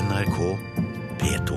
NRK 0.00 0.36
P2. 1.20 1.56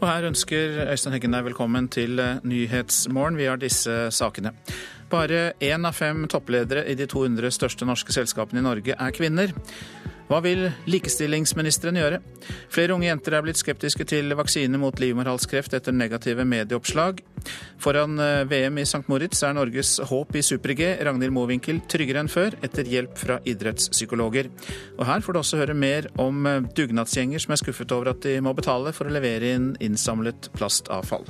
Og 0.00 0.08
her 0.08 0.26
ønsker 0.26 0.80
Øystein 0.90 1.14
Heggen 1.14 1.36
deg 1.36 1.44
velkommen 1.46 1.86
til 1.94 2.18
eh, 2.18 2.40
Nyhetsmorgen. 2.42 3.38
Vi 3.38 3.46
har 3.46 3.60
disse 3.62 4.10
sakene. 4.10 4.50
Bare 5.12 5.52
én 5.62 5.86
av 5.86 5.94
fem 5.94 6.24
toppledere 6.26 6.82
i 6.90 6.98
de 6.98 7.06
200 7.06 7.54
største 7.54 7.86
norske 7.86 8.14
selskapene 8.14 8.64
i 8.64 8.66
Norge 8.66 8.98
er 8.98 9.14
kvinner. 9.14 9.54
Hva 10.32 10.38
vil 10.40 10.62
likestillingsministeren 10.88 11.98
gjøre? 12.00 12.18
Flere 12.72 12.94
unge 12.94 13.04
jenter 13.04 13.34
er 13.36 13.42
blitt 13.44 13.58
skeptiske 13.60 14.06
til 14.08 14.32
vaksine 14.38 14.78
mot 14.80 14.96
livmorhalskreft 14.96 15.74
etter 15.76 15.92
negative 15.92 16.46
medieoppslag. 16.48 17.20
Foran 17.82 18.16
eh, 18.16 18.46
VM 18.48 18.80
i 18.80 18.86
St. 18.88 19.02
Moritz 19.12 19.42
er 19.44 19.52
Norges 19.58 19.98
håp 20.08 20.32
i 20.40 20.44
super-G, 20.46 20.86
Ragnhild 21.04 21.36
Mowinckel, 21.36 21.82
tryggere 21.84 22.24
enn 22.24 22.32
før 22.32 22.56
etter 22.64 22.88
hjelp 22.88 23.20
fra 23.20 23.42
idrettspsykologer. 23.44 24.48
Og 24.96 25.04
her 25.10 25.20
får 25.20 25.36
du 25.36 25.42
også 25.42 25.60
høre 25.60 25.76
mer 25.76 26.08
om 26.22 26.48
eh, 26.48 26.64
dugnadsgjenger 26.80 27.44
som 27.44 27.52
er 27.52 27.60
skuffet 27.60 27.92
over 27.92 28.14
at 28.14 28.24
de 28.24 28.38
må 28.40 28.56
betale 28.56 28.96
for 28.96 29.04
å 29.04 29.12
levere 29.12 29.52
inn 29.58 29.74
innsamlet 29.84 30.48
plastavfall. 30.56 31.28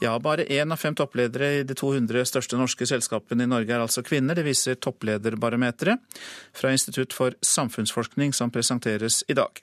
Ja, 0.00 0.12
bare 0.22 0.44
én 0.46 0.70
av 0.72 0.78
fem 0.78 0.94
toppledere 0.94 1.48
i 1.58 1.62
de 1.66 1.74
200 1.74 2.22
største 2.30 2.58
norske 2.58 2.86
selskapene 2.86 3.42
i 3.42 3.50
Norge 3.50 3.74
er 3.74 3.82
altså 3.82 4.04
kvinner. 4.06 4.38
Det 4.38 4.44
viser 4.46 4.78
topplederbarometeret 4.78 6.20
fra 6.54 6.70
Institutt 6.70 7.16
for 7.16 7.34
samfunnsforskning 7.42 8.30
som 8.36 8.52
presenteres 8.54 9.24
i 9.26 9.34
dag. 9.34 9.58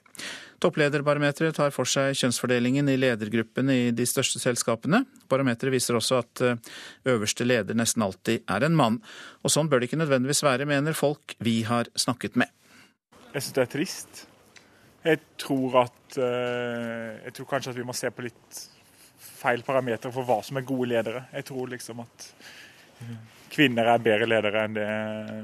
Topplederbarometeret 0.60 1.56
tar 1.56 1.72
for 1.72 1.88
seg 1.88 2.12
kjønnsfordelingen 2.20 2.88
i 2.92 2.98
ledergruppene 3.00 3.78
i 3.86 3.88
de 3.96 4.06
største 4.08 4.40
selskapene. 4.42 5.06
Barometeret 5.32 5.72
viser 5.72 5.96
også 5.96 6.20
at 6.20 6.44
eh, 6.44 6.76
øverste 7.08 7.48
leder 7.48 7.76
nesten 7.76 8.04
alltid 8.04 8.44
er 8.44 8.68
en 8.68 8.76
mann. 8.76 9.00
Og 9.40 9.52
sånn 9.52 9.72
bør 9.72 9.80
det 9.80 9.88
ikke 9.88 10.02
nødvendigvis 10.04 10.44
være, 10.44 10.68
mener 10.68 10.96
folk 10.96 11.36
vi 11.40 11.62
har 11.68 11.88
snakket 11.96 12.36
med. 12.36 12.52
Jeg 13.32 13.40
syns 13.40 13.56
det 13.56 13.64
er 13.64 13.72
trist. 13.72 14.24
Jeg 15.06 15.24
tror 15.40 15.82
at 15.86 16.16
eh, 16.20 17.24
Jeg 17.24 17.36
tror 17.36 17.54
kanskje 17.56 17.72
at 17.72 17.80
vi 17.80 17.88
må 17.88 17.96
se 17.96 18.12
på 18.12 18.28
litt 18.28 18.64
feil 19.38 19.64
parametere 19.66 20.14
for 20.14 20.26
hva 20.26 20.40
som 20.44 20.58
er 20.58 20.66
gode 20.66 20.90
ledere. 20.92 21.24
Jeg 21.34 21.48
tror 21.50 21.70
liksom 21.72 22.02
at 22.04 22.28
eh, 23.02 23.16
kvinner 23.52 23.92
er 23.92 24.02
bedre 24.02 24.28
ledere 24.28 24.66
enn 24.66 24.76
det 24.76 24.90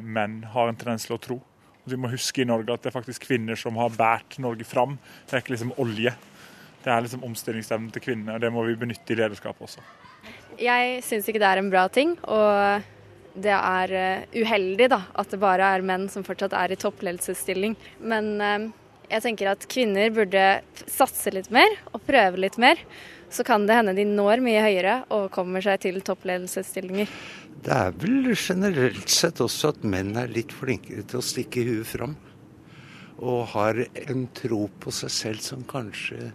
menn 0.02 0.42
har 0.54 0.70
en 0.70 0.78
tendens 0.78 1.06
til 1.08 1.16
å 1.16 1.22
tro. 1.22 1.38
Og 1.82 1.90
vi 1.90 1.98
må 1.98 2.10
huske 2.12 2.44
i 2.44 2.48
Norge 2.48 2.74
at 2.74 2.84
det 2.84 2.92
er 2.92 2.98
faktisk 2.98 3.26
kvinner 3.26 3.58
som 3.58 3.78
har 3.80 3.94
båret 3.96 4.38
Norge 4.42 4.66
fram. 4.66 4.98
Det 5.26 5.36
er 5.36 5.44
ikke 5.44 5.56
liksom 5.56 5.74
olje. 5.82 6.14
Det 6.82 6.90
er 6.90 7.04
liksom 7.04 7.22
omstillingsevnen 7.26 7.92
til 7.94 8.02
kvinner, 8.02 8.36
og 8.36 8.42
det 8.42 8.50
må 8.54 8.64
vi 8.66 8.78
benytte 8.78 9.14
i 9.14 9.18
lederskapet 9.18 9.68
også. 9.68 9.84
Jeg 10.58 10.98
syns 11.06 11.28
ikke 11.30 11.40
det 11.42 11.48
er 11.48 11.60
en 11.60 11.70
bra 11.72 11.86
ting, 11.90 12.16
og 12.26 12.82
det 13.42 13.54
er 13.54 13.94
eh, 13.96 14.24
uheldig 14.42 14.88
da, 14.92 15.00
at 15.18 15.30
det 15.32 15.40
bare 15.40 15.70
er 15.74 15.84
menn 15.86 16.08
som 16.12 16.24
fortsatt 16.26 16.54
er 16.58 16.74
i 16.74 16.78
toppledelsesstilling. 16.80 17.76
Men 18.02 18.32
eh, 18.42 18.66
jeg 19.12 19.24
tenker 19.26 19.52
at 19.52 19.66
kvinner 19.70 20.12
burde 20.14 20.44
satse 20.90 21.32
litt 21.34 21.50
mer 21.54 21.70
og 21.92 22.02
prøve 22.06 22.42
litt 22.42 22.58
mer 22.60 22.80
så 23.32 23.44
kan 23.46 23.66
det 23.66 23.78
hende 23.78 23.94
de 23.96 24.04
når 24.08 24.42
mye 24.44 24.62
høyere 24.64 24.96
og 25.14 25.30
kommer 25.34 25.64
seg 25.64 25.80
til 25.84 26.00
toppledelsesstillinger. 26.04 27.10
Det 27.62 27.72
er 27.72 27.96
vel 28.02 28.32
generelt 28.34 29.10
sett 29.12 29.40
også 29.42 29.72
at 29.72 29.82
menn 29.86 30.14
er 30.18 30.32
litt 30.32 30.52
flinkere 30.54 31.04
til 31.08 31.20
å 31.20 31.24
stikke 31.24 31.64
huet 31.68 31.88
fram. 31.88 32.16
Og 33.22 33.52
har 33.52 33.84
en 34.02 34.24
tro 34.34 34.64
på 34.82 34.94
seg 34.94 35.12
selv 35.14 35.44
som 35.44 35.66
kanskje 35.68 36.32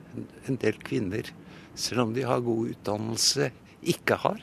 en 0.48 0.60
del 0.62 0.78
kvinner, 0.88 1.28
selv 1.76 2.06
om 2.06 2.14
de 2.16 2.24
har 2.26 2.46
god 2.46 2.76
utdannelse, 2.76 3.52
ikke 3.88 4.22
har. 4.24 4.40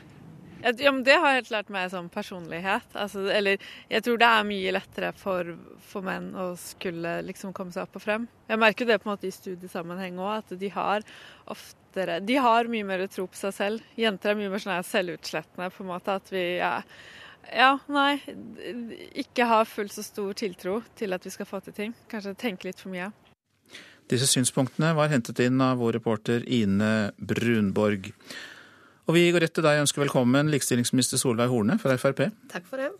Ja, 0.65 0.91
men 0.91 1.03
Det 1.03 1.13
har 1.13 1.35
helt 1.35 1.51
lært 1.53 1.69
meg 1.69 1.91
som 1.93 2.07
personlighet. 2.09 2.87
Altså, 2.97 3.27
eller 3.29 3.61
jeg 3.89 4.01
tror 4.05 4.17
det 4.17 4.29
er 4.29 4.47
mye 4.49 4.73
lettere 4.73 5.11
for, 5.13 5.51
for, 5.85 6.05
menn 6.05 6.31
å 6.33 6.53
skulle 6.57 7.19
liksom 7.27 7.53
komme 7.53 7.75
seg 7.75 7.85
opp 7.85 7.99
og 7.99 8.05
frem. 8.05 8.25
Jeg 8.49 8.61
merker 8.61 8.89
det 8.89 8.97
på 9.01 9.09
en 9.09 9.13
måte 9.13 9.29
i 9.29 9.35
studiesammenheng 9.35 10.17
òg, 10.17 10.39
at 10.41 10.55
de 10.59 10.71
har 10.73 11.05
oftere 11.95 12.19
De 12.19 12.35
har 12.35 12.67
mye 12.67 12.83
mer 12.83 13.07
tro 13.07 13.27
på 13.27 13.37
seg 13.37 13.53
selv. 13.53 13.83
Jenter 13.95 14.31
er 14.31 14.39
mye 14.39 14.49
mer 14.49 14.59
sånn 14.59 14.83
selvutslettende, 14.83 15.69
på 15.71 15.83
en 15.83 15.89
måte. 15.89 16.15
At 16.15 16.31
vi 16.31 16.57
ja, 16.59 16.81
ja, 17.53 17.77
nei. 17.87 18.19
Ikke 19.15 19.45
har 19.45 19.65
fullt 19.65 19.93
så 19.93 20.03
stor 20.03 20.33
tiltro 20.33 20.81
til 20.95 21.13
at 21.13 21.25
vi 21.25 21.31
skal 21.31 21.45
få 21.45 21.61
til 21.63 21.73
ting. 21.73 21.93
Kanskje 22.11 22.35
tenke 22.35 22.67
litt 22.67 22.81
for 22.81 22.91
mye. 22.91 23.11
Disse 24.09 24.27
synspunktene 24.29 24.93
var 24.93 25.09
hentet 25.09 25.39
inn 25.41 25.61
av 25.61 25.79
vår 25.79 25.97
reporter 25.97 26.43
Ine 26.45 27.11
Brunborg. 27.17 28.11
Og 29.05 29.13
vi 29.13 29.29
går 29.33 29.45
rett 29.45 29.53
til 29.53 29.65
deg 29.65 29.79
og 29.79 29.85
ønsker 29.85 30.01
velkommen, 30.01 30.49
likestillingsminister 30.53 31.21
Solveig 31.21 31.49
Horne 31.49 31.77
fra 31.81 31.93
Frp. 31.97 32.27
Takk 32.51 32.65
for 32.69 32.81
det. 32.81 32.91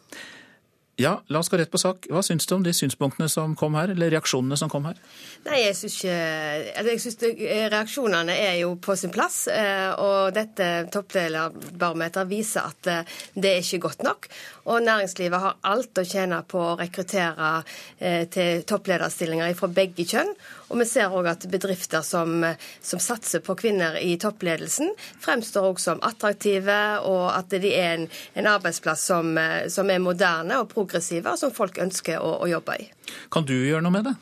Ja, 0.96 1.18
la 1.28 1.40
oss 1.40 1.50
gå 1.50 1.58
rett 1.60 1.72
på 1.72 1.80
sak. 1.82 2.06
Hva 2.08 2.22
syns 2.24 2.48
du 2.48 2.54
om 2.56 2.64
de 2.64 2.72
synspunktene 2.72 3.28
som 3.28 3.52
kom 3.60 3.74
her, 3.76 3.92
eller 3.92 4.14
reaksjonene 4.14 4.56
som 4.56 4.70
kom 4.72 4.86
her? 4.88 5.00
Nei, 5.44 5.58
jeg 5.66 5.76
syns 5.76 5.98
ikke 6.00 6.20
altså 6.72 6.94
Jeg 6.94 7.02
syns 7.04 7.18
reaksjonene 7.74 8.36
er 8.46 8.54
jo 8.62 8.70
på 8.80 8.96
sin 8.96 9.12
plass. 9.12 9.42
Eh, 9.52 9.92
og 10.00 10.32
dette 10.38 10.88
toppdelerbarometeret 10.96 12.32
viser 12.32 12.72
at 12.72 12.92
eh, 12.92 13.18
det 13.36 13.52
er 13.52 13.66
ikke 13.66 13.82
godt 13.90 14.08
nok. 14.08 14.30
Og 14.72 14.86
næringslivet 14.88 15.44
har 15.44 15.60
alt 15.68 16.00
å 16.00 16.08
tjene 16.08 16.40
på 16.48 16.64
å 16.64 16.78
rekruttere 16.80 17.52
eh, 18.00 18.24
til 18.32 18.64
topplederstillinger 18.64 19.52
fra 19.60 19.72
begge 19.76 20.08
kjønn. 20.08 20.32
Og 20.70 20.80
vi 20.82 20.88
ser 20.90 21.14
òg 21.14 21.30
at 21.30 21.48
bedrifter 21.52 22.06
som, 22.06 22.44
som, 22.82 23.02
satser 23.02 23.44
på 23.46 23.58
kvinner 23.60 23.98
i 24.02 24.16
toppledelsen, 24.22 24.94
fremstår 25.24 25.72
òg 25.72 25.82
som 25.82 26.02
attraktive, 26.06 26.80
og 27.06 27.28
at 27.36 27.54
de 27.54 27.74
er 27.74 28.00
en, 28.00 28.08
en 28.36 28.52
arbeidsplass 28.56 29.08
som, 29.12 29.36
som, 29.72 29.90
er 29.90 30.04
moderne 30.04 30.62
og 30.62 30.72
progressive, 30.74 31.30
og 31.30 31.42
som 31.42 31.54
folk 31.54 31.78
ønsker 31.82 32.22
å, 32.22 32.38
å 32.42 32.50
jobbe 32.50 32.80
i. 32.82 32.88
Kan 33.34 33.46
du 33.48 33.56
gjøre 33.58 33.84
noe 33.86 33.94
med 34.00 34.10
det? 34.10 34.16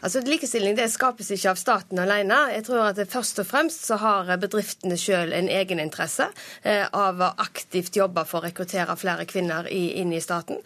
Altså, 0.00 0.20
Likestilling 0.26 0.76
det 0.76 0.88
skapes 0.92 1.30
ikke 1.34 1.52
av 1.52 1.60
staten 1.60 2.00
alene. 2.02 2.38
Jeg 2.54 2.66
tror 2.68 2.90
at 2.90 3.00
Først 3.10 3.40
og 3.40 3.46
fremst 3.48 3.86
så 3.86 3.98
har 4.00 4.30
bedriftene 4.40 4.96
selv 5.00 5.34
en 5.36 5.48
egeninteresse 5.52 6.26
eh, 6.62 6.84
av 6.92 7.22
å 7.22 7.30
aktivt 7.42 7.96
jobbe 7.96 8.24
for 8.28 8.40
å 8.40 8.46
rekruttere 8.48 8.96
flere 8.98 9.26
kvinner 9.28 9.68
inn 9.72 10.12
i 10.12 10.20
staten. 10.20 10.60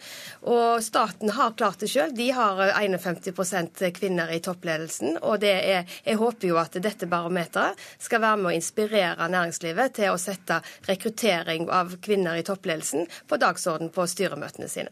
Og 0.49 0.81
staten 0.83 1.33
har 1.37 1.55
klart 1.59 1.83
det 1.83 1.91
selv. 1.93 2.15
De 2.17 2.29
har 2.35 2.61
51% 2.71 3.83
kvinner 3.97 4.31
i 4.33 4.41
toppledelsen. 4.43 5.19
Og 5.21 5.43
er, 5.47 5.85
jeg 6.05 6.19
håper 6.21 6.51
jo 6.51 6.59
at 6.61 6.77
dette 6.81 7.09
barometeret 7.09 7.79
skal 8.01 8.23
være 8.23 8.41
med 8.41 8.51
å 8.51 8.55
inspirere 8.57 9.29
næringslivet 9.31 9.97
til 9.99 10.13
å 10.13 10.21
sette 10.21 10.61
rekruttering 10.89 11.69
av 11.71 11.97
kvinner 12.03 12.39
i 12.39 12.45
toppledelsen 12.47 13.07
på 13.27 13.41
dagsorden 13.41 13.93
på 13.93 14.07
styremøtene 14.09 14.69
sine. 14.71 14.91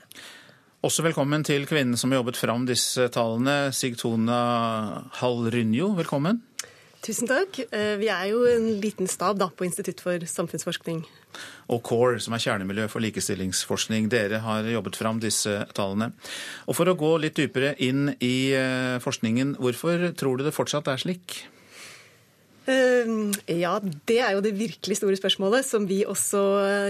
Også 0.80 1.04
velkommen 1.04 1.42
til 1.44 1.66
kvinnen 1.68 2.00
som 2.00 2.14
har 2.14 2.22
jobbet 2.22 2.38
fram 2.40 2.64
disse 2.64 3.10
tallene, 3.12 3.74
Sigtona 3.76 4.38
Hall-Rynjo. 5.18 5.90
Velkommen. 5.98 6.38
Tusen 7.04 7.28
takk. 7.28 7.58
Eh, 7.76 7.98
vi 8.00 8.08
er 8.08 8.30
jo 8.32 8.46
en 8.48 8.70
liten 8.80 9.10
stab 9.12 9.42
da, 9.42 9.50
på 9.52 9.68
Institutt 9.68 10.00
for 10.00 10.24
samfunnsforskning. 10.24 11.02
Og 11.76 11.82
CORE, 11.84 12.22
som 12.24 12.32
er 12.32 12.44
kjernemiljø 12.46 12.86
for 12.94 13.04
likestillingsforskning. 13.04 14.08
Dere 14.08 14.40
har 14.46 14.70
jobbet 14.72 14.96
fram 14.96 15.20
disse 15.20 15.58
tallene. 15.76 16.14
Og 16.64 16.80
For 16.80 16.88
å 16.88 16.96
gå 16.96 17.12
litt 17.26 17.36
dypere 17.36 17.74
inn 17.76 18.14
i 18.24 18.56
eh, 18.56 19.04
forskningen, 19.04 19.58
hvorfor 19.60 20.14
tror 20.16 20.40
du 20.40 20.46
det 20.48 20.56
fortsatt 20.56 20.88
er 20.88 21.04
slik? 21.04 21.42
Eh, 22.72 23.12
ja, 23.52 23.76
det 23.84 24.22
er 24.24 24.38
jo 24.38 24.48
det 24.48 24.56
virkelig 24.56 25.02
store 25.02 25.20
spørsmålet, 25.20 25.68
som 25.68 25.92
vi 25.92 26.06
også 26.08 26.46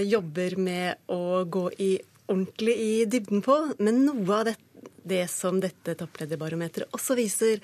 jobber 0.05 0.59
med 0.61 1.09
å 1.09 1.41
gå 1.49 1.65
i 1.81 1.95
ordentlig 2.29 2.75
i 2.79 2.91
dybden 3.09 3.43
på. 3.45 3.57
Men 3.83 4.03
noe 4.07 4.39
av 4.39 4.49
det, 4.49 4.55
det 5.09 5.25
som 5.31 5.59
dette 5.61 5.97
topplederbarometeret 5.99 6.95
også 6.95 7.17
viser, 7.19 7.63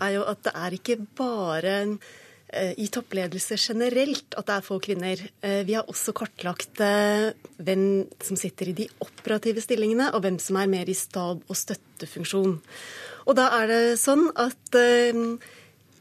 er 0.00 0.18
jo 0.18 0.26
at 0.30 0.44
det 0.46 0.54
er 0.64 0.76
ikke 0.76 0.98
bare 1.18 1.74
eh, 1.82 2.74
i 2.80 2.86
toppledelse 2.92 3.58
generelt 3.60 4.36
at 4.38 4.50
det 4.50 4.58
er 4.58 4.68
få 4.68 4.78
kvinner. 4.84 5.24
Eh, 5.42 5.62
vi 5.66 5.76
har 5.78 5.90
også 5.90 6.14
kartlagt 6.16 6.82
eh, 6.84 7.32
hvem 7.58 8.04
som 8.22 8.38
sitter 8.40 8.70
i 8.70 8.78
de 8.84 8.88
operative 9.04 9.64
stillingene, 9.64 10.12
og 10.14 10.24
hvem 10.24 10.38
som 10.42 10.60
er 10.60 10.70
mer 10.70 10.90
i 10.90 10.98
stab- 10.98 11.44
og 11.48 11.58
støttefunksjon. 11.58 12.56
Og 13.24 13.36
da 13.38 13.50
er 13.62 13.70
det 13.70 13.82
sånn 14.02 14.28
at 14.36 14.76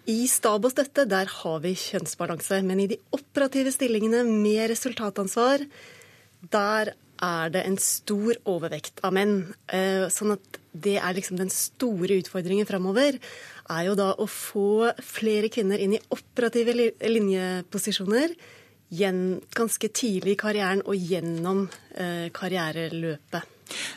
i 0.09 0.25
stab 0.27 0.65
og 0.67 0.73
støtte 0.73 1.05
der 1.07 1.29
har 1.31 1.61
vi 1.63 1.71
kjønnsbalanse. 1.79 2.59
Men 2.67 2.81
i 2.83 2.89
de 2.91 2.97
operative 3.15 3.71
stillingene 3.71 4.23
med 4.27 4.67
resultatansvar, 4.73 5.63
der 6.51 6.93
er 7.23 7.53
det 7.53 7.63
en 7.67 7.77
stor 7.79 8.37
overvekt 8.49 8.99
av 9.05 9.15
menn. 9.15 9.53
Eh, 9.71 10.09
sånn 10.11 10.35
at 10.35 10.59
det 10.73 10.97
er 10.99 11.15
liksom 11.15 11.39
den 11.39 11.51
store 11.53 12.19
utfordringen 12.19 12.67
framover. 12.67 13.19
Er 13.71 13.85
jo 13.87 13.95
da 13.95 14.11
å 14.19 14.27
få 14.27 14.91
flere 14.99 15.51
kvinner 15.53 15.79
inn 15.79 15.95
i 15.95 16.03
operative 16.11 16.75
linjeposisjoner 16.99 18.35
ganske 18.93 19.89
tidlig 19.89 20.35
i 20.35 20.37
karrieren 20.37 20.83
og 20.85 20.95
gjennom 20.95 21.65
eh, 21.95 22.29
karriereløpet. 22.35 23.52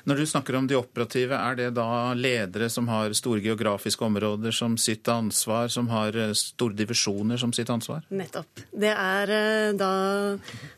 Når 0.06 0.20
du 0.20 0.26
snakker 0.26 0.56
om 0.58 0.66
de 0.68 0.76
operative, 0.78 1.36
er 1.36 1.58
det 1.58 1.70
da 1.76 2.12
ledere 2.16 2.68
som 2.72 2.88
har 2.90 3.14
store 3.16 3.42
geografiske 3.44 4.04
områder 4.06 4.54
som 4.54 4.76
sitt 4.80 5.08
ansvar, 5.10 5.70
som 5.72 5.90
har 5.92 6.16
eh, 6.16 6.34
store 6.36 6.76
divisjoner 6.78 7.40
som 7.40 7.52
sitt 7.56 7.70
ansvar? 7.72 8.06
Nettopp. 8.08 8.62
Det 8.70 8.92
er 8.92 9.34
eh, 9.34 9.74
da 9.78 9.90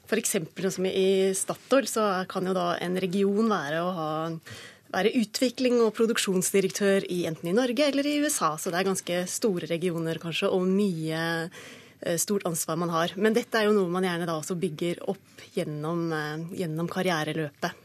f.eks. 0.08 0.37
som 0.75 0.88
i 0.88 1.35
Statoil, 1.37 1.88
så 1.90 2.08
kan 2.31 2.49
jo 2.49 2.56
da 2.56 2.73
en 2.82 2.99
region 3.00 3.50
være 3.50 3.85
å 3.85 3.94
ha 3.99 4.11
være 4.88 5.12
utvikling 5.20 5.82
og 5.84 5.93
produksjonsdirektør 5.99 7.05
i 7.12 7.26
enten 7.29 7.50
i 7.50 7.56
Norge 7.56 7.91
eller 7.91 8.06
i 8.08 8.14
USA. 8.25 8.55
Så 8.56 8.73
det 8.73 8.81
er 8.81 8.88
ganske 8.88 9.19
store 9.29 9.69
regioner 9.69 10.20
kanskje, 10.23 10.49
og 10.49 10.64
mye 10.64 11.20
eh, 11.44 12.17
stort 12.17 12.46
ansvar 12.49 12.81
man 12.81 12.94
har. 12.94 13.12
Men 13.20 13.37
dette 13.37 13.61
er 13.61 13.69
jo 13.69 13.76
noe 13.76 13.93
man 13.93 14.08
gjerne 14.08 14.29
da 14.29 14.38
også 14.41 14.56
bygger 14.56 15.05
opp 15.12 15.44
gjennom, 15.52 16.08
gjennom 16.56 16.88
karriereløpet. 16.88 17.84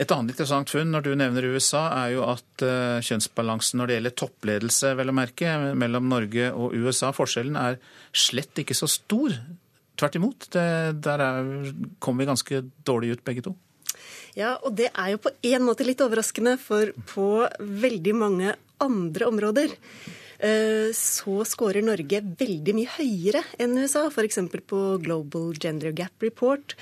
Et 0.00 0.10
annet 0.10 0.32
interessant 0.32 0.70
funn 0.70 0.90
når 0.90 1.04
du 1.06 1.10
nevner 1.18 1.50
USA, 1.54 1.84
er 2.02 2.14
jo 2.16 2.24
at 2.26 2.64
uh, 2.66 3.02
kjønnsbalansen 3.04 3.80
når 3.80 3.90
det 3.90 3.98
gjelder 3.98 4.16
toppledelse, 4.22 4.94
vel 4.98 5.12
å 5.12 5.16
merke, 5.16 5.52
mellom 5.78 6.08
Norge 6.10 6.48
og 6.52 6.74
USA, 6.74 7.12
forskjellen 7.14 7.58
er 7.60 7.78
slett 8.10 8.64
ikke 8.64 8.76
så 8.76 8.90
stor. 8.90 9.36
Tvert 9.94 10.18
imot. 10.18 10.48
Det, 10.54 10.66
der 11.04 11.22
er, 11.22 11.52
kommer 12.02 12.24
vi 12.24 12.30
ganske 12.32 12.64
dårlig 12.86 13.14
ut, 13.14 13.24
begge 13.26 13.46
to. 13.46 13.54
Ja, 14.34 14.56
og 14.66 14.74
det 14.74 14.90
er 14.90 15.12
jo 15.12 15.22
på 15.22 15.30
en 15.46 15.62
måte 15.62 15.86
litt 15.86 16.02
overraskende, 16.02 16.56
for 16.58 16.90
på 17.14 17.30
veldig 17.62 18.18
mange 18.18 18.58
andre 18.82 19.30
områder 19.30 19.78
Eh, 20.44 20.90
så 20.92 21.44
scorer 21.46 21.84
Norge 21.84 22.20
veldig 22.40 22.74
mye 22.76 22.90
høyere 22.98 23.44
enn 23.60 23.78
USA. 23.78 24.08
F.eks. 24.10 24.40
på 24.68 24.80
Global 25.04 25.54
Gender 25.60 25.94
Gap 25.96 26.24
Report 26.24 26.74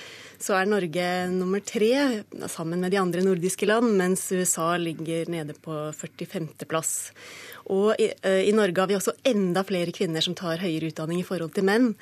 så 0.42 0.56
er 0.58 0.68
Norge 0.70 1.06
nummer 1.30 1.62
tre 1.64 2.22
sammen 2.50 2.82
med 2.82 2.92
de 2.92 2.98
andre 3.00 3.22
nordiske 3.24 3.68
land, 3.68 3.94
mens 3.98 4.24
USA 4.34 4.74
ligger 4.80 5.30
nede 5.30 5.54
på 5.54 5.76
45.-plass. 5.94 6.92
Og 7.70 7.94
i, 8.02 8.10
eh, 8.26 8.42
i, 8.48 8.54
Norge 8.56 8.82
har 8.82 8.90
vi 8.90 8.98
også 8.98 9.14
enda 9.28 9.62
flere 9.66 9.94
kvinner 9.94 10.24
som 10.24 10.34
tar 10.38 10.62
høyere 10.62 10.90
utdanning 10.90 11.22
i 11.22 11.26
forhold 11.26 11.54
til 11.54 11.68
menn 11.68 11.92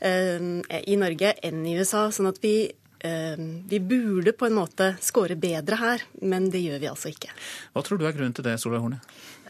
eh, 0.00 0.48
i 0.82 0.98
Norge 0.98 1.36
enn 1.46 1.62
i 1.66 1.76
USA. 1.78 2.08
sånn 2.10 2.32
at 2.32 2.42
vi 2.42 2.72
vi 3.04 3.78
burde 3.84 4.32
på 4.32 4.46
en 4.46 4.54
måte 4.56 4.86
score 5.04 5.34
bedre 5.36 5.76
her, 5.76 6.02
men 6.24 6.46
det 6.48 6.62
gjør 6.62 6.78
vi 6.80 6.88
altså 6.88 7.10
ikke. 7.10 7.34
Hva 7.76 7.82
tror 7.84 8.00
du 8.00 8.06
er 8.08 8.14
grunnen 8.16 8.32
til 8.32 8.46
det, 8.46 8.54
Solveig 8.62 8.80
Horne? 8.80 9.02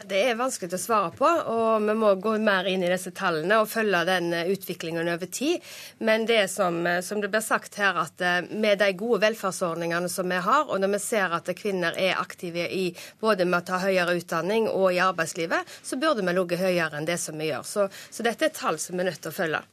Det 0.03 0.17
er 0.27 0.35
vanskelig 0.35 0.75
å 0.75 0.79
svare 0.81 1.11
på, 1.15 1.25
og 1.25 1.85
vi 1.87 1.93
må 1.95 2.09
gå 2.19 2.33
mer 2.43 2.67
inn 2.67 2.83
i 2.83 2.89
disse 2.91 3.13
tallene 3.15 3.61
og 3.61 3.69
følge 3.71 4.01
den 4.09 4.33
eh, 4.35 4.49
utviklingen 4.51 5.07
over 5.07 5.29
tid. 5.31 5.63
Men 6.03 6.27
det 6.27 6.49
som, 6.51 6.81
eh, 6.87 6.99
som 7.05 7.21
det 7.23 7.29
blir 7.31 7.43
sagt 7.45 7.79
her, 7.79 7.95
at 8.03 8.21
eh, 8.21 8.41
med 8.51 8.81
de 8.83 8.91
gode 8.99 9.21
velferdsordningene 9.23 10.11
som 10.11 10.27
vi 10.29 10.41
har, 10.43 10.67
og 10.67 10.81
når 10.83 10.97
vi 10.97 11.01
ser 11.05 11.37
at 11.37 11.53
kvinner 11.55 11.95
er 11.95 12.19
aktive 12.19 12.67
i 12.67 12.89
både 13.23 13.47
med 13.47 13.63
å 13.63 13.67
ta 13.71 13.79
høyere 13.85 14.17
utdanning 14.19 14.67
og 14.67 14.91
i 14.91 14.99
arbeidslivet, 15.03 15.77
så 15.81 16.01
burde 16.01 16.27
vi 16.27 16.35
ligget 16.35 16.65
høyere 16.67 16.99
enn 16.99 17.07
det 17.07 17.17
som 17.21 17.39
vi 17.39 17.53
gjør. 17.53 17.63
Så, 17.63 17.87
så 18.11 18.27
dette 18.27 18.49
er 18.49 18.55
tall 18.57 18.81
som 18.81 18.99
vi 18.99 19.05
er 19.05 19.13
nødt 19.13 19.23
til 19.23 19.31
å 19.31 19.39
følge. 19.39 19.63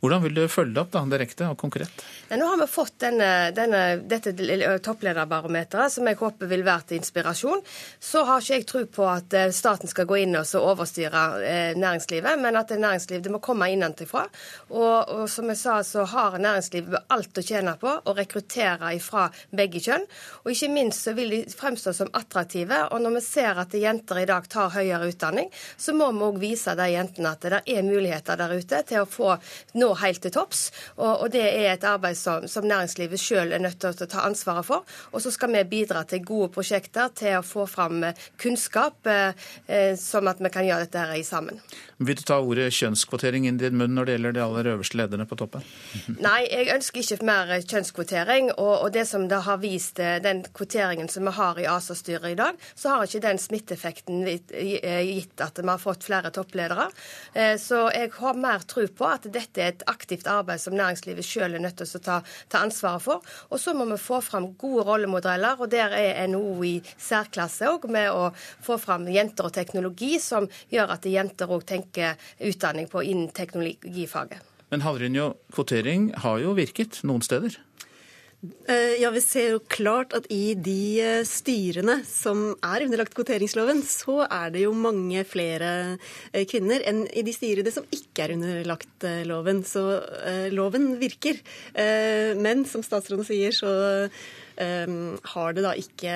Hvordan 0.00 0.22
vil 0.22 0.34
du 0.34 0.42
følge 0.48 0.74
det 0.74 0.82
opp 0.82 0.92
da, 0.94 1.02
direkte 1.10 1.48
og 1.50 1.58
konkret? 1.60 2.04
Nå 2.30 2.46
har 2.46 2.58
vi 2.60 2.66
fått 2.70 2.98
denne, 3.02 3.50
denne, 3.56 3.82
dette 4.08 4.32
topplederbarometeret, 4.84 5.92
som 5.92 6.08
jeg 6.08 6.18
håper 6.20 6.50
vil 6.50 6.64
være 6.66 6.90
til 6.90 7.00
inspirasjon. 7.00 7.62
Så 8.00 8.24
har 8.28 8.42
ikke 8.42 8.58
jeg 8.58 8.68
tro 8.68 8.84
på 8.98 9.06
at 9.08 9.36
staten 9.54 9.90
skal 9.90 10.08
gå 10.08 10.20
inn 10.22 10.36
og 10.38 10.54
overstyre 10.60 11.24
næringslivet, 11.78 12.40
men 12.40 12.58
at 12.60 12.72
næringslivet 12.74 13.30
må 13.32 13.42
komme 13.44 13.70
innenfra. 13.72 14.26
Og, 14.70 14.96
og, 15.08 15.24
som 15.32 15.48
jeg 15.52 15.60
sa, 15.60 15.78
så 15.86 16.04
har 16.08 16.38
næringslivet 16.42 17.08
alt 17.14 17.40
å 17.40 17.44
tjene 17.44 17.74
på 17.80 17.92
å 18.04 18.16
rekruttere 18.16 18.94
fra 19.02 19.28
begge 19.54 19.82
kjønn. 19.84 20.06
Og 20.44 20.52
ikke 20.52 20.70
minst 20.72 21.06
så 21.06 21.14
vil 21.16 21.32
de 21.32 21.42
fremstå 21.52 21.94
som 21.96 22.12
attraktive. 22.18 22.84
Og 22.92 23.02
når 23.04 23.18
vi 23.18 23.24
ser 23.24 23.62
at 23.64 23.76
jenter 23.76 24.22
i 24.22 24.28
dag 24.28 24.48
tar 24.50 24.72
høyere 24.74 25.10
utdanning, 25.10 25.50
så 25.76 25.94
må 25.96 26.10
vi 26.12 26.26
òg 26.28 26.40
vise 26.42 26.76
de 26.78 26.90
jentene 26.92 27.34
at 27.34 27.48
det 27.48 27.62
er 27.66 27.86
muligheter 27.86 28.38
der 28.38 28.54
ute 28.58 28.82
til 28.88 29.02
å 29.02 29.08
få 29.08 29.34
nå 29.78 29.92
helt 30.02 30.22
til 30.24 30.34
topps. 30.34 30.68
Og, 30.96 31.24
og 31.24 31.32
det 31.34 31.44
er 31.46 31.72
et 31.74 31.86
arbeid 31.88 32.18
som, 32.18 32.46
som 32.50 32.66
næringslivet 32.68 33.20
sjøl 33.20 33.52
er 33.54 33.62
nødt 33.62 33.80
til 33.82 33.92
å 33.92 34.08
ta 34.08 34.24
ansvaret 34.26 34.66
for. 34.66 34.86
Og 35.12 35.22
så 35.24 35.32
skal 35.34 35.52
vi 35.54 35.64
bidra 35.68 36.04
til 36.08 36.24
gode 36.26 36.50
prosjekter 36.54 37.12
til 37.18 37.38
å 37.38 37.44
få 37.46 37.66
fram 37.70 38.02
eh, 38.06 38.26
kunnskap, 38.40 39.06
eh, 39.08 39.94
sånn 39.98 40.30
at 40.30 40.42
vi 40.42 40.52
kan 40.52 40.66
gjøre 40.66 40.86
dette 40.86 41.04
her 41.04 41.18
i 41.18 41.24
sammen. 41.26 41.60
Vil 41.98 42.18
du 42.18 42.22
ta 42.26 42.38
ordet 42.38 42.70
kjønnskvotering 42.76 43.48
inn 43.48 43.58
i 43.58 43.64
din 43.64 43.78
munn 43.78 43.96
når 43.96 44.06
det 44.06 44.16
gjelder 44.16 44.36
de 44.36 44.42
aller 44.44 44.70
øverste 44.74 45.00
lederne 45.00 45.26
på 45.28 45.38
toppen? 45.40 45.64
Nei, 46.26 46.40
jeg 46.46 46.70
ønsker 46.76 47.02
ikke 47.02 47.28
mer 47.28 47.54
kjønnskvotering. 47.58 48.52
Og, 48.56 48.74
og 48.84 48.92
det 48.94 49.06
som 49.10 49.26
det 49.30 49.42
har 49.48 49.60
vist, 49.62 49.98
eh, 50.02 50.18
den 50.24 50.44
kvoteringen 50.54 51.10
som 51.12 51.26
vi 51.28 51.34
har 51.38 51.58
i 51.62 51.68
ASA-styret 51.70 52.34
i 52.34 52.38
dag, 52.38 52.58
så 52.78 52.94
har 52.94 53.08
ikke 53.08 53.24
den 53.26 53.42
smitteeffekten 53.42 54.24
gitt 54.28 55.42
at 55.42 55.58
vi 55.58 55.68
har 55.68 55.80
fått 55.80 56.06
flere 56.06 56.30
toppledere. 56.34 56.88
Så 57.60 57.80
jeg 57.94 58.10
har 58.18 58.38
mer 58.38 58.64
tro 58.68 58.84
på 58.86 59.06
at 59.08 59.26
dette 59.38 59.62
er 59.62 59.72
et 59.72 59.86
aktivt 59.90 60.28
arbeid 60.30 60.62
som 60.62 60.76
næringslivet 60.76 61.26
selv 61.26 61.58
er 61.58 61.64
nødt 61.64 61.78
til 61.80 61.98
å 61.98 62.02
ta, 62.04 62.18
ta 62.50 62.62
ansvaret 62.66 63.04
for. 63.04 63.24
Og 63.48 63.62
så 63.62 63.74
må 63.76 63.86
vi 63.92 64.00
få 64.02 64.20
fram 64.24 64.50
gode 64.58 64.86
rollemodeller, 64.88 65.60
og 65.62 65.70
der 65.72 65.94
er 65.96 66.26
NHO 66.28 66.58
i 66.66 66.74
særklasse 66.96 67.70
òg 67.70 67.88
med 67.92 68.10
å 68.12 68.28
få 68.34 68.78
fram 68.82 69.08
jenter 69.12 69.48
og 69.48 69.54
teknologi, 69.56 70.16
som 70.22 70.48
gjør 70.72 70.96
at 70.98 71.08
jenter 71.08 71.50
òg 71.50 71.66
tenker 71.68 72.18
utdanning 72.50 72.90
på 72.90 73.04
innen 73.06 73.32
teknologifaget. 73.34 74.44
Men 74.68 74.84
Havrinjo, 74.84 75.32
kvotering 75.54 76.10
har 76.24 76.42
jo 76.42 76.52
virket 76.56 77.00
noen 77.08 77.24
steder? 77.24 77.56
Eh, 78.68 79.00
ja, 79.02 79.10
Vi 79.10 79.20
ser 79.20 79.48
jo 79.56 79.60
klart 79.66 80.12
at 80.14 80.28
i 80.30 80.54
de 80.54 81.00
eh, 81.02 81.24
styrene 81.26 81.96
som 82.06 82.52
er 82.62 82.84
underlagt 82.84 83.16
kvoteringsloven, 83.16 83.80
så 83.82 84.20
er 84.28 84.52
det 84.54 84.62
jo 84.62 84.74
mange 84.78 85.24
flere 85.26 85.70
eh, 86.30 86.44
kvinner 86.46 86.84
enn 86.86 87.02
i 87.18 87.24
de 87.26 87.34
styrene 87.34 87.72
som 87.74 87.88
ikke 87.90 88.28
er 88.28 88.34
underlagt 88.36 89.06
loven. 89.26 89.64
Så 89.66 89.82
loven 90.54 90.92
virker. 91.00 91.38
Men 92.38 92.64
som 92.68 92.82
statsråden 92.82 93.26
sier, 93.26 93.54
så 93.54 93.70
har 94.58 95.54
det 95.54 95.62
da 95.62 95.72
ikke, 95.78 96.12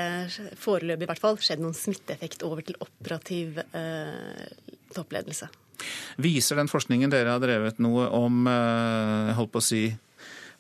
foreløpig 0.59 1.07
i 1.07 1.11
hvert 1.11 1.23
fall, 1.23 1.39
skjedd 1.39 1.63
noen 1.63 1.77
smitteeffekt 1.79 2.43
over 2.47 2.65
til 2.67 2.79
operativ 2.83 3.61
toppledelse. 4.97 5.47
Viser 6.23 6.59
den 6.59 6.71
forskningen 6.71 7.13
dere 7.13 7.37
har 7.37 7.43
drevet 7.43 7.79
noe 7.83 8.09
om, 8.19 8.43
holdt 8.51 9.55
på 9.55 9.63
å 9.63 9.69
si, 9.69 9.85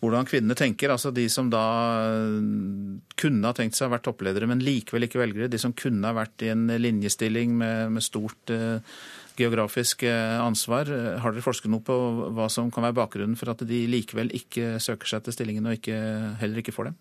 hvordan 0.03 0.27
kvinnene 0.27 0.57
tenker. 0.59 0.91
Altså 0.91 1.13
de 1.15 1.29
som 1.31 1.51
da 1.53 1.63
eh, 2.11 2.39
kunne 3.21 3.49
ha 3.49 3.55
tenkt 3.57 3.79
seg 3.79 3.89
å 3.89 3.95
være 3.95 4.07
toppledere, 4.09 4.49
men 4.51 4.65
likevel 4.65 5.07
ikke 5.07 5.23
velgere. 5.23 5.51
De 5.53 5.61
som 5.63 5.75
kunne 5.79 6.09
ha 6.09 6.17
vært 6.17 6.43
i 6.43 6.51
en 6.53 6.67
linjestilling 6.67 7.55
med, 7.59 7.95
med 7.95 8.05
stort 8.05 8.51
uh, 8.51 8.83
geografisk 9.39 10.03
uh, 10.09 10.43
ansvar. 10.43 10.91
Har 11.23 11.35
dere 11.35 11.45
forsket 11.47 11.71
noe 11.71 11.87
på 11.87 11.97
hva 12.35 12.51
som 12.53 12.73
kan 12.75 12.89
være 12.89 12.99
bakgrunnen 12.99 13.39
for 13.39 13.55
at 13.55 13.63
de 13.69 13.85
likevel 13.91 14.35
ikke 14.37 14.77
søker 14.83 15.15
seg 15.15 15.25
til 15.25 15.39
stillingen 15.39 15.71
og 15.71 15.79
ikke, 15.79 15.97
heller 16.43 16.65
ikke 16.65 16.75
får 16.75 16.91
dem? 16.91 17.01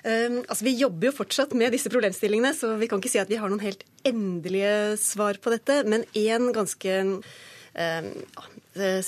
Um, 0.00 0.38
altså, 0.44 0.64
Vi 0.64 0.76
jobber 0.76 1.10
jo 1.10 1.16
fortsatt 1.16 1.56
med 1.56 1.72
disse 1.76 1.92
problemstillingene, 1.92 2.52
så 2.56 2.76
vi 2.80 2.88
kan 2.88 3.00
ikke 3.00 3.12
si 3.12 3.20
at 3.20 3.32
vi 3.32 3.40
har 3.40 3.48
noen 3.52 3.64
helt 3.64 3.84
endelige 4.04 4.96
svar 5.00 5.40
på 5.40 5.52
dette. 5.56 5.82
Men 5.88 6.04
én 6.12 6.52
ganske 6.56 7.00
um, 7.00 8.08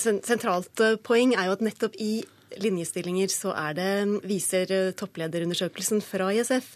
sentralt 0.01 0.87
poeng 1.05 1.37
er 1.37 1.49
jo 1.49 1.57
at 1.59 1.65
nettopp 1.65 2.01
i 2.01 2.15
linjestillinger 2.61 3.31
så 3.31 3.53
er 3.57 3.77
det, 3.77 3.89
viser 4.27 4.73
eh, 4.73 4.91
topplederundersøkelsen 4.97 6.03
fra 6.05 6.29
ISF 6.35 6.73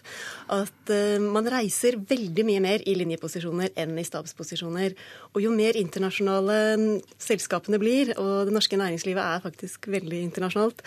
at 0.54 0.92
eh, 0.94 1.18
man 1.22 1.48
reiser 1.50 1.98
veldig 2.08 2.46
mye 2.48 2.62
mer 2.64 2.86
i 2.88 2.96
linjeposisjoner 2.98 3.74
enn 3.78 3.98
i 4.00 4.06
stabsposisjoner. 4.06 4.96
Og 5.34 5.44
jo 5.44 5.52
mer 5.54 5.78
internasjonale 5.80 6.58
mm, 6.80 6.88
selskapene 7.22 7.80
blir, 7.82 8.14
og 8.18 8.48
det 8.48 8.56
norske 8.56 8.80
næringslivet 8.80 9.22
er 9.22 9.44
faktisk 9.44 9.90
veldig 9.92 10.24
internasjonalt, 10.30 10.82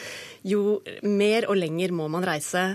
jo 0.48 0.82
mer 1.06 1.50
og 1.50 1.60
lenger 1.62 1.96
må 1.96 2.10
man 2.12 2.28
reise. 2.28 2.74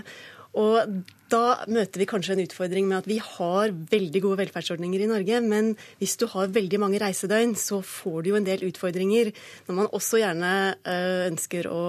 Og 0.57 1.03
da 1.31 1.65
møter 1.71 2.01
vi 2.01 2.07
kanskje 2.09 2.35
en 2.35 2.43
utfordring 2.45 2.87
med 2.89 3.01
at 3.01 3.09
vi 3.09 3.17
har 3.23 3.73
veldig 3.91 4.21
gode 4.23 4.41
velferdsordninger 4.43 5.03
i 5.03 5.09
Norge, 5.11 5.41
men 5.43 5.73
hvis 5.99 6.17
du 6.21 6.27
har 6.31 6.53
veldig 6.55 6.79
mange 6.81 7.01
reisedøgn, 7.03 7.55
så 7.59 7.81
får 7.85 8.23
du 8.23 8.31
jo 8.31 8.39
en 8.39 8.47
del 8.47 8.65
utfordringer 8.69 9.33
når 9.67 9.79
man 9.81 9.91
også 9.97 10.21
gjerne 10.21 10.53
eh, 10.87 11.27
ønsker 11.27 11.69
å 11.71 11.83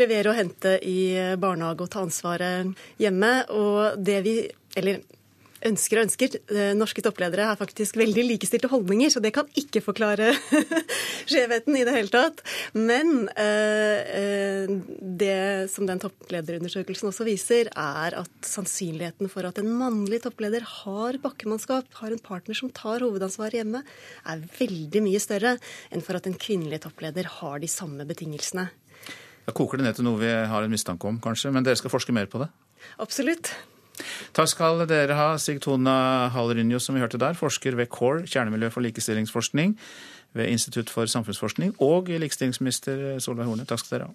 levere 0.00 0.32
og 0.32 0.38
hente 0.40 0.76
i 0.86 1.00
barnehage 1.40 1.86
og 1.86 1.92
ta 1.92 2.04
ansvaret 2.06 2.74
hjemme. 3.00 3.32
Og 3.54 4.00
det 4.00 4.20
vi 4.26 4.36
eller 4.78 5.00
ønsker 5.66 6.00
og 6.00 6.06
ønsker. 6.06 6.36
Eh, 6.52 6.72
norske 6.78 7.02
toppledere 7.04 7.48
har 7.50 7.58
faktisk 7.60 7.98
veldig 8.00 8.24
likestilte 8.26 8.70
holdninger, 8.70 9.12
så 9.12 9.22
det 9.22 9.32
kan 9.36 9.48
ikke 9.58 9.82
forklare 9.84 10.30
skjevheten 11.30 11.76
i 11.76 11.84
det 11.86 11.94
hele 11.94 12.12
tatt. 12.12 12.42
Men 12.76 13.28
eh, 13.34 14.00
eh, 14.20 14.74
det 15.00 15.70
som 15.72 15.88
den 15.88 16.02
topplederundersøkelsen 16.02 17.10
også 17.10 17.26
viser, 17.28 17.70
er 17.74 18.18
at 18.20 18.32
sannsynligheten 18.46 19.30
for 19.32 19.48
at 19.48 19.60
en 19.60 19.70
mannlig 19.80 20.22
toppleder 20.26 20.64
har 20.84 21.20
bakkemannskap, 21.22 21.90
har 22.00 22.14
en 22.14 22.22
partner 22.24 22.56
som 22.56 22.72
tar 22.74 23.04
hovedansvaret 23.04 23.60
hjemme, 23.60 23.82
er 24.26 24.46
veldig 24.58 25.04
mye 25.04 25.22
større 25.22 25.56
enn 25.90 26.04
for 26.04 26.18
at 26.18 26.28
en 26.28 26.38
kvinnelig 26.38 26.82
toppleder 26.86 27.28
har 27.40 27.60
de 27.60 27.70
samme 27.70 28.06
betingelsene. 28.08 28.70
Da 29.46 29.54
koker 29.56 29.80
det 29.80 29.86
ned 29.88 29.96
til 29.98 30.06
noe 30.06 30.20
vi 30.20 30.30
har 30.30 30.64
en 30.64 30.72
mistanke 30.72 31.08
om, 31.08 31.18
kanskje, 31.22 31.52
men 31.54 31.66
dere 31.66 31.78
skal 31.80 31.92
forske 31.92 32.14
mer 32.14 32.28
på 32.30 32.42
det? 32.42 32.50
Absolutt. 33.02 33.50
Takk 34.36 34.52
skal 34.52 34.84
dere 34.90 35.16
ha, 35.18 35.28
Sigtona 35.40 36.30
Hallrynjo, 36.34 36.80
som 36.82 36.96
vi 36.96 37.04
hørte 37.04 37.20
der, 37.20 37.38
forsker 37.38 37.78
ved 37.78 37.90
CORE, 37.92 38.26
kjernemiljø 38.28 38.72
for 38.74 38.86
likestillingsforskning 38.86 39.76
ved 40.38 40.52
Institutt 40.52 40.90
for 40.92 41.10
samfunnsforskning, 41.10 41.74
og 41.82 42.12
likestillingsminister 42.12 43.18
Solveig 43.22 43.50
Horne. 43.50 43.66
Takk 43.66 43.82
skal 43.82 43.98
dere 43.98 44.10
ha. 44.10 44.14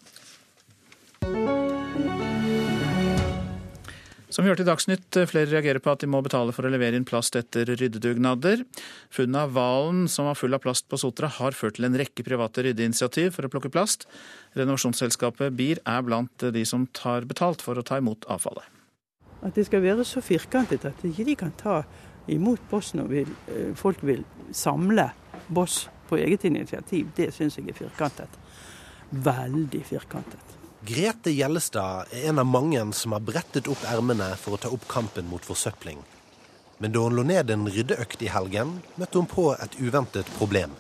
Som 4.36 4.44
vi 4.44 4.50
hørte 4.52 4.66
i 4.66 4.68
Dagsnytt, 4.68 5.16
flere 5.32 5.48
reagerer 5.48 5.80
på 5.80 5.94
at 5.94 6.02
de 6.04 6.10
må 6.12 6.20
betale 6.26 6.52
for 6.52 6.68
å 6.68 6.72
levere 6.74 6.98
inn 7.00 7.06
plast 7.08 7.38
etter 7.40 7.70
ryddedugnader. 7.72 8.66
Funnet 9.16 9.46
av 9.46 9.54
hvalen 9.56 10.10
som 10.12 10.28
var 10.28 10.36
full 10.36 10.58
av 10.58 10.60
plast 10.66 10.90
på 10.92 11.00
Sotra 11.00 11.30
har 11.38 11.56
ført 11.56 11.78
til 11.78 11.88
en 11.88 11.96
rekke 11.96 12.26
private 12.28 12.66
ryddeinitiativ 12.68 13.32
for 13.38 13.48
å 13.48 13.54
plukke 13.54 13.72
plast. 13.72 14.04
Renovasjonsselskapet 14.60 15.56
BIR 15.56 15.80
er 15.88 16.04
blant 16.04 16.50
de 16.52 16.68
som 16.68 16.84
tar 16.92 17.30
betalt 17.30 17.64
for 17.64 17.80
å 17.80 17.86
ta 17.88 18.02
imot 18.04 18.28
avfallet. 18.28 18.75
At 19.46 19.54
det 19.54 19.68
skal 19.68 19.84
være 19.84 20.06
så 20.08 20.24
firkantet 20.26 20.88
at 20.90 21.04
ikke 21.06 21.26
de 21.28 21.36
kan 21.38 21.54
ta 21.58 21.82
imot 22.34 22.62
boss 22.70 22.96
når 22.98 23.12
vil, 23.12 23.36
eh, 23.54 23.76
folk 23.78 24.02
vil 24.02 24.24
samle 24.52 25.12
boss 25.48 25.90
på 26.10 26.18
eget 26.18 26.46
initiativ, 26.46 27.08
det 27.16 27.34
syns 27.34 27.58
jeg 27.58 27.70
er 27.70 27.78
firkantet. 27.78 28.30
Veldig 29.12 29.84
firkantet. 29.86 30.56
Grete 30.86 31.32
Gjellestad 31.34 32.12
er 32.14 32.30
en 32.30 32.40
av 32.40 32.46
mange 32.46 32.82
som 32.94 33.14
har 33.14 33.22
brettet 33.26 33.68
opp 33.68 33.86
ermene 33.90 34.36
for 34.38 34.58
å 34.58 34.62
ta 34.62 34.70
opp 34.70 34.88
kampen 34.88 35.30
mot 35.30 35.42
forsøpling. 35.42 36.02
Men 36.78 36.92
da 36.92 37.06
hun 37.06 37.16
lå 37.16 37.24
ned 37.24 37.50
en 37.50 37.70
ryddeøkt 37.70 38.22
i 38.22 38.30
helgen, 38.30 38.82
møtte 38.98 39.22
hun 39.22 39.30
på 39.30 39.54
et 39.56 39.78
uventet 39.80 40.30
problem. 40.38 40.76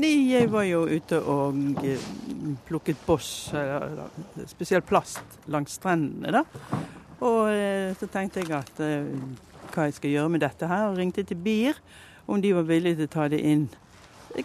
Jeg 0.00 0.48
var 0.48 0.64
jo 0.64 0.86
ute 0.88 1.18
og 1.28 1.84
eh, 1.84 2.00
plukket 2.68 3.00
boss, 3.04 3.50
spesielt 4.48 4.86
plast, 4.88 5.20
langs 5.48 5.76
strendene. 5.76 6.40
da. 6.40 6.99
Og 7.20 7.50
eh, 7.52 7.92
så 8.00 8.08
tenkte 8.08 8.40
jeg 8.42 8.52
at 8.56 8.80
eh, 8.84 9.08
hva 9.70 9.86
jeg 9.88 9.96
skal 9.98 10.14
gjøre 10.14 10.32
med 10.34 10.42
dette 10.44 10.68
her, 10.70 10.88
og 10.88 10.98
ringte 10.98 11.24
til 11.26 11.38
BIR 11.40 11.78
om 12.30 12.40
de 12.40 12.54
var 12.56 12.66
villige 12.68 13.00
til 13.00 13.10
å 13.10 13.12
ta 13.12 13.28
det 13.32 13.40
inn 13.44 13.68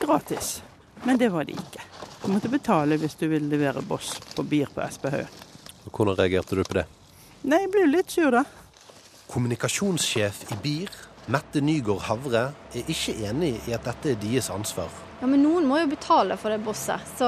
gratis. 0.02 0.60
Men 1.06 1.20
det 1.22 1.30
var 1.34 1.48
de 1.48 1.56
ikke. 1.56 1.84
Du 2.24 2.30
måtte 2.34 2.50
betale 2.50 2.98
hvis 3.00 3.18
du 3.20 3.28
ville 3.30 3.50
levere 3.52 3.84
boss 3.86 4.16
på 4.36 4.44
BIR 4.44 4.72
på 4.74 4.84
Espehaugen. 4.86 5.42
Hvordan 5.86 6.18
reagerte 6.18 6.58
du 6.58 6.64
på 6.66 6.80
det? 6.80 6.86
Nei, 7.46 7.62
Jeg 7.62 7.72
ble 7.72 7.86
litt 7.88 8.12
sur, 8.12 8.32
da. 8.34 8.44
Kommunikasjonssjef 9.30 10.46
i 10.52 10.58
BIR, 10.64 10.96
Mette 11.32 11.62
Nygaard 11.62 12.06
Havre, 12.10 12.46
er 12.74 12.90
ikke 12.92 13.16
enig 13.30 13.56
i 13.70 13.74
at 13.78 13.86
dette 13.86 14.14
er 14.14 14.22
deres 14.22 14.50
ansvar. 14.54 14.90
Ja, 15.22 15.28
Men 15.32 15.46
noen 15.46 15.64
må 15.64 15.78
jo 15.80 15.88
betale 15.88 16.36
for 16.36 16.52
det 16.52 16.60
bosset, 16.66 17.04
så, 17.16 17.28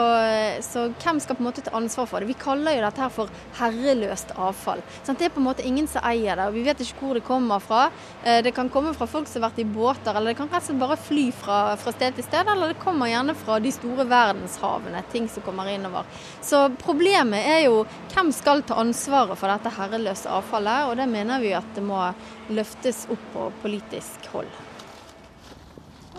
så, 0.66 0.90
hvem 1.00 1.22
skal 1.24 1.38
på 1.38 1.44
en 1.44 1.48
måte 1.48 1.62
ta 1.64 1.72
ansvar 1.78 2.10
for 2.10 2.20
det? 2.20 2.28
Vi 2.28 2.36
kaller 2.40 2.76
jo 2.76 2.82
dette 2.84 3.00
her 3.00 3.14
for 3.16 3.32
herreløst 3.62 4.34
avfall. 4.36 4.82
Sånn, 5.08 5.16
det 5.16 5.30
er 5.30 5.32
på 5.32 5.40
en 5.40 5.46
måte 5.46 5.64
ingen 5.66 5.88
som 5.88 6.04
eier 6.04 6.36
det, 6.36 6.50
og 6.50 6.58
vi 6.58 6.66
vet 6.66 6.84
ikke 6.84 7.00
hvor 7.00 7.16
det 7.16 7.24
kommer 7.28 7.64
fra. 7.64 7.86
Eh, 8.26 8.42
det 8.44 8.52
kan 8.58 8.68
komme 8.74 8.92
fra 8.98 9.08
folk 9.08 9.30
som 9.32 9.40
har 9.40 9.48
vært 9.48 9.62
i 9.64 9.68
båter, 9.72 10.12
eller 10.12 10.34
det 10.34 10.40
kan 10.42 10.52
rett 10.52 10.66
og 10.66 10.68
slett 10.68 10.82
bare 10.82 10.98
fly 11.00 11.24
fra, 11.40 11.60
fra 11.80 11.94
sted 11.96 12.18
til 12.18 12.28
sted, 12.28 12.52
eller 12.52 12.74
det 12.74 12.82
kommer 12.82 13.12
gjerne 13.12 13.38
fra 13.40 13.60
de 13.64 13.72
store 13.72 14.08
verdenshavene, 14.12 15.06
ting 15.14 15.32
som 15.32 15.48
kommer 15.48 15.72
innover. 15.72 16.12
Så 16.44 16.66
problemet 16.84 17.48
er 17.54 17.64
jo 17.70 17.86
hvem 18.12 18.34
skal 18.36 18.66
ta 18.68 18.82
ansvaret 18.84 19.40
for 19.40 19.48
dette 19.54 19.72
herreløse 19.78 20.28
avfallet, 20.42 20.92
og 20.92 21.00
det 21.00 21.08
mener 21.16 21.40
vi 21.40 21.56
at 21.56 21.72
det 21.78 21.88
må 21.88 22.04
løftes 22.52 23.06
opp 23.16 23.32
på 23.32 23.48
politisk 23.64 24.28
hold. 24.36 24.52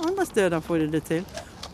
Andre 0.06 0.26
steder 0.26 0.60
får 0.64 0.86
de 0.86 0.90
det 0.96 1.04
til. 1.12 1.24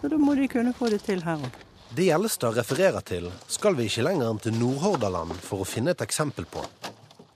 Så 0.04 0.08
da 0.12 0.18
må 0.20 0.34
de 0.36 0.44
kunne 0.52 0.74
få 0.76 0.90
det 0.92 0.98
til 1.06 1.22
her 1.24 1.40
òg. 1.40 1.54
Det 1.96 2.04
Gjellestad 2.10 2.58
refererer 2.58 3.00
til, 3.08 3.30
skal 3.48 3.72
vi 3.78 3.86
ikke 3.88 4.02
lenger 4.04 4.28
enn 4.28 4.40
til 4.44 4.52
Nordhordaland 4.52 5.32
for 5.40 5.64
å 5.64 5.68
finne 5.68 5.94
et 5.94 6.02
eksempel 6.04 6.44
på. 6.44 6.60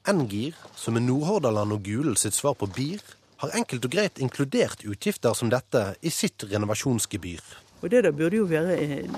Ngir, 0.05 0.59
som 0.77 0.99
er 1.01 1.05
Nordhordaland 1.07 1.73
og 1.73 1.81
Gulen 1.87 2.19
sitt 2.21 2.37
svar 2.37 2.59
på 2.61 2.69
BIR, 2.77 3.01
har 3.41 3.57
enkelt 3.57 3.89
og 3.89 3.95
greit 3.95 4.21
inkludert 4.21 4.85
utgifter 4.85 5.33
som 5.33 5.49
dette 5.49 5.95
i 6.05 6.13
sitt 6.13 6.45
renovasjonsgebyr. 6.51 7.41
Og 7.81 7.89
Det 7.89 8.05
der 8.05 8.13
burde 8.13 8.37
jo 8.37 8.51
være 8.53 8.77
en 8.77 9.17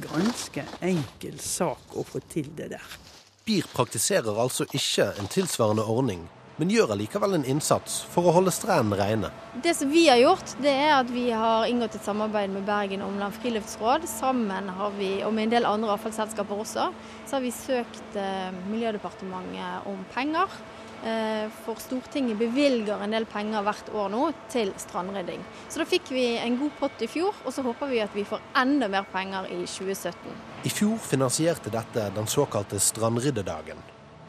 ganske 0.00 0.64
enkel 0.80 1.36
sak 1.36 1.92
å 1.92 2.06
få 2.14 2.24
til 2.32 2.48
det 2.56 2.70
der. 2.78 2.96
BIR 3.44 3.68
praktiserer 3.76 4.40
altså 4.40 4.64
ikke 4.72 5.10
en 5.20 5.28
tilsvarende 5.28 5.84
ordning 5.84 6.24
men 6.56 6.70
gjør 6.72 6.94
allikevel 6.94 7.36
en 7.36 7.44
innsats 7.44 7.98
for 8.12 8.28
å 8.28 8.32
holde 8.36 8.52
strendene 8.54 8.96
rene. 9.00 9.30
Det 9.62 9.74
som 9.76 9.90
vi 9.92 10.06
har 10.08 10.20
gjort, 10.20 10.54
det 10.64 10.72
er 10.72 10.94
at 10.96 11.10
vi 11.12 11.26
har 11.30 11.68
inngått 11.68 11.98
et 11.98 12.06
samarbeid 12.06 12.52
med 12.54 12.64
Bergen 12.68 13.04
Omland 13.04 13.36
Friluftsråd. 13.36 14.06
Sammen 14.08 14.70
har 14.78 14.96
vi, 14.96 15.10
og 15.26 15.34
med 15.36 15.48
en 15.48 15.56
del 15.58 15.68
andre 15.68 15.92
avfallsselskaper 15.96 16.64
også, 16.64 16.88
så 17.26 17.36
har 17.36 17.44
vi 17.44 17.52
søkt 17.54 18.16
eh, 18.20 18.48
Miljødepartementet 18.70 19.88
om 19.90 20.00
penger. 20.14 20.56
Eh, 21.04 21.50
for 21.66 21.76
Stortinget 21.82 22.38
bevilger 22.40 23.02
en 23.04 23.12
del 23.12 23.26
penger 23.28 23.64
hvert 23.66 23.90
år 23.92 24.08
nå 24.14 24.30
til 24.52 24.72
strandrydding. 24.80 25.42
Så 25.68 25.82
da 25.82 25.86
fikk 25.88 26.08
vi 26.14 26.24
en 26.40 26.56
god 26.60 26.72
pott 26.80 27.04
i 27.04 27.10
fjor, 27.10 27.36
og 27.44 27.52
så 27.52 27.64
håper 27.66 27.92
vi 27.92 28.00
at 28.04 28.16
vi 28.16 28.24
får 28.26 28.40
enda 28.56 28.88
mer 28.90 29.04
penger 29.12 29.50
i 29.52 29.60
2017. 29.68 30.32
I 30.64 30.72
fjor 30.72 30.96
finansierte 31.04 31.70
dette 31.74 32.08
den 32.16 32.32
såkalte 32.32 32.80
strandryddedagen. 32.80 33.84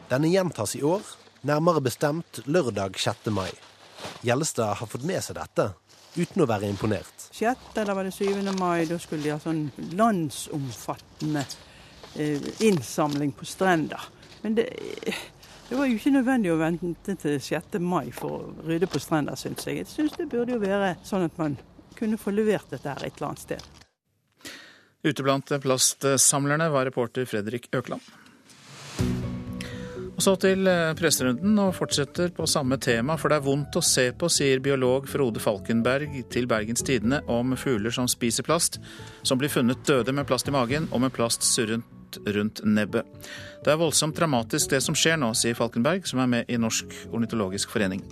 Denne 0.08 0.28
gjentas 0.32 0.76
i 0.76 0.84
år 0.86 1.04
nærmere 1.46 1.80
bestemt 1.80 2.40
lørdag 2.46 2.98
6. 2.98 3.30
mai. 3.30 3.50
Gjellestad 4.22 4.74
har 4.80 4.86
fått 4.86 5.06
med 5.06 5.22
seg 5.24 5.38
dette, 5.38 5.70
uten 6.18 6.42
å 6.42 6.48
være 6.48 6.68
imponert. 6.70 7.28
6. 7.34 7.72
eller 7.76 7.98
var 7.98 8.08
det 8.08 8.14
7. 8.16 8.52
mai, 8.58 8.86
da 8.90 8.98
skulle 9.02 9.26
de 9.26 9.34
ha 9.34 9.40
sånn 9.42 9.68
landsomfattende 9.98 11.44
eh, 12.14 12.48
innsamling 12.66 13.32
på 13.36 13.46
strender. 13.48 14.08
Men 14.42 14.54
det, 14.58 14.68
det, 15.68 15.74
var 15.74 15.86
jo 15.86 15.98
ikke 15.98 16.14
nødvendig 16.14 16.54
å 16.54 16.60
vente 16.60 17.16
til 17.18 17.40
6. 17.42 17.80
mai 17.82 18.10
for 18.14 18.38
å 18.38 18.68
rydde 18.68 18.90
på 18.90 19.02
strender, 19.02 19.38
syns 19.38 19.66
jeg. 19.66 19.82
Jeg 19.82 19.92
syns 19.92 20.16
det 20.18 20.30
burde 20.30 20.56
jo 20.56 20.62
være 20.62 20.96
sånn 21.06 21.26
at 21.26 21.38
man 21.40 21.58
kunne 21.98 22.18
få 22.20 22.34
levert 22.34 22.70
dette 22.70 22.90
her 22.90 23.04
et 23.04 23.18
eller 23.18 23.32
annet 23.32 23.46
sted. 23.46 23.84
Ute 25.06 25.22
blant 25.22 25.50
plastsamlerne 25.62 26.70
var 26.74 26.88
reporter 26.88 27.26
Fredrik 27.26 27.68
Økland. 27.74 28.02
Og 30.18 30.22
Så 30.24 30.32
til 30.42 30.66
eh, 30.66 30.96
presserunden, 30.98 31.52
og 31.62 31.76
fortsetter 31.76 32.32
på 32.34 32.46
samme 32.50 32.74
tema. 32.82 33.14
For 33.14 33.30
det 33.30 33.36
er 33.38 33.44
vondt 33.44 33.76
å 33.78 33.82
se 33.86 34.08
på, 34.18 34.26
sier 34.26 34.58
biolog 34.58 35.06
Frode 35.06 35.38
Falkenberg 35.38 36.16
til 36.34 36.48
Bergens 36.50 36.82
Tidende 36.82 37.20
om 37.30 37.54
fugler 37.54 37.94
som 37.94 38.08
spiser 38.10 38.42
plast, 38.42 38.80
som 39.22 39.38
blir 39.38 39.52
funnet 39.52 39.84
døde 39.86 40.10
med 40.10 40.26
plast 40.26 40.50
i 40.50 40.54
magen 40.54 40.88
og 40.90 41.04
med 41.04 41.14
plast 41.14 41.46
surrent 41.46 42.18
rundt 42.34 42.64
nebbet. 42.66 43.06
Det 43.62 43.70
er 43.70 43.78
voldsomt 43.78 44.18
dramatisk 44.18 44.72
det 44.72 44.80
som 44.82 44.96
skjer 44.98 45.20
nå, 45.22 45.28
sier 45.38 45.54
Falkenberg, 45.54 46.02
som 46.10 46.18
er 46.24 46.32
med 46.32 46.50
i 46.50 46.58
Norsk 46.58 46.96
ornitologisk 47.14 47.70
forening. 47.70 48.02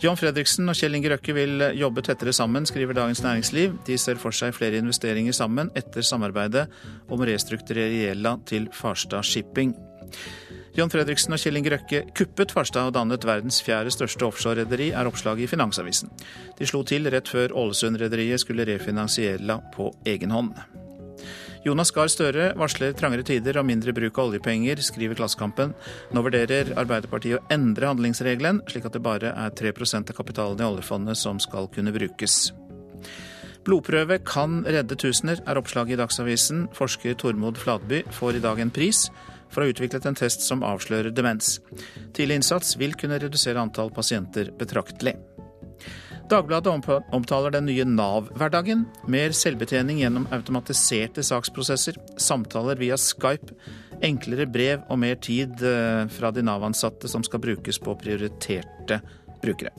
John 0.00 0.16
Fredriksen 0.16 0.68
og 0.68 0.78
Kjell 0.80 0.96
Inge 0.96 1.12
Røkke 1.12 1.36
vil 1.36 1.66
jobbe 1.76 2.06
tettere 2.08 2.32
sammen, 2.36 2.64
skriver 2.68 2.96
Dagens 2.96 3.20
Næringsliv. 3.24 3.76
De 3.84 4.00
ser 4.00 4.16
for 4.20 4.32
seg 4.32 4.56
flere 4.56 4.80
investeringer 4.80 5.36
sammen 5.36 5.68
etter 5.76 6.04
samarbeidet 6.04 6.66
om 7.08 7.20
å 7.20 7.28
restrukturere 7.28 8.00
gjelda 8.06 8.36
til 8.48 8.68
Farstad 8.76 9.28
Shipping. 9.28 9.76
John 10.76 10.90
Fredriksen 10.92 11.32
og 11.32 11.40
Kjell 11.40 11.56
Inge 11.56 11.70
Røkke 11.72 12.02
kuppet 12.18 12.50
Farstad 12.52 12.90
og 12.90 12.96
dannet 12.98 13.22
verdens 13.24 13.62
fjerde 13.64 13.88
største 13.94 14.26
offshorerederi, 14.26 14.90
er 14.92 15.08
oppslaget 15.08 15.46
i 15.46 15.48
Finansavisen. 15.48 16.10
De 16.58 16.66
slo 16.68 16.82
til 16.84 17.08
rett 17.08 17.30
før 17.32 17.54
Ålesund-rederiet 17.56 18.42
skulle 18.42 18.66
refinansiere 18.68 19.56
på 19.72 19.88
egen 20.04 20.34
hånd. 20.36 20.50
Jonas 21.64 21.94
Gahr 21.96 22.10
Støre 22.12 22.50
varsler 22.60 22.92
trangere 22.94 23.24
tider 23.24 23.56
og 23.56 23.64
mindre 23.66 23.94
bruk 23.96 24.20
av 24.20 24.28
oljepenger, 24.28 24.82
skriver 24.84 25.16
Klassekampen. 25.16 25.72
Nå 26.12 26.22
vurderer 26.22 26.74
Arbeiderpartiet 26.76 27.40
å 27.40 27.54
endre 27.56 27.88
handlingsregelen, 27.88 28.60
slik 28.68 28.84
at 28.86 28.98
det 28.98 29.02
bare 29.02 29.32
er 29.32 29.56
3% 29.56 30.12
av 30.12 30.18
kapitalen 30.18 30.60
i 30.60 30.68
oljefondet 30.68 31.16
som 31.16 31.40
skal 31.40 31.70
kunne 31.72 31.94
brukes. 31.96 32.52
Blodprøve 33.66 34.20
kan 34.22 34.60
redde 34.68 34.94
tusener, 35.00 35.40
er 35.42 35.58
oppslaget 35.58 35.96
i 35.96 35.98
Dagsavisen. 36.02 36.68
Forsker 36.76 37.16
Tormod 37.18 37.56
Fladby 37.58 38.04
får 38.14 38.38
i 38.38 38.44
dag 38.44 38.60
en 38.62 38.70
pris 38.70 39.06
for 39.50 39.62
å 39.62 39.66
ha 39.66 39.74
utviklet 39.74 40.06
en 40.08 40.18
test 40.18 40.44
som 40.46 40.64
avslører 40.66 41.14
demens. 41.14 41.58
Tidlig 42.16 42.40
innsats 42.40 42.76
vil 42.80 42.96
kunne 42.98 43.20
redusere 43.22 43.62
antall 43.62 43.92
pasienter 43.94 44.52
betraktelig. 44.58 45.16
Dagbladet 46.26 46.72
omtaler 47.14 47.52
den 47.54 47.68
nye 47.68 47.84
Nav-hverdagen. 47.86 48.82
Mer 49.06 49.34
selvbetjening 49.36 50.00
gjennom 50.02 50.26
automatiserte 50.34 51.22
saksprosesser, 51.22 52.00
samtaler 52.18 52.80
via 52.80 52.98
Skype, 52.98 53.54
enklere 54.04 54.48
brev 54.50 54.82
og 54.90 54.98
mer 55.04 55.20
tid 55.22 55.62
eh, 55.62 56.02
fra 56.10 56.32
de 56.34 56.42
Nav-ansatte 56.46 57.08
som 57.10 57.22
skal 57.26 57.44
brukes 57.46 57.78
på 57.78 57.94
prioriterte 58.02 59.00
brukere. 59.42 59.70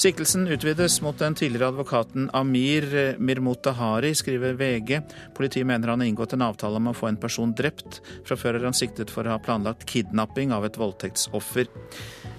Siktelsen 0.00 0.48
utvides 0.48 0.96
mot 1.04 1.18
den 1.18 1.34
tidligere 1.34 1.68
advokaten 1.68 2.30
Amir 2.32 2.86
Mirmutahari, 3.18 4.14
skriver 4.16 4.56
VG. 4.56 5.02
Politiet 5.36 5.66
mener 5.68 5.92
han 5.92 6.00
har 6.00 6.08
inngått 6.08 6.32
en 6.32 6.46
avtale 6.46 6.80
om 6.80 6.88
å 6.90 6.96
få 6.96 7.10
en 7.10 7.20
person 7.20 7.52
drept. 7.54 8.00
Fra 8.26 8.38
før 8.40 8.58
er 8.58 8.66
han 8.70 8.76
siktet 8.76 9.12
for 9.12 9.28
å 9.28 9.36
ha 9.36 9.42
planlagt 9.42 9.86
kidnapping 9.90 10.54
av 10.56 10.66
et 10.66 10.80
voldtektsoffer. 10.80 11.68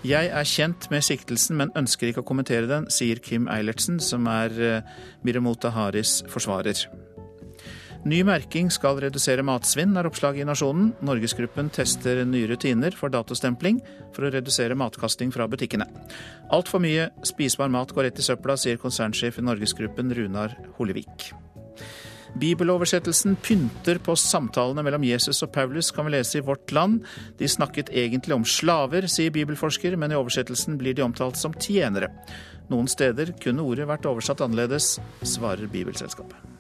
Jeg 0.03 0.33
er 0.33 0.49
kjent 0.49 0.89
med 0.91 1.05
siktelsen, 1.05 1.59
men 1.61 1.73
ønsker 1.79 2.09
ikke 2.09 2.25
å 2.25 2.29
kommentere 2.33 2.67
den, 2.67 2.89
sier 2.91 3.21
Kim 3.23 3.47
Eilertsen, 3.51 4.01
som 4.03 4.27
er 4.27 4.83
Mirmutaharis 5.23 6.23
forsvarer. 6.33 6.87
Ny 8.03 8.17
merking 8.27 8.67
skal 8.67 8.97
redusere 8.99 9.45
matsvinn, 9.47 9.93
er 9.95 10.09
oppslaget 10.09 10.43
i 10.43 10.47
Nasjonen. 10.49 10.89
Norgesgruppen 11.07 11.69
tester 11.71 12.19
nye 12.27 12.49
rutiner 12.51 12.91
for 12.99 13.13
datostempling 13.13 13.77
for 14.11 14.27
å 14.27 14.31
redusere 14.33 14.75
matkasting 14.75 15.31
fra 15.31 15.47
butikkene. 15.47 15.87
Altfor 16.51 16.83
mye 16.83 17.07
spisbar 17.23 17.71
mat 17.71 17.93
går 17.95 18.09
rett 18.09 18.19
i 18.19 18.25
søpla, 18.25 18.57
sier 18.59 18.81
konsernsjef 18.81 19.39
i 19.39 19.45
Norgesgruppen 19.47 20.11
Runar 20.19 20.57
Hollevik. 20.75 21.29
Bibeloversettelsen 22.43 23.37
pynter 23.39 24.01
på 24.03 24.17
samtalene 24.19 24.83
mellom 24.83 25.05
Jesus 25.07 25.39
og 25.45 25.53
Paulus, 25.55 25.93
kan 25.95 26.09
vi 26.09 26.17
lese 26.17 26.41
i 26.41 26.43
Vårt 26.43 26.73
Land. 26.75 27.05
De 27.39 27.47
snakket 27.47 27.93
egentlig 27.93 28.35
om 28.35 28.43
slaver, 28.43 29.07
sier 29.07 29.31
bibelforsker, 29.31 29.95
men 29.95 30.11
i 30.11 30.19
oversettelsen 30.19 30.75
blir 30.81 30.97
de 30.97 31.05
omtalt 31.05 31.39
som 31.39 31.55
tjenere. 31.55 32.11
Noen 32.73 32.89
steder 32.91 33.31
kunne 33.39 33.63
ordet 33.63 33.87
vært 33.87 34.09
oversatt 34.11 34.43
annerledes, 34.43 34.97
svarer 35.23 35.71
Bibelselskapet. 35.71 36.52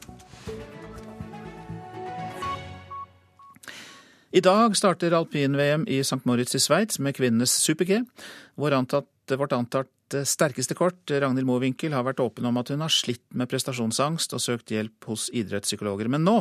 I 4.33 4.41
dag 4.41 4.73
starter 4.73 5.13
alpin-VM 5.13 5.83
i 5.85 5.99
St. 6.01 6.23
Moritz 6.25 6.55
i 6.57 6.59
Sveits 6.59 6.97
med 6.97 7.13
kvinnenes 7.13 7.51
super-G. 7.61 7.99
Vårt 8.57 9.53
antatt 9.53 10.15
sterkeste 10.25 10.73
kort, 10.73 11.05
Ragnhild 11.05 11.45
Mowinckel, 11.45 11.93
har 11.93 12.07
vært 12.07 12.23
åpen 12.23 12.47
om 12.49 12.57
at 12.57 12.71
hun 12.73 12.81
har 12.81 12.89
slitt 12.89 13.21
med 13.37 13.51
prestasjonsangst 13.51 14.33
og 14.33 14.41
søkt 14.41 14.73
hjelp 14.73 15.05
hos 15.05 15.27
idrettspsykologer. 15.37 16.09
Men 16.09 16.25
nå 16.25 16.39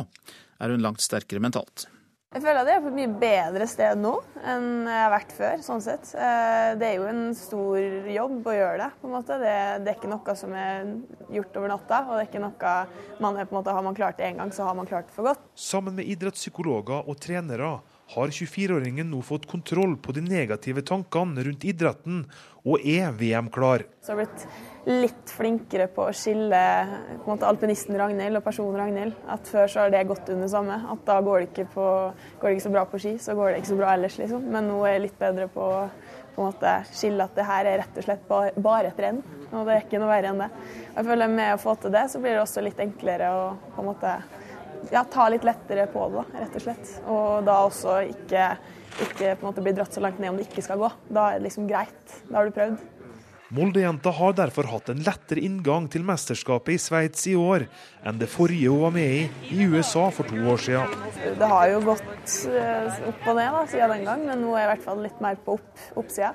er 0.57 0.73
hun 0.73 0.81
langt 0.81 1.05
sterkere 1.05 1.43
mentalt. 1.45 1.85
Jeg 2.33 2.41
føler 2.41 2.63
at 2.63 2.69
jeg 2.71 2.79
er 2.79 2.81
på 2.81 2.89
et 2.89 2.95
mye 2.97 3.11
bedre 3.21 3.65
sted 3.69 3.99
nå 4.01 4.11
enn 4.41 4.87
jeg 4.89 5.01
har 5.03 5.11
vært 5.13 5.33
før. 5.37 5.59
sånn 5.61 5.83
sett. 5.85 6.09
Eh, 6.17 6.71
det 6.81 6.87
er 6.87 6.95
jo 6.97 7.05
en 7.11 7.21
stor 7.37 8.07
jobb 8.09 8.49
å 8.49 8.55
gjøre 8.57 8.79
det. 8.81 8.89
på 9.01 9.09
en 9.09 9.13
måte. 9.13 9.37
Det, 9.37 9.53
det 9.85 9.91
er 9.91 9.99
ikke 9.99 10.09
noe 10.09 10.35
som 10.39 10.55
er 10.57 10.89
gjort 11.35 11.59
over 11.61 11.73
natta. 11.75 11.99
og 12.07 12.15
det 12.17 12.23
er 12.23 12.31
ikke 12.31 12.41
noe 12.41 12.73
man 13.21 13.37
er 13.37 13.45
på 13.45 13.53
en 13.53 13.59
måte, 13.59 13.77
Har 13.77 13.85
man 13.85 13.97
klart 13.97 14.17
det 14.17 14.31
én 14.31 14.41
gang, 14.41 14.49
så 14.49 14.65
har 14.65 14.73
man 14.73 14.89
klart 14.89 15.11
det 15.11 15.13
for 15.13 15.29
godt. 15.29 15.45
Sammen 15.53 15.93
med 15.93 16.09
idrettspsykologer 16.09 17.05
og 17.05 17.21
trenere 17.21 17.75
har 18.13 18.33
24-åringen 18.33 19.13
nå 19.13 19.21
fått 19.25 19.45
kontroll 19.49 19.95
på 20.01 20.17
de 20.17 20.25
negative 20.25 20.81
tankene 20.85 21.45
rundt 21.45 21.63
idretten, 21.69 22.25
og 22.65 22.81
er 22.81 23.13
VM-klar. 23.13 23.85
Så 24.01 24.13
har 24.13 24.23
blitt 24.23 24.47
litt 24.85 25.31
flinkere 25.31 25.87
på 25.91 26.07
å 26.09 26.15
skille 26.15 26.61
på 27.23 27.29
måte, 27.29 27.47
alpinisten 27.47 27.95
Ragnhild 27.99 28.39
og 28.39 28.43
personen 28.43 28.79
Ragnhild. 28.81 29.15
At 29.31 29.47
Før 29.47 29.69
så 29.71 29.83
har 29.83 29.93
det 29.93 30.03
gått 30.09 30.31
under 30.33 30.49
samme. 30.51 30.79
At 30.91 31.05
da 31.07 31.19
går 31.23 31.39
det, 31.43 31.51
ikke 31.51 31.69
på, 31.75 31.85
går 32.41 32.49
det 32.49 32.57
ikke 32.57 32.65
så 32.65 32.73
bra 32.73 32.83
på 32.89 32.99
ski, 33.03 33.13
så 33.21 33.35
går 33.37 33.53
det 33.53 33.61
ikke 33.61 33.71
så 33.71 33.79
bra 33.79 33.93
ellers. 33.95 34.17
liksom. 34.19 34.49
Men 34.51 34.67
nå 34.71 34.81
er 34.83 34.97
jeg 34.97 35.05
litt 35.07 35.19
bedre 35.21 35.47
på 35.53 35.69
å 35.73 36.51
skille 36.91 37.23
at 37.23 37.35
det 37.37 37.45
her 37.45 37.69
er 37.69 37.77
rett 37.83 37.97
og 37.97 38.07
slett 38.07 38.27
bare, 38.27 38.89
et 38.89 38.99
renn. 38.99 39.21
Og 39.51 39.67
det 39.67 39.75
er 39.75 39.83
ikke 39.85 40.01
noe 40.01 40.11
verre 40.11 40.31
enn 40.33 40.43
det. 40.43 40.49
Og 40.91 40.97
jeg 40.97 41.09
føler 41.11 41.35
Med 41.39 41.53
å 41.53 41.61
få 41.61 41.75
til 41.75 41.93
det, 41.93 42.07
så 42.09 42.19
blir 42.19 42.35
det 42.35 42.43
også 42.43 42.63
litt 42.65 42.79
enklere 42.79 43.29
å 43.31 43.43
på 43.75 43.83
en 43.83 43.91
måte 43.91 44.15
ja, 44.91 45.03
ta 45.03 45.29
litt 45.31 45.45
lettere 45.47 45.85
på 45.87 46.09
det, 46.11 46.25
rett 46.33 46.57
og 46.57 46.65
slett. 46.65 46.95
Og 47.07 47.45
da 47.47 47.59
også 47.67 48.01
ikke, 48.09 48.49
ikke 49.05 49.35
på 49.37 49.45
en 49.45 49.47
måte 49.47 49.63
bli 49.63 49.75
dratt 49.77 49.95
så 49.95 50.03
langt 50.03 50.19
ned 50.19 50.33
om 50.33 50.41
det 50.41 50.49
ikke 50.49 50.65
skal 50.65 50.81
gå. 50.81 50.91
Da 51.07 51.29
er 51.29 51.39
det 51.39 51.47
liksom 51.47 51.69
greit. 51.69 52.17
Da 52.27 52.41
har 52.41 52.49
du 52.49 52.57
prøvd. 52.57 52.81
Moldejenta 53.53 54.09
har 54.09 54.33
derfor 54.33 54.65
hatt 54.71 54.87
en 54.89 55.01
lettere 55.05 55.43
inngang 55.45 55.85
til 55.91 56.01
mesterskapet 56.07 56.73
i 56.73 56.81
Sveits 56.81 57.27
i 57.29 57.35
år 57.37 57.67
enn 58.01 58.17
det 58.17 58.25
forrige 58.31 58.71
hun 58.71 58.81
var 58.81 58.93
med 58.95 59.11
i 59.13 59.51
i 59.53 59.67
USA 59.69 60.07
for 60.15 60.25
to 60.25 60.39
år 60.49 60.63
siden. 60.63 60.95
Det 61.37 61.49
har 61.51 61.67
jo 61.69 61.83
gått 61.85 62.37
eh, 62.49 62.97
opp 63.11 63.27
og 63.29 63.37
ned 63.37 63.53
da, 63.53 63.61
siden 63.69 63.93
den 63.93 64.07
gang, 64.07 64.23
men 64.25 64.41
nå 64.41 64.55
er 64.55 64.63
jeg 64.63 64.65
i 64.65 64.71
hvert 64.71 64.87
fall 64.87 65.03
litt 65.05 65.21
mer 65.21 65.37
på 65.45 65.59
opp, 65.59 65.83
oppsida. 66.01 66.31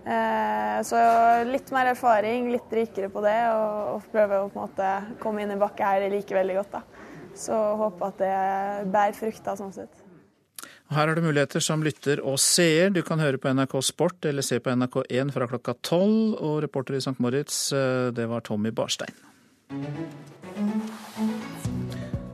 Eh, 0.00 0.76
så 0.86 1.00
litt 1.48 1.74
mer 1.74 1.90
erfaring, 1.90 2.52
litt 2.54 2.78
rikere 2.78 3.10
på 3.10 3.24
det, 3.26 3.38
og, 3.50 3.96
og 3.96 4.06
prøve 4.14 4.38
å 4.38 4.46
på 4.52 4.60
en 4.60 4.68
måte 4.68 4.92
komme 5.24 5.42
inn 5.42 5.56
i 5.56 5.58
bakket 5.58 5.88
her 5.88 6.06
like 6.14 6.38
veldig 6.38 6.60
godt. 6.60 6.78
da. 6.78 7.10
Så 7.34 7.58
håper 7.82 8.12
at 8.12 8.22
det 8.22 8.38
bærer 8.94 9.18
frukter 9.18 9.58
sånn 9.58 9.74
sett. 9.74 9.99
Her 10.90 11.06
er 11.06 11.14
det 11.14 11.22
muligheter 11.22 11.62
som 11.62 11.84
lytter 11.86 12.18
og 12.26 12.40
seer. 12.42 12.90
Du 12.90 13.04
kan 13.06 13.22
høre 13.22 13.38
på 13.38 13.52
NRK 13.54 13.76
Sport 13.86 14.26
eller 14.26 14.42
se 14.42 14.58
på 14.58 14.72
NRK1 14.74 15.30
fra 15.36 15.46
klokka 15.52 15.76
tolv. 15.86 16.34
Og 16.42 16.62
reporter 16.64 16.98
i 16.98 17.02
St. 17.04 17.14
Moritz, 17.22 17.70
eh, 17.72 18.10
det 18.10 18.26
var 18.26 18.42
Tommy 18.42 18.74
Barstein. 18.74 19.14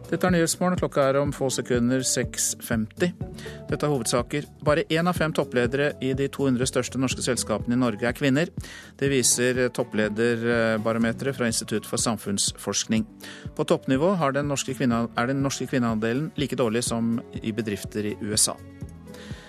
Dette 0.06 0.28
er 0.28 0.36
Nyhetsmorgen. 0.36 0.78
Klokka 0.78 1.02
er 1.08 1.16
om 1.18 1.32
få 1.34 1.48
sekunder 1.50 2.04
6.50. 2.06 3.08
Dette 3.66 3.80
er 3.80 3.90
hovedsaker. 3.90 4.44
Bare 4.66 4.84
én 4.86 5.10
av 5.10 5.18
fem 5.18 5.32
toppledere 5.34 5.88
i 6.04 6.12
de 6.14 6.28
200 6.30 6.68
største 6.70 7.00
norske 7.02 7.24
selskapene 7.26 7.74
i 7.74 7.80
Norge 7.80 8.06
er 8.06 8.14
kvinner. 8.14 8.52
Det 9.00 9.10
viser 9.10 9.64
topplederbarometeret 9.74 11.34
fra 11.34 11.48
Institutt 11.50 11.88
for 11.90 11.98
samfunnsforskning. 11.98 13.02
På 13.58 13.66
toppnivå 13.66 14.12
er 14.28 14.36
den 14.38 14.46
norske 14.52 14.76
kvinneandelen 14.78 16.30
like 16.38 16.58
dårlig 16.58 16.84
som 16.86 17.16
i 17.42 17.50
bedrifter 17.56 18.12
i 18.12 18.14
USA. 18.22 18.54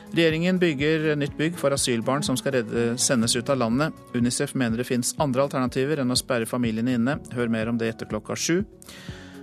Regjeringen 0.08 0.58
bygger 0.58 1.12
nytt 1.20 1.38
bygg 1.38 1.58
for 1.60 1.76
asylbarn 1.76 2.24
som 2.26 2.38
skal 2.40 2.56
redde, 2.58 2.88
sendes 2.98 3.36
ut 3.36 3.50
av 3.54 3.60
landet. 3.60 3.94
Unicef 4.16 4.56
mener 4.58 4.80
det 4.80 4.88
finnes 4.88 5.14
andre 5.22 5.46
alternativer 5.46 6.02
enn 6.02 6.16
å 6.16 6.18
sperre 6.18 6.50
familiene 6.50 6.98
inne. 6.98 7.18
Hør 7.36 7.52
mer 7.54 7.70
om 7.70 7.78
det 7.78 7.92
etter 7.92 8.10
klokka 8.10 8.40
sju. 8.40 8.64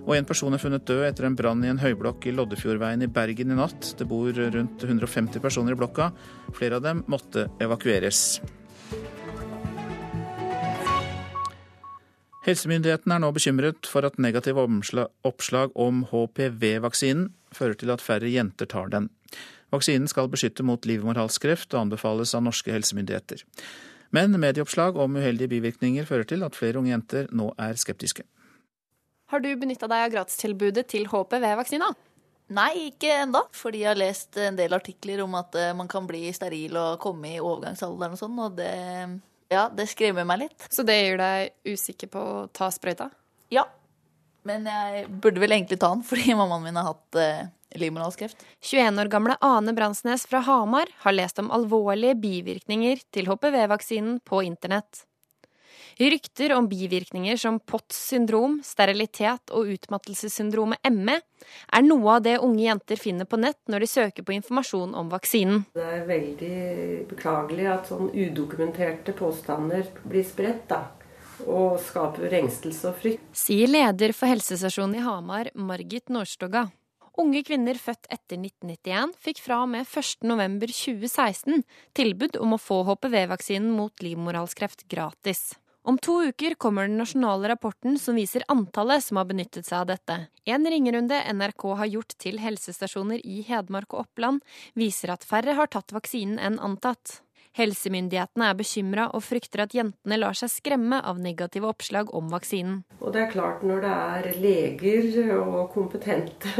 Og 0.04 0.12
en 0.18 0.26
person 0.28 0.52
er 0.52 0.60
funnet 0.60 0.84
død 0.84 1.06
etter 1.06 1.24
en 1.24 1.36
brann 1.36 1.62
i 1.64 1.70
en 1.72 1.80
høyblokk 1.80 2.26
i 2.28 2.34
Loddefjordveien 2.36 3.06
i 3.06 3.08
Bergen 3.08 3.54
i 3.54 3.56
natt. 3.56 3.94
Det 3.96 4.04
bor 4.08 4.28
rundt 4.36 4.84
150 4.84 5.40
personer 5.40 5.72
i 5.72 5.78
blokka. 5.80 6.10
Flere 6.56 6.76
av 6.76 6.84
dem 6.84 7.00
måtte 7.08 7.46
evakueres. 7.64 8.42
Helsemyndighetene 12.44 13.16
er 13.16 13.22
nå 13.24 13.30
bekymret 13.32 13.88
for 13.88 14.04
at 14.04 14.20
negative 14.20 14.60
oppslag 15.24 15.72
om 15.80 16.04
HPV-vaksinen 16.10 17.30
fører 17.56 17.78
til 17.80 17.94
at 17.94 18.04
færre 18.04 18.28
jenter 18.28 18.68
tar 18.68 18.92
den. 18.92 19.08
Vaksinen 19.72 20.10
skal 20.10 20.28
beskytte 20.28 20.66
mot 20.66 20.84
livmorhalskreft 20.84 21.72
og 21.72 21.86
anbefales 21.86 22.36
av 22.36 22.44
norske 22.44 22.74
helsemyndigheter. 22.74 23.40
Men 24.14 24.36
medieoppslag 24.36 25.00
om 25.00 25.16
uheldige 25.16 25.54
bivirkninger 25.56 26.04
fører 26.04 26.28
til 26.28 26.44
at 26.44 26.54
flere 26.58 26.78
unge 26.82 26.92
jenter 26.92 27.32
nå 27.32 27.48
er 27.56 27.80
skeptiske. 27.80 28.28
Har 29.32 29.40
du 29.44 29.50
benytta 29.56 29.88
deg 29.90 30.06
av 30.06 30.16
gratistilbudet 30.18 30.86
til 30.92 31.06
HPV-vaksina? 31.10 31.92
Nei, 32.54 32.90
ikke 32.90 33.12
enda, 33.22 33.40
fordi 33.56 33.80
jeg 33.82 33.90
har 33.94 34.00
lest 34.00 34.36
en 34.36 34.58
del 34.58 34.76
artikler 34.76 35.22
om 35.24 35.32
at 35.38 35.54
eh, 35.56 35.72
man 35.76 35.88
kan 35.88 36.04
bli 36.08 36.26
steril 36.36 36.76
og 36.76 36.98
komme 37.02 37.32
i 37.32 37.40
overgangsalderen 37.40 38.18
og 38.18 38.20
sånn, 38.20 38.36
og 38.44 38.58
det, 38.58 38.74
ja, 39.52 39.70
det 39.72 39.88
skremmer 39.88 40.28
meg 40.28 40.44
litt. 40.44 40.66
Så 40.68 40.84
det 40.84 40.98
gjør 40.98 41.22
deg 41.22 41.72
usikker 41.72 42.12
på 42.12 42.26
å 42.34 42.44
ta 42.52 42.68
sprøyta? 42.74 43.08
Ja, 43.54 43.64
men 44.44 44.68
jeg 44.68 45.06
burde 45.08 45.40
vel 45.40 45.56
egentlig 45.56 45.80
ta 45.80 45.90
den, 45.94 46.04
fordi 46.10 46.36
mammaen 46.36 46.66
min 46.66 46.78
har 46.78 46.92
hatt 46.92 47.20
eh, 47.20 47.46
livmorhalskreft. 47.80 48.44
21 48.64 49.00
år 49.02 49.10
gamle 49.12 49.38
Ane 49.44 49.74
Bransnes 49.76 50.28
fra 50.28 50.44
Hamar 50.44 50.92
har 51.06 51.16
lest 51.16 51.40
om 51.42 51.50
alvorlige 51.54 52.18
bivirkninger 52.20 53.02
til 53.14 53.30
HPV-vaksinen 53.30 54.20
på 54.28 54.44
internett. 54.46 55.06
Rykter 55.98 56.52
om 56.56 56.66
bivirkninger 56.68 57.36
som 57.38 57.60
POTS 57.60 58.00
syndrom, 58.08 58.58
sterilitet 58.66 59.52
og 59.54 59.70
utmattelsessyndromet 59.76 60.82
ME 60.90 61.20
er 61.20 61.84
noe 61.86 62.16
av 62.16 62.24
det 62.24 62.38
unge 62.42 62.64
jenter 62.64 62.98
finner 62.98 63.28
på 63.28 63.38
nett 63.38 63.60
når 63.70 63.84
de 63.84 63.90
søker 63.92 64.26
på 64.26 64.34
informasjon 64.34 64.96
om 64.98 65.12
vaksinen. 65.12 65.64
Det 65.76 65.86
er 65.86 66.04
veldig 66.08 66.58
beklagelig 67.12 67.70
at 67.70 67.90
sånn 67.92 68.10
udokumenterte 68.10 69.14
påstander 69.14 69.86
blir 70.02 70.26
spredt. 70.26 70.68
da 70.68 70.82
og 71.50 71.80
skaper 71.82 72.32
engstelse 72.38 72.86
og 72.88 73.00
frykt. 73.02 73.24
Sier 73.36 73.66
leder 73.66 74.14
for 74.14 74.30
helsestasjonen 74.30 75.00
i 75.00 75.02
Hamar, 75.04 75.50
Margit 75.54 76.12
Norstoga. 76.14 76.68
Unge 77.20 77.44
kvinner 77.46 77.78
født 77.78 78.08
etter 78.10 78.40
1991 78.40 79.12
fikk 79.22 79.42
fra 79.44 79.60
og 79.62 79.70
med 79.70 79.86
1.11.2016 79.86 81.62
tilbud 81.94 82.38
om 82.42 82.56
å 82.56 82.62
få 82.62 82.80
HPV-vaksinen 82.88 83.70
mot 83.74 84.02
livmorhalskreft 84.02 84.88
gratis. 84.90 85.52
Om 85.84 85.98
to 85.98 86.14
uker 86.24 86.54
kommer 86.54 86.88
den 86.88 86.96
nasjonale 86.96 87.48
rapporten 87.48 87.98
som 88.00 88.16
viser 88.16 88.44
antallet 88.48 89.04
som 89.04 89.18
har 89.20 89.26
benyttet 89.28 89.66
seg 89.68 89.82
av 89.82 89.90
dette. 89.90 90.16
En 90.48 90.64
ringerunde 90.64 91.18
NRK 91.36 91.66
har 91.76 91.90
gjort 91.92 92.14
til 92.24 92.40
helsestasjoner 92.40 93.20
i 93.20 93.42
Hedmark 93.44 93.92
og 93.92 94.06
Oppland, 94.06 94.40
viser 94.72 95.12
at 95.12 95.26
færre 95.28 95.58
har 95.58 95.68
tatt 95.68 95.92
vaksinen 95.92 96.40
enn 96.40 96.56
antatt. 96.56 97.18
Helsemyndighetene 97.54 98.48
er 98.50 98.56
bekymra 98.58 99.04
og 99.14 99.22
frykter 99.22 99.62
at 99.62 99.74
jentene 99.76 100.16
lar 100.18 100.34
seg 100.34 100.50
skremme 100.50 100.98
av 101.06 101.20
negative 101.22 101.68
oppslag 101.70 102.10
om 102.16 102.32
vaksinen. 102.32 102.80
Og 102.98 103.12
det 103.14 103.20
er 103.22 103.30
klart 103.30 103.62
Når 103.64 103.84
det 103.84 103.92
er 103.94 104.38
leger 104.42 105.30
og 105.38 105.70
kompetente 105.72 106.50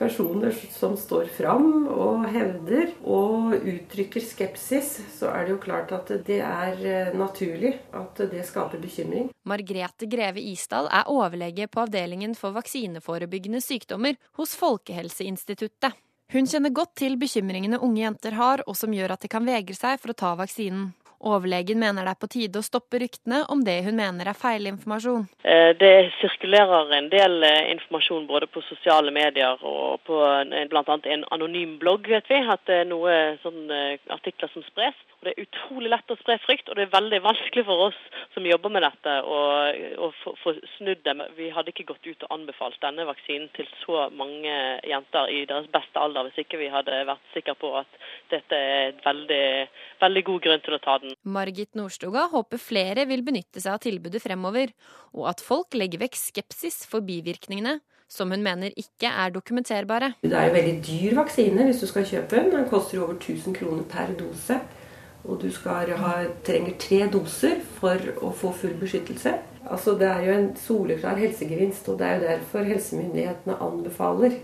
personer 0.00 0.54
som 0.74 0.96
står 0.98 1.30
fram 1.36 1.86
og 1.86 2.26
hevder 2.34 2.90
og 3.02 3.54
uttrykker 3.56 4.24
skepsis, 4.24 4.96
så 5.14 5.30
er 5.30 5.46
det 5.46 5.54
jo 5.54 5.60
klart 5.62 5.94
at 5.94 6.10
det 6.26 6.40
er 6.42 7.14
naturlig 7.16 7.76
at 7.94 8.24
det 8.32 8.42
skaper 8.48 8.82
bekymring. 8.82 9.30
Margrete 9.46 10.08
Greve 10.10 10.42
Isdal 10.42 10.90
er 10.90 11.12
overlege 11.12 11.68
på 11.70 11.84
avdelingen 11.86 12.34
for 12.34 12.56
vaksineforebyggende 12.56 13.62
sykdommer 13.62 14.18
hos 14.40 14.56
Folkehelseinstituttet. 14.58 15.94
Hun 16.32 16.48
kjenner 16.50 16.72
godt 16.74 16.96
til 16.98 17.14
bekymringene 17.20 17.78
unge 17.78 18.00
jenter 18.02 18.34
har, 18.34 18.62
og 18.66 18.74
som 18.74 18.94
gjør 18.94 19.14
at 19.14 19.22
de 19.22 19.28
kan 19.30 19.44
vegre 19.46 19.76
seg 19.78 20.00
for 20.02 20.10
å 20.10 20.16
ta 20.18 20.32
vaksinen. 20.40 20.88
Overlegen 21.26 21.78
mener 21.80 22.04
det 22.04 22.12
er 22.12 22.18
på 22.20 22.28
tide 22.28 22.60
å 22.60 22.66
stoppe 22.66 22.98
ryktene 23.00 23.44
om 23.52 23.62
det 23.64 23.76
hun 23.86 23.96
mener 23.96 24.28
er 24.28 24.36
feilinformasjon. 24.36 25.24
Eh, 25.48 25.70
det 25.78 25.92
sirkulerer 26.18 26.92
en 26.98 27.08
del 27.14 27.46
eh, 27.46 27.70
informasjon 27.72 28.26
både 28.28 28.50
på 28.52 28.60
sosiale 28.66 29.14
medier 29.14 29.62
og 29.62 30.02
på 30.06 30.18
bl.a. 30.70 30.98
en 31.14 31.24
anonym 31.32 31.78
blogg, 31.80 32.10
vet 32.10 32.28
vi. 32.28 32.42
At 32.42 32.66
det 32.68 32.82
er 32.82 32.90
noen 32.90 33.72
artikler 34.18 34.52
som 34.52 34.66
spres. 34.66 34.98
Det 35.26 35.32
er 35.34 35.42
utrolig 35.42 35.90
lett 35.90 36.12
å 36.14 36.16
spre 36.20 36.36
frykt, 36.44 36.68
og 36.70 36.76
det 36.78 36.84
er 36.86 36.92
veldig 36.92 37.18
vanskelig 37.24 37.64
for 37.66 37.88
oss 37.88 37.96
som 38.30 38.44
jobber 38.46 38.70
med 38.70 38.84
dette 38.86 39.14
å 39.26 40.10
få 40.22 40.52
snudd 40.76 41.02
det. 41.02 41.14
Vi 41.34 41.48
hadde 41.50 41.72
ikke 41.72 41.88
gått 41.88 42.06
ut 42.06 42.22
og 42.28 42.34
anbefalt 42.36 42.78
denne 42.84 43.08
vaksinen 43.08 43.48
til 43.56 43.66
så 43.80 44.04
mange 44.14 44.52
jenter 44.86 45.32
i 45.34 45.40
deres 45.50 45.66
beste 45.74 45.98
alder 45.98 46.28
hvis 46.28 46.44
ikke 46.44 46.60
vi 46.60 46.70
hadde 46.70 47.00
vært 47.10 47.26
sikre 47.34 47.56
på 47.58 47.72
at 47.80 47.98
dette 48.30 48.54
er 48.54 48.92
en 48.92 49.02
veldig, 49.02 49.48
veldig 50.04 50.24
god 50.30 50.46
grunn 50.46 50.64
til 50.68 50.78
å 50.78 50.80
ta 50.86 50.96
den. 51.02 51.18
Margit 51.26 51.74
Nordstoga 51.74 52.28
håper 52.30 52.62
flere 52.62 53.08
vil 53.10 53.26
benytte 53.26 53.58
seg 53.58 53.74
av 53.74 53.82
tilbudet 53.82 54.22
fremover, 54.22 54.70
og 55.18 55.26
at 55.34 55.42
folk 55.42 55.74
legger 55.74 56.06
vekk 56.06 56.22
skepsis 56.22 56.84
for 56.86 57.02
bivirkningene 57.02 57.80
som 58.06 58.30
hun 58.30 58.46
mener 58.46 58.70
ikke 58.78 59.10
er 59.10 59.34
dokumenterbare. 59.34 60.14
Det 60.22 60.30
er 60.30 60.52
en 60.52 60.54
veldig 60.54 60.78
dyr 60.86 61.18
vaksine 61.18 61.66
hvis 61.66 61.82
du 61.82 61.90
skal 61.90 62.06
kjøpe 62.06 62.38
den. 62.38 62.52
Den 62.54 62.68
koster 62.70 63.02
over 63.02 63.18
1000 63.18 63.56
kroner 63.58 63.82
per 63.90 64.14
dose. 64.14 64.62
Og 65.26 65.42
du 65.42 65.50
ha, 65.66 66.12
trenger 66.46 66.76
tre 66.78 67.00
doser 67.10 67.58
for 67.80 67.98
å 68.22 68.30
få 68.30 68.52
full 68.54 68.76
beskyttelse. 68.78 69.34
Altså 69.66 69.96
Det 69.98 70.06
er 70.06 70.22
jo 70.22 70.36
en 70.36 70.52
soleklar 70.56 71.18
helsegevinst, 71.18 71.88
og 71.88 71.98
det 71.98 72.06
er 72.06 72.14
jo 72.14 72.28
derfor 72.28 72.68
helsemyndighetene 72.68 73.58
anbefaler. 73.58 74.38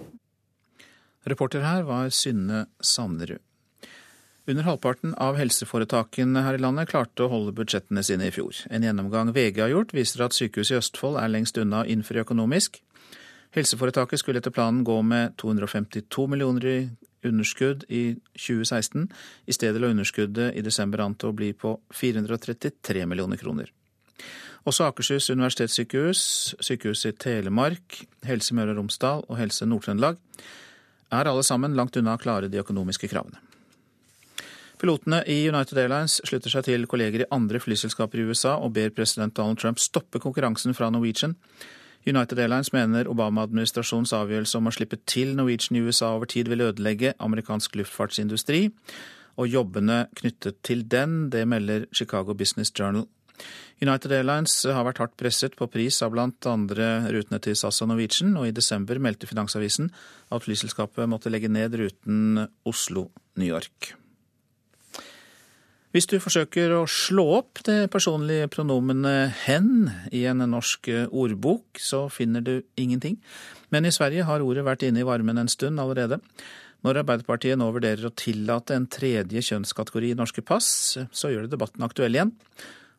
Reporter 1.26 1.62
her 1.62 1.86
var 1.86 2.10
Synne 2.10 2.66
Sanderud. 2.82 3.38
Under 4.50 4.66
halvparten 4.66 5.12
av 5.22 5.36
helseforetakene 5.38 6.40
her 6.42 6.56
i 6.58 6.62
landet 6.62 6.90
klarte 6.90 7.22
å 7.22 7.30
holde 7.30 7.54
budsjettene 7.54 8.02
sine 8.02 8.26
i 8.26 8.32
fjor. 8.34 8.64
En 8.74 8.82
gjennomgang 8.82 9.30
VG 9.30 9.60
har 9.62 9.70
gjort, 9.70 9.94
viser 9.94 10.24
at 10.26 10.34
sykehuset 10.34 10.74
i 10.74 10.80
Østfold 10.80 11.20
er 11.20 11.30
lengst 11.30 11.60
unna 11.62 11.84
å 11.84 11.86
innfri 11.86 12.18
økonomisk. 12.24 12.80
Helseforetaket 13.54 14.18
skulle 14.18 14.42
etter 14.42 14.50
planen 14.50 14.82
gå 14.82 14.98
med 15.06 15.36
252 15.38 16.26
millioner 16.32 16.66
i 16.66 16.76
underskudd 17.26 17.84
i 17.88 18.16
2016. 18.36 19.06
I 19.46 19.56
stedet 19.56 19.80
lå 19.82 19.92
underskuddet 19.92 20.56
i 20.56 20.64
desember 20.64 21.04
an 21.04 21.14
til 21.14 21.30
å 21.30 21.36
bli 21.36 21.52
på 21.56 21.76
433 21.94 23.06
millioner 23.06 23.40
kroner. 23.40 23.70
Også 24.68 24.86
Akershus 24.86 25.30
universitetssykehus, 25.32 26.20
Sykehuset 26.62 27.16
i 27.16 27.18
Telemark, 27.24 28.02
Helse 28.28 28.54
Møre 28.54 28.74
og 28.74 28.78
Romsdal 28.78 29.24
og 29.26 29.38
Helse 29.40 29.66
Nord-Trøndelag 29.66 30.20
er 31.12 31.28
alle 31.28 31.42
sammen 31.46 31.74
langt 31.76 31.98
unna 31.98 32.14
å 32.14 32.20
klare 32.22 32.50
de 32.50 32.60
økonomiske 32.62 33.10
kravene. 33.10 33.40
Pilotene 34.82 35.20
i 35.30 35.44
United 35.46 35.78
Airlines 35.78 36.16
slutter 36.26 36.50
seg 36.50 36.66
til 36.66 36.88
kolleger 36.90 37.22
i 37.22 37.28
andre 37.34 37.60
flyselskaper 37.62 38.18
i 38.18 38.24
USA 38.26 38.56
og 38.58 38.72
ber 38.74 38.94
president 38.94 39.34
Donald 39.36 39.60
Trump 39.62 39.78
stoppe 39.78 40.18
konkurransen 40.22 40.74
fra 40.74 40.88
Norwegian. 40.90 41.36
United 42.06 42.38
Airlines 42.38 42.72
mener 42.74 43.08
Obama-administrasjonens 43.10 44.14
avgjørelse 44.16 44.58
om 44.58 44.68
å 44.68 44.74
slippe 44.74 44.98
til 45.06 45.36
Norwegian 45.38 45.78
i 45.78 45.84
USA 45.86 46.12
over 46.16 46.30
tid 46.30 46.50
vil 46.50 46.64
ødelegge 46.66 47.14
amerikansk 47.22 47.78
luftfartsindustri, 47.78 48.68
og 49.40 49.48
jobbene 49.48 50.06
knyttet 50.18 50.58
til 50.66 50.82
den, 50.90 51.30
det 51.32 51.46
melder 51.48 51.86
Chicago 51.94 52.34
Business 52.34 52.74
Journal. 52.74 53.06
United 53.82 54.12
Airlines 54.14 54.54
har 54.68 54.84
vært 54.86 55.00
hardt 55.02 55.16
presset 55.18 55.56
på 55.58 55.66
pris 55.70 55.96
av 56.04 56.12
blant 56.14 56.46
andre 56.46 57.08
rutene 57.14 57.40
til 57.42 57.56
SAS 57.58 57.80
og 57.82 57.90
Norwegian, 57.90 58.36
og 58.38 58.50
i 58.50 58.54
desember 58.54 59.00
meldte 59.02 59.30
Finansavisen 59.30 59.90
at 60.30 60.44
flyselskapet 60.44 61.10
måtte 61.10 61.32
legge 61.32 61.50
ned 61.50 61.78
ruten 61.80 62.46
Oslo-New 62.68 63.48
York. 63.48 63.94
Hvis 65.92 66.06
du 66.08 66.14
forsøker 66.24 66.72
å 66.72 66.86
slå 66.88 67.26
opp 67.36 67.60
det 67.66 67.90
personlige 67.92 68.48
pronomenet 68.48 69.34
'hen' 69.44 69.90
i 70.08 70.24
en 70.24 70.40
norsk 70.48 70.88
ordbok, 71.12 71.76
så 71.76 72.08
finner 72.08 72.40
du 72.40 72.62
ingenting. 72.80 73.18
Men 73.70 73.84
i 73.84 73.92
Sverige 73.92 74.24
har 74.24 74.40
ordet 74.40 74.64
vært 74.64 74.82
inne 74.88 75.00
i 75.00 75.04
varmen 75.04 75.36
en 75.36 75.52
stund 75.52 75.78
allerede. 75.78 76.20
Når 76.82 77.02
Arbeiderpartiet 77.02 77.58
nå 77.58 77.68
vurderer 77.70 78.08
å 78.08 78.16
tillate 78.16 78.74
en 78.74 78.86
tredje 78.86 79.44
kjønnskategori 79.44 80.10
i 80.10 80.16
norske 80.18 80.40
pass, 80.40 80.96
så 81.12 81.28
gjør 81.28 81.44
det 81.44 81.58
debatten 81.58 81.84
aktuell 81.84 82.16
igjen. 82.16 82.32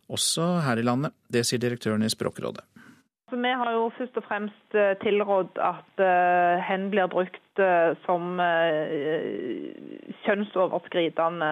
Også 0.07 0.61
her 0.61 0.77
i 0.77 0.85
landet. 0.85 1.13
Det 1.31 1.43
sier 1.47 1.59
direktøren 1.59 2.05
i 2.05 2.13
Språkrådet. 2.13 2.61
Vi 3.33 3.51
har 3.59 3.71
jo 3.73 3.87
først 3.97 4.17
og 4.19 4.25
fremst 4.27 4.75
eh, 4.77 4.93
tilrådd 5.01 5.57
at 5.57 6.01
uh, 6.01 6.61
hen 6.61 6.89
blir 6.93 7.09
brukt 7.09 7.61
uh, 7.61 7.93
som 8.05 8.37
kjønnsoverskridende 10.23 11.51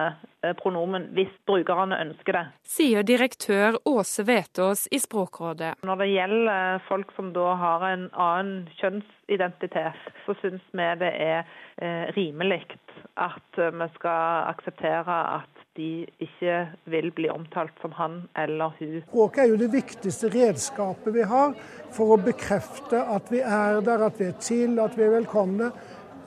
pronomen 0.58 1.04
hvis 1.14 1.30
brukerne 1.46 1.98
ønsker 2.02 2.38
det. 2.38 2.44
Sier 2.66 3.06
direktør 3.06 3.78
Åse 3.86 4.24
Vetås 4.26 4.88
i 4.90 4.98
Språkrådet. 5.02 5.76
Når 5.86 6.00
det 6.02 6.08
gjelder 6.10 6.82
folk 6.88 7.12
som 7.16 7.30
da 7.36 7.52
har 7.60 7.86
en 7.86 8.08
annen 8.10 8.64
kjønnsidentitet, 8.80 10.00
så 10.26 10.34
syns 10.42 10.64
vi 10.74 10.88
det 11.02 11.12
er 11.22 11.46
rimelig 12.16 12.64
at 13.20 13.58
vi 13.58 13.88
skal 13.94 14.50
akseptere 14.50 15.18
at 15.38 15.51
de 15.76 16.06
ikke 16.20 16.56
vil 16.92 17.10
bli 17.16 17.28
omtalt 17.32 17.76
som 17.80 17.94
han 17.96 18.22
eller 18.38 18.74
hun. 18.78 18.98
Språket 19.06 19.44
er 19.44 19.52
jo 19.52 19.60
det 19.60 19.70
viktigste 19.72 20.32
redskapet 20.32 21.14
vi 21.14 21.26
har 21.28 21.54
for 21.94 22.14
å 22.14 22.20
bekrefte 22.20 23.00
at 23.16 23.32
vi 23.32 23.40
er 23.40 23.80
der, 23.84 24.08
at 24.08 24.18
vi 24.20 24.28
er 24.28 24.40
til, 24.40 24.80
at 24.82 24.98
vi 24.98 25.06
er 25.06 25.14
velkomne, 25.16 25.72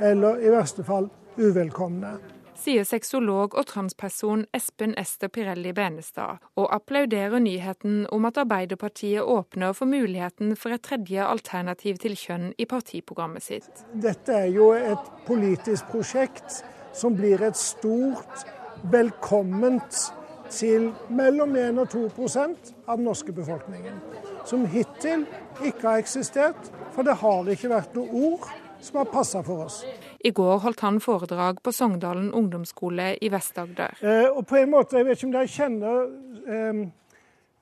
eller 0.02 0.42
i 0.42 0.54
verste 0.54 0.86
fall 0.88 1.12
uvelkomne. 1.38 2.18
Sier 2.56 2.86
sexolog 2.88 3.54
og 3.60 3.68
transperson 3.68 4.46
Espen 4.56 4.96
Ester 4.98 5.30
Pirelli 5.30 5.74
Benestad, 5.76 6.40
og 6.56 6.72
applauderer 6.74 7.44
nyheten 7.44 8.06
om 8.16 8.26
at 8.26 8.40
Arbeiderpartiet 8.42 9.22
åpner 9.22 9.76
for 9.76 9.92
muligheten 9.92 10.56
for 10.58 10.74
et 10.74 10.86
tredje 10.88 11.28
alternativ 11.28 12.00
til 12.02 12.16
kjønn 12.18 12.54
i 12.58 12.66
partiprogrammet 12.66 13.44
sitt. 13.44 13.84
Dette 13.94 14.40
er 14.48 14.50
jo 14.56 14.72
et 14.74 15.12
politisk 15.28 15.92
prosjekt 15.92 16.64
som 16.96 17.18
blir 17.20 17.44
et 17.44 17.60
stort 17.60 18.48
velkomment 18.84 20.14
til 20.50 20.92
mellom 21.10 21.56
1 21.56 21.80
og 21.82 21.88
2% 21.94 22.74
av 22.88 22.98
den 22.98 23.06
norske 23.06 23.34
befolkningen. 23.34 23.98
Som 24.46 24.66
hittil 24.70 25.26
ikke 25.64 25.88
har 25.88 26.04
eksistert, 26.04 26.70
for 26.94 27.04
det 27.04 27.18
har 27.22 27.50
ikke 27.50 27.72
vært 27.72 27.96
noe 27.98 28.28
ord 28.30 28.50
som 28.86 29.00
har 29.02 29.10
passa 29.10 29.42
for 29.44 29.66
oss. 29.66 29.80
I 30.26 30.32
går 30.32 30.60
holdt 30.64 30.84
han 30.86 31.00
foredrag 31.02 31.62
på 31.64 31.74
Sogndalen 31.74 32.32
ungdomsskole 32.34 33.16
i 33.22 33.32
Vest-Agder. 33.34 33.98
Eh, 34.02 34.30
og 34.30 34.46
på 34.48 34.62
en 34.62 34.70
måte, 34.70 34.98
Jeg 34.98 35.06
vet 35.06 35.18
ikke 35.18 35.28
om 35.28 35.34
dere 35.34 35.48
kjenner 35.48 36.06
eh, 36.48 36.86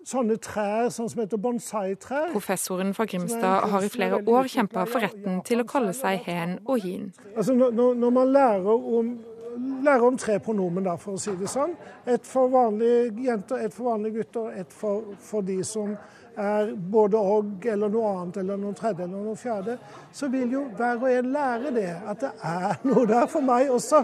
sånne 0.07 0.37
trær 0.43 0.89
sånn 0.91 1.09
som 1.11 1.21
heter 1.23 1.39
bonsai-trær. 1.39 2.31
Professoren 2.33 2.93
fra 2.93 3.05
Grimstad 3.07 3.69
har 3.71 3.83
i 3.83 3.91
flere 3.91 4.19
år 4.19 4.49
kjempa 4.51 4.85
for 4.89 5.03
retten 5.03 5.41
til 5.47 5.63
å 5.63 5.67
kalle 5.67 5.93
seg 5.95 6.25
hen 6.27 6.57
og 6.65 6.83
hin. 6.83 7.11
Altså, 7.35 7.55
når, 7.55 7.95
når 7.95 8.15
man 8.19 8.33
lærer 8.35 8.89
om 8.99 9.13
lære 9.57 10.07
om 10.07 10.17
tre 10.17 10.39
pronomen, 10.39 10.83
da, 10.85 10.95
for 10.99 11.17
å 11.17 11.21
si 11.21 11.33
det 11.39 11.49
sånn. 11.51 11.75
Et 12.09 12.25
for 12.27 12.51
vanlige 12.53 13.13
jenter, 13.25 13.63
et 13.65 13.73
for 13.73 13.91
vanlige 13.91 14.21
gutter, 14.21 14.51
et 14.61 14.73
for, 14.73 15.15
for 15.23 15.45
de 15.45 15.59
som 15.67 15.95
er 16.37 16.73
både 16.75 17.17
og 17.17 17.65
eller 17.69 17.91
noe 17.93 18.11
annet 18.17 18.39
eller 18.41 18.57
noe 18.57 18.73
tredje 18.77 19.05
eller 19.05 19.25
noe 19.27 19.37
fjerde. 19.37 19.77
Så 20.11 20.29
vil 20.33 20.55
jo 20.55 20.63
hver 20.77 21.01
og 21.01 21.09
en 21.11 21.31
lære 21.33 21.73
det, 21.75 21.89
at 22.09 22.21
det 22.25 22.31
er 22.49 22.79
noe 22.87 23.05
der 23.09 23.27
for 23.29 23.45
meg 23.45 23.71
også. 23.73 24.03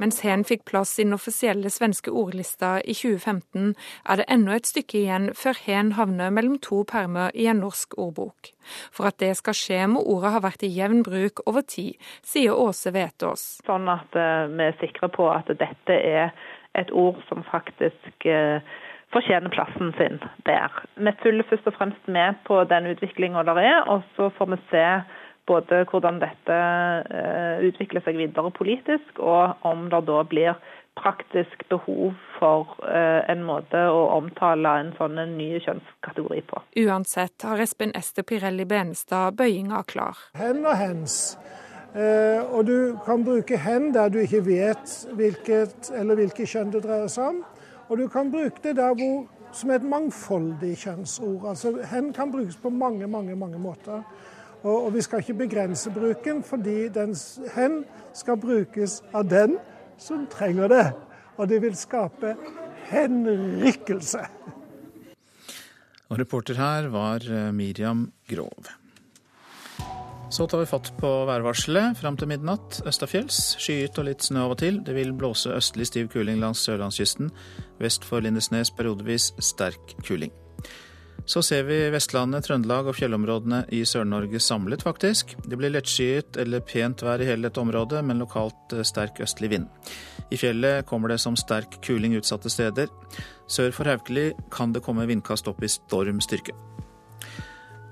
Mens 0.00 0.22
hen 0.24 0.44
fikk 0.46 0.64
plass 0.68 0.94
i 0.98 1.04
den 1.04 1.16
offisielle 1.16 1.70
svenske 1.70 2.10
ordlista 2.10 2.78
i 2.80 2.94
2015, 2.96 3.74
er 4.08 4.20
det 4.20 4.26
ennå 4.32 4.54
et 4.56 4.68
stykke 4.68 4.98
igjen 5.02 5.28
før 5.38 5.58
hen 5.66 5.92
havner 5.98 6.32
mellom 6.34 6.58
to 6.62 6.82
permer 6.88 7.34
i 7.34 7.48
en 7.50 7.60
norsk 7.64 7.98
ordbok. 8.00 8.52
For 8.94 9.10
at 9.10 9.18
det 9.22 9.34
skal 9.40 9.56
skje, 9.58 9.80
må 9.92 10.04
ordet 10.14 10.32
ha 10.36 10.42
vært 10.44 10.64
i 10.66 10.72
jevn 10.72 11.02
bruk 11.06 11.44
over 11.46 11.66
tid, 11.66 11.98
sier 12.24 12.56
Åse 12.56 12.94
Vetås. 12.94 13.44
Sånn 13.66 13.90
at 13.92 14.16
uh, 14.16 14.48
vi 14.52 14.70
er 14.70 14.78
sikre 14.80 15.10
på 15.12 15.28
at 15.32 15.50
dette 15.50 15.98
er 15.98 16.32
et 16.78 16.92
ord 16.96 17.20
som 17.28 17.44
faktisk 17.50 18.26
uh, 18.30 18.64
fortjener 19.12 19.52
plassen 19.52 19.92
sin 19.98 20.20
der. 20.48 20.72
Vi 20.96 21.12
følger 21.22 21.48
først 21.50 21.68
og 21.68 21.76
fremst 21.76 22.08
med 22.08 22.38
på 22.48 22.62
den 22.70 22.88
utviklinga 22.94 23.44
der 23.48 23.60
er, 23.60 23.82
og 23.92 24.06
så 24.16 24.30
får 24.38 24.54
vi 24.54 24.60
se 24.70 24.86
både 25.46 25.82
hvordan 25.90 26.20
dette 26.22 26.58
eh, 27.18 27.64
utvikler 27.68 28.04
seg 28.04 28.20
videre 28.20 28.52
politisk, 28.54 29.18
og 29.18 29.64
om 29.66 29.88
det 29.90 30.04
da 30.08 30.22
blir 30.28 30.60
praktisk 30.98 31.64
behov 31.68 32.12
for 32.38 32.76
eh, 32.84 33.22
en 33.32 33.44
måte 33.48 33.80
å 33.88 34.04
omtale 34.18 34.74
en 34.82 34.92
sånn 34.98 35.16
ny 35.38 35.54
kjønnskategori 35.64 36.42
på. 36.50 36.62
Uansett 36.84 37.46
har 37.48 37.62
Espen 37.64 37.94
Ester 37.96 38.26
Pirelli 38.28 38.66
Benestad 38.68 39.38
bøyinga 39.38 39.82
klar. 39.88 40.20
Hen 40.38 40.66
og 40.66 40.76
hens. 40.76 41.16
Eh, 41.92 42.40
og 42.52 42.66
du 42.68 42.98
kan 43.04 43.24
bruke 43.24 43.58
hen 43.60 43.90
der 43.92 44.12
du 44.12 44.20
ikke 44.22 44.44
vet 44.46 44.92
hvilket 45.16 45.90
eller 45.96 46.20
hvilket 46.20 46.48
kjønn 46.54 46.72
det 46.72 46.84
dreier 46.84 47.10
seg 47.12 47.32
om. 47.34 47.42
Og 47.88 47.98
du 48.00 48.06
kan 48.12 48.30
bruke 48.32 48.62
det 48.64 48.76
der 48.78 48.94
hvor, 48.96 49.26
som 49.52 49.72
er 49.72 49.80
et 49.80 49.88
mangfoldig 49.88 50.76
kjønnsord. 50.84 51.48
Altså 51.50 51.74
hen 51.90 52.12
kan 52.16 52.32
brukes 52.32 52.56
på 52.56 52.72
mange, 52.72 53.08
mange, 53.08 53.36
mange 53.36 53.60
måter. 53.60 54.04
Og, 54.62 54.86
og 54.86 54.90
vi 54.94 55.02
skal 55.02 55.22
ikke 55.22 55.40
begrense 55.42 55.90
bruken, 55.90 56.42
fordi 56.46 56.88
den 56.94 57.16
hen 57.56 57.82
skal 58.14 58.38
brukes 58.38 59.00
av 59.14 59.26
den 59.30 59.58
som 59.98 60.26
trenger 60.30 60.70
det. 60.70 60.86
Og 61.36 61.48
det 61.50 61.62
vil 61.64 61.74
skape 61.78 62.36
henrykkelse. 62.92 64.22
Og 66.12 66.20
reporter 66.20 66.58
her 66.60 66.90
var 66.92 67.24
eh, 67.24 67.50
Miriam 67.56 68.10
Grov. 68.28 68.68
Så 70.32 70.46
tar 70.48 70.62
vi 70.62 70.68
fatt 70.68 70.88
på 70.96 71.08
værvarselet 71.28 71.98
fram 72.00 72.16
til 72.16 72.30
midnatt. 72.30 72.78
Østafjells 72.88 73.40
skyet 73.60 73.98
og 74.00 74.08
litt 74.08 74.24
snø 74.24 74.46
av 74.46 74.54
og 74.54 74.62
til. 74.62 74.80
Det 74.84 74.94
vil 74.96 75.12
blåse 75.16 75.52
østlig 75.52 75.90
stiv 75.90 76.08
kuling 76.12 76.40
langs 76.40 76.64
sørlandskysten. 76.64 77.28
Vest 77.80 78.08
for 78.08 78.24
Lindesnes 78.24 78.72
periodevis 78.76 79.34
sterk 79.44 79.96
kuling. 80.06 80.32
Så 81.24 81.42
ser 81.42 81.62
vi 81.68 81.76
Vestlandet, 81.94 82.48
Trøndelag 82.48 82.88
og 82.90 82.96
fjellområdene 82.98 83.62
i 83.70 83.84
Sør-Norge 83.86 84.40
samlet, 84.42 84.82
faktisk. 84.82 85.36
Det 85.46 85.58
blir 85.58 85.70
lettskyet 85.70 86.38
eller 86.42 86.64
pent 86.66 87.04
vær 87.06 87.22
i 87.22 87.28
hele 87.28 87.46
dette 87.46 87.62
området, 87.62 88.02
men 88.04 88.18
lokalt 88.22 88.74
eh, 88.74 88.82
sterk 88.86 89.22
østlig 89.22 89.52
vind. 89.54 89.68
I 90.34 90.40
fjellet 90.40 90.86
kommer 90.88 91.12
det 91.12 91.20
som 91.22 91.38
sterk 91.38 91.78
kuling 91.86 92.16
utsatte 92.18 92.50
steder. 92.50 92.90
Sør 93.46 93.70
for 93.76 93.86
Haukeli 93.86 94.32
kan 94.50 94.74
det 94.74 94.82
komme 94.82 95.06
vindkast 95.06 95.46
opp 95.50 95.62
i 95.62 95.70
stormstyrke. 95.70 96.56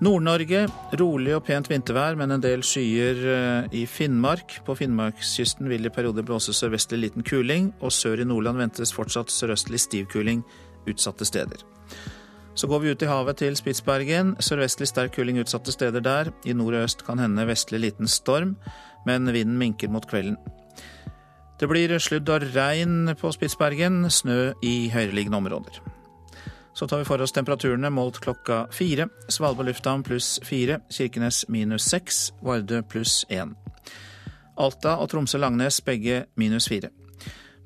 Nord-Norge 0.01 0.65
rolig 0.97 1.35
og 1.37 1.43
pent 1.45 1.69
vintervær, 1.71 2.17
men 2.17 2.33
en 2.35 2.43
del 2.43 2.65
skyer 2.67 3.27
eh, 3.31 3.75
i 3.83 3.85
Finnmark. 3.87 4.59
På 4.67 4.75
Finnmarkskysten 4.75 5.71
vil 5.71 5.87
i 5.87 5.93
perioder 5.95 6.27
blåse 6.27 6.57
sørvestlig 6.57 7.05
liten 7.05 7.23
kuling, 7.23 7.71
og 7.79 7.95
sør 7.95 8.25
i 8.25 8.27
Nordland 8.27 8.59
ventes 8.59 8.97
fortsatt 8.97 9.31
sørøstlig 9.31 9.87
stiv 9.87 10.11
kuling 10.11 10.43
utsatte 10.91 11.29
steder. 11.29 11.63
Så 12.55 12.67
går 12.67 12.81
vi 12.81 12.91
ut 12.91 13.03
i 13.03 13.09
havet 13.09 13.37
til 13.41 13.57
Spitsbergen. 13.57 14.35
Sørvestlig 14.43 14.89
sterk 14.91 15.15
kuling 15.15 15.39
utsatte 15.41 15.73
steder 15.73 16.01
der. 16.01 16.33
I 16.45 16.53
nord 16.53 16.75
og 16.75 16.89
øst 16.89 17.05
kan 17.07 17.19
hende 17.19 17.47
vestlig 17.49 17.81
liten 17.81 18.09
storm, 18.09 18.57
men 19.07 19.33
vinden 19.33 19.59
minker 19.59 19.89
mot 19.89 20.07
kvelden. 20.11 20.37
Det 21.61 21.69
blir 21.69 21.99
sludd 22.01 22.29
og 22.29 22.45
regn 22.55 23.15
på 23.21 23.33
Spitsbergen, 23.33 24.07
snø 24.11 24.53
i 24.63 24.89
høyereliggende 24.89 25.37
områder. 25.37 25.81
Så 26.75 26.87
tar 26.87 27.03
vi 27.03 27.05
for 27.05 27.21
oss 27.21 27.35
temperaturene 27.37 27.91
målt 27.93 28.21
klokka 28.25 28.63
fire. 28.73 29.09
Svalbard 29.29 29.69
lufthavn 29.69 30.05
pluss 30.07 30.39
fire, 30.47 30.81
Kirkenes 30.89 31.45
minus 31.49 31.85
seks, 31.91 32.31
Vardø 32.43 32.81
pluss 32.83 33.27
én. 33.29 33.53
Alta 34.57 34.97
og 34.97 35.11
Tromsø-Langnes 35.13 35.83
begge 35.85 36.25
minus 36.37 36.69
fire. 36.69 36.89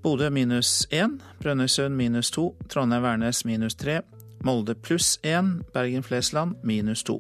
Bodø 0.03 0.31
minus 0.31 0.87
én, 0.93 1.21
Brønnøysund 1.41 1.95
minus 1.97 2.31
to, 2.31 2.51
Trondheim-Værnes 2.69 3.45
minus 3.47 3.75
tre, 3.75 4.01
Molde 4.45 4.75
pluss 4.77 5.19
1, 5.23 5.65
Bergen-Flesland 5.75 6.61
minus 6.63 7.05
2. 7.09 7.19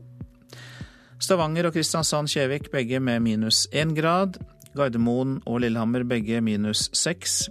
Stavanger 1.25 1.71
og 1.71 1.77
Kristiansand-Kjevik 1.77 2.71
begge 2.73 3.01
med 3.01 3.23
minus 3.25 3.65
1 3.73 3.97
grad. 3.97 4.39
Gardermoen 4.77 5.39
og 5.47 5.63
Lillehammer 5.65 6.05
begge 6.05 6.41
minus 6.45 6.91
6. 6.93 7.49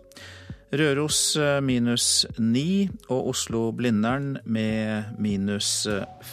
Røros 0.74 1.36
eh, 1.38 1.60
minus 1.62 2.26
9 2.38 2.90
og 3.10 3.30
Oslo-Blindern 3.34 4.38
med 4.46 5.18
minus 5.22 5.88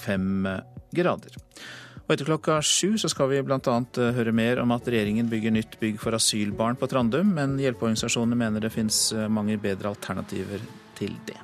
5 0.04 0.48
grader. 0.96 1.36
Og 2.10 2.16
etter 2.16 2.26
klokka 2.26 2.56
sju 2.66 2.96
så 2.98 3.06
skal 3.06 3.28
vi 3.30 3.42
bl.a. 3.46 3.58
Eh, 3.62 4.16
høre 4.16 4.32
mer 4.34 4.58
om 4.58 4.72
at 4.74 4.88
regjeringen 4.90 5.28
bygger 5.30 5.54
nytt 5.54 5.76
bygg 5.78 6.00
for 6.02 6.16
asylbarn 6.18 6.74
på 6.80 6.88
Trandum, 6.90 7.30
men 7.36 7.54
hjelpeorganisasjonene 7.62 8.40
mener 8.40 8.66
det 8.66 8.72
finnes 8.74 8.98
eh, 9.14 9.28
mange 9.30 9.54
bedre 9.62 9.92
alternativer 9.94 10.64
til 10.98 11.14
det. 11.28 11.38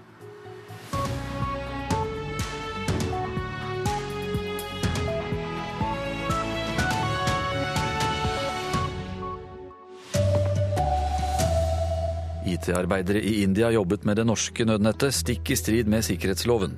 IT-arbeidere 12.56 13.20
i 13.20 13.42
India 13.42 13.68
jobbet 13.74 14.04
med 14.08 14.16
det 14.16 14.24
norske 14.26 14.64
nødnettet, 14.64 15.14
stikk 15.14 15.50
i 15.52 15.58
strid 15.58 15.90
med 15.90 16.04
sikkerhetsloven. 16.06 16.76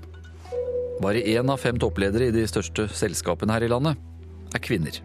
Bare 0.98 1.22
én 1.22 1.50
av 1.52 1.60
fem 1.62 1.78
toppledere 1.78 2.28
i 2.28 2.34
de 2.34 2.42
største 2.50 2.88
selskapene 2.90 3.54
her 3.54 3.66
i 3.66 3.70
landet 3.70 4.00
er 4.54 4.62
kvinner. 4.64 4.98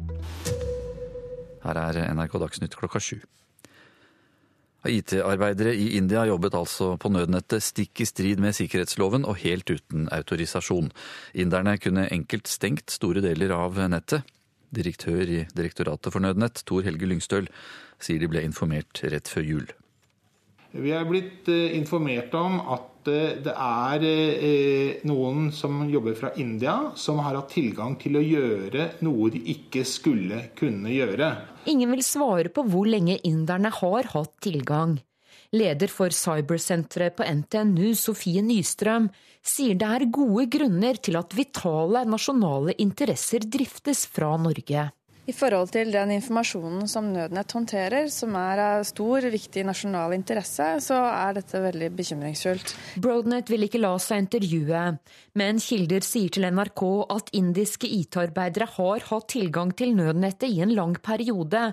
Her 1.63 1.79
er 1.79 1.99
NRK 2.15 2.39
Dagsnytt 2.41 2.77
klokka 2.79 3.01
sju. 3.03 3.19
IT-arbeidere 4.83 5.71
i 5.79 5.93
India 5.95 6.25
jobbet 6.27 6.57
altså 6.59 6.89
på 6.99 7.11
nødnettet 7.13 7.63
stikk 7.63 8.01
i 8.03 8.07
strid 8.09 8.41
med 8.43 8.57
sikkerhetsloven 8.57 9.23
og 9.29 9.39
helt 9.45 9.69
uten 9.71 10.09
autorisasjon. 10.11 10.89
Inderne 11.39 11.77
kunne 11.79 12.09
enkelt 12.11 12.51
stengt 12.51 12.91
store 12.91 13.23
deler 13.23 13.53
av 13.55 13.79
nettet. 13.93 14.25
Direktør 14.73 15.21
i 15.29 15.39
Direktoratet 15.53 16.11
for 16.11 16.25
nødnett, 16.25 16.65
Tor 16.65 16.83
Helge 16.83 17.07
Lyngstøl, 17.07 17.47
sier 18.01 18.19
de 18.19 18.27
ble 18.27 18.41
informert 18.43 19.05
rett 19.05 19.29
før 19.29 19.45
jul. 19.45 19.71
Vi 20.73 20.89
er 20.89 21.05
blitt 21.05 21.49
eh, 21.53 21.75
informert 21.77 22.33
om 22.33 22.57
at 22.73 23.09
eh, 23.11 23.35
det 23.45 23.53
er 23.53 24.05
eh, 24.07 25.03
noen 25.05 25.51
som 25.53 25.83
jobber 25.85 26.15
fra 26.17 26.31
India, 26.41 26.73
som 26.97 27.21
har 27.21 27.37
hatt 27.37 27.53
tilgang 27.53 27.93
til 28.01 28.17
å 28.17 28.23
gjøre 28.25 28.87
noe 29.05 29.29
de 29.35 29.43
ikke 29.53 29.83
skulle 29.85 30.47
kunne 30.57 30.89
gjøre. 30.89 31.29
Ingen 31.69 31.93
vil 31.93 32.01
svare 32.05 32.49
på 32.49 32.65
hvor 32.65 32.89
lenge 32.89 33.19
inderne 33.29 33.69
har 33.69 34.09
hatt 34.15 34.33
tilgang. 34.41 34.97
Leder 35.53 35.91
for 35.93 36.09
cybersenteret 36.09 37.19
på 37.19 37.27
NTNU, 37.29 37.93
Sofie 37.93 38.41
Nystrøm, 38.41 39.11
sier 39.45 39.77
det 39.77 39.85
er 39.85 40.09
gode 40.09 40.47
grunner 40.49 40.97
til 40.97 41.19
at 41.21 41.37
vitale 41.37 42.01
nasjonale 42.09 42.73
interesser 42.81 43.45
driftes 43.45 44.07
fra 44.09 44.33
Norge. 44.41 44.89
I 45.23 45.31
forhold 45.31 45.69
til 45.71 45.87
den 45.93 46.09
informasjonen 46.17 46.87
som 46.91 47.05
Nødnett 47.13 47.53
håndterer, 47.55 48.09
som 48.11 48.33
er 48.35 48.59
av 48.59 48.81
stor, 48.83 49.23
viktig 49.31 49.61
nasjonal 49.63 50.11
interesse, 50.17 50.65
så 50.83 50.97
er 50.99 51.37
dette 51.37 51.61
veldig 51.63 51.87
bekymringsfullt. 51.95 52.73
Broadnet 52.99 53.47
vil 53.47 53.63
ikke 53.63 53.79
la 53.79 53.93
seg 54.03 54.25
intervjue, 54.25 54.81
men 55.39 55.61
kilder 55.63 56.03
sier 56.03 56.33
til 56.35 56.47
NRK 56.51 56.83
at 57.15 57.31
indiske 57.39 57.87
IT-arbeidere 57.87 58.67
har 58.75 59.07
hatt 59.13 59.29
tilgang 59.31 59.71
til 59.79 59.95
nødnettet 59.95 60.51
i 60.51 60.59
en 60.65 60.75
lang 60.75 60.97
periode, 60.99 61.69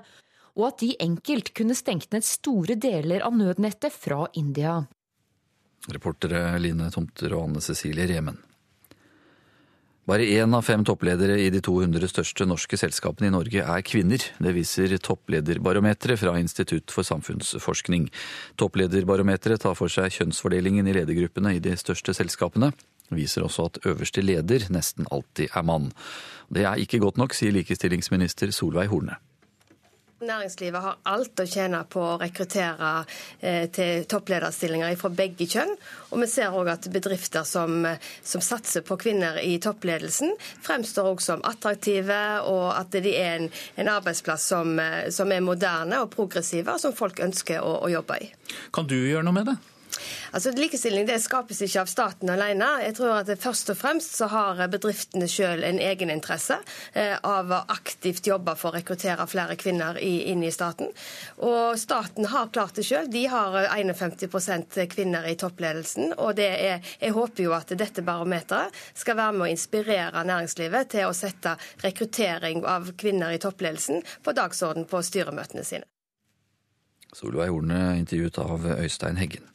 og 0.54 0.68
at 0.68 0.84
de 0.84 0.92
enkelt 1.02 1.50
kunne 1.58 1.74
stengt 1.74 2.14
ned 2.14 2.26
store 2.26 2.78
deler 2.78 3.26
av 3.26 3.34
nødnettet 3.34 3.90
fra 3.90 4.28
India. 4.38 4.78
Reportere 5.90 6.54
Line 6.62 6.86
Tomter 6.94 7.34
og 7.34 7.48
Anne 7.48 7.64
Cecilie 7.64 8.06
Remen. 8.06 8.38
Bare 10.10 10.24
én 10.26 10.54
av 10.58 10.64
fem 10.66 10.82
toppledere 10.82 11.36
i 11.38 11.52
de 11.54 11.60
200 11.62 12.08
største 12.10 12.42
norske 12.48 12.74
selskapene 12.80 13.28
i 13.28 13.30
Norge 13.30 13.62
er 13.62 13.84
kvinner. 13.86 14.24
Det 14.42 14.52
viser 14.56 14.96
topplederbarometeret 14.98 16.18
fra 16.18 16.32
Institutt 16.40 16.90
for 16.90 17.06
samfunnsforskning. 17.06 18.08
Topplederbarometeret 18.58 19.62
tar 19.62 19.78
for 19.78 19.92
seg 19.92 20.10
kjønnsfordelingen 20.16 20.90
i 20.90 20.96
ledergruppene 20.98 21.54
i 21.54 21.62
de 21.62 21.76
største 21.78 22.16
selskapene. 22.18 22.72
Det 23.06 23.20
viser 23.20 23.46
også 23.46 23.68
at 23.70 23.82
øverste 23.86 24.26
leder 24.26 24.66
nesten 24.74 25.06
alltid 25.14 25.54
er 25.54 25.68
mann. 25.70 25.92
Det 26.50 26.66
er 26.66 26.82
ikke 26.82 26.98
godt 27.06 27.22
nok, 27.22 27.38
sier 27.38 27.54
likestillingsminister 27.54 28.50
Solveig 28.50 28.90
Horne. 28.90 29.20
Næringslivet 30.20 30.82
har 30.84 30.98
alt 31.08 31.40
å 31.40 31.46
tjene 31.48 31.78
på 31.88 32.02
å 32.04 32.18
rekruttere 32.20 32.90
eh, 33.40 33.70
til 33.72 34.04
topplederstillinger 34.10 34.92
fra 35.00 35.08
begge 35.16 35.46
kjønn. 35.48 35.72
Og 36.10 36.20
vi 36.20 36.28
ser 36.28 36.52
òg 36.56 36.68
at 36.74 36.90
bedrifter 36.92 37.46
som, 37.48 37.86
som, 38.20 38.44
satser 38.44 38.84
på 38.84 38.98
kvinner 39.00 39.40
i 39.40 39.56
toppledelsen, 39.62 40.34
fremstår 40.66 41.08
òg 41.14 41.24
som 41.24 41.44
attraktive, 41.48 42.20
og 42.44 42.68
at 42.74 42.92
de 43.00 43.14
er 43.16 43.38
en, 43.38 43.50
en 43.80 43.92
arbeidsplass 43.96 44.50
som, 44.52 44.76
som, 45.08 45.32
er 45.32 45.44
moderne 45.44 46.04
og 46.04 46.12
progressive, 46.12 46.68
og 46.68 46.84
som 46.84 46.96
folk 46.96 47.24
ønsker 47.24 47.64
å, 47.64 47.78
å 47.86 47.92
jobbe 47.92 48.20
i. 48.20 48.32
Kan 48.76 48.90
du 48.90 48.98
gjøre 49.00 49.24
noe 49.24 49.40
med 49.40 49.54
det? 49.54 49.60
Altså, 50.32 50.52
Likestilling 50.56 51.06
det 51.08 51.18
skapes 51.22 51.62
ikke 51.64 51.84
av 51.84 51.90
staten 51.90 52.30
alene. 52.32 52.68
Jeg 52.84 52.96
tror 52.98 53.20
at 53.20 53.32
Først 53.40 53.70
og 53.72 53.78
fremst 53.78 54.16
så 54.18 54.28
har 54.30 54.60
bedriftene 54.70 55.28
selv 55.30 55.64
en 55.64 55.78
egeninteresse 55.80 56.58
eh, 56.92 57.16
av 57.26 57.52
å 57.52 57.60
aktivt 57.72 58.26
jobbe 58.26 58.54
for 58.58 58.70
å 58.70 58.78
rekruttere 58.78 59.26
flere 59.30 59.56
kvinner 59.60 59.98
inn 60.02 60.42
i 60.44 60.52
staten. 60.52 60.90
Og 61.46 61.78
staten 61.80 62.28
har 62.32 62.50
klart 62.52 62.76
det 62.76 62.84
selv. 62.88 63.10
De 63.12 63.24
har 63.30 63.56
51% 63.70 64.80
kvinner 64.92 65.28
i 65.30 65.36
toppledelsen. 65.40 66.14
og 66.18 66.38
er, 66.40 66.80
Jeg 67.00 67.16
håper 67.16 67.44
jo 67.44 67.54
at 67.56 67.72
dette 67.78 68.02
barometeret 68.02 68.76
skal 68.94 69.16
være 69.16 69.36
med 69.38 69.48
å 69.48 69.52
inspirere 69.54 70.24
næringslivet 70.26 70.92
til 70.96 71.08
å 71.08 71.16
sette 71.16 71.56
rekruttering 71.84 72.64
av 72.66 72.92
kvinner 73.00 73.32
i 73.34 73.40
toppledelsen 73.42 74.04
på 74.22 74.36
dagsorden 74.36 74.86
på 74.90 75.02
styremøtene 75.02 75.64
sine. 75.64 75.88
Solveig 77.16 77.50
Horne 77.50 77.80
intervjuet 77.98 78.38
av 78.38 78.66
Øystein 78.76 79.18
Heggen. 79.18 79.48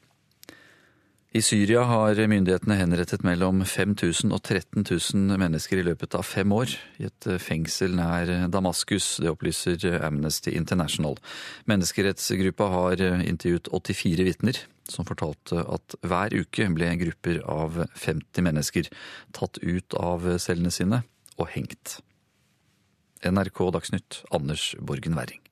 I 1.35 1.41
Syria 1.43 1.81
har 1.83 2.15
myndighetene 2.31 2.77
henrettet 2.79 3.25
mellom 3.27 3.59
5000 3.67 4.31
og 4.31 4.39
13 4.39 4.85
000 4.87 5.39
mennesker 5.41 5.81
i 5.81 5.83
løpet 5.83 6.15
av 6.15 6.23
fem 6.23 6.53
år 6.55 6.71
i 7.01 7.09
et 7.09 7.27
fengsel 7.43 7.97
nær 7.97 8.31
Damaskus. 8.53 9.17
Det 9.19 9.33
opplyser 9.33 9.97
Amnesty 10.07 10.53
International. 10.55 11.19
Menneskerettsgruppa 11.67 12.69
har 12.71 13.03
intervjuet 13.17 13.67
84 13.67 14.29
vitner, 14.29 14.61
som 14.87 15.03
fortalte 15.03 15.59
at 15.59 15.97
hver 16.07 16.37
uke 16.39 16.69
ble 16.77 16.93
grupper 17.03 17.43
av 17.43 17.83
50 17.83 18.47
mennesker 18.47 18.87
tatt 19.35 19.59
ut 19.59 19.99
av 19.99 20.37
cellene 20.39 20.71
sine 20.71 21.03
og 21.35 21.51
hengt. 21.51 21.97
NRK 23.27 23.65
Dagsnytt, 23.75 24.23
Anders 24.31 24.71
Borgen 24.79 25.19
Werring. 25.19 25.43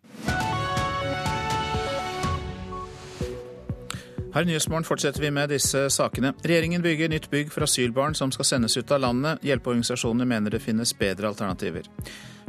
Her 4.33 4.41
i 4.41 4.49
Nyhetsmorgen 4.49 4.85
fortsetter 4.87 5.21
vi 5.21 5.29
med 5.29 5.51
disse 5.53 5.83
sakene. 5.93 6.31
Regjeringen 6.41 6.81
bygger 6.81 7.11
nytt 7.11 7.27
bygg 7.29 7.51
for 7.53 7.67
asylbarn 7.67 8.15
som 8.17 8.31
skal 8.33 8.47
sendes 8.49 8.73
ut 8.79 8.89
av 8.89 9.03
landet. 9.03 9.43
Hjelpeorganisasjonene 9.45 10.25
mener 10.25 10.55
det 10.55 10.63
finnes 10.63 10.93
bedre 10.97 11.29
alternativer. 11.29 11.85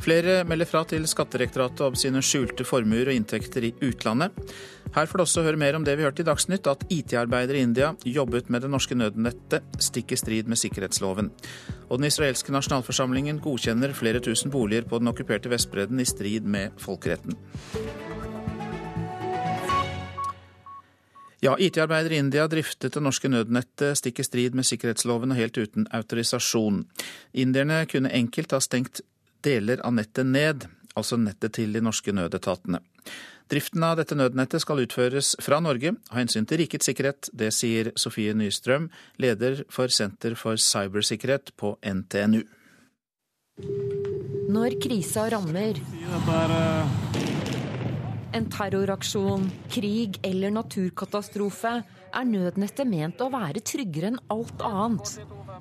Flere 0.01 0.39
melder 0.49 0.69
fra 0.71 0.81
til 0.89 1.05
Skatterektoratet 1.09 1.83
om 1.85 1.99
sine 1.99 2.23
skjulte 2.25 2.65
formuer 2.65 3.11
og 3.13 3.19
inntekter 3.19 3.69
i 3.69 3.75
utlandet. 3.85 4.33
Her 4.97 5.11
får 5.11 5.21
du 5.21 5.25
også 5.27 5.45
høre 5.45 5.61
mer 5.61 5.77
om 5.77 5.85
det 5.85 5.99
vi 6.01 6.09
hørte 6.09 6.25
i 6.25 6.27
Dagsnytt, 6.31 6.73
at 6.73 6.89
IT-arbeidere 6.89 7.61
i 7.61 7.67
India 7.69 7.93
jobbet 8.09 8.49
med 8.49 8.65
det 8.65 8.73
norske 8.73 8.97
nødnettet, 8.97 9.69
stikk 9.77 10.17
i 10.17 10.21
strid 10.23 10.49
med 10.49 10.61
sikkerhetsloven. 10.65 11.29
Og 11.91 12.01
den 12.01 12.09
israelske 12.09 12.55
nasjonalforsamlingen 12.55 13.45
godkjenner 13.45 13.93
flere 13.93 14.25
tusen 14.25 14.55
boliger 14.55 14.89
på 14.89 15.05
den 15.05 15.13
okkuperte 15.13 15.53
Vestbredden 15.53 16.01
i 16.01 16.09
strid 16.09 16.49
med 16.49 16.81
folkeretten. 16.81 17.37
Ja, 21.45 21.59
IT-arbeidere 21.61 22.15
i 22.15 22.19
India 22.23 22.47
driftet 22.49 22.95
det 22.97 23.01
norske 23.05 23.29
nødnettet 23.29 23.99
stikk 24.01 24.23
i 24.23 24.25
strid 24.25 24.55
med 24.57 24.65
sikkerhetsloven 24.65 25.35
og 25.35 25.37
helt 25.37 25.59
uten 25.61 25.85
autorisasjon. 25.93 26.79
Indierne 27.37 27.83
kunne 27.91 28.13
enkelt 28.17 28.55
ha 28.57 28.63
stengt 28.65 29.03
deler 29.45 29.83
av 29.85 29.93
nettet 29.93 30.25
ned, 30.25 30.65
altså 30.97 31.19
nettet 31.21 31.53
til 31.59 31.77
de 31.77 31.83
norske 31.85 32.15
nødetatene. 32.17 32.81
Driften 33.53 33.85
av 33.85 33.99
dette 34.01 34.17
nødnettet 34.17 34.65
skal 34.65 34.81
utføres 34.87 35.35
fra 35.45 35.59
Norge 35.61 35.93
av 36.09 36.17
hensyn 36.23 36.49
til 36.49 36.63
rikets 36.63 36.89
sikkerhet. 36.89 37.29
Det 37.37 37.51
sier 37.53 37.93
Sofie 37.93 38.33
Nystrøm, 38.33 38.89
leder 39.21 39.67
for 39.69 39.93
Senter 39.93 40.39
for 40.41 40.57
cybersikkerhet 40.57 41.53
på 41.61 41.77
NTNU. 41.85 42.41
Når 44.49 44.81
krisa 44.81 45.29
rammer 45.29 45.77
en 48.35 48.47
terroraksjon, 48.51 49.47
krig 49.71 50.19
eller 50.27 50.53
naturkatastrofe, 50.55 51.75
er 52.15 52.27
nødnettet 52.29 52.87
ment 52.87 53.23
å 53.23 53.31
være 53.33 53.63
tryggere 53.67 54.13
enn 54.13 54.21
alt 54.35 54.63
annet. 54.67 55.15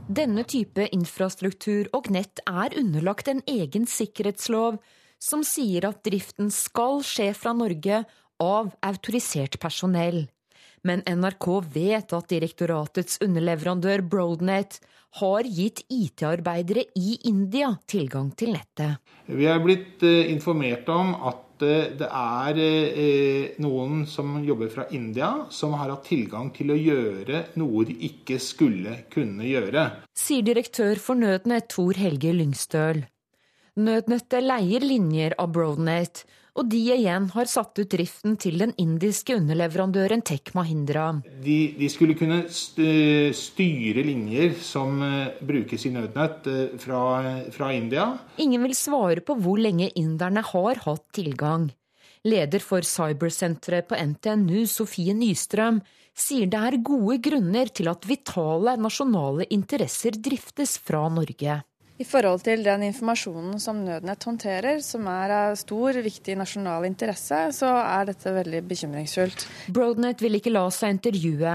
Denne 0.09 0.43
type 0.49 0.87
infrastruktur 0.93 1.89
og 1.93 2.09
nett 2.13 2.41
er 2.49 2.75
underlagt 2.79 3.29
en 3.31 3.43
egen 3.49 3.87
sikkerhetslov 3.89 4.79
som 5.23 5.45
sier 5.47 5.87
at 5.87 6.03
driften 6.05 6.51
skal 6.53 7.01
skje 7.07 7.31
fra 7.37 7.53
Norge 7.55 8.03
av 8.43 8.73
autorisert 8.83 9.59
personell. 9.61 10.25
Men 10.83 11.05
NRK 11.07 11.47
vet 11.71 12.11
at 12.11 12.27
direktoratets 12.33 13.21
underleverandør 13.23 14.03
Broadnet 14.03 14.81
har 15.21 15.47
gitt 15.47 15.83
IT-arbeidere 15.93 16.87
i 16.99 17.15
India 17.29 17.69
tilgang 17.87 18.33
til 18.35 18.55
nettet. 18.57 18.99
Vi 19.29 19.47
er 19.47 19.61
blitt 19.63 20.03
eh, 20.03 20.27
informert 20.33 20.89
om 20.91 21.13
at 21.29 21.42
det 21.99 22.07
er 22.07 22.59
eh, 22.59 23.55
noen 23.63 24.03
som 24.09 24.35
jobber 24.45 24.69
fra 24.73 24.85
India, 24.95 25.47
som 25.53 25.75
har 25.79 25.91
hatt 25.93 26.05
tilgang 26.09 26.51
til 26.55 26.73
å 26.73 26.77
gjøre 26.79 27.43
noe 27.61 27.85
de 27.89 27.95
ikke 28.09 28.39
skulle 28.41 28.99
kunne 29.13 29.47
gjøre. 29.47 29.87
Sier 30.17 30.45
direktør 30.45 31.01
for 31.01 31.19
Nødnett 31.19 31.71
Tor 31.73 31.99
Helge 31.99 32.33
Lyngstøl. 32.35 33.03
Nødnettet 33.83 34.45
leier 34.45 34.85
linjer 34.85 35.33
av 35.41 35.53
Broadnet, 35.55 36.25
og 36.53 36.69
de 36.69 36.79
igjen 36.93 37.29
har 37.33 37.49
satt 37.49 37.79
ut 37.79 37.89
driften 37.89 38.35
til 38.41 38.59
den 38.61 38.73
indiske 38.81 39.35
underleverandøren 39.39 40.21
Tech 40.25 40.53
Mahindra. 40.53 41.07
De, 41.41 41.57
de 41.79 41.89
skulle 41.89 42.17
kunne 42.17 42.43
styre 42.53 44.03
linjer 44.05 44.53
som 44.61 45.01
eh, 45.01 45.33
brukes 45.41 45.87
i 45.89 45.93
nødnett 45.95 46.49
eh, 46.51 46.75
fra, 46.81 47.01
fra 47.55 47.71
India. 47.73 48.11
Ingen 48.37 48.67
vil 48.67 48.77
svare 48.77 49.25
på 49.25 49.37
hvor 49.41 49.61
lenge 49.61 49.89
inderne 49.99 50.45
har 50.45 50.83
hatt 50.85 51.07
tilgang. 51.17 51.71
Leder 52.23 52.61
for 52.63 52.85
cybersenteret 52.87 53.89
på 53.89 53.97
NTNU, 53.99 54.63
Sofie 54.69 55.17
Nystrøm, 55.17 55.81
sier 56.13 56.47
det 56.47 56.61
er 56.61 56.81
gode 56.85 57.17
grunner 57.25 57.73
til 57.73 57.89
at 57.91 58.05
vitale 58.07 58.77
nasjonale 58.79 59.49
interesser 59.51 60.15
driftes 60.21 60.77
fra 60.77 61.07
Norge. 61.11 61.63
I 62.03 62.05
forhold 62.07 62.41
til 62.43 62.65
den 62.65 62.81
informasjonen 62.89 63.61
som 63.63 63.77
Nødnett 63.85 64.25
håndterer, 64.27 64.81
som 64.83 65.05
er 65.07 65.31
av 65.31 65.53
stor, 65.55 65.95
viktig 66.03 66.33
nasjonal 66.35 66.83
interesse, 66.89 67.37
så 67.55 67.69
er 67.79 68.09
dette 68.09 68.33
veldig 68.35 68.59
bekymringsfullt. 68.67 69.45
Broadnet 69.71 70.19
vil 70.23 70.35
ikke 70.35 70.51
la 70.51 70.65
seg 70.73 70.97
intervjue, 70.97 71.53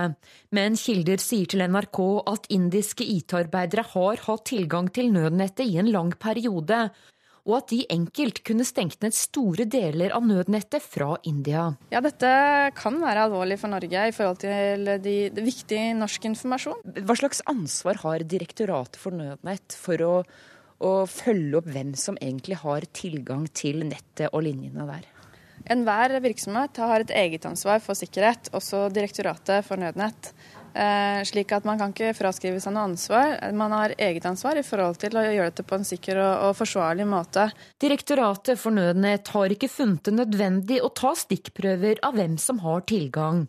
men 0.57 0.79
kilder 0.81 1.21
sier 1.21 1.51
til 1.53 1.67
NRK 1.69 2.01
at 2.33 2.49
indiske 2.55 3.05
IT-arbeidere 3.19 3.85
har 3.93 4.25
hatt 4.25 4.47
tilgang 4.49 4.89
til 4.95 5.13
nødnettet 5.13 5.69
i 5.69 5.77
en 5.83 5.93
lang 5.93 6.15
periode, 6.17 6.87
og 7.49 7.55
at 7.63 7.73
de 7.73 7.81
enkelt 7.91 8.43
kunne 8.47 8.67
stengt 8.69 9.01
ned 9.03 9.17
store 9.17 9.65
deler 9.71 10.13
av 10.15 10.27
nødnettet 10.29 10.85
fra 10.85 11.15
India. 11.29 11.71
Ja, 11.93 12.03
Dette 12.05 12.31
kan 12.77 13.01
være 13.01 13.25
alvorlig 13.25 13.57
for 13.63 13.73
Norge 13.73 14.05
i 14.11 14.15
forhold 14.15 14.43
til 14.45 14.93
de, 15.01 15.17
de 15.33 15.45
viktig 15.47 15.81
norsk 15.97 16.29
informasjon. 16.29 16.85
Hva 17.01 17.17
slags 17.19 17.41
ansvar 17.49 18.03
har 18.05 18.27
Direktoratet 18.29 19.01
for 19.01 19.17
nødnett 19.17 19.77
for 19.81 20.05
å, 20.05 20.15
å 20.85 20.93
følge 21.09 21.63
opp 21.63 21.71
hvem 21.73 21.95
som 21.97 22.21
egentlig 22.21 22.61
har 22.61 22.85
tilgang 22.93 23.49
til 23.57 23.81
nettet 23.89 24.29
og 24.29 24.45
linjene 24.45 24.85
der? 24.91 25.09
Enhver 25.73 26.15
virksomhet 26.25 26.79
har 26.81 27.03
et 27.03 27.13
eget 27.17 27.45
ansvar 27.49 27.81
for 27.85 27.99
sikkerhet, 27.99 28.53
også 28.57 28.87
Direktoratet 28.95 29.67
for 29.67 29.81
nødnett. 29.81 30.33
Eh, 30.75 31.25
slik 31.25 31.53
at 31.57 31.65
man 31.67 31.79
kan 31.81 31.93
ikke 31.95 32.15
fraskrive 32.17 32.61
seg 32.63 32.75
noe 32.75 32.89
ansvar. 32.91 33.37
Man 33.57 33.73
har 33.75 33.95
eget 33.99 34.27
ansvar 34.29 34.61
i 34.61 34.65
forhold 34.67 34.99
til 35.03 35.17
å 35.17 35.25
gjøre 35.25 35.51
dette 35.51 35.67
på 35.67 35.79
en 35.79 35.87
sikker 35.89 36.21
og, 36.23 36.57
forsvarlig 36.59 37.07
måte. 37.09 37.49
Direktoratet 37.81 38.61
for 38.61 38.75
nødnett 38.77 39.33
har 39.35 39.55
ikke 39.55 39.71
funnet 39.73 40.05
det 40.07 40.17
nødvendig 40.19 40.81
å 40.85 40.93
ta 40.95 41.15
stikkprøver 41.19 42.03
av 42.07 42.19
hvem 42.19 42.37
som 42.41 42.61
har 42.67 42.85
tilgang. 42.91 43.47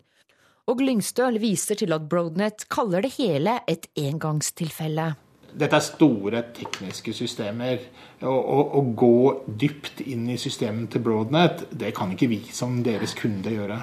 Og 0.70 0.82
Lyngstøl 0.84 1.40
viser 1.42 1.78
til 1.80 1.92
at 1.96 2.06
Broadnet 2.08 2.68
kaller 2.70 3.02
det 3.04 3.16
hele 3.18 3.58
et 3.70 3.88
engangstilfelle. 3.98 5.12
Dette 5.50 5.76
er 5.76 5.82
store 5.82 6.42
tekniske 6.54 7.14
systemer. 7.16 7.80
Å, 8.22 8.82
gå 8.94 9.14
dypt 9.46 10.02
inn 10.04 10.28
i 10.30 10.38
systemet 10.38 10.92
til 10.94 11.02
Broadnet, 11.02 11.64
det 11.72 11.90
kan 11.96 12.12
ikke 12.14 12.30
vi 12.30 12.42
som 12.54 12.78
deres 12.86 13.16
kunde 13.18 13.50
gjøre. 13.54 13.80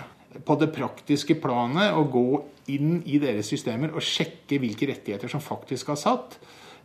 På 0.47 0.55
det 0.59 0.69
praktiske 0.75 1.35
planet 1.41 1.97
å 1.97 2.05
gå 2.11 2.27
inn 2.73 3.01
i 3.07 3.19
deres 3.21 3.49
systemer 3.51 3.93
og 3.95 4.03
sjekke 4.03 4.59
hvilke 4.61 4.89
rettigheter 4.91 5.31
som 5.31 5.43
faktisk 5.43 5.91
er 5.93 5.99
satt, 5.99 6.37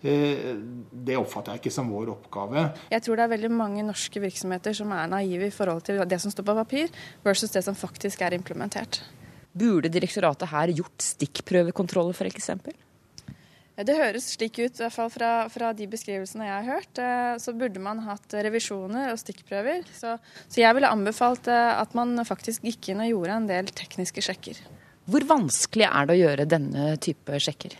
eh, 0.02 0.52
det 0.92 1.18
oppfatter 1.18 1.56
jeg 1.56 1.64
ikke 1.64 1.74
som 1.74 1.90
vår 1.92 2.12
oppgave. 2.14 2.68
Jeg 2.92 3.06
tror 3.06 3.18
det 3.18 3.26
er 3.26 3.34
veldig 3.34 3.52
mange 3.54 3.86
norske 3.86 4.22
virksomheter 4.22 4.76
som 4.76 4.92
er 4.94 5.10
naive 5.10 5.48
i 5.48 5.54
forhold 5.54 5.82
til 5.88 6.02
det 6.06 6.20
som 6.22 6.34
står 6.34 6.46
på 6.46 6.58
papir, 6.62 6.94
versus 7.24 7.50
det 7.50 7.64
som 7.66 7.78
faktisk 7.78 8.22
er 8.22 8.38
implementert. 8.38 9.02
Burde 9.52 9.90
direktoratet 9.92 10.48
her 10.48 10.72
gjort 10.72 11.04
stikkprøvekontroller, 11.04 12.16
f.eks.? 12.16 12.50
Det 13.72 13.94
høres 13.96 14.26
slik 14.34 14.58
ut, 14.60 14.76
i 14.76 14.82
hvert 14.84 14.92
fall 14.92 15.08
fra, 15.10 15.30
fra, 15.50 15.70
de 15.72 15.86
beskrivelsene 15.88 16.44
jeg 16.44 16.54
har 16.54 16.76
hørt. 16.76 17.00
Eh, 17.00 17.32
så 17.40 17.54
burde 17.56 17.80
man 17.80 18.02
hatt 18.04 18.36
revisjoner 18.44 19.10
og 19.10 19.20
stikkprøver. 19.20 19.86
Så, 19.96 20.18
så 20.46 20.60
jeg 20.60 20.76
ville 20.76 20.90
anbefalt 20.92 21.48
eh, 21.48 21.72
at 21.80 21.96
man 21.96 22.20
faktisk 22.28 22.68
gikk 22.68 22.92
inn 22.92 23.00
og 23.00 23.10
gjorde 23.10 23.38
en 23.40 23.48
del 23.48 23.72
tekniske 23.72 24.24
sjekker. 24.28 24.60
Hvor 25.10 25.24
vanskelig 25.26 25.88
er 25.88 26.06
det 26.06 26.14
å 26.14 26.20
gjøre 26.20 26.46
denne 26.46 26.92
type 27.02 27.40
sjekker? 27.42 27.74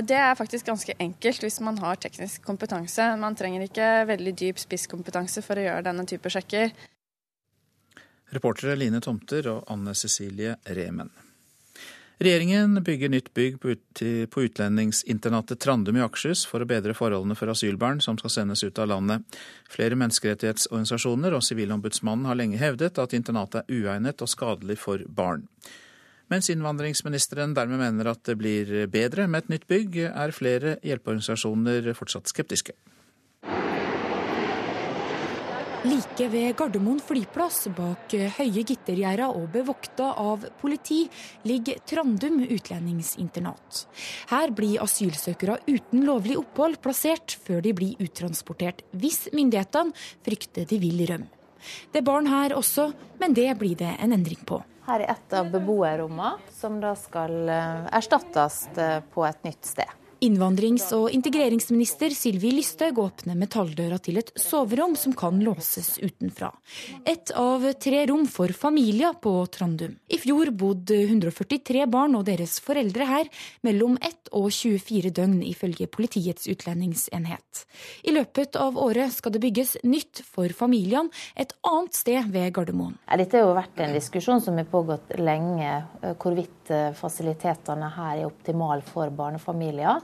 Det 0.00 0.16
er 0.16 0.36
faktisk 0.38 0.68
ganske 0.70 0.94
enkelt 1.02 1.42
hvis 1.44 1.58
man 1.66 1.76
har 1.82 1.98
teknisk 2.00 2.44
kompetanse. 2.46 3.04
Man 3.20 3.36
trenger 3.36 3.66
ikke 3.66 3.88
veldig 4.08 4.32
dyp 4.38 4.60
spisskompetanse 4.62 5.42
for 5.44 5.60
å 5.60 5.66
gjøre 5.66 5.84
denne 5.90 6.06
type 6.08 6.30
sjekker. 6.32 6.70
Reportere 8.30 8.78
Line 8.78 9.02
Tomter 9.02 9.50
og 9.50 9.66
Anne 9.68 9.92
Cecilie 9.98 10.54
Remen. 10.70 11.10
Regjeringen 12.20 12.82
bygger 12.84 13.08
nytt 13.08 13.30
bygg 13.34 13.54
på 13.60 14.42
utlendingsinternatet 14.44 15.60
Trandum 15.64 15.96
i 15.96 16.02
Akershus 16.04 16.42
for 16.48 16.60
å 16.60 16.68
bedre 16.68 16.92
forholdene 16.92 17.36
for 17.36 17.48
asylbarn 17.48 18.02
som 18.04 18.18
skal 18.20 18.34
sendes 18.34 18.60
ut 18.60 18.78
av 18.78 18.90
landet. 18.92 19.24
Flere 19.72 19.96
menneskerettighetsorganisasjoner 19.96 21.36
og 21.36 21.44
Sivilombudsmannen 21.46 22.28
har 22.28 22.36
lenge 22.36 22.60
hevdet 22.60 23.00
at 23.00 23.16
internatet 23.16 23.64
er 23.64 23.86
uegnet 23.86 24.20
og 24.20 24.28
skadelig 24.28 24.76
for 24.82 25.00
barn. 25.08 25.48
Mens 26.30 26.46
innvandringsministeren 26.52 27.56
dermed 27.56 27.80
mener 27.82 28.12
at 28.12 28.22
det 28.28 28.36
blir 28.38 28.70
bedre 28.92 29.26
med 29.26 29.44
et 29.44 29.52
nytt 29.56 29.66
bygg, 29.70 29.98
er 30.06 30.36
flere 30.36 30.76
hjelpeorganisasjoner 30.86 31.90
fortsatt 31.98 32.30
skeptiske. 32.30 32.76
Like 35.80 36.26
ved 36.28 36.52
Gardermoen 36.58 36.98
flyplass, 37.00 37.64
bak 37.72 38.12
høye 38.36 38.62
gittergjerder 38.68 39.32
og 39.32 39.46
bevokta 39.54 40.10
av 40.20 40.44
politi, 40.60 41.06
ligger 41.48 41.80
Trandum 41.88 42.42
utlendingsinternat. 42.44 43.86
Her 44.28 44.52
blir 44.52 44.84
asylsøkere 44.84 45.56
uten 45.64 46.04
lovlig 46.04 46.36
opphold 46.36 46.78
plassert 46.84 47.38
før 47.46 47.64
de 47.64 47.72
blir 47.74 48.04
uttransportert, 48.04 48.84
hvis 48.92 49.30
myndighetene 49.32 49.96
frykter 50.26 50.68
de 50.68 50.78
vil 50.84 51.00
rømme. 51.08 51.32
Det 51.90 52.04
er 52.04 52.06
barn 52.06 52.28
her 52.28 52.54
også, 52.56 52.90
men 53.20 53.34
det 53.36 53.48
blir 53.60 53.80
det 53.80 53.96
en 54.04 54.14
endring 54.16 54.44
på. 54.44 54.60
Her 54.90 55.04
er 55.04 55.12
et 55.12 55.34
av 55.38 55.46
beboerrommene 55.52 56.50
som 56.50 56.80
da 56.82 56.96
skal 56.98 57.46
eh, 57.46 57.82
erstattes 57.94 58.64
eh, 58.74 58.96
på 59.14 59.22
et 59.22 59.44
nytt 59.46 59.68
sted. 59.68 59.92
Innvandrings- 60.20 60.90
og 60.92 61.06
integreringsminister 61.16 62.12
Sylvi 62.12 62.50
Listhaug 62.52 62.98
åpner 63.00 63.38
metalldøra 63.40 63.96
til 64.04 64.18
et 64.20 64.28
soverom 64.36 64.92
som 64.98 65.14
kan 65.16 65.38
låses 65.40 65.94
utenfra. 66.02 66.50
Et 67.08 67.32
av 67.40 67.64
tre 67.80 68.02
rom 68.10 68.26
for 68.28 68.52
familier 68.52 69.16
på 69.16 69.32
Trandum. 69.48 69.94
I 70.12 70.18
fjor 70.20 70.52
bodde 70.52 70.98
143 71.06 71.86
barn 71.88 72.18
og 72.18 72.26
deres 72.28 72.58
foreldre 72.60 73.08
her 73.08 73.32
mellom 73.64 73.96
1 73.96 74.28
og 74.36 74.50
24 74.52 75.14
døgn, 75.16 75.40
ifølge 75.40 75.88
Politiets 75.88 76.44
utlendingsenhet. 76.52 77.64
I 78.04 78.12
løpet 78.12 78.60
av 78.60 78.76
året 78.76 79.16
skal 79.16 79.32
det 79.32 79.40
bygges 79.46 79.78
nytt 79.88 80.20
for 80.28 80.52
familiene 80.52 81.08
et 81.32 81.56
annet 81.64 81.96
sted 81.96 82.28
ved 82.28 82.52
Gardermoen. 82.52 82.98
Dette 83.08 83.40
har 83.40 83.48
jo 83.48 83.56
vært 83.56 83.80
en 83.80 83.96
diskusjon 83.96 84.44
som 84.44 84.60
har 84.60 84.68
pågått 84.68 85.16
lenge, 85.16 85.72
eh, 86.04 86.12
hvorvidt 86.20 86.59
eh, 86.74 86.90
fasilitetene 86.96 87.90
her 87.96 88.20
er 88.20 88.28
optimale 88.28 88.84
for 88.86 89.10
barnefamilier. 89.10 90.02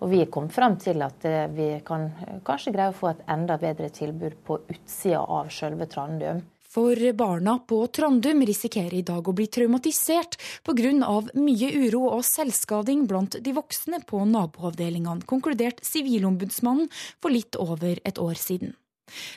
Og 0.00 0.08
vi 0.12 0.22
kom 0.32 0.48
frem 0.52 0.78
til 0.80 1.02
at 1.04 1.26
eh, 1.28 1.48
vi 1.52 1.68
kan 1.86 2.08
eh, 2.08 2.38
kanskje 2.44 2.72
greie 2.74 2.92
å 2.92 2.96
få 2.96 3.12
et 3.12 3.26
enda 3.28 3.58
bedre 3.60 3.90
tilbud 3.92 4.40
på 4.46 4.62
utsida 4.72 5.20
av 5.20 5.52
selve 5.54 5.88
Trandum. 5.90 6.42
For 6.70 6.94
barna 7.18 7.56
på 7.66 7.80
Trandum 7.90 8.44
risikerer 8.46 8.94
i 8.94 9.02
dag 9.02 9.26
å 9.26 9.34
bli 9.34 9.48
traumatisert 9.50 10.36
pga. 10.62 10.92
mye 11.34 11.70
uro 11.86 12.04
og 12.14 12.22
selvskading 12.24 13.08
blant 13.10 13.40
de 13.42 13.52
voksne 13.52 13.98
på 14.06 14.22
naboavdelingene, 14.24 15.26
konkludert 15.26 15.82
Sivilombudsmannen 15.82 16.86
for 17.20 17.34
litt 17.34 17.58
over 17.58 17.98
et 18.04 18.18
år 18.22 18.38
siden. 18.38 18.76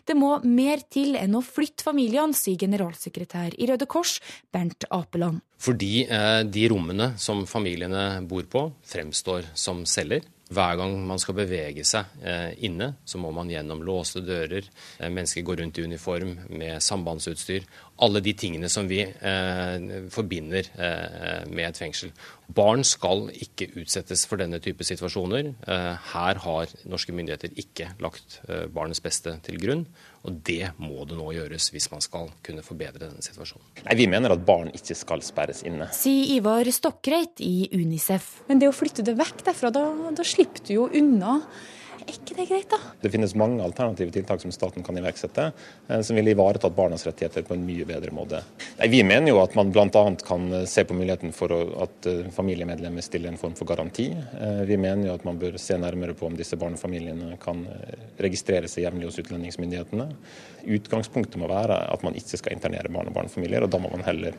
Det 0.06 0.16
må 0.18 0.36
mer 0.44 0.84
til 0.94 1.18
enn 1.20 1.38
å 1.38 1.44
flytte 1.46 1.86
familiene, 1.88 2.36
sier 2.38 2.60
generalsekretær 2.60 3.58
i 3.58 3.70
Røde 3.70 3.88
Kors, 3.90 4.20
Bernt 4.54 4.88
Apeland. 4.94 5.42
Fordi 5.64 6.04
eh, 6.04 6.44
de 6.44 6.68
rommene 6.72 7.14
som 7.22 7.46
familiene 7.48 8.22
bor 8.28 8.48
på, 8.52 8.68
fremstår 8.88 9.54
som 9.56 9.86
celler. 9.88 10.26
Hver 10.54 10.76
gang 10.78 10.98
man 11.08 11.22
skal 11.22 11.38
bevege 11.38 11.86
seg 11.88 12.20
eh, 12.22 12.52
inne, 12.68 12.92
så 13.08 13.20
må 13.22 13.32
man 13.34 13.50
gjennom 13.50 13.82
låste 13.86 14.22
dører. 14.26 14.68
Eh, 15.00 15.10
mennesker 15.10 15.46
går 15.48 15.62
rundt 15.64 15.80
i 15.80 15.86
uniform 15.88 16.36
med 16.52 16.84
sambandsutstyr. 16.84 17.66
Alle 18.02 18.24
de 18.26 18.32
tingene 18.34 18.70
som 18.74 18.88
vi 18.90 19.04
eh, 19.04 19.84
forbinder 20.12 20.66
eh, 20.74 21.44
med 21.46 21.68
et 21.68 21.78
fengsel. 21.78 22.10
Barn 22.54 22.82
skal 22.86 23.28
ikke 23.32 23.68
utsettes 23.82 24.26
for 24.30 24.42
denne 24.42 24.58
type 24.64 24.86
situasjoner. 24.86 25.52
Eh, 25.62 26.08
her 26.14 26.42
har 26.42 26.74
norske 26.90 27.14
myndigheter 27.14 27.54
ikke 27.62 27.92
lagt 28.02 28.40
eh, 28.48 28.66
barnets 28.74 29.04
beste 29.04 29.36
til 29.46 29.62
grunn. 29.62 29.86
Og 30.26 30.42
det 30.48 30.72
må 30.82 31.06
det 31.06 31.20
nå 31.20 31.30
gjøres 31.36 31.70
hvis 31.76 31.90
man 31.94 32.02
skal 32.04 32.32
kunne 32.46 32.66
forbedre 32.66 33.06
denne 33.06 33.22
situasjonen. 33.24 33.84
Nei, 33.86 34.00
Vi 34.00 34.10
mener 34.10 34.34
at 34.34 34.46
barn 34.48 34.74
ikke 34.74 34.98
skal 34.98 35.22
sperres 35.26 35.62
inne. 35.68 35.92
Sier 35.94 36.34
Ivar 36.40 36.70
Stokkreit 36.74 37.44
i 37.46 37.70
Unicef. 37.78 38.40
Men 38.50 38.64
det 38.64 38.72
å 38.72 38.76
flytte 38.76 39.06
det 39.06 39.18
vekk 39.20 39.46
derfra, 39.52 39.70
da, 39.76 39.86
da 40.18 40.28
slipper 40.28 40.66
du 40.66 40.76
jo 40.80 40.90
unna 40.90 41.42
er 42.04 42.14
ikke 42.14 42.36
det 42.38 42.46
greit, 42.50 42.70
da? 42.72 42.80
Det 43.02 43.12
finnes 43.14 43.34
mange 43.40 43.64
alternative 43.64 44.14
tiltak 44.14 44.42
som 44.42 44.52
staten 44.54 44.84
kan 44.84 44.98
iverksette, 44.98 45.52
eh, 45.88 46.02
som 46.02 46.18
vil 46.18 46.32
ivaretatt 46.32 46.76
barnas 46.76 47.06
rettigheter 47.08 47.46
på 47.48 47.56
en 47.56 47.66
mye 47.66 47.86
bedre 47.88 48.14
måte. 48.16 48.42
Nei, 48.80 48.90
vi 48.92 49.04
mener 49.08 49.32
jo 49.32 49.42
at 49.44 49.56
man 49.58 49.72
bl.a. 49.74 50.04
kan 50.26 50.48
eh, 50.54 50.66
se 50.70 50.86
på 50.88 50.98
muligheten 50.98 51.34
for 51.36 51.54
at 51.84 52.10
eh, 52.10 52.30
familiemedlemmer 52.34 53.06
stiller 53.06 53.32
en 53.32 53.40
form 53.40 53.56
for 53.58 53.70
garanti. 53.70 54.10
Vi 54.68 54.78
mener 54.78 55.08
jo 55.08 55.14
at 55.16 55.24
man 55.28 55.40
bør 55.40 55.58
se 55.62 55.78
nærmere 55.80 56.16
på 56.18 56.28
om 56.28 56.36
disse 56.38 56.58
barnefamiliene 56.60 57.38
kan 57.42 57.62
registrere 58.22 58.68
seg 58.72 58.86
jevnlig 58.86 59.08
hos 59.10 59.20
utlendingsmyndighetene. 59.22 60.08
Utgangspunktet 60.74 61.40
må 61.40 61.48
være 61.52 61.78
at 61.92 62.04
man 62.06 62.16
ikke 62.18 62.40
skal 62.40 62.56
internere 62.56 62.92
barn 62.92 63.10
og 63.12 63.16
barnefamilier, 63.16 63.66
og 63.66 63.72
da 63.72 63.80
må 63.84 63.92
man 63.92 64.06
heller 64.06 64.36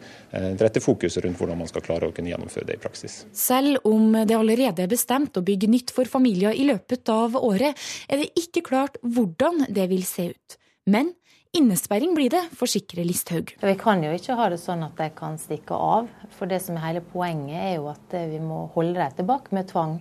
rette 0.60 0.82
fokuset 0.82 1.24
rundt 1.24 1.40
hvordan 1.40 1.60
man 1.60 1.70
skal 1.70 1.84
klare 1.84 2.08
å 2.08 2.14
kunne 2.16 2.32
gjennomføre 2.32 2.68
det 2.70 2.78
i 2.78 2.82
praksis. 2.82 3.18
Selv 3.36 3.84
om 3.88 4.16
det 4.24 4.36
allerede 4.36 4.84
er 4.84 4.90
bestemt 4.90 5.36
å 5.36 5.44
bygge 5.44 5.70
nytt 5.70 5.92
for 5.94 6.08
familier 6.10 6.56
i 6.56 6.66
løpet 6.68 7.12
av 7.12 7.36
året, 7.36 7.53
året 7.54 7.84
er 8.08 8.22
det 8.22 8.32
ikke 8.38 8.64
klart 8.66 8.98
hvordan 9.02 9.66
det 9.72 9.88
vil 9.92 10.04
se 10.06 10.30
ut. 10.34 10.58
Men 10.90 11.14
innesperring 11.56 12.12
blir 12.16 12.32
det, 12.34 12.42
forsikrer 12.58 13.06
Listhaug. 13.06 13.54
Vi 13.62 13.74
kan 13.80 14.02
jo 14.04 14.12
ikke 14.12 14.36
ha 14.38 14.50
det 14.52 14.60
sånn 14.60 14.84
at 14.86 14.98
de 14.98 15.08
kan 15.16 15.38
stikke 15.40 15.78
av. 15.78 16.10
For 16.36 16.50
det 16.50 16.60
som 16.64 16.76
er 16.78 16.88
hele 16.88 17.04
poenget 17.14 17.56
er 17.60 17.74
jo 17.78 17.88
at 17.92 18.18
vi 18.34 18.42
må 18.42 18.66
holde 18.74 18.98
dem 18.98 19.18
tilbake 19.22 19.54
med 19.56 19.70
tvang. 19.70 19.98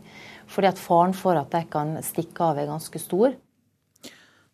Fordi 0.52 0.74
at 0.74 0.82
faren 0.82 1.16
for 1.18 1.40
at 1.40 1.54
de 1.54 1.64
kan 1.72 1.96
stikke 2.04 2.52
av 2.52 2.60
er 2.60 2.72
ganske 2.74 3.02
stor. 3.02 3.38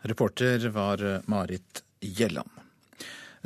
Reporter 0.08 0.70
var 0.76 1.04
Marit 1.32 1.84
Gjelland. 2.00 2.59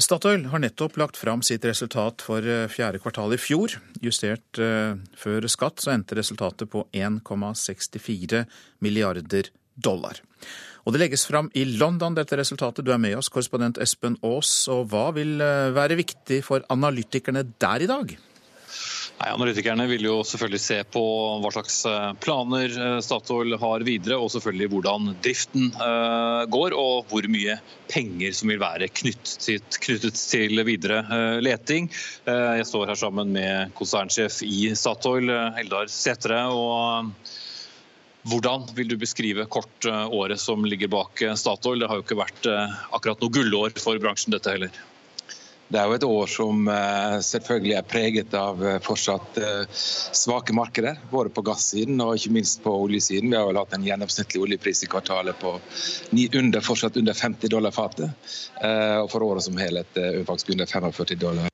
Statoil 0.02 0.48
har 0.50 0.62
nettopp 0.64 0.98
lagt 0.98 1.20
fram 1.22 1.44
sitt 1.46 1.66
resultat 1.70 2.24
for 2.26 2.42
fjerde 2.74 2.98
kvartal 3.04 3.36
i 3.36 3.38
fjor. 3.38 3.76
Justert 4.02 4.58
uh, 4.58 4.98
før 5.18 5.46
skatt 5.52 5.84
så 5.84 5.94
endte 5.94 6.18
resultatet 6.18 6.72
på 6.72 6.88
1,64 6.98 8.42
milliarder 8.82 9.52
dollar. 9.76 10.18
Og 10.84 10.94
Det 10.94 11.00
legges 11.00 11.28
fram 11.30 11.48
i 11.56 11.64
London, 11.78 12.18
dette 12.18 12.36
resultatet. 12.36 12.84
Du 12.84 12.92
er 12.92 13.00
med 13.00 13.16
oss, 13.16 13.30
korrespondent 13.32 13.78
Espen 13.82 14.18
Aas. 14.26 14.52
Og 14.74 14.90
hva 14.92 15.12
vil 15.16 15.38
uh, 15.40 15.72
være 15.78 16.00
viktig 16.02 16.42
for 16.44 16.66
analytikerne 16.74 17.46
der 17.62 17.86
i 17.86 17.90
dag? 17.90 18.18
Nei, 19.24 19.32
Analytikerne 19.32 19.86
vil 19.88 20.04
jo 20.04 20.18
selvfølgelig 20.28 20.60
se 20.60 20.78
på 20.92 21.02
hva 21.40 21.50
slags 21.56 21.78
eh, 21.88 22.10
planer 22.20 22.74
eh, 22.76 22.98
Statoil 23.06 23.56
har 23.62 23.86
videre, 23.88 24.18
og 24.20 24.34
selvfølgelig 24.34 24.68
hvordan 24.74 25.14
driften 25.24 25.70
eh, 25.72 26.42
går, 26.52 26.76
og 26.76 27.08
hvor 27.08 27.28
mye 27.32 27.56
penger 27.88 28.36
som 28.36 28.52
vil 28.52 28.60
være 28.60 28.90
knyttet, 28.92 29.48
til 30.20 30.60
videre 30.68 31.40
leting. 31.44 31.88
Jeg 32.26 32.66
står 32.68 32.90
her 32.90 32.98
sammen 32.98 33.32
med 33.36 33.74
konsernsjef 33.78 34.42
i 34.48 34.74
Statoil, 34.76 35.30
Eldar 35.62 35.92
Setre. 35.92 36.40
og 36.50 37.12
hvordan 38.32 38.66
vil 38.76 38.94
du 38.94 38.98
beskrive 38.98 39.46
kort 39.52 39.88
året 39.88 40.42
som 40.42 40.66
ligger 40.66 40.92
bak 40.92 41.24
Statoil? 41.40 41.84
Det 41.84 41.92
har 41.92 42.00
jo 42.00 42.06
ikke 42.08 42.20
vært 42.24 42.50
akkurat 42.50 43.22
noe 43.22 43.36
gullår 43.36 43.78
for 43.84 44.00
bransjen, 44.02 44.34
dette 44.36 44.56
heller. 44.56 44.84
Det 45.74 45.80
er 45.82 45.88
jo 45.90 45.96
et 45.98 46.04
år 46.06 46.28
som 46.30 46.68
eh, 46.70 47.16
selvfølgelig 47.26 47.74
er 47.80 47.86
preget 47.90 48.34
av 48.38 48.60
eh, 48.62 48.76
fortsatt 48.86 49.40
eh, 49.42 49.64
svake 49.74 50.54
markeder. 50.54 51.00
Både 51.10 51.32
på 51.34 51.42
gassiden 51.48 51.98
og 52.04 52.14
ikke 52.20 52.34
minst 52.36 52.60
på 52.62 52.76
oljesiden. 52.84 53.32
Vi 53.32 53.40
har 53.40 53.48
vel 53.50 53.58
hatt 53.58 53.74
en 53.74 53.88
gjennomsnittlig 53.88 54.44
oljepris 54.44 54.84
i 54.86 54.90
kvartalet 54.94 55.40
på 55.42 55.56
under, 56.38 56.62
fortsatt 56.62 57.00
under 57.02 57.18
50 57.18 57.50
dollar 57.50 57.74
fatet. 57.74 58.14
Og 59.02 59.10
for 59.10 59.26
året 59.26 59.48
som 59.48 59.58
helhet 59.58 59.98
faktisk 60.28 60.54
under 60.54 60.70
45 60.70 61.18
dollar. 61.24 61.50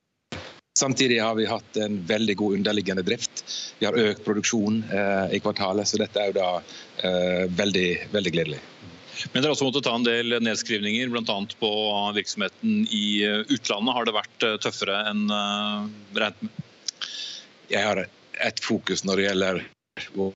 Samtidig 0.79 1.21
har 1.23 1.37
vi 1.39 1.47
hatt 1.47 1.79
en 1.79 2.01
veldig 2.07 2.35
god 2.41 2.57
underliggende 2.59 3.05
drift. 3.07 3.45
Vi 3.79 3.87
har 3.87 3.97
økt 3.99 4.25
produksjon 4.27 4.83
i 5.31 5.39
kvartalet, 5.43 5.87
så 5.87 5.99
dette 5.99 6.21
er 6.21 6.31
jo 6.31 6.37
da 6.39 7.47
veldig, 7.59 7.89
veldig 8.13 8.35
gledelig. 8.35 8.61
Men 9.31 9.41
dere 9.41 9.49
har 9.49 9.55
også 9.55 9.67
måttet 9.67 9.87
ta 9.87 9.95
en 9.97 10.07
del 10.07 10.37
nedskrivninger, 10.43 11.09
bl.a. 11.11 11.37
på 11.59 11.71
virksomheten 12.15 12.85
i 12.95 13.05
eh, 13.27 13.41
utlandet. 13.47 13.95
Har 13.95 14.07
det 14.07 14.15
vært 14.15 14.47
eh, 14.47 14.55
tøffere 14.63 15.01
enn 15.09 15.25
eh, 15.33 15.89
regnet 16.19 16.47
med? 16.47 16.63
Jeg 17.69 17.85
har 17.85 18.03
et 18.05 18.63
fokus 18.63 19.03
når 19.05 19.19
det 19.19 19.27
gjelder 19.27 19.61
vår, 20.13 20.33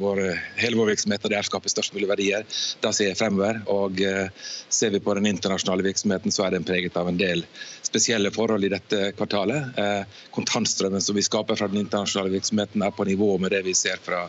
vår, 0.00 0.20
hele 0.60 0.78
vår 0.78 0.92
virksomhet 0.92 1.24
og 1.24 1.32
det 1.32 1.38
er 1.38 1.46
skaper 1.46 1.72
størst 1.72 1.94
mulig 1.94 2.08
verdier. 2.10 2.46
Da 2.82 2.92
ser 2.94 3.10
jeg 3.10 3.18
fremover. 3.18 3.60
og 3.72 4.00
eh, 4.02 4.28
Ser 4.74 4.90
vi 4.90 5.00
på 5.00 5.14
den 5.14 5.28
internasjonale 5.30 5.84
virksomheten, 5.86 6.32
så 6.34 6.46
er 6.46 6.56
den 6.56 6.66
preget 6.66 6.96
av 6.98 7.08
en 7.08 7.18
del 7.20 7.44
spesielle 7.84 8.32
forhold 8.34 8.66
i 8.66 8.72
dette 8.72 9.12
kvartalet. 9.18 9.78
Eh, 9.78 10.24
kontantstrømmen 10.34 11.04
som 11.04 11.16
vi 11.16 11.24
skaper 11.26 11.58
fra 11.58 11.68
den 11.70 11.84
internasjonale 11.84 12.34
virksomheten 12.34 12.82
er 12.82 12.94
på 12.96 13.06
nivå 13.08 13.30
med 13.38 13.54
det 13.54 13.62
vi 13.68 13.76
ser 13.78 14.02
fra, 14.02 14.24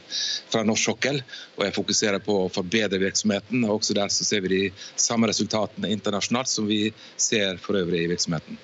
fra 0.51 0.63
norsk 0.67 0.91
sokkel. 0.91 1.21
og 1.57 1.65
Jeg 1.65 1.77
fokuserer 1.79 2.23
på 2.23 2.38
å 2.43 2.53
forbedre 2.53 3.01
virksomheten. 3.01 3.65
og 3.65 3.79
Også 3.79 3.97
der 3.97 4.13
så 4.13 4.27
ser 4.27 4.45
vi 4.45 4.53
de 4.53 4.63
samme 4.95 5.31
resultatene 5.31 5.91
internasjonalt 5.95 6.51
som 6.51 6.69
vi 6.69 6.93
ser 7.17 7.57
for 7.61 7.81
øvrig 7.81 8.05
i 8.05 8.13
virksomheten. 8.13 8.59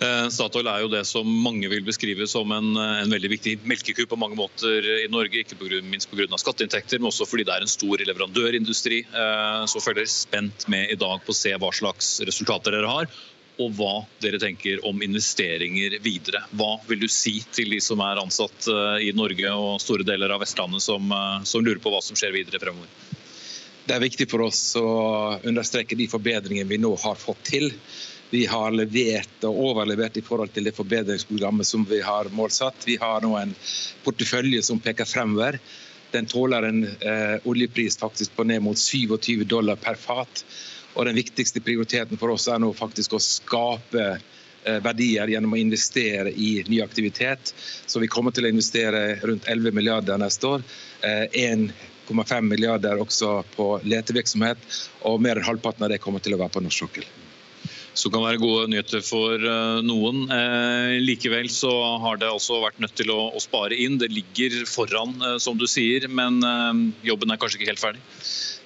Eh, 0.00 0.26
Statoil 0.32 0.68
er 0.70 0.84
jo 0.84 0.90
det 0.92 1.02
som 1.08 1.26
mange 1.44 1.68
vil 1.70 1.84
beskrive 1.86 2.26
som 2.30 2.52
en, 2.54 2.70
en 2.76 3.12
veldig 3.12 3.32
viktig 3.34 3.56
melkeku 3.68 4.06
på 4.08 4.18
mange 4.20 4.38
måter 4.38 4.86
i 5.04 5.08
Norge. 5.12 5.42
Ikke 5.42 5.58
på 5.60 5.68
grunn, 5.68 5.90
minst 5.92 6.10
pga. 6.10 6.28
skatteinntekter, 6.40 7.00
men 7.00 7.10
også 7.10 7.28
fordi 7.28 7.46
det 7.48 7.56
er 7.56 7.66
en 7.66 7.74
stor 7.74 8.04
leverandørindustri. 8.10 9.02
Eh, 9.06 9.66
så 9.70 9.82
følger 9.82 10.06
jeg 10.06 10.14
spent 10.14 10.66
med 10.72 10.94
i 10.94 10.98
dag 11.00 11.20
på 11.24 11.34
å 11.34 11.40
se 11.40 11.52
hva 11.56 11.72
slags 11.74 12.16
resultater 12.26 12.76
dere 12.76 12.90
har. 12.90 13.20
Og 13.60 13.74
hva 13.76 14.06
dere 14.24 14.40
tenker 14.40 14.80
om 14.88 15.02
investeringer 15.04 15.98
videre. 16.00 16.46
Hva 16.56 16.78
vil 16.88 17.02
du 17.02 17.08
si 17.12 17.42
til 17.52 17.74
de 17.74 17.80
som 17.84 18.00
er 18.04 18.22
ansatt 18.22 18.70
eh, 18.72 19.08
i 19.10 19.14
Norge 19.16 19.52
og 19.52 19.80
store 19.84 20.06
deler 20.08 20.32
av 20.32 20.40
Vestlandet 20.44 20.84
som, 20.84 21.12
som 21.44 21.64
lurer 21.64 21.82
på 21.82 21.92
hva 21.92 22.00
som 22.04 22.16
skjer 22.16 22.32
videre 22.38 22.62
fremover? 22.62 22.88
Det 23.90 23.96
er 23.96 24.02
viktig 24.04 24.28
for 24.30 24.44
oss 24.44 24.60
å 24.78 24.88
understreke 25.50 25.96
de 25.98 26.06
forbedringene 26.08 26.68
vi 26.70 26.78
nå 26.78 26.92
har 27.02 27.16
fått 27.18 27.40
til. 27.48 27.72
Vi 28.30 28.46
har 28.46 28.70
levert 28.70 29.44
og 29.48 29.56
overlevert 29.58 30.16
i 30.16 30.22
forhold 30.22 30.52
til 30.54 30.68
det 30.68 30.76
forbedringsprogrammet 30.76 31.66
som 31.66 31.82
vi 31.88 31.98
har 32.06 32.30
målsatt. 32.30 32.86
Vi 32.86 32.94
har 33.00 33.24
nå 33.26 33.34
en 33.40 33.54
portefølje 34.04 34.62
som 34.62 34.78
peker 34.78 35.08
fremover. 35.08 35.58
Den 36.14 36.26
tåler 36.30 36.68
en 36.68 36.84
eh, 36.86 37.36
oljepris 37.50 37.98
faktisk 37.98 38.36
på 38.36 38.46
ned 38.46 38.62
mot 38.62 38.78
27 38.78 39.42
dollar 39.50 39.80
per 39.82 39.98
fat. 39.98 40.44
Og 40.94 41.06
Den 41.06 41.18
viktigste 41.18 41.62
prioriteten 41.62 42.18
for 42.18 42.30
oss 42.34 42.46
er 42.46 42.62
nå 42.62 42.70
faktisk 42.74 43.18
å 43.18 43.22
skape 43.22 44.12
verdier 44.60 45.30
gjennom 45.32 45.54
å 45.56 45.58
investere 45.58 46.30
i 46.30 46.50
ny 46.68 46.82
aktivitet. 46.84 47.54
Så 47.86 48.02
vi 48.02 48.10
kommer 48.12 48.34
til 48.36 48.44
å 48.44 48.50
investere 48.52 49.16
rundt 49.22 49.48
11 49.48 49.72
milliarder 49.72 50.20
neste 50.20 50.50
år. 50.50 50.66
1,5 51.00 52.50
milliarder 52.50 53.00
også 53.00 53.38
på 53.56 53.72
letevirksomhet, 53.88 54.68
og 55.08 55.24
mer 55.24 55.40
enn 55.40 55.48
halvparten 55.48 55.88
av 55.88 55.94
det 55.94 56.02
kommer 56.04 56.20
til 56.20 56.36
å 56.36 56.42
være 56.44 56.58
på 56.58 56.66
norsk 56.66 56.84
sokkel 56.84 57.08
som 57.94 58.12
kan 58.12 58.24
være 58.24 58.40
gode 58.40 58.68
nyheter 58.70 59.02
for 59.04 59.34
eh, 59.36 59.80
noen. 59.86 60.24
Eh, 60.30 60.96
likevel 61.02 61.50
så 61.52 61.70
har 62.04 62.20
det 62.20 62.30
altså 62.30 62.60
vært 62.62 62.80
nødt 62.82 62.96
til 62.98 63.12
å, 63.14 63.20
å 63.34 63.42
spare 63.42 63.76
inn. 63.76 63.98
Det 64.00 64.10
ligger 64.12 64.62
foran, 64.70 65.16
eh, 65.26 65.38
som 65.42 65.58
du 65.58 65.66
sier, 65.70 66.06
men 66.08 66.40
jobben 67.06 67.32
er 67.32 67.40
kanskje 67.40 67.60
ikke 67.60 67.72
helt 67.72 67.82
ferdig? 67.82 68.04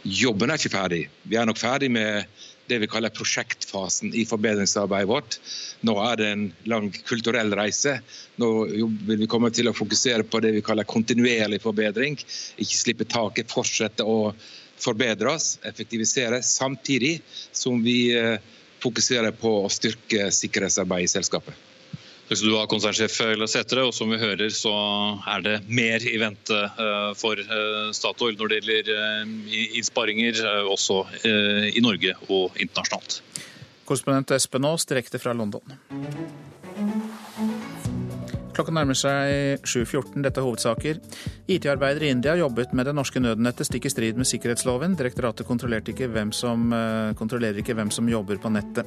Jobben 0.05 0.53
er 0.53 0.61
ikke 0.61 0.75
ferdig. 0.75 1.05
Vi 1.25 1.39
er 1.41 1.49
nok 1.49 1.61
ferdig 1.61 1.91
med 1.93 2.29
det 2.69 2.79
vi 2.81 2.89
kaller 2.89 3.13
prosjektfasen 3.13 4.15
i 4.17 4.25
forbedringsarbeidet 4.29 5.09
vårt. 5.09 5.39
Nå 5.85 5.97
er 6.01 6.21
det 6.21 6.29
en 6.33 6.45
lang 6.71 6.89
kulturell 7.05 7.53
reise. 7.57 7.99
Nå 8.41 8.51
vil 9.09 9.21
vi 9.21 9.29
komme 9.31 9.51
til 9.53 9.69
å 9.69 9.77
fokusere 9.77 10.25
på 10.29 10.41
det 10.45 10.55
vi 10.57 10.65
kaller 10.65 10.89
kontinuerlig 10.89 11.61
forbedring. 11.65 12.17
Ikke 12.57 12.81
slippe 12.81 13.09
taket, 13.09 13.53
fortsette 13.53 14.05
å 14.05 14.33
forbedre 14.81 15.37
oss, 15.37 15.59
effektivisere, 15.65 16.41
samtidig 16.45 17.19
som 17.53 17.85
vi 17.85 18.15
fokusere 18.85 19.33
på 19.37 19.57
å 19.65 19.71
styrke 19.73 20.29
sikkerhetsarbeidet 20.35 21.11
i 21.11 21.15
selskapet. 21.19 21.71
Takk 22.25 22.39
skal 22.41 22.49
du 22.49 22.57
ha, 22.57 22.65
konsernsjef 22.69 23.17
Sætre. 23.53 23.85
Og 23.85 23.93
som 23.93 24.09
vi 24.09 24.17
hører, 24.21 24.49
så 24.49 24.73
er 25.29 25.45
det 25.45 25.57
mer 25.69 26.05
i 26.09 26.17
vente 26.21 26.57
eh, 26.57 27.11
for 27.21 27.37
eh, 27.37 27.91
Statoil 27.93 28.39
når 28.41 28.53
det 28.53 28.61
gjelder 28.61 28.93
eh, 28.95 29.59
innsparinger, 29.77 30.41
også 30.73 31.03
i 31.75 31.83
Norge 31.85 32.17
og 32.31 32.57
internasjonalt. 32.57 33.21
Korrespondent 33.85 34.33
Espen 34.33 34.65
Aas 34.65 34.89
direkte 34.89 35.21
fra 35.21 35.37
London. 35.37 35.77
Klokka 38.55 38.71
nærmer 38.71 38.95
seg 38.95 39.65
7.14. 39.67 40.23
Dette 40.23 40.39
er 40.39 40.47
hovedsaker. 40.47 41.01
IT-arbeidere 41.51 42.07
i 42.07 42.13
India 42.15 42.37
jobbet 42.39 42.75
med 42.77 42.87
det 42.87 42.95
norske 42.95 43.19
nødnettet 43.23 43.67
stikk 43.67 43.89
i 43.89 43.91
strid 43.91 44.21
med 44.21 44.29
sikkerhetsloven. 44.31 44.95
Direktoratet 44.99 45.49
ikke 45.91 46.07
som, 46.33 46.73
eh, 46.73 47.15
kontrollerer 47.19 47.59
ikke 47.59 47.75
hvem 47.75 47.91
som 47.91 48.09
jobber 48.09 48.39
på 48.39 48.53
nettet. 48.55 48.87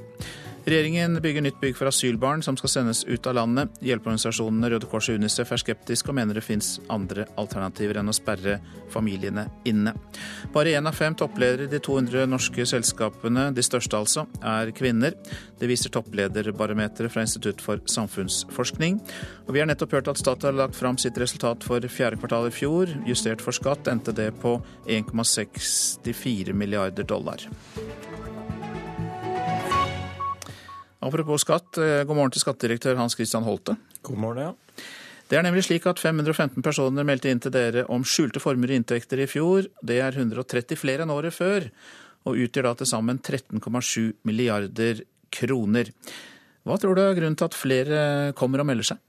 Regjeringen 0.68 1.22
bygger 1.24 1.42
nytt 1.46 1.62
bygg 1.62 1.78
for 1.80 1.88
asylbarn 1.88 2.42
som 2.44 2.58
skal 2.60 2.70
sendes 2.74 3.06
ut 3.08 3.28
av 3.30 3.38
landet. 3.38 3.78
Hjelpeorganisasjonene 3.88 4.68
Røde 4.74 4.90
Kors 4.92 5.08
og 5.08 5.16
Unicef 5.16 5.54
er 5.56 5.62
skeptiske 5.62 6.12
og 6.12 6.18
mener 6.18 6.36
det 6.36 6.44
fins 6.44 6.74
andre 6.92 7.24
alternativer 7.40 8.02
enn 8.02 8.12
å 8.12 8.16
sperre 8.16 8.58
familiene 8.92 9.46
inne. 9.64 9.94
Bare 10.52 10.74
én 10.76 10.90
av 10.92 10.98
fem 10.98 11.16
toppledere 11.16 11.70
i 11.70 11.72
de 11.72 11.80
200 11.80 12.28
norske 12.28 12.68
selskapene, 12.68 13.48
de 13.56 13.64
største 13.64 13.96
altså, 13.96 14.26
er 14.44 14.74
kvinner. 14.76 15.16
Det 15.56 15.72
viser 15.72 15.96
topplederbarometeret 15.96 17.16
fra 17.16 17.24
Institutt 17.24 17.64
for 17.64 17.80
samfunnsforskning. 17.88 19.00
Og 19.48 19.56
vi 19.56 19.64
har 19.64 19.72
nettopp 19.72 19.96
hørt 19.96 20.12
at 20.12 20.20
Statoil 20.20 20.52
har 20.52 20.66
lagt 20.66 20.76
fram 20.76 21.00
sitt 21.00 21.16
resultat 21.16 21.64
for 21.64 21.80
fjerde 21.88 22.20
kvartal 22.20 22.52
i 22.52 22.56
fjor. 22.60 22.92
Justert 23.08 23.40
for 23.40 23.56
skatt 23.56 23.88
endte 23.88 24.12
det 24.12 24.34
på 24.44 24.58
1,64 24.84 26.52
milliarder 26.52 27.08
dollar. 27.08 27.48
Apropos 31.00 31.44
skatt, 31.44 31.78
eh, 31.78 32.04
god 32.04 32.16
morgen 32.16 32.32
til 32.34 32.42
skattedirektør 32.42 32.98
Hans 32.98 33.16
Christian 33.16 33.46
Holte. 33.46 33.78
God 34.02 34.18
morgen, 34.18 34.38
ja. 34.42 34.84
Det 35.30 35.38
er 35.38 35.44
nemlig 35.44 35.66
slik 35.68 35.86
at 35.86 36.00
515 36.00 36.64
personer 36.64 37.04
meldte 37.04 37.30
inn 37.30 37.42
til 37.44 37.52
dere 37.52 37.84
om 37.92 38.06
skjulte 38.08 38.40
formuer 38.40 38.72
og 38.72 38.80
inntekter 38.80 39.20
i 39.20 39.28
fjor. 39.28 39.68
Det 39.84 40.00
er 40.00 40.16
130 40.16 40.80
flere 40.80 41.04
enn 41.04 41.12
året 41.12 41.36
før, 41.36 41.68
og 42.26 42.40
utgjør 42.40 42.70
da 42.70 42.74
til 42.80 42.88
sammen 42.88 43.20
13,7 43.20 44.14
milliarder 44.24 45.04
kroner. 45.30 45.92
Hva 46.64 46.80
tror 46.80 46.96
du 46.96 47.04
er 47.04 47.14
grunnen 47.14 47.36
til 47.38 47.46
at 47.46 47.58
flere 47.58 48.00
kommer 48.40 48.64
og 48.64 48.70
melder 48.72 48.94
seg? 48.94 49.04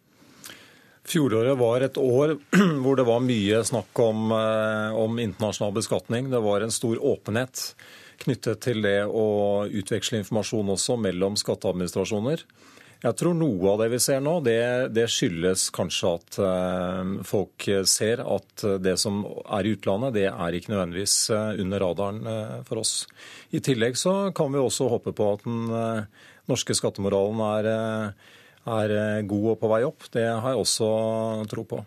Fjoråret 1.09 1.57
var 1.57 1.87
et 1.87 1.97
år 1.97 2.35
hvor 2.83 2.99
det 2.99 3.07
var 3.09 3.25
mye 3.25 3.63
snakk 3.65 4.03
om, 4.05 4.29
eh, 4.35 4.99
om, 4.99 5.17
internasjonal 5.23 5.73
beskatning. 5.79 6.29
Det 6.29 6.43
var 6.45 6.67
en 6.67 6.75
stor 6.75 7.01
åpenhet 7.01 7.73
knyttet 8.25 8.63
til 8.65 8.83
det 8.85 9.03
å 9.07 9.67
utveksle 9.67 10.23
informasjon 10.23 10.75
også 10.75 10.99
mellom 11.01 11.39
skatteadministrasjoner. 11.39 12.45
Jeg 12.99 13.15
tror 13.15 13.37
noe 13.39 13.69
av 13.71 13.83
det 13.83 13.93
vi 13.93 14.01
ser 14.03 14.19
nå, 14.25 14.41
det, 14.43 14.91
det 14.91 15.05
skyldes 15.13 15.69
kanskje 15.75 16.15
at 16.19 16.39
eh, 16.43 17.13
folk 17.29 17.69
ser 17.87 18.25
at 18.25 18.65
det 18.83 18.97
som 18.99 19.21
er 19.45 19.69
i 19.69 19.77
utlandet, 19.77 20.17
det 20.17 20.27
er 20.33 20.57
ikke 20.59 20.73
nødvendigvis 20.73 21.15
eh, 21.31 21.61
under 21.63 21.85
radaren 21.85 22.25
for 22.67 22.83
oss. 22.83 23.05
I 23.55 23.63
tillegg 23.63 23.95
så 24.01 24.17
kan 24.35 24.51
vi 24.51 24.59
også 24.59 24.91
håpe 24.91 25.15
på 25.15 25.31
at 25.37 25.47
den 25.47 25.71
norske 26.51 26.75
skattemoralen 26.75 27.47
er 27.53 27.71
er 28.69 28.95
eh, 28.95 29.23
god 29.29 29.55
og 29.55 29.61
på 29.63 29.71
vei 29.73 29.81
opp. 29.87 30.09
Det 30.15 30.27
har 30.27 30.53
jeg 30.53 30.63
også 30.65 30.91
tro 31.51 31.65
på. 31.69 31.81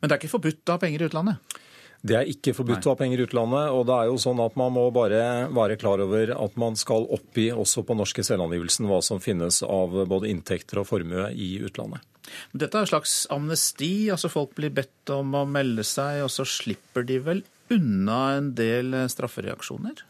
Men 0.00 0.08
det 0.08 0.14
er 0.14 0.20
ikke 0.20 0.34
forbudt 0.36 0.68
å 0.70 0.76
ha 0.76 0.82
penger 0.82 1.04
i 1.04 1.08
utlandet? 1.08 1.60
Det 2.04 2.16
er 2.18 2.28
ikke 2.28 2.52
forbudt 2.52 2.84
å 2.84 2.92
ha 2.92 2.98
penger 3.00 3.22
i 3.22 3.24
utlandet. 3.24 3.70
og 3.72 3.86
det 3.88 3.94
er 3.96 4.10
jo 4.10 4.18
sånn 4.20 4.40
at 4.44 4.56
Man 4.60 4.74
må 4.76 4.90
bare 4.92 5.48
være 5.48 5.78
klar 5.80 6.02
over 6.04 6.34
at 6.36 6.56
man 6.60 6.76
skal 6.76 7.08
oppgi 7.08 7.48
også 7.52 7.84
på 7.86 7.96
norske 7.96 8.24
selvangivelsen 8.26 8.90
hva 8.90 9.00
som 9.02 9.22
finnes 9.24 9.62
av 9.64 9.96
både 10.10 10.28
inntekter 10.28 10.82
og 10.82 10.88
formue 10.90 11.30
i 11.32 11.56
utlandet. 11.64 12.04
Dette 12.52 12.76
er 12.76 12.84
en 12.84 12.92
slags 12.92 13.14
amnesti. 13.32 14.10
altså 14.12 14.28
Folk 14.32 14.54
blir 14.58 14.72
bedt 14.74 15.12
om 15.12 15.32
å 15.36 15.46
melde 15.48 15.84
seg, 15.84 16.22
og 16.24 16.32
så 16.32 16.44
slipper 16.48 17.08
de 17.08 17.18
vel 17.24 17.42
unna 17.72 18.20
en 18.36 18.52
del 18.56 18.92
straffereaksjoner? 19.08 20.04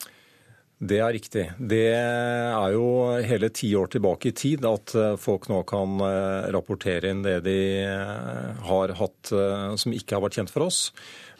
Det 0.85 0.99
er 0.99 1.13
riktig. 1.15 1.45
Det 1.57 1.85
er 1.95 2.73
jo 2.75 2.87
hele 3.25 3.49
ti 3.55 3.71
år 3.79 3.93
tilbake 3.95 4.31
i 4.31 4.37
tid 4.37 4.65
at 4.69 4.93
eh, 4.99 5.15
folk 5.21 5.47
nå 5.49 5.63
kan 5.69 6.01
eh, 6.03 6.49
rapportere 6.53 7.13
inn 7.15 7.23
det 7.25 7.39
de 7.47 7.59
eh, 7.87 8.65
har 8.67 8.97
hatt 8.99 9.33
som 9.81 9.95
ikke 9.95 10.17
har 10.17 10.25
vært 10.25 10.41
kjent 10.41 10.53
for 10.53 10.67
oss. 10.67 10.89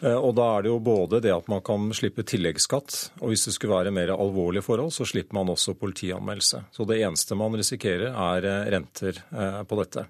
Og 0.05 0.35
da 0.37 0.47
er 0.57 0.65
det 0.65 0.69
jo 0.69 0.81
både 0.85 1.21
det 1.25 1.33
at 1.33 1.47
man 1.49 1.63
kan 1.65 1.87
slippe 1.97 2.27
tilleggsskatt, 2.29 2.97
og 3.23 3.31
hvis 3.31 3.47
det 3.49 3.55
skulle 3.57 3.77
være 3.79 3.93
mer 3.95 4.13
alvorlige 4.13 4.67
forhold, 4.67 4.93
så 4.93 5.07
slipper 5.09 5.39
man 5.39 5.53
også 5.55 5.73
politianmeldelse. 5.81 6.61
Så 6.75 6.85
det 6.89 6.99
eneste 7.01 7.39
man 7.41 7.57
risikerer 7.57 8.11
er 8.13 8.49
renter 8.75 9.23
på 9.65 9.79
dette. 9.81 10.05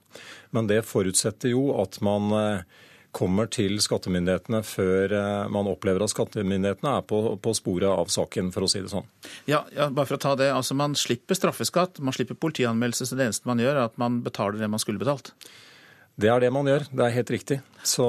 Men 0.50 0.66
det 0.70 0.80
forutsetter 0.88 1.54
jo 1.54 1.68
at 1.78 2.00
man 2.02 2.32
kommer 3.14 3.48
til 3.52 3.78
skattemyndighetene 3.82 4.60
før 4.66 5.14
eh, 5.14 5.50
man 5.52 5.68
opplever 5.70 6.04
at 6.04 6.12
skattemyndighetene 6.12 6.96
er 6.98 7.04
på, 7.06 7.20
på 7.42 7.54
sporet 7.56 7.88
av 7.90 8.10
saken, 8.12 8.50
for 8.54 8.66
å 8.66 8.70
si 8.70 8.82
det 8.82 8.90
sånn. 8.92 9.06
Ja, 9.50 9.62
ja, 9.74 9.88
bare 9.94 10.10
for 10.10 10.18
å 10.18 10.24
ta 10.24 10.34
det. 10.40 10.50
Altså, 10.54 10.76
Man 10.78 10.96
slipper 10.98 11.38
straffeskatt, 11.38 12.02
man 12.04 12.16
slipper 12.16 12.38
politianmeldelse, 12.40 13.06
så 13.08 13.18
det 13.18 13.28
eneste 13.28 13.50
man 13.50 13.62
gjør, 13.62 13.76
er 13.76 13.92
at 13.92 14.00
man 14.00 14.20
betaler 14.26 14.58
det 14.60 14.70
man 14.72 14.82
skulle 14.82 15.02
betalt? 15.02 15.32
Det 16.14 16.30
er 16.30 16.44
det 16.44 16.50
man 16.54 16.68
gjør, 16.70 16.84
det 16.94 17.02
er 17.02 17.14
helt 17.16 17.30
riktig. 17.34 17.56
Så, 17.82 18.06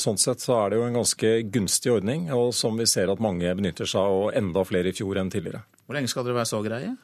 sånn 0.00 0.18
sett 0.20 0.40
så 0.40 0.56
er 0.62 0.72
det 0.72 0.78
jo 0.80 0.86
en 0.86 0.96
ganske 0.96 1.32
gunstig 1.52 1.92
ordning, 1.92 2.30
og 2.32 2.54
som 2.56 2.78
vi 2.80 2.88
ser 2.88 3.12
at 3.12 3.20
mange 3.22 3.52
benytter 3.58 3.88
seg 3.88 4.00
av, 4.00 4.20
og 4.22 4.38
enda 4.38 4.64
flere 4.64 4.88
i 4.88 4.96
fjor 4.96 5.20
enn 5.20 5.32
tidligere. 5.32 5.60
Hvor 5.84 5.98
lenge 5.98 6.08
skal 6.08 6.24
dere 6.24 6.38
være 6.40 6.48
så 6.48 6.62
greie? 6.64 6.94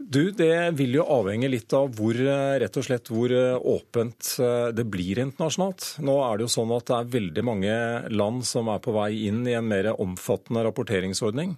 Du, 0.00 0.30
Det 0.32 0.70
vil 0.78 0.94
jo 0.96 1.04
avhenge 1.12 1.50
litt 1.52 1.74
av 1.76 1.90
hvor, 1.92 2.16
eh, 2.16 2.56
rett 2.62 2.76
og 2.80 2.86
slett 2.86 3.10
hvor 3.12 3.28
eh, 3.36 3.58
åpent 3.60 4.30
eh, 4.40 4.70
det 4.72 4.86
blir 4.88 5.20
internasjonalt. 5.20 6.00
Nå 6.00 6.14
er 6.24 6.38
det 6.38 6.46
jo 6.46 6.54
sånn 6.56 6.72
at 6.72 6.86
det 6.88 6.96
er 6.96 7.12
veldig 7.18 7.44
mange 7.44 7.74
land 8.08 8.40
som 8.48 8.72
er 8.72 8.80
på 8.80 8.94
vei 8.96 9.26
inn 9.28 9.44
i 9.44 9.58
en 9.58 9.68
mer 9.68 9.92
omfattende 9.92 10.64
rapporteringsordning 10.64 11.52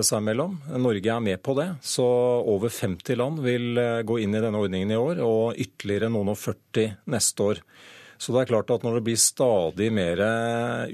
seg 0.00 0.22
imellom. 0.22 0.56
Norge 0.80 1.12
er 1.12 1.24
med 1.24 1.42
på 1.44 1.54
det, 1.58 1.68
så 1.84 2.06
over 2.48 2.72
50 2.72 3.18
land 3.20 3.42
vil 3.44 3.80
gå 4.08 4.18
inn 4.22 4.34
i 4.34 4.40
denne 4.42 4.60
ordningen 4.60 4.94
i 4.94 5.00
år, 5.00 5.20
og 5.24 5.58
ytterligere 5.60 6.08
noen 6.12 6.32
og 6.32 6.38
40 6.40 6.96
neste 7.12 7.48
år. 7.50 7.60
Så 8.22 8.30
det 8.32 8.44
er 8.44 8.52
klart 8.52 8.70
at 8.70 8.84
når 8.86 9.00
det 9.00 9.06
blir 9.08 9.18
stadig 9.18 9.88
mer 9.90 10.20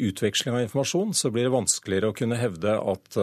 utveksling 0.00 0.54
av 0.56 0.62
informasjon, 0.64 1.12
så 1.12 1.28
blir 1.28 1.44
det 1.44 1.52
vanskeligere 1.52 2.08
å 2.08 2.16
kunne 2.16 2.38
hevde 2.40 2.72
at 2.80 3.18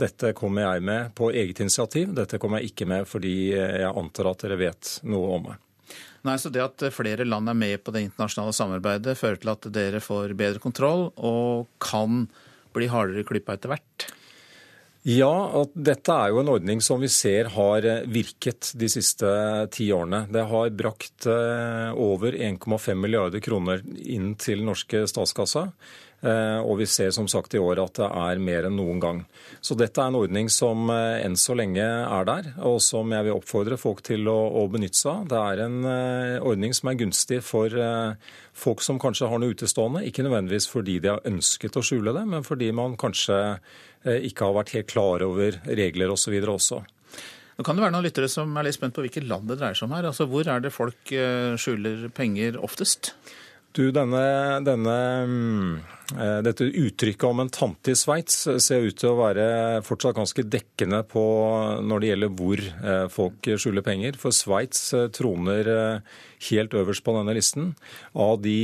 dette 0.00 0.32
kommer 0.38 0.64
jeg 0.64 0.84
med 0.88 1.12
på 1.18 1.28
eget 1.34 1.60
initiativ. 1.60 2.14
Dette 2.16 2.40
kommer 2.40 2.62
jeg 2.62 2.72
ikke 2.72 2.88
med 2.88 3.04
fordi 3.10 3.34
jeg 3.52 3.90
antar 3.90 4.30
at 4.30 4.46
dere 4.46 4.56
vet 4.62 4.94
noe 5.04 5.34
om 5.36 5.48
meg. 5.50 5.60
Nei, 6.24 6.36
så 6.40 6.50
Det 6.50 6.64
at 6.64 6.88
flere 6.92 7.24
land 7.28 7.48
er 7.52 7.56
med 7.56 7.84
på 7.84 7.92
det 7.94 8.06
internasjonale 8.08 8.56
samarbeidet, 8.56 9.18
fører 9.18 9.38
til 9.42 9.52
at 9.52 9.68
dere 9.76 10.00
får 10.02 10.32
bedre 10.38 10.62
kontroll 10.64 11.10
og 11.14 11.68
kan 11.84 12.26
bli 12.74 12.88
hardere 12.90 13.28
klypa 13.28 13.58
etter 13.58 13.74
hvert? 13.74 14.08
Ja, 15.06 15.32
at 15.62 15.76
dette 15.78 16.12
er 16.12 16.32
jo 16.32 16.40
en 16.42 16.50
ordning 16.50 16.80
som 16.84 16.98
vi 17.00 17.08
ser 17.12 17.52
har 17.54 17.86
virket 18.10 18.72
de 18.76 18.88
siste 18.90 19.28
ti 19.72 19.86
årene. 19.94 20.24
Det 20.32 20.42
har 20.50 20.74
brakt 20.74 21.28
eh, 21.30 21.94
over 21.94 22.34
1,5 22.34 22.98
milliarder 22.98 23.42
kroner 23.44 23.84
inn 24.02 24.34
til 24.40 24.64
norske 24.66 25.04
statskassa. 25.08 25.68
Eh, 26.18 26.58
og 26.58 26.80
vi 26.80 26.86
ser 26.90 27.12
som 27.14 27.28
sagt 27.30 27.54
i 27.54 27.60
år 27.62 27.78
at 27.84 28.00
det 28.00 28.08
er 28.08 28.40
mer 28.42 28.66
enn 28.66 28.74
noen 28.78 28.98
gang. 29.02 29.20
Så 29.62 29.76
dette 29.78 30.02
er 30.02 30.10
en 30.10 30.18
ordning 30.18 30.50
som 30.50 30.90
eh, 30.90 31.20
enn 31.22 31.36
så 31.38 31.54
lenge 31.58 31.84
er 31.84 32.26
der, 32.26 32.50
og 32.66 32.80
som 32.82 33.14
jeg 33.14 33.28
vil 33.28 33.36
oppfordre 33.36 33.78
folk 33.78 34.02
til 34.06 34.26
å, 34.30 34.66
benytte 34.68 34.98
seg 34.98 35.12
av. 35.12 35.28
Det 35.30 35.38
er 35.38 35.62
en 35.64 35.78
uh, 35.86 36.44
ordning 36.44 36.74
som 36.76 36.90
er 36.90 36.98
gunstig 37.00 37.38
for 37.46 37.72
folk 38.52 38.82
som 38.84 38.98
kanskje 39.00 39.30
har 39.30 39.40
noe 39.40 39.54
utestående. 39.54 40.02
Ikke 40.04 40.24
nødvendigvis 40.26 40.68
fordi 40.68 40.98
de 41.00 41.12
har 41.14 41.24
ønsket 41.28 41.78
å 41.78 41.84
skjule 41.86 42.12
det, 42.12 42.26
men 42.28 42.44
fordi 42.44 42.68
man 42.76 42.98
kanskje 43.00 43.38
ikke 44.04 44.50
har 44.50 44.58
vært 44.58 44.74
helt 44.76 44.90
klar 44.90 45.24
over 45.24 45.56
regler 45.64 46.12
osv. 46.12 46.36
også. 46.52 46.82
Nå 47.58 47.64
kan 47.66 47.74
det 47.74 47.82
være 47.82 47.94
noen 47.96 48.06
lyttere 48.06 48.28
som 48.30 48.52
er 48.54 48.68
litt 48.68 48.76
spent 48.76 48.94
på 48.94 49.02
hvilket 49.02 49.26
land 49.26 49.48
det 49.50 49.56
dreier 49.58 49.74
seg 49.74 49.88
om 49.88 49.96
her. 49.96 50.06
Altså, 50.06 50.28
Hvor 50.30 50.46
er 50.46 50.62
det 50.62 50.70
folk 50.70 51.10
eh, 51.10 51.56
skjuler 51.58 52.04
penger 52.14 52.60
oftest? 52.62 53.14
Du, 53.78 53.92
denne, 53.94 54.58
denne, 54.66 54.94
mm, 55.22 55.74
eh, 56.18 56.38
dette 56.42 56.66
uttrykket 56.66 57.28
om 57.28 57.44
en 57.44 57.50
tante 57.54 57.92
i 57.92 57.94
Sveits 57.94 58.40
ser 58.58 58.88
ut 58.88 58.96
til 58.98 59.12
å 59.12 59.20
være 59.20 59.44
fortsatt 59.86 60.16
ganske 60.16 60.42
dekkende 60.50 61.04
på 61.06 61.22
når 61.86 62.02
det 62.02 62.10
gjelder 62.10 62.32
hvor 62.40 62.62
eh, 62.64 63.04
folk 63.14 63.50
skjuler 63.54 63.86
penger. 63.86 64.18
For 64.18 64.34
Sveits 64.34 64.82
troner 65.14 65.70
helt 66.48 66.74
øverst 66.74 67.06
på 67.06 67.14
denne 67.20 67.36
listen. 67.38 67.70
Av 68.18 68.42
de 68.42 68.58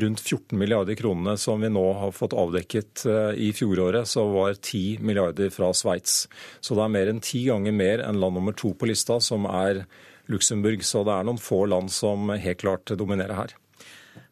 rundt 0.00 0.24
14 0.24 0.56
milliarder 0.56 0.96
kronene 0.96 1.36
som 1.36 1.60
vi 1.60 1.68
nå 1.68 1.84
har 2.00 2.16
fått 2.16 2.32
avdekket 2.32 3.04
i 3.36 3.52
fjoråret, 3.52 4.08
så 4.08 4.24
var 4.32 4.56
10 4.56 5.04
milliarder 5.04 5.52
fra 5.52 5.74
Sveits. 5.76 6.22
Så 6.64 6.80
det 6.80 6.86
er 6.86 6.96
mer 6.96 7.12
enn 7.12 7.20
ti 7.20 7.44
ganger 7.50 7.76
mer 7.76 8.08
enn 8.08 8.24
land 8.24 8.40
nummer 8.40 8.56
to 8.56 8.72
på 8.72 8.88
lista, 8.88 9.20
som 9.20 9.44
er 9.52 9.84
Luxembourg. 10.32 10.80
Så 10.80 11.04
det 11.04 11.12
er 11.12 11.28
noen 11.28 11.44
få 11.50 11.66
land 11.68 11.92
som 11.92 12.32
helt 12.32 12.64
klart 12.64 12.96
dominerer 12.96 13.44
her. 13.44 13.58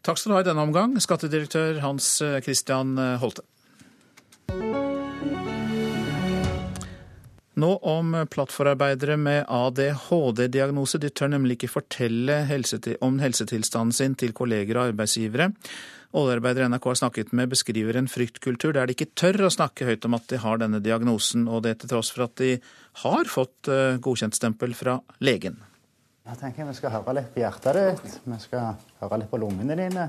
Takk 0.06 0.20
skal 0.20 0.30
du 0.30 0.36
ha 0.36 0.44
i 0.44 0.46
denne 0.46 0.62
omgang, 0.62 0.92
skattedirektør 1.02 1.80
Hans 1.82 2.06
Christian 2.46 2.94
Holte. 3.18 3.42
Nå 7.56 7.70
om 7.88 8.12
plattformarbeidere 8.28 9.16
med 9.16 9.46
ADHD-diagnose. 9.48 11.00
De 11.00 11.08
tør 11.08 11.30
nemlig 11.32 11.56
ikke 11.56 11.72
fortelle 11.72 12.42
om 13.02 13.18
helsetilstanden 13.22 13.96
sin 13.96 14.14
til 14.20 14.34
kolleger 14.36 14.76
og 14.76 14.90
arbeidsgivere. 14.92 15.48
Oljearbeidere 16.16 16.68
NRK 16.68 16.90
har 16.92 16.98
snakket 17.00 17.32
med, 17.32 17.50
beskriver 17.52 17.96
en 17.96 18.10
fryktkultur 18.12 18.76
der 18.76 18.86
de 18.86 18.94
ikke 18.94 19.08
tør 19.16 19.48
å 19.48 19.52
snakke 19.52 19.88
høyt 19.88 20.04
om 20.06 20.16
at 20.20 20.28
de 20.30 20.40
har 20.40 20.60
denne 20.60 20.82
diagnosen, 20.84 21.48
og 21.48 21.64
det 21.64 21.78
til 21.80 21.96
tross 21.96 22.12
for 22.12 22.28
at 22.28 22.36
de 22.40 22.58
har 23.02 23.32
fått 23.32 23.72
eh, 23.72 23.96
godkjentstempel 24.04 24.76
fra 24.76 25.00
legen. 25.24 25.58
Jeg 26.26 26.38
tenker 26.40 26.66
Vi 26.66 26.74
skal 26.74 26.90
høre 26.90 27.12
litt 27.20 27.32
på 27.34 27.42
hjertet 27.44 27.76
ditt, 27.76 28.14
vi 28.26 28.36
skal 28.42 28.72
høre 28.98 29.18
litt 29.22 29.30
på 29.30 29.38
lungene 29.38 29.76
dine. 29.78 30.06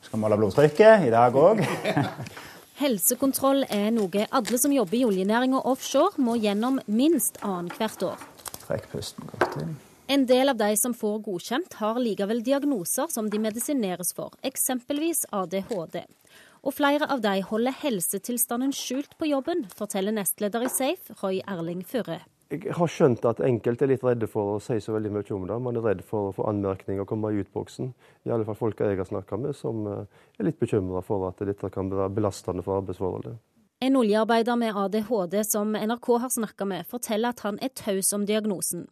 Vi 0.00 0.08
skal 0.08 0.20
måle 0.22 0.38
blodtrykket 0.40 1.04
i 1.04 1.10
dag 1.12 1.34
òg. 1.36 1.60
Helsekontroll 2.80 3.66
er 3.72 3.90
noe 3.92 4.24
alle 4.36 4.60
som 4.60 4.72
jobber 4.72 4.96
i 4.96 5.04
oljenæringa 5.04 5.60
offshore 5.68 6.22
må 6.24 6.38
gjennom 6.40 6.78
minst 6.88 7.36
annethvert 7.44 8.04
år. 8.08 8.22
Trekk 8.62 8.88
pusten 8.92 9.28
godt 9.32 9.58
inn. 9.60 9.74
En 10.08 10.24
del 10.28 10.52
av 10.52 10.56
de 10.60 10.70
som 10.78 10.94
får 10.94 11.18
godkjent, 11.26 11.76
har 11.82 11.98
likevel 11.98 12.40
diagnoser 12.46 13.10
som 13.10 13.28
de 13.28 13.40
medisineres 13.42 14.12
for, 14.16 14.36
eksempelvis 14.46 15.24
ADHD. 15.34 15.98
Og 16.62 16.76
flere 16.78 17.08
av 17.12 17.20
de 17.24 17.34
holder 17.48 17.76
helsetilstanden 17.82 18.72
skjult 18.76 19.18
på 19.18 19.28
jobben, 19.32 19.66
forteller 19.76 20.14
nestleder 20.14 20.64
i 20.64 20.72
Safe, 20.72 21.18
Roy 21.20 21.42
Erling 21.44 21.82
Furre. 21.84 22.22
Jeg 22.46 22.76
har 22.78 22.90
skjønt 22.90 23.24
at 23.26 23.40
enkelte 23.42 23.82
er 23.82 23.90
litt 23.90 24.04
redde 24.06 24.28
for 24.30 24.54
å 24.54 24.58
si 24.62 24.76
så 24.82 24.92
veldig 24.94 25.10
mye 25.16 25.34
om 25.34 25.48
det. 25.50 25.56
Man 25.64 25.78
er 25.80 25.82
redd 25.82 26.04
for 26.06 26.28
å 26.28 26.34
få 26.36 26.44
anmerkninger 26.46 27.02
og 27.02 27.08
komme 27.10 27.32
i 27.34 27.40
utboksen. 27.42 27.90
I 28.22 28.30
alle 28.30 28.46
fall 28.46 28.58
folk 28.60 28.82
jeg 28.84 29.00
har 29.00 29.08
snakka 29.08 29.38
med, 29.42 29.56
som 29.58 29.82
eh, 29.90 30.22
er 30.38 30.46
litt 30.46 30.60
bekymra 30.62 31.02
for 31.02 31.26
at 31.26 31.42
dette 31.42 31.72
kan 31.74 31.90
være 31.90 32.14
belastende 32.14 32.62
for 32.62 32.84
arbeidsforholdet. 32.84 33.34
En 33.82 33.98
oljearbeider 33.98 34.56
med 34.56 34.78
ADHD 34.78 35.36
som 35.44 35.74
NRK 35.74 36.08
har 36.22 36.32
snakka 36.36 36.70
med, 36.70 36.86
forteller 36.88 37.34
at 37.34 37.42
han 37.44 37.58
er 37.58 37.74
taus 37.74 38.14
om 38.14 38.22
diagnosen. 38.30 38.86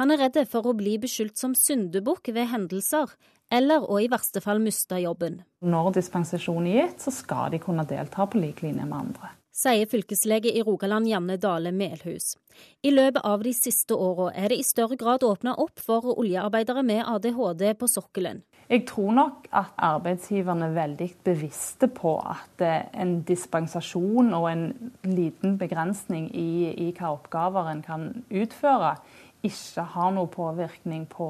Han 0.00 0.10
er 0.10 0.24
redd 0.24 0.40
for 0.50 0.66
å 0.66 0.74
bli 0.74 0.96
beskyldt 1.04 1.38
som 1.38 1.52
syndebukk 1.54 2.32
ved 2.32 2.48
hendelser, 2.56 3.12
eller 3.52 3.84
å 3.84 4.00
i 4.00 4.08
verste 4.10 4.40
fall 4.42 4.64
miste 4.64 4.96
jobben. 5.04 5.42
Når 5.60 5.94
dispensasjon 6.00 6.72
er 6.72 6.80
gitt, 6.80 7.04
så 7.04 7.14
skal 7.14 7.52
de 7.52 7.62
kunne 7.62 7.84
delta 7.86 8.26
på 8.26 8.40
lik 8.40 8.64
linje 8.64 8.88
med 8.88 9.02
andre 9.04 9.36
sier 9.54 9.86
fylkeslege 9.86 10.50
i 10.50 10.62
Rogaland 10.62 11.08
Janne 11.08 11.36
Dale 11.38 11.72
Melhus. 11.72 12.34
I 12.82 12.90
løpet 12.90 13.22
av 13.24 13.42
de 13.42 13.52
siste 13.54 13.94
åra 13.94 14.30
er 14.34 14.50
det 14.50 14.58
i 14.58 14.66
større 14.66 14.98
grad 14.98 15.24
åpna 15.26 15.54
opp 15.62 15.80
for 15.82 16.10
oljearbeidere 16.18 16.82
med 16.86 17.04
ADHD 17.06 17.64
på 17.78 17.88
sokkelen. 17.90 18.42
Jeg 18.68 18.86
tror 18.88 19.12
nok 19.12 19.48
at 19.52 19.74
arbeidsgiverne 19.76 20.70
er 20.70 20.76
veldig 20.78 21.08
bevisste 21.26 21.88
på 21.92 22.16
at 22.18 22.64
eh, 22.64 22.86
en 22.96 23.18
dispensasjon 23.28 24.32
og 24.34 24.48
en 24.50 24.64
liten 25.04 25.58
begrensning 25.60 26.30
i, 26.32 26.72
i 26.72 26.88
hva 26.96 27.12
oppgaver 27.18 27.68
en 27.70 27.84
kan 27.84 28.08
utføre, 28.32 28.96
ikke 29.44 29.84
har 29.92 30.12
noen 30.16 30.30
påvirkning 30.32 31.04
på 31.12 31.26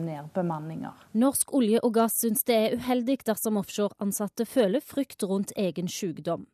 nedbemanninger. 0.00 1.08
Norsk 1.20 1.52
olje 1.54 1.82
og 1.84 1.92
gass 1.98 2.16
syns 2.22 2.46
det 2.48 2.56
er 2.56 2.78
uheldig 2.80 3.20
dersom 3.28 3.60
offshoreansatte 3.60 4.48
føler 4.48 4.80
frykt 4.80 5.26
rundt 5.28 5.52
egen 5.60 5.92
sykdom. 5.92 6.48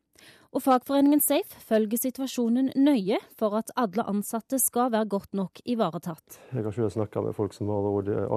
Og 0.53 0.61
fagforeningen 0.63 1.21
Safe 1.23 1.59
følger 1.67 1.99
situasjonen 1.99 2.69
nøye 2.77 3.17
for 3.39 3.57
at 3.59 3.71
alle 3.79 4.05
ansatte 4.07 4.59
skal 4.61 4.91
være 4.93 5.09
godt 5.11 5.33
nok 5.35 5.61
ivaretatt. 5.65 6.37
Jeg 6.53 6.63
har 6.63 6.75
selv 6.75 6.93
snakka 6.93 7.23
med 7.25 7.35
folk 7.35 7.55
som 7.55 7.71
har 7.73 7.87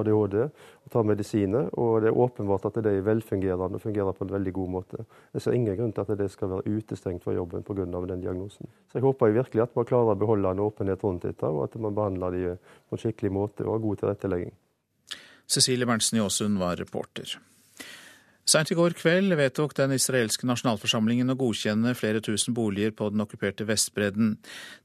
ADHD 0.01 0.37
og 0.45 0.93
tar 0.93 1.07
medisiner, 1.07 1.69
og 1.79 2.03
det 2.03 2.11
er 2.11 2.21
åpenbart 2.25 2.69
at 2.71 2.81
de 2.85 2.95
er 2.97 3.05
velfungerende 3.07 3.79
og 3.79 3.85
fungerer 3.85 4.17
på 4.17 4.27
en 4.27 4.33
veldig 4.35 4.55
god 4.61 4.73
måte. 4.79 5.05
Jeg 5.35 5.45
ser 5.45 5.59
ingen 5.59 5.77
grunn 5.79 5.93
til 5.95 6.07
at 6.07 6.23
det 6.23 6.31
skal 6.33 6.53
være 6.55 6.79
utestengt 6.79 7.25
fra 7.25 7.37
jobben 7.37 7.67
pga. 7.67 7.85
den 7.85 8.23
diagnosen. 8.23 8.67
Så 8.89 8.99
jeg 8.99 9.03
håper 9.03 9.35
virkelig 9.35 9.63
at 9.63 9.77
man 9.77 9.85
klarer 9.85 10.15
å 10.15 10.19
beholde 10.19 10.51
en 10.51 10.65
åpenhet 10.65 11.05
rundt 11.05 11.23
dette, 11.23 11.47
og 11.47 11.65
at 11.65 11.77
man 11.81 11.95
behandler 11.95 12.31
dem 12.31 12.59
på 12.89 12.97
en 12.97 13.05
skikkelig 13.05 13.33
måte 13.33 13.67
og 13.67 13.77
har 13.77 13.85
god 13.85 14.03
tilrettelegging. 14.03 14.57
Cecilie 15.49 15.87
Berntsen 15.87 16.19
Jåsund 16.19 16.59
var 16.59 16.77
reporter. 16.77 17.39
Seint 18.49 18.71
i 18.73 18.77
går 18.79 18.95
kveld 18.97 19.35
vedtok 19.37 19.75
den 19.77 19.93
israelske 19.93 20.47
nasjonalforsamlingen 20.49 21.29
å 21.29 21.37
godkjenne 21.37 21.93
flere 21.99 22.23
tusen 22.25 22.55
boliger 22.57 22.95
på 22.97 23.11
den 23.13 23.21
okkuperte 23.21 23.67
Vestbredden. 23.69 24.39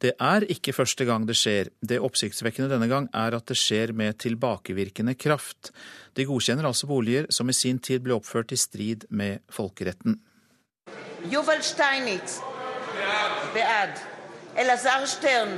Det 0.04 0.12
er 0.20 0.44
ikke 0.52 0.74
første 0.76 1.08
gang 1.08 1.24
det 1.30 1.38
skjer. 1.40 1.70
Det 1.80 2.02
oppsiktsvekkende 2.04 2.74
denne 2.74 2.90
gang 2.92 3.08
er 3.16 3.38
at 3.38 3.48
det 3.48 3.56
skjer 3.56 3.94
med 3.96 4.20
tilbakevirkende 4.20 5.16
kraft. 5.16 5.72
De 6.12 6.26
godkjenner 6.28 6.68
altså 6.68 6.90
boliger 6.92 7.30
som 7.32 7.48
i 7.48 7.56
sin 7.56 7.80
tid 7.80 8.04
ble 8.04 8.18
oppført 8.18 8.52
i 8.52 8.60
strid 8.60 9.08
med 9.10 9.46
folkeretten. 9.48 10.20
Juvel 11.32 11.64
Steinitz. 11.64 12.42
Bead. 13.56 13.96
Elazar 14.60 15.08
Stern. 15.08 15.56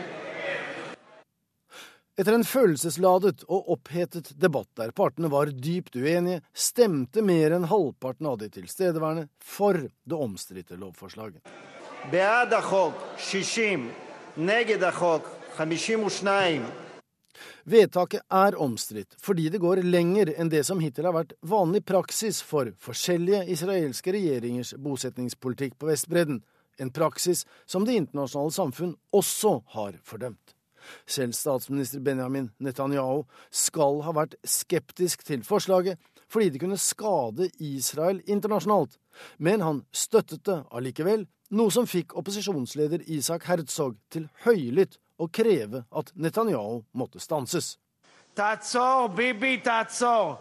Etter 2.15 2.31
en 2.31 2.45
følelsesladet 2.47 3.41
og 3.51 3.73
opphetet 3.73 4.29
debatt 4.39 4.69
der 4.79 4.93
partene 4.95 5.27
var 5.27 5.49
dypt 5.51 5.97
uenige, 5.99 6.39
stemte 6.55 7.19
mer 7.19 7.51
enn 7.57 7.67
halvparten 7.67 8.29
av 8.31 8.37
de 8.39 8.47
tilstedeværende 8.55 9.25
for 9.43 9.81
det 9.83 10.15
omstridte 10.15 10.79
lovforslaget. 10.79 11.43
Vedtaket 17.65 18.23
er 18.39 18.59
omstridt 18.63 19.19
fordi 19.19 19.51
det 19.51 19.63
går 19.67 19.83
lenger 19.83 20.31
enn 20.39 20.55
det 20.55 20.63
som 20.63 20.79
hittil 20.79 21.11
har 21.11 21.19
vært 21.19 21.35
vanlig 21.43 21.83
praksis 21.83 22.39
for 22.39 22.71
forskjellige 22.79 23.43
israelske 23.51 24.15
regjeringers 24.15 24.71
bosetningspolitikk 24.79 25.75
på 25.75 25.91
Vestbredden, 25.91 26.45
en 26.79 26.95
praksis 26.95 27.43
som 27.67 27.83
det 27.83 27.99
internasjonale 27.99 28.55
samfunn 28.55 28.99
også 29.11 29.57
har 29.75 29.99
fordømt. 30.07 30.54
Selv 31.05 31.35
statsminister 31.37 32.03
Benjamin 32.03 32.49
Netanyahu 32.59 33.23
skal 33.51 34.01
ha 34.05 34.13
vært 34.15 34.37
skeptisk 34.43 35.25
til 35.27 35.43
forslaget 35.45 36.01
fordi 36.31 36.49
det 36.49 36.59
kunne 36.63 36.79
skade 36.81 37.51
Israel 37.61 38.17
internasjonalt, 38.25 38.97
men 39.37 39.61
han 39.61 39.83
støttet 39.93 40.41
det 40.47 40.57
allikevel, 40.73 41.27
noe 41.53 41.71
som 41.71 41.85
fikk 41.87 42.15
opposisjonsleder 42.17 43.05
Isak 43.13 43.45
Herzog 43.45 43.99
til 44.11 44.25
høylytt 44.43 44.97
å 45.21 45.29
kreve 45.29 45.85
at 45.93 46.09
Netanyahu 46.17 46.81
måtte 46.97 47.21
stanses. 47.21 47.75
Tatsor, 48.35 49.13
Bibi, 49.15 49.59
tatsor. 49.63 50.35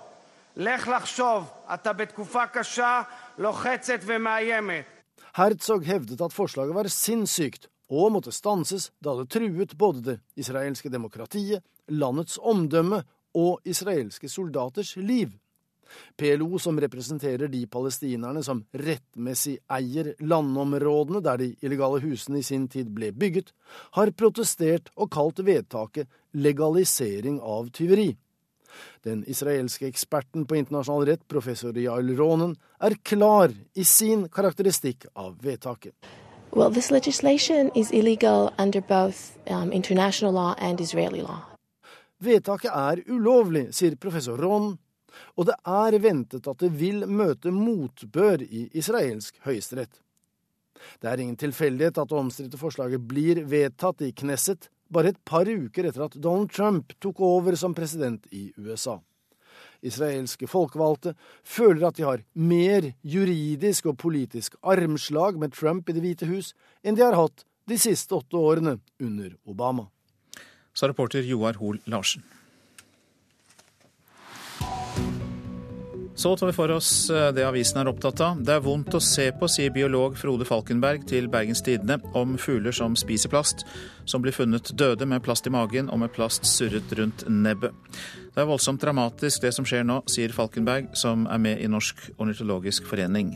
Herzog 5.35 5.87
hevdet 5.87 6.21
at 6.23 6.35
forslaget 6.35 6.75
var 6.75 6.91
sinnssykt, 6.91 7.67
og 7.93 8.13
måtte 8.15 8.33
stanses 8.33 8.91
da 9.03 9.15
det 9.19 9.29
truet 9.33 9.77
både 9.79 10.03
det 10.05 10.19
israelske 10.41 10.91
demokratiet, 10.93 11.65
landets 11.89 12.39
omdømme 12.41 13.03
og 13.35 13.65
israelske 13.69 14.29
soldaters 14.31 14.97
liv. 14.97 15.35
PLO, 16.17 16.59
som 16.59 16.79
representerer 16.81 17.51
de 17.53 17.67
palestinerne 17.71 18.43
som 18.43 18.63
rettmessig 18.73 19.59
eier 19.77 20.15
landområdene 20.25 21.21
der 21.25 21.43
de 21.43 21.51
illegale 21.61 22.01
husene 22.05 22.41
i 22.41 22.47
sin 22.47 22.67
tid 22.73 22.91
ble 22.95 23.13
bygget, 23.13 23.53
har 23.99 24.15
protestert 24.17 24.91
og 24.97 25.13
kalt 25.15 25.45
vedtaket 25.45 26.09
legalisering 26.33 27.41
av 27.41 27.71
tyveri. 27.77 28.15
Den 29.07 29.23
israelske 29.31 29.87
eksperten 29.87 30.49
på 30.51 30.59
internasjonal 30.59 31.07
rett, 31.13 31.25
professor 31.31 31.77
Yael 31.79 32.11
Ronen, 32.19 32.57
er 32.83 32.99
klar 33.07 33.55
i 33.75 33.87
sin 33.87 34.27
karakteristikk 34.33 35.07
av 35.15 35.37
vedtaket. 35.45 36.24
Well, 36.57 36.71
this 36.71 36.91
legislation 36.91 37.71
is 37.75 37.91
illegal 37.91 38.53
under 38.59 38.81
both 38.81 39.37
um, 39.51 39.73
international 39.73 40.33
law 40.33 40.55
and 40.59 40.81
Israeli 40.81 41.21
law. 41.21 41.41
Vedtaket 42.23 42.71
er 42.71 43.01
ulovlig, 43.11 43.73
sier 43.75 43.97
professor 43.99 44.39
Ron, 44.39 44.77
og 45.35 45.49
det 45.49 45.57
er 45.67 45.97
ventet 45.99 46.47
at 46.47 46.63
det 46.63 46.71
vil 46.79 47.09
møte 47.11 47.51
motbør 47.51 48.45
i 48.47 48.69
israelsk 48.71 49.41
høyesterett. 49.43 49.99
Det 51.03 51.11
er 51.11 51.25
ingen 51.25 51.41
tilfeldighet 51.43 51.99
at 51.99 52.13
det 52.13 52.21
omstridte 52.21 52.61
forslaget 52.61 53.03
blir 53.03 53.43
vedtatt 53.51 54.07
i 54.07 54.13
Knesset, 54.15 54.71
bare 54.87 55.11
et 55.11 55.19
par 55.27 55.51
uker 55.51 55.91
etter 55.91 56.07
at 56.07 56.15
Donald 56.23 56.55
Trump 56.55 56.95
tok 57.03 57.19
over 57.19 57.59
som 57.59 57.75
president 57.75 58.31
i 58.31 58.53
USA. 58.63 59.01
Israelske 59.85 60.49
folkevalgte 60.51 61.15
føler 61.45 61.89
at 61.89 61.99
de 61.99 62.07
har 62.07 62.23
mer 62.35 62.91
juridisk 63.05 63.91
og 63.93 63.99
politisk 64.01 64.57
armslag 64.63 65.39
med 65.41 65.55
Trump 65.57 65.89
i 65.89 65.97
Det 65.97 66.05
hvite 66.05 66.31
hus 66.31 66.55
enn 66.83 66.97
de 66.97 67.05
har 67.05 67.17
hatt 67.19 67.45
de 67.69 67.79
siste 67.81 68.17
åtte 68.17 68.37
årene 68.37 68.79
under 69.01 69.35
Obama. 69.49 69.89
Sa 70.75 70.89
reporter 70.91 71.23
Joar 71.23 71.61
Hoel 71.61 71.81
Larsen. 71.87 72.25
Så 76.25 76.37
tar 76.37 76.47
vi 76.47 76.53
for 76.53 76.71
oss 76.71 77.11
eh, 77.11 77.33
det 77.37 77.43
avisen 77.45 77.83
er 77.83 77.89
opptatt 77.91 78.21
av. 78.25 78.39
Det 78.41 78.55
er 78.55 78.63
vondt 78.65 78.95
å 78.97 79.01
se 79.05 79.27
på, 79.37 79.45
sier 79.45 79.75
biolog 79.75 80.15
Frode 80.17 80.47
Falkenberg 80.49 81.03
til 81.11 81.27
Bergens 81.29 81.61
Tidende 81.61 81.99
om 82.17 82.39
fugler 82.41 82.73
som 82.73 82.95
spiser 82.97 83.29
plast, 83.29 83.67
som 84.09 84.25
blir 84.25 84.33
funnet 84.33 84.71
døde 84.73 85.05
med 85.05 85.21
plast 85.27 85.45
i 85.45 85.53
magen 85.53 85.93
og 85.93 86.01
med 86.01 86.15
plast 86.17 86.49
surret 86.49 86.97
rundt 86.97 87.27
nebbet. 87.29 87.77
Det 88.33 88.41
er 88.41 88.49
voldsomt 88.49 88.81
dramatisk 88.81 89.45
det 89.45 89.53
som 89.53 89.69
skjer 89.69 89.85
nå, 89.85 89.99
sier 90.09 90.33
Falkenberg, 90.33 90.89
som 90.97 91.29
er 91.29 91.45
med 91.45 91.61
i 91.61 91.69
Norsk 91.69 92.07
ornitologisk 92.17 92.89
forening. 92.89 93.35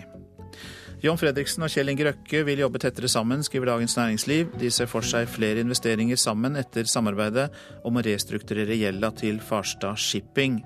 John 1.04 1.20
Fredriksen 1.20 1.68
og 1.68 1.76
Kjell 1.76 1.92
Inge 1.92 2.08
Røkke 2.08 2.40
vil 2.48 2.64
jobbe 2.64 2.80
tettere 2.80 3.12
sammen, 3.12 3.44
skriver 3.44 3.74
Dagens 3.74 4.00
Næringsliv. 4.00 4.56
De 4.64 4.72
ser 4.72 4.88
for 4.88 5.04
seg 5.04 5.28
flere 5.28 5.60
investeringer 5.60 6.16
sammen 6.16 6.56
etter 6.56 6.88
samarbeidet 6.88 7.50
om 7.84 8.00
å 8.00 8.08
restrukturere 8.14 8.80
gjelda 8.80 9.12
til 9.20 9.44
Farstad 9.44 10.00
Shipping. 10.00 10.62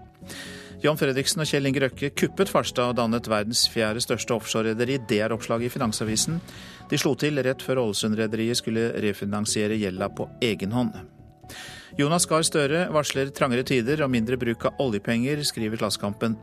Jan 0.83 0.99
Fredriksen 0.99 1.39
og 1.45 1.47
Kjell 1.47 1.69
Inge 1.69 1.85
Røkke 1.85 2.09
kuppet 2.19 2.51
Farstad 2.51 2.91
og 2.91 2.97
dannet 2.99 3.29
verdens 3.31 3.69
fjerde 3.71 4.01
største 4.03 4.35
offshorerederi. 4.35 4.97
Det 5.07 5.21
er 5.23 5.31
oppslaget 5.31 5.69
i 5.69 5.71
Finansavisen. 5.77 6.41
De 6.91 6.99
slo 6.99 7.13
til 7.15 7.39
rett 7.39 7.63
før 7.63 7.85
Ålesund-rederiet 7.85 8.59
skulle 8.59 8.89
refinansiere 9.05 9.79
gjelda 9.79 10.11
på 10.11 10.27
egen 10.43 10.75
hånd. 10.75 10.91
Jonas 12.01 12.27
Gahr 12.27 12.43
Støre 12.43 12.89
varsler 12.91 13.31
trangere 13.31 13.63
tider 13.69 14.03
og 14.03 14.11
mindre 14.11 14.35
bruk 14.41 14.67
av 14.67 14.83
oljepenger, 14.83 15.45
skriver 15.47 15.79
Klassekampen. 15.79 16.35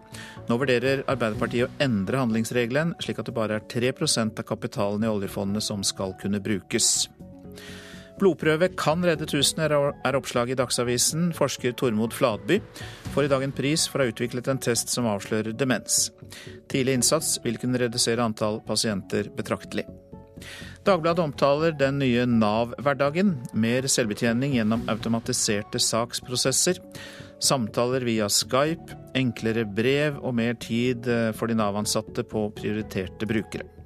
Nå 0.48 0.60
vurderer 0.62 1.04
Arbeiderpartiet 1.10 1.68
å 1.68 1.84
endre 1.84 2.24
handlingsregelen, 2.24 2.96
slik 3.04 3.20
at 3.20 3.28
det 3.28 3.36
bare 3.36 3.60
er 3.60 3.68
3% 3.68 4.40
av 4.40 4.48
kapitalen 4.48 5.04
i 5.04 5.12
oljefondet 5.12 5.68
som 5.68 5.84
skal 5.84 6.16
kunne 6.22 6.40
brukes. 6.40 7.10
Blodprøve 8.20 8.68
kan 8.76 9.04
redde 9.06 9.28
tusener, 9.30 9.72
er 9.72 10.18
oppslaget 10.18 10.58
i 10.58 10.60
Dagsavisen. 10.60 11.30
Forsker 11.38 11.72
Tormod 11.80 12.12
Fladby 12.16 12.60
får 13.14 13.28
i 13.28 13.32
dag 13.32 13.46
en 13.46 13.56
pris 13.56 13.86
for 13.88 14.02
å 14.02 14.08
ha 14.08 14.12
utviklet 14.12 14.50
en 14.52 14.60
test 14.60 14.92
som 14.92 15.08
avslører 15.08 15.56
demens. 15.56 16.10
Tidlig 16.72 17.00
innsats 17.00 17.38
vil 17.46 17.60
kunne 17.62 17.80
redusere 17.80 18.26
antall 18.26 18.60
pasienter 18.68 19.32
betraktelig. 19.38 19.88
Dagbladet 20.88 21.24
omtaler 21.24 21.74
den 21.80 22.00
nye 22.04 22.28
Nav-hverdagen. 22.28 23.34
Mer 23.54 23.88
selvbetjening 23.92 24.58
gjennom 24.58 24.86
automatiserte 24.92 25.80
saksprosesser. 25.84 26.80
Samtaler 27.40 28.04
via 28.08 28.28
Skype, 28.32 29.00
enklere 29.16 29.64
brev 29.64 30.20
og 30.20 30.36
mer 30.40 30.60
tid 30.60 31.08
eh, 31.08 31.30
for 31.36 31.48
de 31.48 31.56
Nav-ansatte 31.60 32.28
på 32.28 32.50
prioriterte 32.58 33.28
brukere. 33.28 33.79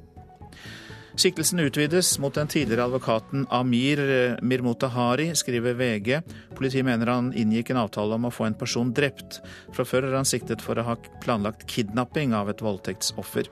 Siktelsen 1.16 1.60
utvides 1.62 2.16
mot 2.20 2.34
den 2.34 2.48
tidligere 2.50 2.88
advokaten 2.88 3.46
Amir 3.54 4.00
Mirmutahari, 4.42 5.28
skriver 5.38 5.78
VG. 5.78 6.24
Politiet 6.58 6.86
mener 6.88 7.12
han 7.14 7.30
inngikk 7.38 7.70
en 7.70 7.84
avtale 7.84 8.18
om 8.18 8.26
å 8.26 8.34
få 8.34 8.48
en 8.50 8.58
person 8.58 8.90
drept. 8.98 9.38
Fra 9.78 9.86
før 9.86 10.10
er 10.10 10.18
han 10.18 10.28
siktet 10.28 10.66
for 10.66 10.80
å 10.80 10.88
ha 10.88 10.98
planlagt 11.22 11.68
kidnapping 11.70 12.34
av 12.34 12.50
et 12.50 12.66
voldtektsoffer. 12.66 13.52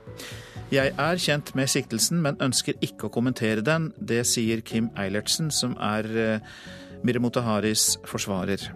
Jeg 0.74 0.94
er 0.98 1.22
kjent 1.22 1.54
med 1.54 1.70
siktelsen, 1.70 2.18
men 2.24 2.40
ønsker 2.42 2.80
ikke 2.82 3.06
å 3.06 3.14
kommentere 3.14 3.62
den. 3.62 3.92
Det 3.96 4.24
sier 4.26 4.64
Kim 4.66 4.90
Eilertsen, 4.98 5.54
som 5.54 5.78
er 5.78 6.40
Mirmutaharis 7.06 7.92
forsvarer. 8.10 8.72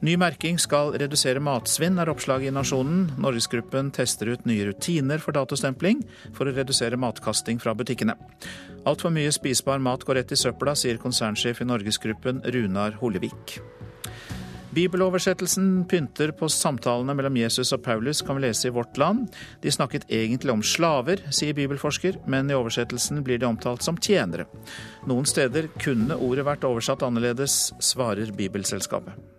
Ny 0.00 0.14
merking 0.16 0.56
skal 0.56 0.94
redusere 0.96 1.42
matsvinn, 1.44 1.98
er 2.00 2.08
oppslaget 2.08 2.48
i 2.48 2.54
Nasjonen. 2.56 3.02
Norgesgruppen 3.20 3.90
tester 3.92 4.30
ut 4.32 4.46
nye 4.48 4.64
rutiner 4.70 5.20
for 5.20 5.36
datostempling 5.36 6.00
for 6.32 6.48
å 6.48 6.54
redusere 6.56 6.96
matkasting 6.96 7.58
fra 7.60 7.74
butikkene. 7.76 8.14
Altfor 8.88 9.12
mye 9.12 9.32
spisbar 9.36 9.82
mat 9.84 10.06
går 10.08 10.22
rett 10.22 10.32
i 10.32 10.38
søpla, 10.40 10.72
sier 10.72 10.96
konsernsjef 11.02 11.60
i 11.60 11.66
Norgesgruppen 11.68 12.40
Runar 12.48 12.96
Hollevik. 13.02 13.58
Bibeloversettelsen 14.72 15.82
pynter 15.90 16.32
på 16.32 16.48
samtalene 16.48 17.12
mellom 17.18 17.36
Jesus 17.36 17.74
og 17.76 17.82
Paulus, 17.84 18.22
kan 18.24 18.38
vi 18.38 18.46
lese 18.46 18.70
i 18.70 18.72
Vårt 18.72 18.96
Land. 19.02 19.26
De 19.60 19.72
snakket 19.74 20.06
egentlig 20.08 20.54
om 20.54 20.62
slaver, 20.64 21.20
sier 21.28 21.58
bibelforsker, 21.58 22.22
men 22.30 22.48
i 22.48 22.56
oversettelsen 22.56 23.20
blir 23.26 23.42
de 23.42 23.50
omtalt 23.50 23.84
som 23.84 24.00
tjenere. 24.00 24.46
Noen 25.10 25.28
steder 25.28 25.68
kunne 25.76 26.16
ordet 26.16 26.46
vært 26.48 26.64
oversatt 26.70 27.04
annerledes, 27.04 27.66
svarer 27.84 28.32
Bibelselskapet. 28.32 29.29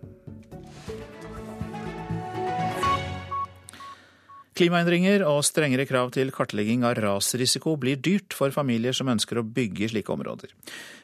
Klimaendringer 4.61 5.23
og 5.25 5.39
strengere 5.41 5.87
krav 5.89 6.11
til 6.13 6.29
kartlegging 6.29 6.83
av 6.85 6.99
rasrisiko 7.01 7.71
blir 7.81 7.97
dyrt 7.97 8.35
for 8.37 8.53
familier 8.53 8.93
som 8.93 9.09
ønsker 9.09 9.39
å 9.41 9.43
bygge 9.55 9.87
slike 9.89 10.13
områder. 10.13 10.51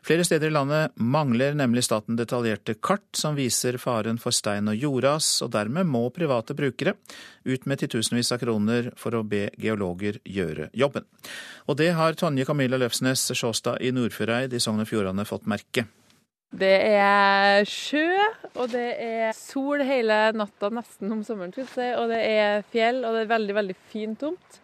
Flere 0.05 0.27
steder 0.27 0.51
i 0.51 0.53
landet 0.53 0.93
mangler 1.01 1.57
nemlig 1.57 1.87
staten 1.87 2.19
detaljerte 2.19 2.75
kart 2.77 3.17
som 3.17 3.33
viser 3.33 3.79
faren 3.81 4.21
for 4.21 4.35
stein- 4.35 4.69
og 4.69 4.77
jordras, 4.77 5.31
og 5.41 5.55
dermed 5.57 5.89
må 5.89 6.03
private 6.13 6.53
brukere 6.53 6.99
ut 7.49 7.65
med 7.65 7.81
titusenvis 7.81 8.29
av 8.35 8.45
kroner 8.45 8.91
for 8.93 9.17
å 9.17 9.25
be 9.25 9.47
geologer 9.57 10.21
gjøre 10.21 10.69
jobben. 10.77 11.09
Og 11.65 11.81
det 11.81 11.95
har 11.97 12.13
Tonje 12.13 12.45
Camilla 12.45 12.77
Løfsnes 12.77 13.31
Sjåstad 13.33 13.81
i 13.81 13.89
Nordfjordeid 13.89 14.53
i 14.53 14.61
Sogn 14.61 14.85
og 14.85 14.91
Fjordane 14.91 15.25
fått 15.25 15.49
merke. 15.49 15.89
Det 16.55 16.75
er 16.87 17.65
sjø, 17.67 18.07
og 18.55 18.69
det 18.71 18.87
er 19.03 19.33
sol 19.35 19.83
hele 19.83 20.31
natta 20.37 20.69
nesten 20.71 21.11
om 21.11 21.25
sommeren, 21.27 21.51
skal 21.51 21.67
si, 21.73 21.89
og 21.99 22.07
det 22.13 22.21
er 22.23 22.63
fjell, 22.71 23.03
og 23.03 23.17
det 23.17 23.25
er 23.25 23.33
veldig, 23.33 23.57
veldig 23.57 23.75
fin 23.91 24.15
tomt. 24.19 24.61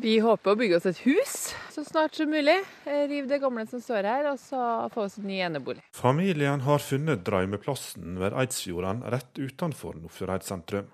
Vi 0.00 0.20
håper 0.22 0.52
å 0.54 0.58
bygge 0.58 0.78
oss 0.78 0.86
et 0.86 1.00
hus 1.02 1.34
så 1.74 1.82
snart 1.84 2.14
som 2.14 2.30
mulig. 2.30 2.56
Rive 2.86 3.26
det 3.28 3.40
gamle 3.42 3.66
som 3.66 3.82
står 3.82 4.06
her, 4.06 4.28
og 4.30 4.38
så 4.40 4.88
få 4.94 5.06
oss 5.06 5.18
en 5.18 5.26
ny 5.28 5.40
enebolig. 5.44 5.82
Familien 5.96 6.64
har 6.66 6.82
funnet 6.82 7.24
drømmeplassen 7.26 8.18
ved 8.20 8.36
Eidsfjorden 8.38 9.04
rett 9.12 9.38
utenfor 9.38 9.96
Nordfjordeid 9.98 10.46
sentrum. 10.46 10.90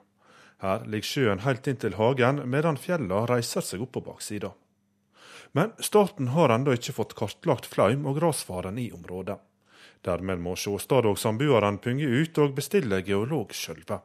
Her 0.64 0.87
ligger 0.89 1.11
sjøen 1.11 1.45
helt 1.45 1.66
inn 1.68 1.81
til 1.81 1.99
hagen, 1.99 2.41
medan 2.49 2.81
fjella 2.81 3.27
reiser 3.29 3.64
seg 3.64 3.85
opp 3.85 3.93
på 3.97 4.05
baksida. 4.07 4.55
Men 5.57 5.74
staten 5.85 6.33
har 6.33 6.53
ennå 6.53 6.74
ikke 6.77 6.97
fått 6.97 7.14
kartlagt 7.18 7.68
flaum 7.68 8.09
og 8.09 8.20
rasfaren 8.24 8.81
i 8.81 8.89
området. 8.97 9.39
Dermed 10.07 10.43
må 10.43 10.55
Sjåstad 10.59 11.09
og 11.11 11.19
samboerne 11.19 11.81
punge 11.83 12.07
ut 12.07 12.39
og 12.43 12.55
bestille 12.57 13.03
geolog 13.07 13.55
sjølve. 13.57 13.99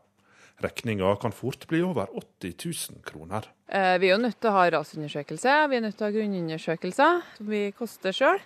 Regninga 0.61 1.15
kan 1.21 1.33
fort 1.33 1.65
bli 1.69 1.81
over 1.85 2.09
80 2.17 2.55
000 2.93 3.05
kroner. 3.05 3.47
Eh, 3.65 3.97
vi 4.01 4.09
er 4.09 4.15
jo 4.15 4.21
nødt 4.21 4.37
til 4.41 4.51
å 4.51 4.57
ha 4.57 4.67
rasundersøkelse, 4.75 5.55
vi 5.71 5.77
er 5.77 5.85
nødt 5.85 5.97
til 5.97 6.05
å 6.05 6.09
ha 6.09 6.15
grunnundersøkelser, 6.17 7.23
som 7.37 7.49
vi 7.49 7.63
koster 7.77 8.15
sjøl. 8.15 8.41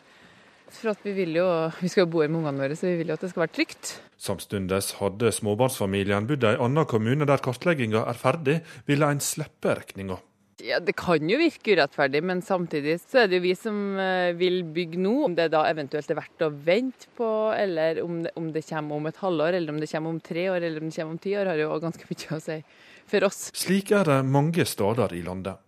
For 0.75 0.97
vi 1.05 1.13
vil 1.13 1.35
jo, 1.37 1.47
vi 1.79 1.89
skal 1.91 2.05
jo 2.05 2.11
bo 2.15 2.23
her 2.23 2.31
med 2.31 2.41
ungene 2.41 2.63
våre, 2.63 2.77
så 2.77 2.87
vi 2.89 2.99
vil 3.01 3.11
jo 3.11 3.17
at 3.17 3.25
det 3.25 3.31
skal 3.31 3.45
være 3.45 3.55
trygt. 3.57 3.91
Samtidig 4.17 4.79
hadde 4.99 5.33
småbarnsfamilien 5.37 6.29
bodd 6.29 6.47
i 6.47 6.53
en 6.55 6.63
annen 6.69 6.89
kommune 6.89 7.27
der 7.29 7.43
kartlegginga 7.43 8.05
er 8.09 8.17
ferdig, 8.19 8.61
ville 8.89 9.11
en 9.11 9.21
slippe 9.23 9.75
regninga. 9.77 10.17
Ja, 10.65 10.79
Det 10.81 10.95
kan 10.97 11.29
jo 11.29 11.37
virke 11.37 11.75
urettferdig, 11.75 12.23
men 12.25 12.41
samtidig 12.41 12.97
så 13.03 13.21
er 13.23 13.29
det 13.29 13.37
jo 13.37 13.45
vi 13.45 13.53
som 13.57 13.77
eh, 14.01 14.31
vil 14.37 14.63
bygge 14.73 15.01
nå. 15.01 15.13
Om 15.27 15.35
det 15.37 15.51
da 15.53 15.65
eventuelt 15.69 16.09
er 16.09 16.17
verdt 16.17 16.45
å 16.45 16.49
vente 16.49 17.11
på, 17.17 17.27
eller 17.53 18.01
om 18.01 18.23
det, 18.25 18.33
om 18.39 18.49
det 18.53 18.65
kommer 18.65 18.97
om 18.97 19.09
et 19.11 19.21
halvår, 19.21 19.59
eller 19.59 19.75
om 19.75 19.83
det 19.83 19.91
kommer 19.91 20.15
om 20.15 20.23
tre 20.23 20.47
år, 20.49 20.63
eller 20.63 20.81
om 20.81 20.89
det 20.89 20.97
kommer 20.97 21.17
om 21.17 21.21
ti 21.21 21.35
år, 21.37 21.51
har 21.51 21.61
jo 21.61 21.77
ganske 21.83 22.09
mye 22.09 22.39
å 22.39 22.41
si 22.41 22.57
for 23.05 23.27
oss. 23.29 23.43
Slik 23.53 23.93
er 23.93 24.09
det 24.09 24.17
mange 24.25 24.65
steder 24.65 25.13
i 25.13 25.21
landet. 25.27 25.61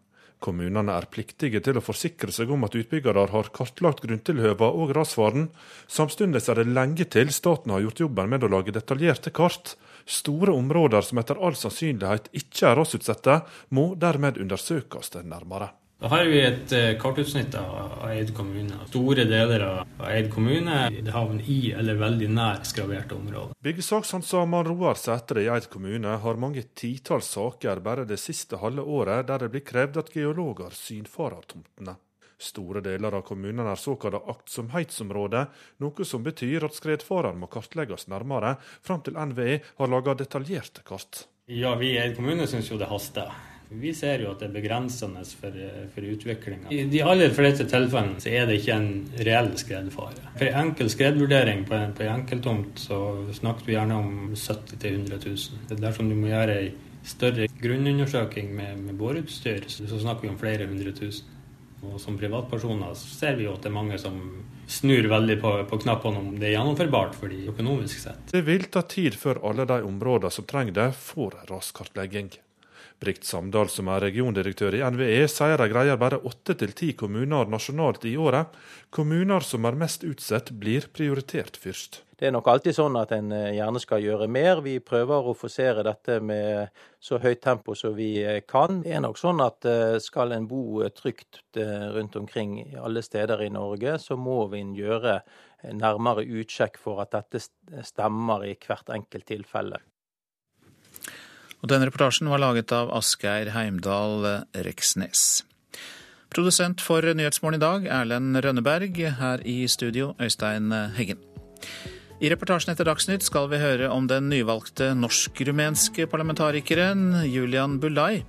Kommunene 0.43 0.93
er 0.93 1.07
pliktige 1.09 1.61
til 1.65 1.79
å 1.79 1.81
forsikre 1.81 2.33
seg 2.33 2.51
om 2.53 2.65
at 2.67 2.75
utbyggere 2.77 3.23
har 3.31 3.49
kartlagt 3.53 4.03
grunntilhøva 4.05 4.69
og 4.69 4.93
rasfaren. 4.97 5.47
Samtidig 5.89 6.43
er 6.43 6.61
det 6.61 6.73
lenge 6.73 7.07
til 7.09 7.33
staten 7.33 7.73
har 7.73 7.81
gjort 7.85 8.03
jobben 8.05 8.29
med 8.33 8.45
å 8.45 8.51
lage 8.53 8.73
detaljerte 8.75 9.33
kart. 9.33 9.73
Store 10.07 10.53
områder 10.55 11.03
som 11.03 11.19
etter 11.19 11.39
all 11.43 11.57
sannsynlighet 11.59 12.31
ikke 12.31 12.69
er 12.69 12.79
rasutsatte, 12.79 13.41
må 13.75 13.91
dermed 13.99 14.39
undersøkes 14.39 15.11
nærmere. 15.23 15.73
Da 15.97 16.11
har 16.11 16.27
vi 16.29 16.37
et 16.45 16.71
eh, 16.77 16.91
kartutsnitt 17.01 17.55
av 17.57 18.03
Eid 18.05 18.29
kommune. 18.37 18.75
Store 18.85 19.23
deler 19.25 19.63
av 19.65 20.03
Eid 20.05 20.29
kommune 20.29 20.83
havner 21.13 21.49
i 21.49 21.71
eller 21.73 21.97
veldig 21.97 22.27
nær 22.37 22.61
skraverte 22.69 23.17
områder. 23.17 23.55
Byggesakshandsamer 23.65 24.69
Roar 24.69 24.99
Sætre 25.01 25.41
i 25.41 25.49
Eid 25.49 25.71
kommune 25.73 26.19
har 26.21 26.37
mange 26.37 26.67
titalls 26.77 27.31
saker 27.33 27.81
bare 27.81 28.05
det 28.05 28.19
siste 28.21 28.61
halve 28.61 28.85
året 28.85 29.25
der 29.31 29.41
det 29.41 29.49
blir 29.55 29.65
krevd 29.65 29.97
at 30.03 30.13
geologer 30.13 30.69
synfarer 30.77 31.49
tomtene. 31.49 31.97
Store 32.37 32.83
deler 32.85 33.17
av 33.17 33.23
kommunen 33.25 33.65
er 33.65 33.79
såkalte 33.81 34.21
aktsomhetsområder, 34.29 35.49
noe 35.81 36.05
som 36.05 36.25
betyr 36.25 36.67
at 36.67 36.77
skredfaren 36.77 37.39
må 37.41 37.49
kartlegges 37.49 38.05
nærmere, 38.11 38.55
fram 38.85 39.01
til 39.01 39.17
NVE 39.17 39.59
har 39.79 39.89
laga 39.89 40.13
detaljerte 40.19 40.85
kart. 40.85 41.25
Ja, 41.49 41.73
vi 41.79 41.95
i 41.95 42.01
Eid 42.01 42.17
kommune 42.17 42.45
syns 42.49 42.69
jo 42.69 42.77
det 42.77 42.91
haster. 42.91 43.31
Vi 43.69 43.91
ser 43.95 44.21
jo 44.23 44.31
at 44.31 44.39
det 44.39 44.47
er 44.47 44.53
begrensende 44.53 45.23
for, 45.39 45.55
for 45.91 46.07
utviklinga. 46.13 46.69
I 46.71 46.85
de 46.87 47.01
aller 47.03 47.33
fleste 47.35 47.65
tilfellene 47.67 48.21
så 48.23 48.31
er 48.31 48.47
det 48.47 48.61
ikke 48.61 48.77
en 48.77 48.91
reell 49.27 49.49
skredfare. 49.59 50.31
For 50.37 50.47
en 50.47 50.59
enkel 50.61 50.91
skredvurdering 50.93 51.65
på 51.67 51.75
en, 51.75 51.95
på 51.97 52.05
en 52.05 52.13
enkeltomt 52.21 52.79
så 52.79 52.99
snakker 53.35 53.67
vi 53.67 53.75
gjerne 53.75 53.97
om 53.99 54.13
70 54.35 54.77
000-100 54.77 55.19
000. 55.25 55.81
Dersom 55.83 56.11
du 56.11 56.15
må 56.15 56.29
gjøre 56.31 56.59
ei 56.61 56.69
større 57.07 57.47
grunnundersøking 57.59 58.53
med, 58.55 58.85
med 58.85 58.99
boreutstyr, 58.99 59.67
så 59.67 59.99
snakker 59.99 60.27
vi 60.27 60.31
om 60.35 60.39
flere 60.39 60.67
hundre 60.69 60.95
tusen. 60.95 61.36
Og 61.87 62.01
som 62.01 62.17
privatpersoner 62.19 62.93
ser 62.99 63.37
vi 63.39 63.47
jo 63.47 63.55
at 63.55 63.63
det 63.63 63.71
er 63.71 63.77
mange 63.77 63.99
som 64.01 64.19
snur 64.67 65.07
veldig 65.07 65.37
på, 65.41 65.53
på 65.69 65.79
knappene 65.85 66.19
om 66.19 66.33
det 66.35 66.49
er 66.49 66.57
gjennomførbart 66.57 67.15
for 67.15 67.31
de 67.31 67.45
økonomisk 67.53 68.01
sett. 68.03 68.33
Det 68.33 68.43
vil 68.47 68.67
ta 68.71 68.83
tid 68.83 69.15
før 69.15 69.39
alle 69.47 69.67
de 69.69 69.79
områdene 69.87 70.33
som 70.33 70.47
trenger 70.49 70.75
det, 70.75 70.89
får 70.99 71.39
raskartlegging. 71.51 72.33
Brikt 72.99 73.27
Samdal, 73.29 73.69
som 73.69 73.91
er 73.93 74.01
regiondirektør 74.07 74.73
i 74.73 74.81
NVE, 74.89 75.27
sier 75.29 75.59
de 75.61 75.69
greier 75.69 75.99
bare 76.01 76.17
åtte 76.25 76.55
til 76.57 76.73
ti 76.77 76.93
kommuner 76.97 77.49
nasjonalt 77.51 78.07
i 78.09 78.15
året. 78.17 78.55
Kommuner 78.89 79.45
som 79.45 79.67
er 79.69 79.77
mest 79.77 80.05
utsatt, 80.07 80.49
blir 80.57 80.89
prioritert 80.93 81.59
først. 81.61 82.01
Det 82.17 82.25
er 82.25 82.31
nok 82.33 82.47
alltid 82.49 82.73
sånn 82.73 82.95
at 82.97 83.11
en 83.13 83.29
eh, 83.35 83.51
gjerne 83.59 83.77
skal 83.83 84.01
gjøre 84.01 84.25
mer. 84.33 84.63
Vi 84.65 84.79
prøver 84.81 85.27
å 85.29 85.35
forsere 85.37 85.83
dette 85.85 86.15
med 86.25 86.71
så 86.97 87.19
høyt 87.21 87.43
tempo 87.43 87.75
som 87.77 87.93
vi 87.93 88.07
eh, 88.23 88.39
kan. 88.49 88.79
Det 88.81 88.95
er 88.97 89.03
nok 89.05 89.21
sånn 89.21 89.43
at 89.45 89.67
eh, 89.69 89.99
skal 90.01 90.33
en 90.33 90.47
bo 90.49 90.81
trygt 90.97 91.43
rundt 91.93 92.17
omkring 92.17 92.57
alle 92.81 93.03
steder 93.05 93.43
i 93.45 93.51
Norge, 93.53 93.99
så 94.01 94.17
må 94.17 94.39
vi 94.49 94.63
gjøre 94.77 95.19
nærmere 95.77 96.25
utsjekk 96.25 96.81
for 96.81 97.01
at 97.05 97.13
dette 97.13 97.41
stemmer 97.85 98.45
i 98.49 98.57
hvert 98.65 98.89
enkelt 98.93 99.29
tilfelle. 99.29 99.81
Og 101.63 101.71
denne 101.71 101.87
reportasjen 101.89 102.29
var 102.29 102.41
laget 102.43 102.71
av 102.75 102.91
Asgeir 102.93 103.51
Heimdal 103.55 104.25
Reksnes. 104.67 105.43
Produsent 106.33 106.83
for 106.83 107.01
Nyhetsmorgen 107.01 107.57
i 107.57 107.63
dag, 107.63 107.87
Erlend 108.01 108.37
Rønneberg. 108.43 108.99
Her 109.17 109.41
i 109.47 109.63
studio, 109.71 110.11
Øystein 110.21 110.69
Heggen. 110.97 111.21
I 112.17 112.29
reportasjen 112.33 112.73
etter 112.73 112.87
Dagsnytt 112.89 113.25
skal 113.25 113.45
vi 113.51 113.59
høre 113.61 113.91
om 113.93 114.07
den 114.09 114.29
nyvalgte 114.31 114.91
norsk-rumenske 114.97 116.07
parlamentarikeren 116.09 117.23
Julian 117.29 117.75
Bulai, 117.81 118.23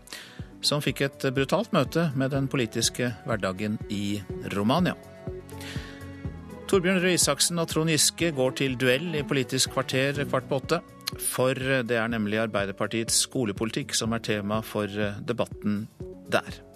som 0.61 0.83
fikk 0.85 1.01
et 1.07 1.29
brutalt 1.33 1.73
møte 1.73 2.11
med 2.19 2.35
den 2.37 2.51
politiske 2.53 3.15
hverdagen 3.25 3.79
i 3.89 4.21
Romania. 4.55 4.93
Torbjørn 6.69 7.01
Røe 7.01 7.17
Isaksen 7.17 7.61
og 7.63 7.71
Trond 7.71 7.89
Giske 7.89 8.29
går 8.37 8.59
til 8.61 8.77
duell 8.77 9.15
i 9.17 9.25
Politisk 9.25 9.73
kvarter 9.73 10.21
kvart 10.29 10.51
på 10.51 10.61
åtte. 10.61 10.83
For 11.17 11.57
det 11.57 11.97
er 11.97 12.11
nemlig 12.13 12.43
Arbeiderpartiets 12.43 13.23
skolepolitikk 13.25 13.95
som 13.97 14.13
er 14.13 14.25
tema 14.25 14.61
for 14.67 14.93
debatten 15.25 15.87
der. 16.29 16.68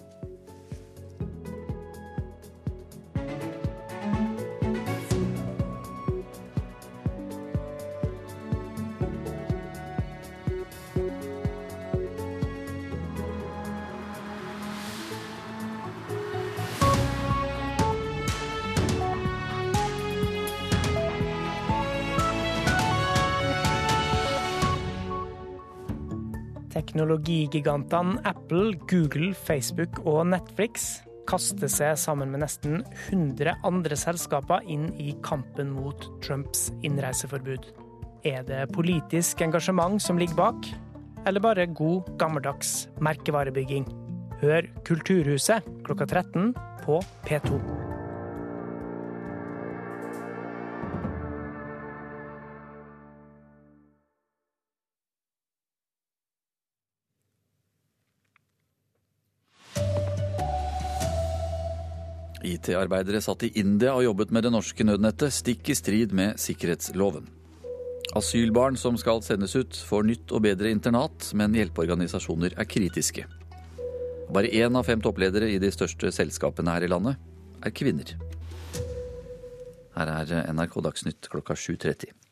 Teknologigigantene 26.93 28.19
Apple, 28.23 28.75
Google, 28.85 29.31
Facebook 29.33 29.97
og 30.05 30.27
Netflix 30.29 30.99
kaster 31.25 31.71
seg 31.71 31.95
sammen 31.97 32.29
med 32.29 32.43
nesten 32.43 32.83
100 33.07 33.55
andre 33.65 33.97
selskaper 33.97 34.61
inn 34.69 34.91
i 35.01 35.15
kampen 35.25 35.71
mot 35.73 36.05
Trumps 36.21 36.67
innreiseforbud. 36.85 37.65
Er 38.29 38.45
det 38.45 38.67
politisk 38.77 39.41
engasjement 39.41 39.97
som 40.05 40.21
ligger 40.21 40.37
bak, 40.37 40.69
eller 41.25 41.41
bare 41.41 41.65
god, 41.65 42.13
gammeldags 42.21 42.83
merkevarebygging? 43.01 43.89
Hør 44.43 44.69
Kulturhuset 44.85 45.65
klokka 45.87 46.05
13 46.05 46.53
på 46.85 47.01
P2. 47.25 47.82
IT-arbeidere 62.43 63.21
satt 63.23 63.45
i 63.47 63.51
India 63.59 63.93
og 63.95 64.03
jobbet 64.05 64.33
med 64.35 64.45
det 64.45 64.51
norske 64.53 64.85
nødnettet, 64.85 65.33
stikk 65.33 65.71
i 65.71 65.77
strid 65.77 66.13
med 66.15 66.39
sikkerhetsloven. 66.41 67.29
Asylbarn 68.13 68.77
som 68.77 68.97
skal 68.99 69.23
sendes 69.25 69.55
ut, 69.55 69.77
får 69.89 70.05
nytt 70.05 70.33
og 70.35 70.43
bedre 70.45 70.69
internat, 70.73 71.31
men 71.33 71.55
hjelpeorganisasjoner 71.57 72.57
er 72.59 72.69
kritiske. 72.69 73.25
Bare 74.33 74.51
én 74.53 74.75
av 74.77 74.85
fem 74.87 75.01
toppledere 75.01 75.49
i 75.51 75.59
de 75.61 75.71
største 75.73 76.11
selskapene 76.13 76.75
her 76.75 76.85
i 76.85 76.91
landet 76.91 77.17
er 77.63 77.73
kvinner. 77.75 78.15
Her 79.93 80.09
er 80.09 80.53
NRK 80.53 80.79
Dagsnytt 80.87 81.29
klokka 81.29 81.57
7.30. 81.57 82.22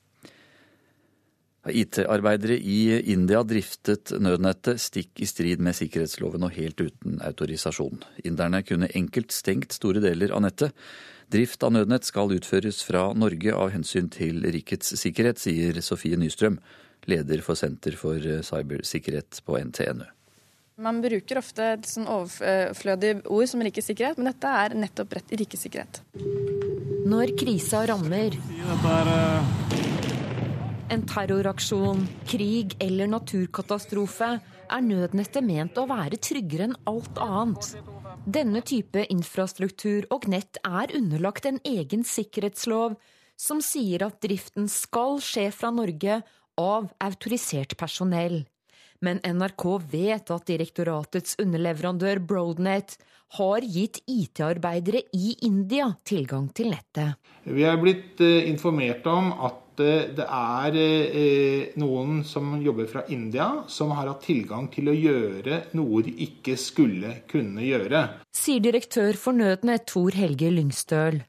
IT-arbeidere 1.70 2.56
i 2.58 3.12
India 3.14 3.44
driftet 3.46 4.16
nødnettet 4.18 4.82
stikk 4.82 5.22
i 5.22 5.28
strid 5.30 5.62
med 5.62 5.78
sikkerhetsloven 5.78 6.48
og 6.48 6.56
helt 6.56 6.82
uten 6.82 7.20
autorisasjon. 7.22 8.02
Inderne 8.26 8.64
kunne 8.66 8.90
enkelt 8.98 9.36
stengt 9.36 9.76
store 9.78 10.02
deler 10.02 10.34
av 10.34 10.42
nettet. 10.48 10.74
Drift 11.32 11.62
av 11.64 11.76
nødnett 11.76 12.08
skal 12.08 12.34
utføres 12.34 12.82
fra 12.84 13.12
Norge 13.14 13.54
av 13.54 13.70
hensyn 13.76 14.10
til 14.12 14.42
rikets 14.52 14.96
sikkerhet, 15.00 15.40
sier 15.40 15.78
Sofie 15.86 16.18
Nystrøm, 16.20 16.58
leder 17.06 17.46
for 17.46 17.60
Senter 17.60 17.94
for 17.98 18.18
cybersikkerhet 18.20 19.44
på 19.46 19.62
NTNU. 19.62 20.10
Man 20.82 20.98
bruker 21.04 21.38
ofte 21.38 21.76
et 21.76 21.86
sånn 21.86 22.08
overflødig 22.10 23.20
ord 23.30 23.50
som 23.52 23.62
rikets 23.62 23.92
sikkerhet, 23.92 24.18
men 24.18 24.32
dette 24.32 24.50
er 24.64 24.74
nettopp 24.82 25.14
rett 25.20 25.34
rikets 25.38 25.68
sikkerhet. 25.68 26.02
Når 27.12 27.36
krisa 27.38 27.84
rammer 27.90 28.34
en 30.92 31.04
terroraksjon, 31.08 32.04
krig 32.28 32.76
eller 32.84 33.08
naturkatastrofe, 33.08 34.32
er 34.72 34.84
nødnettet 34.84 35.44
ment 35.44 35.80
å 35.80 35.88
være 35.88 36.20
tryggere 36.20 36.70
enn 36.70 36.78
alt 36.90 37.20
annet. 37.24 37.72
Denne 38.28 38.62
type 38.68 39.06
infrastruktur 39.14 40.08
og 40.12 40.28
nett 40.32 40.60
er 40.68 40.94
underlagt 40.98 41.48
en 41.48 41.62
egen 41.68 42.04
sikkerhetslov 42.08 42.98
som 43.40 43.64
sier 43.64 44.04
at 44.06 44.20
driften 44.24 44.68
skal 44.72 45.20
skje 45.24 45.48
fra 45.56 45.72
Norge 45.74 46.22
av 46.60 46.92
autorisert 47.02 47.78
personell. 47.80 48.44
Men 49.02 49.24
NRK 49.26 49.66
vet 49.90 50.30
at 50.30 50.46
direktoratets 50.46 51.40
underleverandør 51.42 52.22
Broadnet 52.22 53.00
har 53.40 53.64
gitt 53.64 54.04
IT-arbeidere 54.12 55.02
i 55.16 55.34
India 55.48 55.88
tilgang 56.06 56.52
til 56.54 56.70
nettet. 56.76 57.16
Vi 57.48 57.64
er 57.66 57.80
blitt 57.82 58.22
eh, 58.22 58.44
informert 58.52 59.08
om 59.10 59.32
at 59.48 59.71
det 60.18 60.26
er 60.26 60.78
eh, 60.78 61.74
noen 61.82 62.22
som 62.28 62.54
jobber 62.64 62.88
fra 62.92 63.04
India, 63.14 63.64
som 63.72 63.94
har 63.96 64.10
hatt 64.12 64.24
tilgang 64.28 64.70
til 64.74 64.92
å 64.92 64.96
gjøre 64.96 65.60
noe 65.78 66.04
de 66.06 66.14
ikke 66.28 66.58
skulle 66.60 67.18
kunne 67.32 67.66
gjøre. 67.66 68.06
Sier 68.36 68.64
direktør 68.64 69.18
for 69.20 69.38
Nødnett 69.38 69.90
Tor 69.92 70.16
Helge 70.18 70.52
Lyngstøl. 70.54 71.22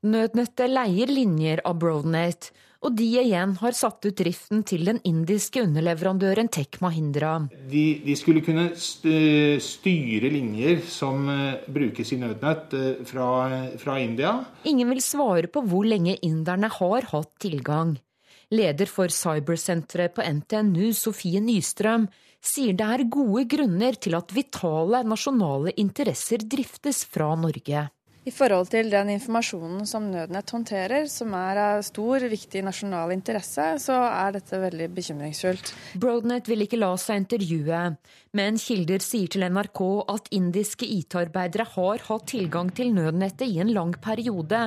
Nødnettet 0.00 0.72
leier 0.72 1.10
linjer 1.12 1.60
av 1.68 1.76
Broadnet, 1.82 2.50
og 2.80 2.94
de 2.96 3.06
igjen 3.20 3.52
har 3.60 3.76
satt 3.76 4.06
ut 4.06 4.16
driften 4.16 4.62
til 4.64 4.86
den 4.88 5.00
indiske 5.04 5.60
underleverandøren 5.66 6.48
Tech 6.52 6.80
Mahindra. 6.80 7.34
De, 7.68 7.84
de 8.04 8.16
skulle 8.16 8.40
kunne 8.44 8.70
styre 8.74 10.30
linjer 10.32 10.80
som 10.88 11.28
eh, 11.28 11.66
brukes 11.68 12.14
i 12.14 12.20
nødnett 12.22 12.76
eh, 12.78 13.02
fra, 13.08 13.28
fra 13.80 13.98
India. 14.00 14.32
Ingen 14.64 14.94
vil 14.94 15.04
svare 15.04 15.52
på 15.52 15.64
hvor 15.68 15.84
lenge 15.88 16.16
inderne 16.24 16.72
har 16.72 17.10
hatt 17.12 17.34
tilgang. 17.42 17.98
Leder 18.50 18.88
for 18.90 19.12
cybersenteret 19.12 20.16
på 20.16 20.24
NTNU, 20.26 20.90
Sofie 20.96 21.42
Nystrøm, 21.44 22.08
sier 22.40 22.74
det 22.74 22.88
er 22.96 23.08
gode 23.12 23.44
grunner 23.52 24.00
til 24.00 24.16
at 24.16 24.32
vitale 24.34 25.04
nasjonale 25.06 25.76
interesser 25.78 26.42
driftes 26.48 27.04
fra 27.04 27.34
Norge. 27.38 27.90
I 28.20 28.32
forhold 28.36 28.68
til 28.68 28.90
den 28.92 29.08
informasjonen 29.14 29.86
som 29.88 30.10
Nødnett 30.12 30.52
håndterer, 30.52 31.06
som 31.08 31.32
er 31.38 31.56
av 31.62 31.78
stor, 31.86 32.20
viktig 32.28 32.60
nasjonal 32.66 33.14
interesse, 33.14 33.64
så 33.80 33.96
er 34.10 34.34
dette 34.36 34.60
veldig 34.60 34.90
bekymringsfullt. 34.92 35.72
Broadnet 36.02 36.50
vil 36.50 36.66
ikke 36.66 36.82
la 36.82 36.90
seg 37.00 37.22
intervjue, 37.22 37.80
men 38.36 38.60
kilder 38.60 39.00
sier 39.00 39.32
til 39.32 39.46
NRK 39.48 39.82
at 40.12 40.28
indiske 40.36 40.84
IT-arbeidere 40.98 41.64
har 41.78 42.04
hatt 42.10 42.28
tilgang 42.34 42.68
til 42.76 42.92
nødnettet 42.92 43.48
i 43.48 43.56
en 43.64 43.72
lang 43.72 43.96
periode, 44.04 44.66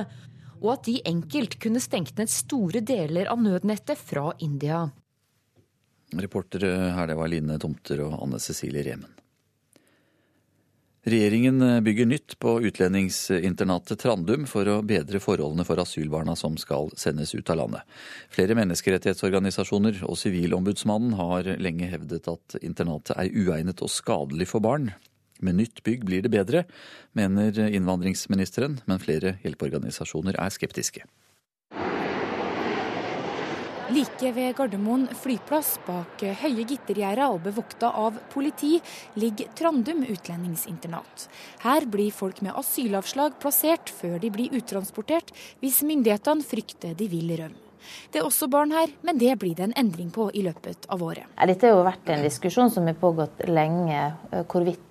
og 0.58 0.68
at 0.74 0.86
de 0.90 0.98
enkelt 1.06 1.60
kunne 1.62 1.82
stengt 1.82 2.18
ned 2.18 2.34
store 2.34 2.82
deler 2.82 3.30
av 3.30 3.38
nødnettet 3.38 4.02
fra 4.02 4.32
India. 4.42 4.88
Reportere 6.10 6.90
her, 6.94 7.06
det 7.06 7.22
var 7.22 7.30
Line 7.30 7.62
Tomter 7.62 8.02
og 8.02 8.18
Anne 8.18 8.42
Cecilie 8.42 8.82
Remen. 8.82 9.13
Regjeringen 11.04 11.84
bygger 11.84 12.06
nytt 12.06 12.38
på 12.40 12.54
utlendingsinternatet 12.64 14.00
Trandum 14.00 14.46
for 14.48 14.68
å 14.72 14.78
bedre 14.88 15.20
forholdene 15.20 15.66
for 15.68 15.82
asylbarna 15.82 16.32
som 16.32 16.54
skal 16.56 16.88
sendes 16.96 17.34
ut 17.36 17.50
av 17.52 17.58
landet. 17.60 17.82
Flere 18.32 18.56
menneskerettighetsorganisasjoner 18.56 20.00
og 20.08 20.16
Sivilombudsmannen 20.16 21.12
har 21.18 21.50
lenge 21.60 21.90
hevdet 21.92 22.30
at 22.32 22.56
internatet 22.62 23.18
er 23.20 23.36
uegnet 23.36 23.84
og 23.84 23.92
skadelig 23.92 24.48
for 24.54 24.64
barn. 24.64 24.94
Med 25.44 25.58
nytt 25.60 25.82
bygg 25.84 26.06
blir 26.08 26.24
det 26.24 26.32
bedre, 26.32 26.64
mener 27.12 27.52
innvandringsministeren, 27.66 28.78
men 28.88 29.02
flere 29.02 29.36
hjelpeorganisasjoner 29.44 30.40
er 30.40 30.56
skeptiske. 30.56 31.04
Like 33.92 34.30
ved 34.32 34.54
Gardermoen 34.56 35.02
flyplass, 35.12 35.74
bak 35.84 36.22
høye 36.40 36.64
gittergjerder 36.64 37.34
og 37.34 37.42
bevokta 37.44 37.90
av 38.00 38.16
politi, 38.32 38.78
ligger 39.20 39.50
Trandum 39.58 40.00
utlendingsinternat. 40.08 41.26
Her 41.66 41.84
blir 41.92 42.08
folk 42.16 42.40
med 42.46 42.56
asylavslag 42.56 43.36
plassert 43.42 43.92
før 43.92 44.16
de 44.22 44.30
blir 44.32 44.56
uttransportert, 44.56 45.34
hvis 45.60 45.82
myndighetene 45.84 46.48
frykter 46.48 46.96
de 46.96 47.10
vil 47.12 47.36
rømme. 47.36 47.60
Det 48.08 48.22
er 48.22 48.24
også 48.24 48.48
barn 48.48 48.72
her, 48.72 48.88
men 49.04 49.18
det 49.20 49.34
blir 49.42 49.52
det 49.58 49.66
en 49.66 49.76
endring 49.76 50.08
på 50.14 50.30
i 50.32 50.46
løpet 50.46 50.86
av 50.88 51.02
året. 51.04 51.28
Dette 51.36 51.68
har 51.68 51.76
jo 51.76 51.84
vært 51.84 52.08
en 52.14 52.24
diskusjon 52.24 52.72
som 52.72 52.88
har 52.88 52.96
pågått 52.96 53.44
lenge, 53.50 54.00
eh, 54.32 54.44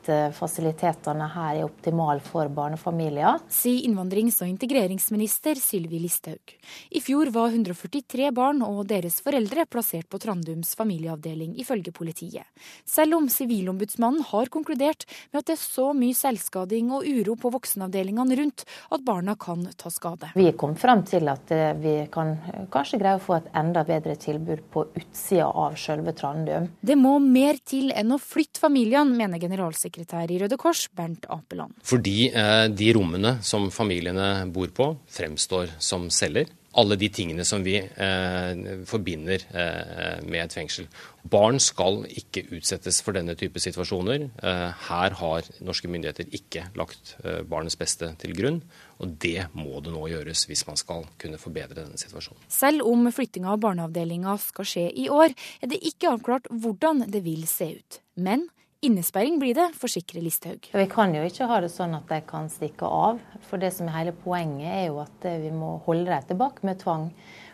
hvorvidt 0.03 0.09
eh, 0.09 0.33
fasilitetene 0.33 1.27
her 1.33 1.57
er 1.57 1.65
optimale 1.65 2.19
for 2.21 2.47
barnefamilier. 2.49 3.39
Sier 3.49 3.87
innvandrings- 3.87 4.41
og 4.41 4.47
integreringsminister 4.47 5.55
Sylvi 5.55 5.99
Listhaug. 5.99 6.55
I 6.91 7.01
fjor 7.01 7.31
var 7.31 7.49
143 7.51 8.31
barn 8.31 8.61
og 8.61 8.87
deres 8.87 9.21
foreldre 9.21 9.65
plassert 9.65 10.09
på 10.09 10.19
Trandums 10.19 10.75
familieavdeling, 10.75 11.55
ifølge 11.59 11.91
politiet. 11.91 12.45
Selv 12.85 13.15
om 13.15 13.29
Sivilombudsmannen 13.29 14.23
har 14.23 14.49
konkludert 14.49 15.05
med 15.31 15.41
at 15.41 15.47
det 15.47 15.57
er 15.57 15.63
så 15.63 15.93
mye 15.93 16.13
selvskading 16.13 16.91
og 16.91 17.05
uro 17.05 17.35
på 17.35 17.51
voksenavdelingene 17.53 18.37
rundt 18.39 18.65
at 18.91 19.03
barna 19.03 19.35
kan 19.35 19.65
ta 19.77 19.89
skade. 19.89 20.33
Vi 20.35 20.51
kom 20.57 20.75
fram 20.75 21.03
til 21.03 21.29
at 21.29 21.51
eh, 21.51 21.73
vi 21.77 21.95
kan 22.11 22.35
kanskje 22.71 22.99
greie 23.01 23.19
å 23.19 23.23
få 23.23 23.39
et 23.39 23.51
enda 23.55 23.83
bedre 23.87 24.15
tilbud 24.15 24.65
på 24.73 24.87
utsida 24.93 25.49
av 25.49 25.77
selve 25.79 26.13
Trandum. 26.13 26.69
Det 26.81 26.95
må 26.99 27.17
mer 27.19 27.57
til 27.65 27.91
enn 27.95 28.13
å 28.13 28.19
flytte 28.21 28.61
familiene, 28.61 29.15
mener 29.17 29.41
generalsekretær 29.41 29.92
i 30.01 30.39
Røde 30.41 30.57
Kors, 30.57 30.87
Bernt 30.95 31.25
Apeland. 31.29 31.77
Fordi 31.83 32.29
eh, 32.29 32.67
de 32.69 32.89
rommene 32.95 33.37
som 33.41 33.69
familiene 33.71 34.47
bor 34.53 34.73
på, 34.73 34.93
fremstår 35.11 35.77
som 35.79 36.09
celler 36.09 36.49
alle 36.79 36.97
de 36.97 37.09
tingene 37.13 37.45
som 37.45 37.63
vi 37.65 37.75
eh, 37.77 38.61
forbinder 38.89 39.43
eh, 39.53 40.21
med 40.25 40.39
et 40.41 40.55
fengsel. 40.55 40.87
Barn 41.29 41.59
skal 41.61 42.01
ikke 42.09 42.45
utsettes 42.57 42.99
for 43.05 43.15
denne 43.15 43.35
type 43.39 43.61
situasjoner. 43.61 44.25
Eh, 44.41 44.85
her 44.87 45.17
har 45.19 45.49
norske 45.63 45.91
myndigheter 45.91 46.33
ikke 46.33 46.65
lagt 46.79 47.15
eh, 47.23 47.43
barnets 47.45 47.77
beste 47.79 48.09
til 48.21 48.33
grunn. 48.37 48.61
Og 49.03 49.13
det 49.21 49.49
må 49.57 49.83
det 49.83 49.93
nå 49.93 50.07
gjøres 50.09 50.47
hvis 50.49 50.65
man 50.69 50.79
skal 50.79 51.05
kunne 51.21 51.41
forbedre 51.41 51.83
denne 51.83 51.99
situasjonen. 51.99 52.41
Selv 52.51 52.87
om 52.89 53.05
flyttinga 53.13 53.53
av 53.53 53.61
barneavdelinga 53.65 54.37
skal 54.41 54.69
skje 54.69 54.87
i 55.03 55.09
år, 55.13 55.35
er 55.61 55.73
det 55.73 55.81
ikke 55.85 56.15
avklart 56.15 56.49
hvordan 56.49 57.05
det 57.13 57.21
vil 57.25 57.45
se 57.49 57.73
ut. 57.77 58.01
Men 58.17 58.47
Innesperring 58.83 59.37
blir 59.39 59.55
det, 59.55 59.69
forsikrer 59.79 60.19
Listhaug. 60.25 60.67
Vi 60.75 60.87
kan 60.91 61.13
jo 61.15 61.21
ikke 61.23 61.47
ha 61.47 61.61
det 61.63 61.69
sånn 61.71 61.95
at 61.95 62.09
de 62.09 62.17
kan 62.27 62.49
stikke 62.51 62.83
av. 62.83 63.21
For 63.47 63.61
det 63.61 63.69
som 63.71 63.87
er 63.87 63.95
hele 63.95 64.13
poenget 64.25 64.67
er 64.67 64.85
jo 64.89 64.97
at 64.99 65.27
vi 65.39 65.53
må 65.55 65.77
holde 65.85 66.09
dem 66.11 66.25
tilbake 66.33 66.67
med 66.67 66.81
tvang. 66.81 67.05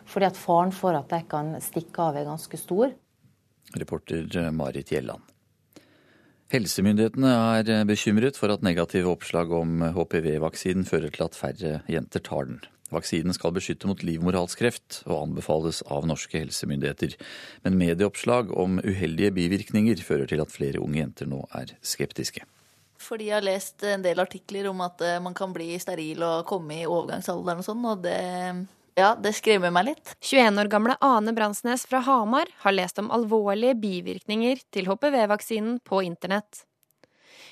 Fordi 0.09 0.25
at 0.25 0.39
faren 0.41 0.73
for 0.73 0.97
at 0.97 1.11
de 1.13 1.21
kan 1.29 1.53
stikke 1.61 2.01
av 2.01 2.17
er 2.17 2.25
ganske 2.25 2.57
stor. 2.57 2.95
Reporter 3.77 4.49
Marit 4.57 4.89
Gjelland. 4.89 5.21
Helsemyndighetene 6.49 7.35
er 7.59 7.85
bekymret 7.85 8.39
for 8.39 8.49
at 8.49 8.65
negative 8.65 9.11
oppslag 9.13 9.53
om 9.53 9.83
HPV-vaksinen 9.93 10.87
fører 10.89 11.13
til 11.13 11.27
at 11.27 11.37
færre 11.37 11.75
jenter 11.85 12.25
tar 12.25 12.49
den. 12.49 12.63
Vaksinen 12.93 13.35
skal 13.35 13.53
beskytte 13.55 13.89
mot 13.89 14.01
livmorhalskreft 14.05 15.03
og 15.07 15.17
anbefales 15.23 15.81
av 15.87 16.07
norske 16.09 16.41
helsemyndigheter. 16.41 17.17
Men 17.65 17.77
medieoppslag 17.81 18.53
om 18.55 18.79
uheldige 18.83 19.33
bivirkninger 19.35 20.01
fører 20.05 20.29
til 20.29 20.41
at 20.43 20.53
flere 20.53 20.81
unge 20.83 21.01
jenter 21.01 21.29
nå 21.29 21.43
er 21.57 21.75
skeptiske. 21.85 22.45
Fordi 22.99 23.29
jeg 23.29 23.37
har 23.37 23.45
lest 23.45 23.85
en 23.87 24.03
del 24.03 24.19
artikler 24.19 24.67
om 24.71 24.81
at 24.83 24.99
eh, 25.05 25.21
man 25.23 25.37
kan 25.37 25.53
bli 25.55 25.71
steril 25.79 26.19
og 26.25 26.43
komme 26.49 26.81
i 26.81 26.87
overgangsalderen 26.89 27.61
og 27.61 27.67
sånn, 27.69 27.85
og 27.87 28.03
det 28.03 28.17
ja, 28.99 29.13
det 29.15 29.31
skremmer 29.37 29.71
meg 29.71 29.93
litt. 29.93 30.15
21 30.19 30.59
år 30.59 30.69
gamle 30.71 30.95
Ane 31.05 31.31
Bransnes 31.35 31.85
fra 31.87 32.01
Hamar 32.03 32.49
har 32.65 32.75
lest 32.75 32.99
om 32.99 33.07
alvorlige 33.15 33.77
bivirkninger 33.79 34.59
til 34.75 34.89
HPV-vaksinen 34.89 35.77
på 35.87 36.01
internett. 36.03 36.65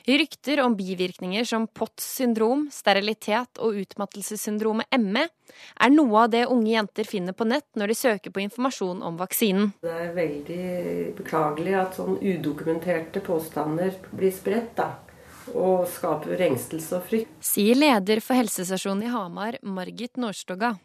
Rykter 0.07 0.61
om 0.61 0.75
bivirkninger 0.75 1.43
som 1.43 1.65
POTS 1.67 2.05
syndrom, 2.15 2.69
sterilitet 2.71 3.59
og 3.59 3.75
utmattelsessyndromet 3.81 4.87
ME 5.03 5.25
er 5.27 5.91
noe 5.91 6.21
av 6.21 6.31
det 6.31 6.45
unge 6.47 6.71
jenter 6.71 7.09
finner 7.09 7.35
på 7.35 7.43
nett 7.43 7.67
når 7.75 7.91
de 7.91 7.97
søker 7.99 8.31
på 8.31 8.45
informasjon 8.45 9.03
om 9.03 9.19
vaksinen. 9.19 9.73
Det 9.83 9.91
er 9.91 10.15
veldig 10.15 10.63
beklagelig 11.19 11.75
at 11.81 11.99
sånn 11.99 12.15
udokumenterte 12.23 13.19
påstander 13.27 13.99
blir 14.13 14.31
spredt, 14.31 14.79
da. 14.79 14.93
Og 15.51 15.83
skaper 15.91 16.39
engstelse 16.47 17.01
og 17.01 17.07
frykt. 17.11 17.37
Sier 17.43 17.75
leder 17.75 18.23
for 18.23 18.39
helsestasjonen 18.39 19.09
i 19.09 19.11
Hamar, 19.11 19.59
Margit 19.59 20.15
Nårstoga. 20.15 20.77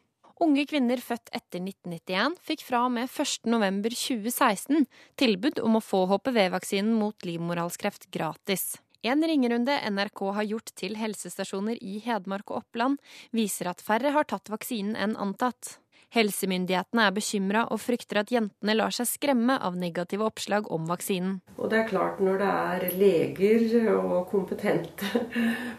Unge 0.43 0.67
kvinner 0.67 0.99
født 0.99 1.31
etter 1.31 1.63
1991 1.63 2.41
fikk 2.43 2.65
fra 2.67 2.89
og 2.89 2.97
med 2.97 3.07
1.11.2016 3.07 4.89
tilbud 5.15 5.63
om 5.63 5.79
å 5.79 5.85
få 5.85 6.09
HPV-vaksinen 6.11 6.97
mot 6.99 7.15
livmorhalskreft 7.23 8.11
gratis. 8.11 8.73
En 9.03 9.25
ringerunde 9.27 9.75
NRK 9.91 10.21
har 10.37 10.47
gjort 10.47 10.71
til 10.79 10.95
helsestasjoner 10.95 11.81
i 11.83 11.97
Hedmark 12.05 12.53
og 12.53 12.61
Oppland, 12.63 13.01
viser 13.35 13.73
at 13.73 13.83
færre 13.83 14.13
har 14.15 14.29
tatt 14.31 14.53
vaksinen 14.53 14.95
enn 14.95 15.17
antatt. 15.19 15.79
Helsemyndighetene 16.13 17.07
er 17.09 17.15
bekymra 17.17 17.63
og 17.73 17.79
frykter 17.81 18.19
at 18.21 18.33
jentene 18.33 18.75
lar 18.77 18.93
seg 18.93 19.09
skremme 19.09 19.55
av 19.65 19.79
negative 19.81 20.27
oppslag 20.27 20.67
om 20.75 20.85
vaksinen. 20.91 21.39
Og 21.57 21.71
det 21.73 21.79
er 21.79 21.87
klart 21.89 22.21
Når 22.21 22.43
det 22.43 22.49
er 22.51 22.97
leger 23.01 23.87
og 23.95 24.29
kompetente 24.29 25.23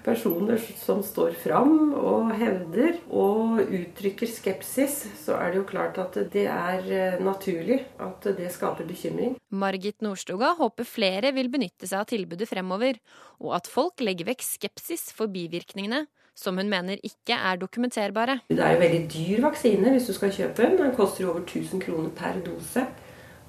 personer 0.08 0.58
som 0.82 1.04
står 1.06 1.38
fram 1.44 1.94
og 1.94 2.34
hevder 2.40 2.98
og 3.14 3.62
uttrykker 3.62 4.30
skepsis, 4.30 5.04
så 5.22 5.38
er 5.38 5.54
det 5.54 5.62
jo 5.62 5.68
klart 5.70 6.02
at 6.02 6.18
det 6.34 6.48
er 6.50 6.90
eh, 6.90 7.22
naturlig 7.22 7.84
at 8.02 8.26
det 8.38 8.50
skaper 8.56 8.90
bekymring. 8.90 9.38
Margit 9.54 10.02
Nordstoga 10.02 10.56
håper 10.58 10.88
flere 10.88 11.34
vil 11.38 11.52
benytte 11.54 11.86
seg 11.86 12.02
av 12.02 12.10
tilbudet 12.10 12.50
fremover, 12.50 12.98
og 13.44 13.54
at 13.60 13.70
folk 13.70 14.02
legger 14.02 14.32
vekk 14.34 14.42
skepsis 14.48 15.12
for 15.14 15.30
bivirkningene 15.30 16.08
som 16.36 16.58
hun 16.58 16.70
mener 16.70 17.02
ikke 17.06 17.38
er 17.38 17.60
dokumenterbare. 17.62 18.40
Det 18.50 18.60
er 18.60 18.76
jo 18.76 18.82
veldig 18.82 19.02
dyr 19.14 19.46
vaksine 19.46 19.94
hvis 19.94 20.10
du 20.10 20.14
skal 20.18 20.34
kjøpe 20.34 20.66
den. 20.66 20.78
Den 20.82 20.96
koster 20.98 21.30
over 21.30 21.44
1000 21.46 21.82
kroner 21.84 22.10
per 22.18 22.42
dose. 22.46 22.86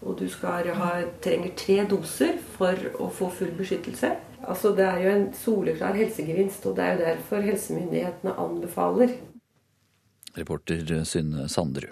Og 0.05 0.18
du 0.20 0.26
skal 0.28 0.68
ha, 0.76 0.91
trenger 1.24 1.55
tre 1.57 1.78
doser 1.89 2.37
for 2.57 2.76
å 3.01 3.09
få 3.09 3.30
full 3.32 3.55
beskyttelse. 3.57 4.11
Altså 4.45 4.74
Det 4.76 4.85
er 4.85 5.01
jo 5.01 5.12
en 5.14 5.28
soleklar 5.32 5.97
helsegevinst, 5.97 6.66
og 6.68 6.76
det 6.76 6.85
er 6.85 6.93
jo 6.93 7.05
derfor 7.07 7.45
helsemyndighetene 7.47 8.35
anbefaler. 8.37 9.14
Reporter 10.37 11.05
Synne 11.09 11.49
Sandru. 11.49 11.89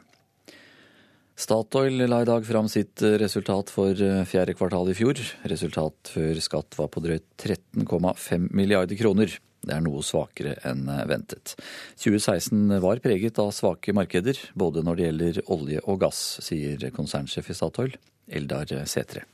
Statoil 1.39 2.05
la 2.05 2.21
i 2.21 2.29
dag 2.29 2.45
fram 2.45 2.69
sitt 2.69 3.01
resultat 3.01 3.73
for 3.73 3.97
fjerde 4.29 4.53
kvartal 4.59 4.91
i 4.93 4.97
fjor. 4.99 5.17
Resultat 5.49 6.13
før 6.13 6.43
skatt 6.45 6.77
var 6.77 6.91
på 6.93 7.01
drøyt 7.07 7.25
13,5 7.41 8.51
milliarder 8.53 9.01
kroner. 9.01 9.39
Det 9.63 9.75
er 9.77 9.83
noe 9.85 10.03
svakere 10.07 10.57
enn 10.69 10.87
ventet. 11.09 11.55
2016 12.03 12.81
var 12.83 13.03
preget 13.05 13.39
av 13.43 13.53
svake 13.55 13.95
markeder, 13.95 14.39
både 14.59 14.83
når 14.83 14.99
det 14.99 15.07
gjelder 15.07 15.43
olje 15.55 15.85
og 15.87 16.01
gass, 16.03 16.23
sier 16.43 16.89
konsernsjef 16.95 17.53
i 17.53 17.57
Statoil, 17.57 17.97
Eldar 18.27 18.75
Setre. 18.91 19.25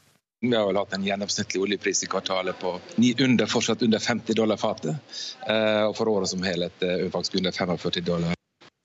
Vi 0.40 0.54
har 0.54 0.68
vel 0.68 0.78
hatt 0.78 0.92
en 0.94 1.02
gjennomsnittlig 1.02 1.62
oljepris 1.64 2.04
i 2.04 2.10
kvartalet 2.12 2.60
på 2.60 2.76
under, 3.24 3.46
fortsatt 3.50 3.82
under 3.82 3.98
50 3.98 4.38
dollar 4.38 4.60
fatet. 4.60 4.94
Eh, 5.48 5.84
og 5.88 5.96
for 5.98 6.12
året 6.12 6.30
som 6.30 6.44
helhet 6.46 6.84
faktisk 7.10 7.40
under 7.40 7.56
45 7.56 8.04
dollar. 8.06 8.38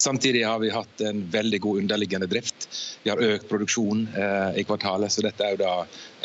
Samtidig 0.03 0.43
har 0.43 0.59
vi 0.59 0.69
hatt 0.69 1.01
en 1.01 1.29
veldig 1.31 1.59
god 1.59 1.77
underliggende 1.77 2.27
drift. 2.27 2.67
Vi 3.03 3.09
har 3.09 3.21
økt 3.23 3.47
produksjon 3.49 4.07
eh, 4.11 4.59
i 4.59 4.63
kvartalet, 4.67 5.11
så 5.11 5.23
dette 5.23 5.45
er 5.45 5.53
jo 5.55 5.61
da 5.61 5.75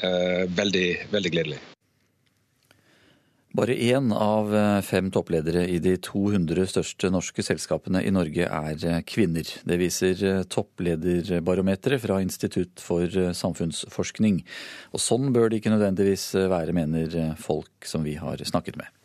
eh, 0.03 0.49
veldig, 0.51 0.89
veldig 1.13 1.33
gledelig. 1.37 1.61
Bare 3.57 3.73
én 3.73 4.13
av 4.13 4.51
eh, 4.55 4.81
fem 4.85 5.09
toppledere 5.11 5.63
i 5.73 5.79
de 5.81 5.95
200 6.05 6.67
største 6.69 7.09
norske 7.09 7.41
selskapene 7.43 8.03
i 8.05 8.13
Norge 8.13 8.45
er 8.45 8.85
eh, 8.85 9.01
kvinner. 9.09 9.49
Det 9.65 9.79
viser 9.81 10.21
eh, 10.21 10.43
topplederbarometeret 10.53 12.05
fra 12.05 12.21
Institutt 12.21 12.85
for 12.85 13.09
samfunnsforskning. 13.09 14.43
Og 14.93 15.01
sånn 15.01 15.33
bør 15.33 15.49
det 15.49 15.63
ikke 15.63 15.73
nødvendigvis 15.73 16.29
være, 16.53 16.77
mener 16.77 17.19
folk 17.41 17.89
som 17.89 18.05
vi 18.05 18.19
har 18.21 18.45
snakket 18.45 18.77
med. 18.77 18.98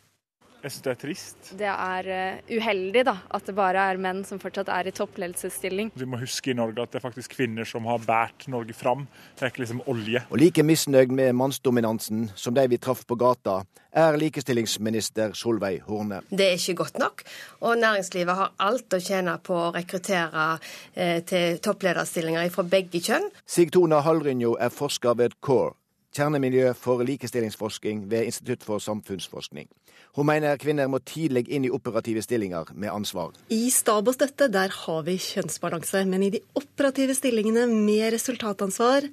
Jeg 0.64 0.72
syns 0.72 0.84
det 0.84 0.92
er 0.94 1.00
trist. 1.02 1.48
Det 1.60 1.68
er 1.68 2.06
uh, 2.08 2.52
uheldig 2.56 3.02
da, 3.04 3.12
at 3.36 3.44
det 3.44 3.52
bare 3.56 3.82
er 3.92 3.98
menn 4.00 4.22
som 4.24 4.38
fortsatt 4.40 4.70
er 4.72 4.88
i 4.88 4.94
toppledelsesstilling. 4.96 5.90
Vi 5.92 6.08
må 6.08 6.16
huske 6.22 6.54
i 6.54 6.56
Norge 6.56 6.80
at 6.80 6.94
det 6.94 7.02
er 7.02 7.04
faktisk 7.04 7.34
kvinner 7.36 7.68
som 7.68 7.84
har 7.90 8.00
båret 8.06 8.46
Norge 8.48 8.72
fram. 8.72 9.04
Det 9.36 9.44
er 9.44 9.52
ikke 9.52 9.64
liksom 9.66 9.82
olje. 9.92 10.24
Og 10.30 10.40
like 10.40 10.64
misnøyd 10.64 11.12
med 11.12 11.36
mannsdominansen 11.36 12.30
som 12.34 12.56
de 12.56 12.64
vi 12.72 12.80
traff 12.80 13.04
på 13.04 13.18
gata, 13.20 13.58
er 13.92 14.16
likestillingsminister 14.18 15.36
Solveig 15.36 15.84
Horne. 15.84 16.22
Det 16.30 16.48
er 16.48 16.56
ikke 16.56 16.78
godt 16.80 16.98
nok, 16.98 17.22
og 17.60 17.76
næringslivet 17.78 18.40
har 18.40 18.56
alt 18.64 18.96
å 18.96 19.02
tjene 19.04 19.36
på 19.44 19.60
å 19.66 19.70
rekruttere 19.76 20.48
eh, 20.94 21.20
til 21.28 21.60
topplederstillinger 21.62 22.48
fra 22.56 22.64
begge 22.72 23.04
kjønn. 23.04 23.28
Sigtona 23.44 24.00
Hallrynjo 24.02 24.56
er 24.56 24.72
forsker 24.74 25.20
ved 25.20 25.36
CORE, 25.44 25.76
kjernemiljø 26.16 26.72
for 26.78 27.04
likestillingsforskning 27.06 28.08
ved 28.10 28.32
Institutt 28.32 28.64
for 28.66 28.82
samfunnsforskning. 28.82 29.68
Hun 30.14 30.28
mener 30.28 30.58
kvinner 30.62 30.86
må 30.90 31.00
tidlig 31.02 31.48
inn 31.50 31.66
i 31.66 31.72
operative 31.74 32.22
stillinger 32.22 32.70
med 32.78 32.92
ansvar. 32.92 33.32
I 33.50 33.66
stab 33.74 34.06
og 34.06 34.14
støtte 34.14 34.46
der 34.52 34.70
har 34.70 35.06
vi 35.06 35.16
kjønnsbalanse, 35.18 36.04
men 36.06 36.22
i 36.22 36.30
de 36.36 36.42
operative 36.54 37.16
stillingene 37.18 37.66
med 37.72 38.12
resultatansvar, 38.14 39.08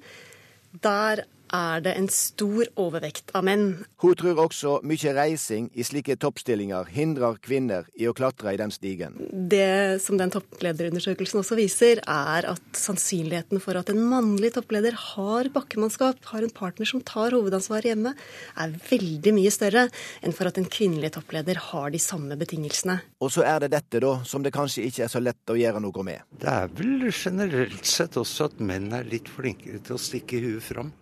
der 0.86 1.24
er 1.52 1.82
det 1.84 1.92
en 1.98 2.08
stor 2.12 2.68
overvekt 2.80 3.32
av 3.36 3.44
menn. 3.46 3.84
Hun 4.02 4.16
tror 4.18 4.40
også 4.46 4.78
mye 4.88 5.12
reising 5.16 5.68
i 5.76 5.84
slike 5.86 6.16
toppstillinger 6.22 6.88
hindrer 6.92 7.38
kvinner 7.44 7.88
i 7.98 8.08
å 8.08 8.14
klatre 8.16 8.54
i 8.54 8.60
den 8.60 8.72
stigen. 8.74 9.18
Det 9.30 10.00
som 10.02 10.18
den 10.20 10.32
topplederundersøkelsen 10.32 11.42
også 11.42 11.58
viser, 11.58 12.02
er 12.02 12.48
at 12.50 12.78
sannsynligheten 12.78 13.62
for 13.62 13.78
at 13.78 13.92
en 13.92 14.00
mannlig 14.08 14.54
toppleder 14.56 14.96
har 14.96 15.50
bakkemannskap, 15.54 16.22
har 16.32 16.46
en 16.46 16.54
partner 16.56 16.88
som 16.88 17.04
tar 17.04 17.36
hovedansvaret 17.36 17.92
hjemme, 17.92 18.14
er 18.56 18.76
veldig 18.88 19.36
mye 19.36 19.52
større 19.52 19.86
enn 20.22 20.36
for 20.36 20.48
at 20.48 20.60
en 20.60 20.68
kvinnelig 20.72 21.12
toppleder 21.18 21.60
har 21.70 21.92
de 21.92 22.00
samme 22.02 22.38
betingelsene. 22.40 22.98
Og 23.22 23.32
så 23.34 23.44
er 23.46 23.64
det 23.64 23.72
dette, 23.76 24.00
da, 24.02 24.16
som 24.28 24.44
det 24.44 24.54
kanskje 24.54 24.86
ikke 24.88 25.06
er 25.06 25.12
så 25.12 25.22
lett 25.22 25.52
å 25.52 25.58
gjøre 25.58 25.82
noe 25.82 26.06
med. 26.06 26.24
Det 26.42 26.50
er 26.50 26.72
vel 26.78 27.10
generelt 27.12 27.86
sett 27.88 28.16
også 28.20 28.50
at 28.50 28.60
menn 28.62 28.90
er 28.96 29.06
litt 29.08 29.30
flinkere 29.30 29.82
til 29.84 29.98
å 29.98 30.02
stikke 30.02 30.40
huet 30.42 30.66
fram. 30.72 30.92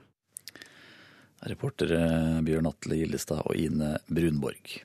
Reportere 1.49 2.01
Bjørn 2.45 2.68
Atle 2.68 3.01
Gillestad 3.01 3.43
og 3.47 3.57
Ine 3.57 3.97
Brunborg. 4.11 4.80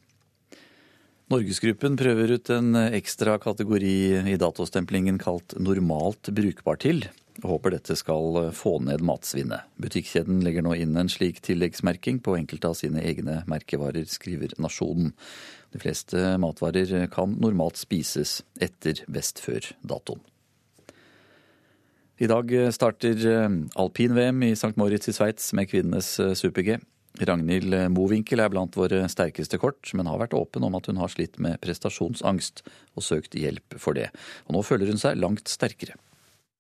Norgesgruppen 1.33 1.95
prøver 1.97 2.35
ut 2.37 2.49
en 2.53 2.77
ekstra 2.85 3.39
kategori 3.41 3.95
i 4.29 4.35
datostemplingen 4.37 5.17
kalt 5.17 5.55
normalt 5.57 6.29
brukbar 6.37 6.77
til, 6.83 7.01
og 7.41 7.49
håper 7.55 7.73
dette 7.73 7.97
skal 7.97 8.51
få 8.55 8.77
ned 8.85 9.01
matsvinnet. 9.03 9.65
Butikkjeden 9.81 10.43
legger 10.45 10.63
nå 10.63 10.75
inn 10.77 10.93
en 11.01 11.09
slik 11.11 11.41
tilleggsmerking 11.43 12.21
på 12.23 12.37
enkelte 12.37 12.69
av 12.69 12.77
sine 12.77 13.01
egne 13.01 13.41
merkevarer, 13.49 14.05
skriver 14.07 14.53
Nasjonen. 14.61 15.15
De 15.73 15.81
fleste 15.81 16.37
matvarer 16.39 17.09
kan 17.11 17.35
normalt 17.41 17.81
spises 17.81 18.37
etter 18.61 19.01
best 19.11 19.41
før-datoen. 19.43 20.21
I 22.15 22.27
dag 22.31 22.51
starter 22.71 23.23
eh, 23.27 23.55
alpin-VM 23.75 24.43
i 24.47 24.53
St. 24.55 24.77
Moritz 24.79 25.09
i 25.11 25.13
Sveits 25.15 25.49
med 25.57 25.67
kvinnenes 25.67 26.13
eh, 26.23 26.31
super-G. 26.31 26.77
Ragnhild 27.27 27.75
Mowinckel 27.91 28.39
er 28.43 28.51
blant 28.51 28.75
våre 28.75 29.01
sterkeste 29.11 29.59
kort, 29.59 29.91
men 29.95 30.07
har 30.07 30.21
vært 30.21 30.35
åpen 30.35 30.63
om 30.67 30.75
at 30.79 30.87
hun 30.87 30.99
har 30.99 31.11
slitt 31.11 31.35
med 31.43 31.59
prestasjonsangst 31.63 32.63
og 32.95 33.03
søkt 33.03 33.35
hjelp 33.39 33.75
for 33.79 33.95
det. 33.99 34.09
Og 34.47 34.55
nå 34.55 34.63
føler 34.67 34.91
hun 34.91 34.99
seg 34.99 35.19
langt 35.19 35.51
sterkere. 35.51 35.95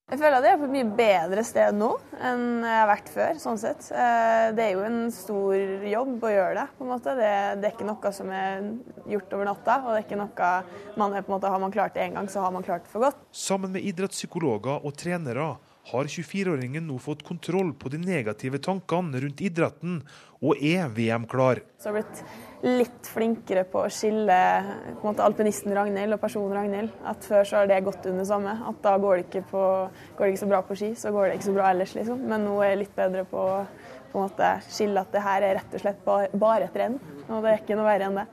Jeg 0.05 0.19
føler 0.21 0.35
at 0.37 0.45
jeg 0.45 0.53
er 0.53 0.59
på 0.61 0.67
et 0.67 0.73
mye 0.75 0.89
bedre 0.99 1.43
sted 1.47 1.77
nå 1.79 1.87
enn 2.21 2.41
jeg 2.61 2.77
har 2.77 2.89
vært 2.91 3.07
før. 3.09 3.39
sånn 3.41 3.57
sett. 3.57 3.87
Eh, 3.89 4.51
det 4.53 4.67
er 4.67 4.75
jo 4.75 4.83
en 4.85 4.99
stor 5.09 5.55
jobb 5.89 6.27
å 6.29 6.29
gjøre 6.29 6.59
det. 6.59 6.65
på 6.77 6.85
en 6.85 6.91
måte. 6.91 7.15
Det, 7.17 7.31
det 7.57 7.65
er 7.65 7.73
ikke 7.73 7.87
noe 7.89 8.11
som 8.13 8.29
er 8.29 8.67
gjort 9.09 9.33
over 9.33 9.49
natta. 9.49 9.79
og 9.81 9.89
det 9.89 10.03
er 10.03 10.05
ikke 10.05 10.19
noe 10.21 10.51
man 11.01 11.17
er 11.17 11.25
på 11.25 11.31
en 11.31 11.35
måte, 11.39 11.49
Har 11.49 11.63
man 11.63 11.73
klart 11.73 11.97
det 11.97 12.05
én 12.05 12.13
gang, 12.13 12.29
så 12.29 12.45
har 12.45 12.53
man 12.53 12.61
klart 12.61 12.85
det 12.85 12.93
for 12.93 13.07
godt. 13.07 13.17
Sammen 13.33 13.73
med 13.73 13.81
idrettspsykologer 13.81 14.85
og 14.85 14.93
trenere 14.93 15.55
har 15.89 16.05
24-åringen 16.09 16.85
nå 16.85 16.99
fått 17.01 17.25
kontroll 17.25 17.73
på 17.73 17.89
de 17.89 17.97
negative 17.97 18.61
tankene 18.61 19.25
rundt 19.25 19.41
idretten, 19.41 20.03
og 20.45 20.61
er 20.61 20.85
VM-klar. 20.93 21.63
Så 21.81 21.89
har 21.89 21.97
blitt 21.97 22.21
litt 22.63 23.09
flinkere 23.11 23.65
på 23.69 23.83
å 23.83 23.91
skille 23.91 24.37
på 24.99 25.07
måte, 25.07 25.25
alpinisten 25.25 25.73
Ragnhild 25.75 26.15
og 26.15 26.21
personen 26.21 26.55
Ragnhild. 26.55 26.93
At 27.05 27.25
Før 27.27 27.43
så 27.47 27.59
har 27.59 27.69
det 27.69 27.81
gått 27.85 28.07
under 28.09 28.27
samme. 28.27 28.55
At 28.69 28.79
da 28.85 28.95
går 29.01 29.23
det, 29.23 29.43
på, 29.51 29.63
går 30.17 30.25
det 30.25 30.33
ikke 30.33 30.43
så 30.45 30.51
bra 30.53 30.61
på 30.65 30.77
ski, 30.79 30.93
så 30.99 31.11
går 31.15 31.29
det 31.29 31.39
ikke 31.39 31.49
så 31.49 31.57
bra 31.57 31.69
ellers, 31.73 31.95
liksom. 31.97 32.23
Men 32.29 32.47
nå 32.47 32.55
er 32.61 32.73
jeg 32.73 32.81
litt 32.85 32.95
bedre 32.97 33.25
på 33.29 33.43
å 34.15 34.25
skille 34.71 35.01
at 35.01 35.11
det 35.11 35.21
her 35.25 35.43
er 35.43 35.57
rett 35.59 35.75
og 35.75 35.81
slett 35.83 36.05
bare 36.07 36.69
et 36.69 36.79
renn. 36.79 36.97
Og 37.27 37.43
det 37.43 37.51
er 37.51 37.63
ikke 37.63 37.75
noe 37.75 37.89
verre 37.89 38.09
enn 38.09 38.19
det. 38.21 38.27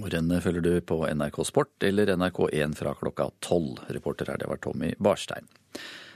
Rennet 0.00 0.44
følger 0.44 0.62
du 0.64 0.74
på 0.86 1.02
NRK 1.10 1.42
Sport 1.44 1.84
eller 1.84 2.14
NRK1 2.14 2.76
fra 2.78 2.94
klokka 2.96 3.28
tolv. 3.44 3.82
Reporter 3.90 4.30
her, 4.30 4.40
det 4.40 4.48
var 4.48 4.62
Tommy 4.62 4.94
Barstein. 5.02 5.50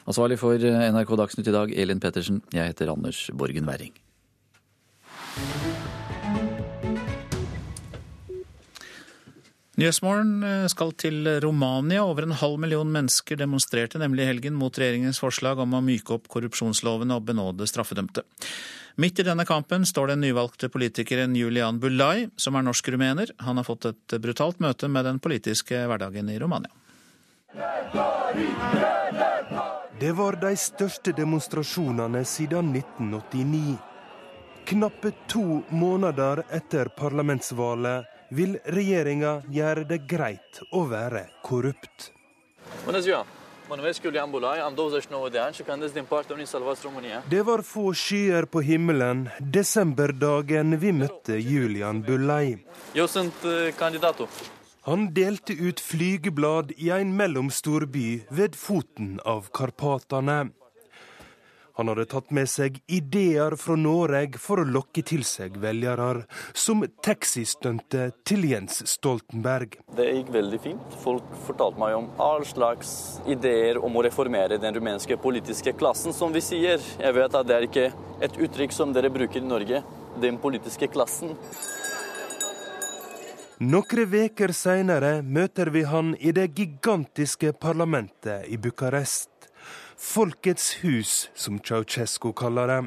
Ansvarlig 0.09 0.38
for 0.40 0.61
NRK 0.61 1.16
Dagsnytt 1.20 1.49
i 1.49 1.57
dag, 1.57 1.72
Elin 1.72 2.01
Pettersen. 2.01 2.42
Jeg 2.55 2.72
heter 2.72 2.92
Anders 2.92 3.26
Borgen 3.32 3.68
Werring. 3.68 3.92
Nyhetsmorgen 9.75 10.43
eh, 10.47 10.66
skal 10.70 10.93
til 10.95 11.27
Romania. 11.43 12.05
Over 12.07 12.29
en 12.29 12.37
halv 12.39 12.61
million 12.62 12.93
mennesker 12.95 13.41
demonstrerte 13.41 13.99
nemlig 13.99 14.22
i 14.22 14.29
helgen 14.31 14.55
mot 14.55 14.79
regjeringens 14.79 15.18
forslag 15.18 15.59
om 15.59 15.75
å 15.75 15.83
myke 15.83 16.14
opp 16.14 16.29
korrupsjonslovene 16.31 17.16
og 17.18 17.27
benåde 17.27 17.66
straffedømte. 17.66 18.22
Midt 19.03 19.18
i 19.18 19.27
denne 19.27 19.43
kampen 19.43 19.83
står 19.83 20.12
den 20.12 20.22
nyvalgte 20.22 20.70
politikeren 20.70 21.35
Julian 21.35 21.81
Bulai, 21.83 22.29
som 22.37 22.55
er 22.55 22.62
norsk-rumener. 22.62 23.35
Han 23.43 23.59
har 23.59 23.66
fått 23.66 23.89
et 23.91 24.14
brutalt 24.22 24.62
møte 24.62 24.87
med 24.87 25.09
den 25.09 25.18
politiske 25.18 25.81
hverdagen 25.91 26.31
i 26.31 26.39
Romania. 26.39 26.70
Det 29.99 30.12
var 30.14 30.39
de 30.39 30.55
største 30.59 31.11
demonstrasjonene 31.18 32.22
siden 32.22 32.70
1989. 32.79 33.77
Knappe 34.70 35.11
to 35.27 35.64
måneder 35.75 36.47
etter 36.55 36.95
parlamentsvalget 36.95 38.14
vil 38.31 38.59
regjeringa 38.64 39.43
gjøre 39.53 39.85
det 39.89 40.01
greit 40.09 40.61
å 40.72 40.85
være 40.89 41.27
korrupt. 41.43 42.11
Det 47.31 47.43
var 47.49 47.62
få 47.62 47.85
skyer 47.95 48.45
på 48.47 48.61
himmelen 48.61 49.29
desemberdagen 49.41 50.79
vi 50.81 50.93
møtte 50.93 51.39
Julian 51.41 52.03
Bullei. 52.05 52.59
Han 54.85 55.07
delte 55.16 55.53
ut 55.57 55.81
flygeblad 55.81 56.75
i 56.77 56.91
en 56.93 57.16
mellomstor 57.16 57.87
by 57.89 58.09
ved 58.29 58.57
foten 58.57 59.16
av 59.25 59.49
Karpatene. 59.49 60.51
Han 61.77 61.89
hadde 61.91 62.05
tatt 62.07 62.31
med 62.31 62.47
seg 62.47 62.77
ideer 62.87 63.57
fra 63.59 63.75
Norge 63.75 64.39
for 64.39 64.62
å 64.62 64.66
lokke 64.68 65.03
til 65.03 65.25
seg 65.27 65.57
velgere, 65.59 66.22
som 66.55 66.85
taxistuntet 67.03 68.20
til 68.22 68.47
Jens 68.47 68.79
Stoltenberg. 68.93 69.81
Det 69.99 70.07
gikk 70.07 70.31
veldig 70.37 70.61
fint. 70.62 70.95
Folk 71.03 71.27
fortalte 71.49 71.83
meg 71.83 71.97
om 71.99 72.07
all 72.22 72.47
slags 72.47 72.93
ideer 73.27 73.81
om 73.83 73.99
å 73.99 74.05
reformere 74.07 74.61
den 74.62 74.79
rumenske 74.79 75.18
politiske 75.18 75.75
klassen, 75.75 76.14
som 76.14 76.31
vi 76.35 76.45
sier. 76.47 76.79
Jeg 76.79 77.18
vet 77.18 77.35
at 77.35 77.51
det 77.51 77.59
er 77.59 77.66
ikke 77.66 77.89
et 78.22 78.39
uttrykk 78.47 78.77
som 78.77 78.95
dere 78.95 79.11
bruker 79.11 79.43
i 79.43 79.49
Norge, 79.49 79.83
den 80.22 80.39
politiske 80.39 80.87
klassen. 80.95 81.35
Noen 83.64 84.14
uker 84.14 84.55
seinere 84.55 85.22
møter 85.22 85.75
vi 85.75 85.85
han 85.91 86.14
i 86.18 86.31
det 86.35 86.53
gigantiske 86.55 87.53
parlamentet 87.59 88.47
i 88.47 88.59
Bucarest. 88.59 89.31
Folkets 90.05 90.74
hus, 90.84 91.30
som 91.34 91.57
Ceaucescu 91.59 92.32
kaller 92.36 92.68
det. 92.68 92.82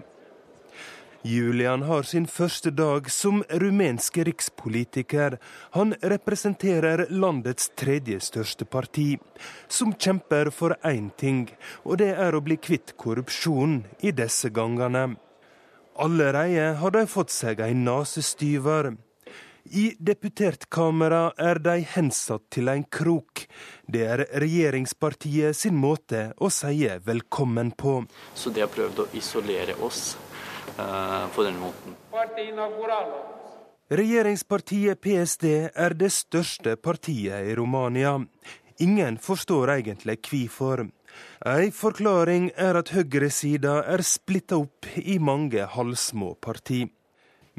Julian 1.28 1.82
har 1.82 2.04
sin 2.04 2.28
første 2.30 2.70
dag 2.72 3.10
som 3.12 3.42
rumensk 3.50 4.20
rikspolitiker. 4.28 5.40
Han 5.76 5.96
representerer 6.14 7.08
landets 7.10 7.72
tredje 7.76 8.22
største 8.24 8.68
parti, 8.70 9.18
som 9.68 9.96
kjemper 9.98 10.52
for 10.54 10.78
én 10.86 11.10
ting, 11.18 11.50
og 11.84 11.98
det 12.04 12.14
er 12.14 12.38
å 12.38 12.44
bli 12.46 12.60
kvitt 12.62 12.94
korrupsjon 13.02 13.82
i 14.00 14.14
disse 14.14 14.54
gangene. 14.54 15.18
Allerede 15.98 16.76
har 16.78 16.96
de 16.96 17.04
fått 17.10 17.34
seg 17.34 17.66
en 17.66 17.84
nasestyver. 17.90 18.94
I 19.72 19.96
deputertkamera 20.00 21.34
er 21.38 21.60
de 21.60 21.82
hensatt 21.96 22.46
til 22.54 22.70
en 22.72 22.84
krok. 22.84 23.44
Det 23.88 24.04
er 24.08 24.24
regjeringspartiet 24.40 25.58
sin 25.58 25.76
måte 25.76 26.32
å 26.40 26.50
si 26.54 26.88
velkommen 27.06 27.74
på. 27.76 28.00
Så 28.36 28.54
de 28.56 28.64
har 28.64 28.72
prøvd 28.72 29.04
å 29.04 29.08
isolere 29.18 29.76
oss 29.84 30.16
eh, 30.78 31.26
på 31.36 31.44
den 31.48 31.60
måten. 31.60 31.98
Regjeringspartiet 33.88 35.02
PSD 35.02 35.46
er 35.72 35.96
det 35.96 36.12
største 36.16 36.76
partiet 36.76 37.48
i 37.48 37.56
Romania. 37.56 38.18
Ingen 38.84 39.18
forstår 39.18 39.78
egentlig 39.80 40.20
hvorfor. 40.28 40.88
Ei 41.48 41.72
forklaring 41.74 42.52
er 42.56 42.78
at 42.78 42.92
høyresida 42.94 43.80
er 43.90 44.04
splitta 44.06 44.60
opp 44.62 44.86
i 45.00 45.18
mange 45.18 45.66
halvsmå 45.74 46.36
partier. 46.44 46.92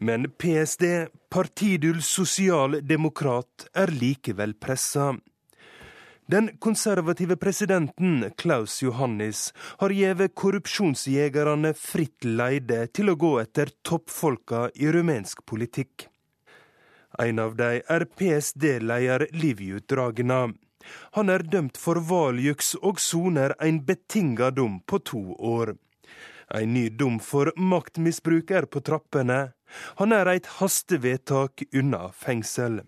Men 0.00 0.30
PSD, 0.30 1.08
Partidul 1.28 2.02
sosialdemokrat, 2.02 3.66
er 3.74 3.90
likevel 3.90 4.54
pressa. 4.54 5.16
Den 6.30 6.50
konservative 6.58 7.36
presidenten 7.36 8.30
Klaus 8.36 8.82
Johannis 8.82 9.48
har 9.80 9.90
gitt 9.90 10.34
korrupsjonsjegerne 10.38 11.72
fritt 11.74 12.28
leide 12.28 12.84
til 12.94 13.10
å 13.10 13.16
gå 13.18 13.32
etter 13.42 13.72
toppfolka 13.82 14.68
i 14.76 14.92
rumensk 14.92 15.42
politikk. 15.48 16.06
En 17.18 17.42
av 17.42 17.58
dem 17.58 17.82
er 17.90 18.06
PSD-leder 18.06 19.26
Liviu 19.34 19.80
Dragna. 19.80 20.52
Han 21.18 21.28
er 21.32 21.42
dømt 21.42 21.80
for 21.80 21.98
valjuks 21.98 22.76
og 22.82 23.00
soner 23.02 23.56
en 23.58 23.82
betinga 23.82 24.52
dom 24.54 24.78
på 24.86 25.02
to 25.02 25.24
år. 25.34 25.74
En 26.54 26.74
ny 26.74 26.88
dom 26.88 27.18
for 27.18 27.50
maktmisbruk 27.56 28.52
er 28.54 28.70
på 28.70 28.84
trappene. 28.84 29.57
Han 30.02 30.12
er 30.12 30.30
et 30.34 30.46
hastevedtak 30.58 31.66
unna 31.72 32.08
fengsel. 32.12 32.80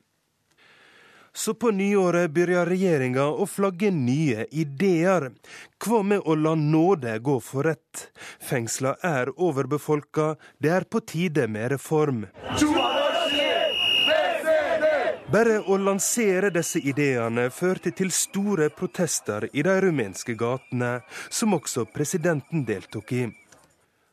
Så 1.33 1.55
på 1.55 1.71
nyåret 1.71 2.33
begynner 2.35 2.67
regjeringa 2.67 3.29
å 3.31 3.47
flagge 3.47 3.93
nye 3.95 4.47
ideer. 4.51 5.29
Hva 5.79 6.01
med 6.03 6.27
å 6.27 6.35
la 6.35 6.57
nåde 6.59 7.19
gå 7.23 7.37
for 7.45 7.69
rett? 7.71 8.09
Fengsla 8.43 8.97
er 9.07 9.31
overbefolka, 9.37 10.35
det 10.59 10.73
er 10.75 10.89
på 10.91 11.01
tide 11.07 11.47
med 11.47 11.71
reform. 11.77 12.25
Bare 15.31 15.61
å 15.63 15.77
lansere 15.79 16.51
disse 16.51 16.81
ideene 16.83 17.45
førte 17.55 17.93
til 17.95 18.11
store 18.11 18.67
protester 18.75 19.47
i 19.53 19.63
de 19.63 19.77
rumenske 19.85 20.35
gatene, 20.35 20.97
som 21.31 21.55
også 21.55 21.85
presidenten 21.95 22.65
deltok 22.67 23.13
i. 23.15 23.29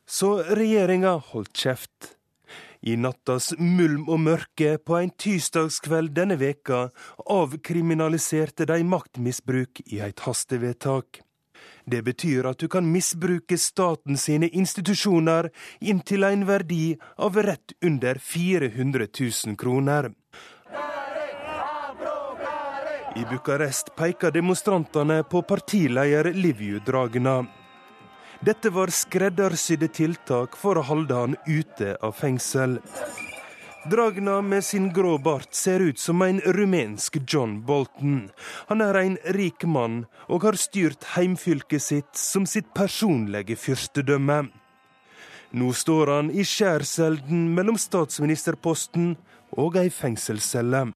Så 0.06 0.36
regjeringa 0.54 1.16
holdt 1.32 1.58
kjeft. 1.58 2.14
I 2.82 2.96
nattas 2.96 3.52
mulm 3.58 4.08
og 4.08 4.20
mørke 4.22 4.76
på 4.78 4.98
en 5.00 5.10
tirsdagskveld 5.10 6.12
denne 6.14 6.36
veka 6.38 6.88
avkriminaliserte 7.26 8.68
de 8.70 8.82
maktmisbruk 8.86 9.82
i 9.86 9.98
et 10.04 10.22
hastevedtak. 10.26 11.22
Det 11.88 12.04
betyr 12.06 12.46
at 12.46 12.60
du 12.60 12.68
kan 12.70 12.86
misbruke 12.86 13.58
staten 13.58 14.16
sine 14.20 14.48
institusjoner 14.48 15.48
inntil 15.80 16.26
en 16.28 16.44
verdi 16.46 16.98
av 17.16 17.38
rett 17.42 17.74
under 17.82 18.20
400 18.22 19.08
000 19.20 19.56
kroner. 19.58 20.12
I 23.18 23.24
Bucarest 23.26 23.96
peker 23.96 24.30
demonstrantene 24.30 25.24
på 25.24 25.42
partileder 25.42 26.30
Liviu 26.34 26.78
Dragna. 26.86 27.40
Dette 28.38 28.70
var 28.70 28.92
skreddersydde 28.94 29.88
tiltak 29.90 30.54
for 30.56 30.78
å 30.78 30.84
holde 30.86 31.14
han 31.16 31.34
ute 31.48 31.96
av 32.06 32.14
fengsel. 32.14 32.76
Dragna 33.90 34.36
med 34.46 34.62
sin 34.64 34.92
grå 34.94 35.16
bart 35.18 35.54
ser 35.54 35.80
ut 35.80 35.98
som 35.98 36.22
en 36.22 36.38
rumensk 36.40 37.18
John 37.26 37.56
Bolton. 37.66 38.28
Han 38.68 38.84
er 38.84 38.98
en 39.00 39.16
rik 39.34 39.64
mann 39.66 40.04
og 40.28 40.46
har 40.46 40.58
styrt 40.60 41.16
heimfylket 41.16 41.82
sitt 41.82 42.14
som 42.14 42.46
sitt 42.46 42.70
personlige 42.78 43.56
fyrstedømme. 43.58 44.38
Nå 45.58 45.72
står 45.72 46.12
han 46.12 46.30
i 46.30 46.44
skjærselden 46.46 47.48
mellom 47.56 47.78
statsministerposten 47.80 49.16
og 49.56 49.80
ei 49.80 49.88
fengselscelle. 49.90 50.90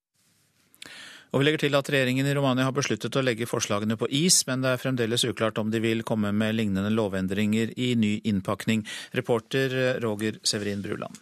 Og 1.32 1.40
vi 1.40 1.46
legger 1.46 1.62
til 1.64 1.76
at 1.78 1.88
Regjeringen 1.88 2.26
i 2.28 2.34
Romania 2.36 2.66
har 2.68 2.74
besluttet 2.76 3.16
å 3.16 3.22
legge 3.24 3.48
forslagene 3.48 3.96
på 3.96 4.08
is, 4.12 4.42
men 4.48 4.60
det 4.60 4.74
er 4.74 4.80
fremdeles 4.82 5.24
uklart 5.24 5.56
om 5.62 5.70
de 5.72 5.80
vil 5.80 6.04
komme 6.04 6.28
med 6.36 6.58
lignende 6.58 6.92
lovendringer 6.92 7.72
i 7.80 7.94
ny 7.96 8.18
innpakning. 8.28 8.84
Reporter 9.16 9.96
Roger 10.04 10.36
Severin 10.44 10.84
Bruland. 10.84 11.16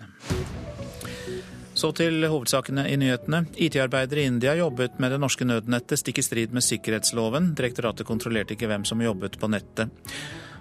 Så 1.78 1.92
til 1.94 2.26
hovedsakene 2.26 2.88
i 2.90 2.98
nyhetene. 2.98 3.44
IT-arbeidere 3.54 4.24
i 4.24 4.28
India 4.32 4.56
jobbet 4.58 4.98
med 4.98 5.14
det 5.14 5.20
norske 5.22 5.46
nødnettet 5.46 6.02
stikk 6.02 6.18
i 6.18 6.26
strid 6.26 6.52
med 6.52 6.66
sikkerhetsloven. 6.66 7.54
Direktoratet 7.56 8.08
kontrollerte 8.08 8.58
ikke 8.58 8.68
hvem 8.68 8.84
som 8.88 9.00
jobbet 9.00 9.38
på 9.38 9.48
nettet. 9.54 9.94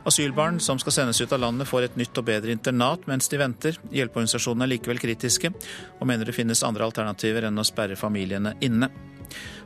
Asylbarn 0.07 0.61
som 0.63 0.79
skal 0.79 0.93
sendes 0.95 1.19
ut 1.19 1.33
av 1.35 1.41
landet 1.41 1.67
får 1.67 1.89
et 1.89 1.97
nytt 1.99 2.21
og 2.21 2.29
bedre 2.29 2.53
internat 2.53 3.09
mens 3.09 3.27
de 3.33 3.41
venter. 3.41 3.81
Hjelpeorganisasjonene 3.91 4.69
er 4.69 4.75
likevel 4.77 5.01
kritiske, 5.01 5.51
og 5.99 6.07
mener 6.07 6.29
det 6.29 6.37
finnes 6.37 6.63
andre 6.63 6.85
alternativer 6.85 7.49
enn 7.49 7.59
å 7.59 7.67
sperre 7.67 7.97
familiene 7.99 8.55
inne. 8.63 8.93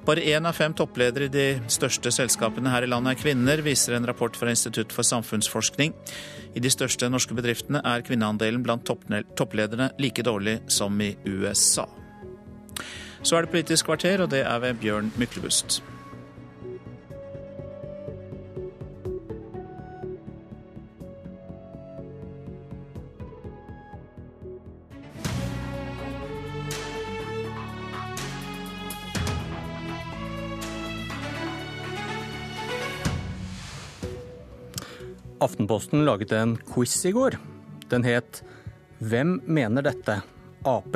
Bare 0.04 0.24
én 0.28 0.46
av 0.46 0.58
fem 0.58 0.74
toppledere 0.76 1.30
i 1.30 1.32
de 1.32 1.48
største 1.72 2.12
selskapene 2.12 2.72
her 2.74 2.84
i 2.84 2.90
landet 2.92 3.16
er 3.16 3.22
kvinner, 3.22 3.64
viser 3.64 3.96
en 3.96 4.08
rapport 4.10 4.36
fra 4.36 4.52
Institutt 4.52 4.92
for 4.92 5.08
samfunnsforskning. 5.08 5.96
I 6.54 6.64
de 6.64 6.72
største 6.74 7.08
norske 7.10 7.38
bedriftene 7.38 7.82
er 7.88 8.04
kvinneandelen 8.06 8.66
blant 8.66 8.86
topplederne 8.86 9.92
like 10.04 10.26
dårlig 10.26 10.60
som 10.68 11.00
i 11.02 11.14
USA. 11.26 11.88
Så 13.24 13.38
er 13.38 13.46
det 13.46 13.54
Politisk 13.56 13.88
kvarter, 13.88 14.26
og 14.26 14.34
det 14.36 14.44
er 14.44 14.60
ved 14.60 14.82
Bjørn 14.84 15.14
Myklebust. 15.16 15.80
Aftenposten 35.44 36.06
laget 36.08 36.32
en 36.32 36.54
quiz 36.56 36.94
i 37.04 37.12
går. 37.12 37.36
Den 37.92 38.04
het 38.04 38.44
'Hvem 39.02 39.42
mener 39.46 39.82
dette? 39.84 40.24
Ap 40.66 40.96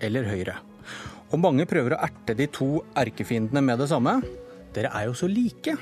eller 0.00 0.24
Høyre?' 0.24 0.62
Og 1.32 1.38
mange 1.38 1.66
prøver 1.66 1.92
å 1.92 2.00
erte 2.00 2.34
de 2.34 2.46
to 2.46 2.84
erkefiendene 2.96 3.60
med 3.60 3.78
det 3.78 3.88
samme. 3.88 4.22
Dere 4.72 4.88
er 4.94 5.04
jo 5.06 5.12
så 5.12 5.28
like. 5.28 5.76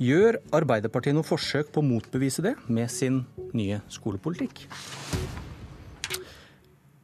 Gjør 0.00 0.40
Arbeiderpartiet 0.52 1.14
noe 1.14 1.22
forsøk 1.22 1.70
på 1.72 1.80
å 1.80 1.86
motbevise 1.86 2.42
det 2.42 2.56
med 2.68 2.90
sin 2.90 3.24
nye 3.54 3.80
skolepolitikk? 3.88 4.66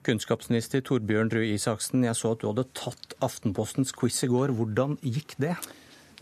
Kunnskapsminister 0.03 0.81
Torbjørn 0.81 1.31
Røe 1.31 1.55
Isaksen, 1.55 2.03
jeg 2.03 2.17
så 2.17 2.33
at 2.33 2.41
du 2.41 2.49
hadde 2.49 2.67
tatt 2.75 3.15
Aftenpostens 3.21 3.93
quiz 3.93 4.25
i 4.25 4.27
går. 4.27 4.51
Hvordan 4.51 4.99
gikk 5.03 5.37
det? 5.39 5.55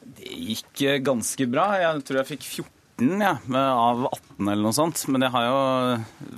Det 0.04 0.28
gikk 0.28 1.04
ganske 1.04 1.46
bra. 1.46 1.78
Jeg 1.80 2.04
tror 2.04 2.18
jeg 2.18 2.26
fikk 2.36 2.42
14 2.42 2.75
19 2.98 3.20
ja, 3.20 3.36
av 3.72 4.04
18 4.04 4.48
eller 4.48 4.62
noe 4.64 4.72
sånt. 4.72 5.02
Men 5.12 5.26
jeg 5.26 5.32
har 5.34 5.46
jo 5.46 5.56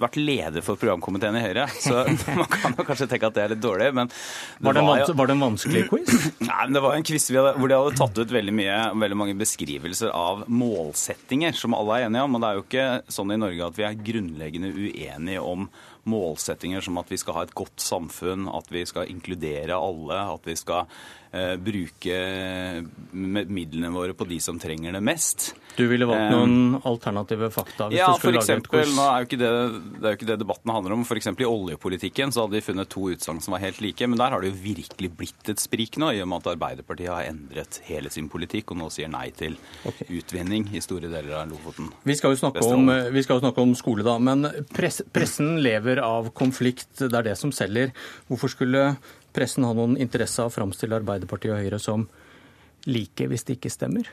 vært 0.02 0.18
leder 0.18 0.64
for 0.66 0.80
programkomiteen 0.80 1.38
i 1.38 1.42
Høyre, 1.44 1.66
så 1.78 2.02
man 2.40 2.48
kan 2.50 2.74
jo 2.74 2.86
kanskje 2.86 3.08
tenke 3.10 3.30
at 3.30 3.36
det 3.36 3.44
er 3.44 3.52
litt 3.54 3.62
dårlig. 3.62 3.90
Men 3.94 4.10
det 4.10 4.66
var, 4.66 4.78
det 4.78 4.86
var, 4.86 5.02
jo... 5.02 5.18
var, 5.20 5.30
det 5.30 5.36
en 5.36 5.44
vanskelig 5.46 5.84
quiz? 5.92 6.14
Nei, 6.42 6.62
men 6.64 6.78
det 6.78 6.84
var 6.84 6.96
en 6.96 7.06
quiz 7.06 7.28
hvor 7.30 7.68
de 7.70 7.78
hadde 7.78 7.98
tatt 8.00 8.18
ut 8.18 8.34
veldig, 8.38 8.56
mye, 8.60 8.78
veldig 9.04 9.20
mange 9.22 9.36
beskrivelser 9.38 10.10
av 10.14 10.46
målsettinger, 10.50 11.54
som 11.58 11.76
alle 11.78 12.00
er 12.00 12.08
enige 12.08 12.26
om. 12.26 12.38
Og 12.38 12.42
det 12.42 12.50
er 12.50 12.58
jo 12.58 12.66
ikke 12.66 12.88
sånn 13.18 13.36
i 13.36 13.40
Norge 13.40 13.70
at 13.70 13.78
vi 13.78 13.86
er 13.86 14.02
grunnleggende 14.10 14.74
uenige 14.74 15.44
om 15.44 15.70
målsettinger 16.08 16.80
som 16.80 16.98
at 17.00 17.10
vi 17.12 17.18
skal 17.20 17.36
ha 17.36 17.44
et 17.44 17.54
godt 17.58 17.82
samfunn, 17.84 18.48
at 18.50 18.70
vi 18.72 18.84
skal 18.88 19.10
inkludere 19.12 19.76
alle, 19.76 20.20
at 20.34 20.46
vi 20.48 20.56
skal 20.58 20.88
bruke 21.60 22.18
midlene 23.12 23.90
våre 23.92 24.14
på 24.16 24.24
de 24.28 24.38
som 24.40 24.58
trenger 24.60 24.96
det 24.96 25.02
mest. 25.04 25.52
Du 25.78 25.84
ville 25.86 26.06
valgt 26.08 26.32
noen 26.32 26.54
um, 26.74 26.78
alternative 26.88 27.50
fakta? 27.54 27.86
hvis 27.86 28.00
ja, 28.00 28.08
du 28.10 28.18
skulle 28.18 28.40
lage 28.40 28.56
et 28.58 28.66
kurs? 28.66 28.90
Nå 28.96 29.04
er 29.06 29.22
jo 29.22 29.28
ikke 29.28 29.38
det, 29.38 29.50
det 30.00 30.08
er 30.08 30.14
jo 30.14 30.18
ikke 30.18 30.28
det 30.32 30.36
debatten 30.40 30.72
handler 30.74 30.94
om. 30.96 31.04
F.eks. 31.06 31.28
i 31.30 31.46
oljepolitikken 31.46 32.34
så 32.34 32.44
hadde 32.44 32.58
de 32.58 32.62
funnet 32.66 32.90
to 32.90 33.04
utsagn 33.12 33.38
som 33.44 33.54
var 33.54 33.62
helt 33.62 33.78
like. 33.84 34.08
Men 34.10 34.18
der 34.18 34.34
har 34.34 34.42
det 34.42 34.50
jo 34.50 34.58
virkelig 34.64 35.10
blitt 35.20 35.52
et 35.52 35.62
sprik 35.62 36.00
nå, 36.02 36.10
i 36.16 36.22
og 36.24 36.30
med 36.32 36.42
at 36.42 36.50
Arbeiderpartiet 36.56 37.12
har 37.12 37.28
endret 37.30 37.78
hele 37.86 38.10
sin 38.10 38.26
politikk 38.32 38.74
og 38.74 38.80
nå 38.80 38.88
sier 38.90 39.12
nei 39.12 39.28
til 39.38 39.54
utvinning 40.08 40.66
i 40.74 40.82
store 40.82 41.12
deler 41.12 41.36
av 41.38 41.52
Lofoten. 41.52 41.92
Vi 42.08 42.18
skal 42.18 42.34
jo 42.34 42.40
snakke, 42.42 42.64
om, 42.66 42.90
vi 43.14 43.22
skal 43.22 43.38
jo 43.38 43.46
snakke 43.46 43.62
om 43.62 43.76
skole, 43.78 44.06
da. 44.06 44.16
Men 44.18 44.48
press, 44.74 44.98
pressen 45.14 45.60
lever 45.62 46.02
av 46.02 46.32
konflikt. 46.34 46.90
Det 47.04 47.12
er 47.12 47.30
det 47.30 47.38
som 47.38 47.54
selger. 47.54 47.94
Hvorfor 48.26 48.50
skulle 48.50 48.84
pressen 49.38 49.66
ha 49.66 49.74
noen 49.76 49.96
interesse 50.00 50.42
av 50.42 50.50
å 50.50 50.56
framstille 50.58 50.98
Arbeiderpartiet 50.98 51.54
og 51.54 51.62
Høyre 51.62 51.82
som 51.82 52.08
like, 52.88 53.26
hvis 53.30 53.46
det 53.46 53.58
ikke 53.58 53.72
stemmer? 53.72 54.10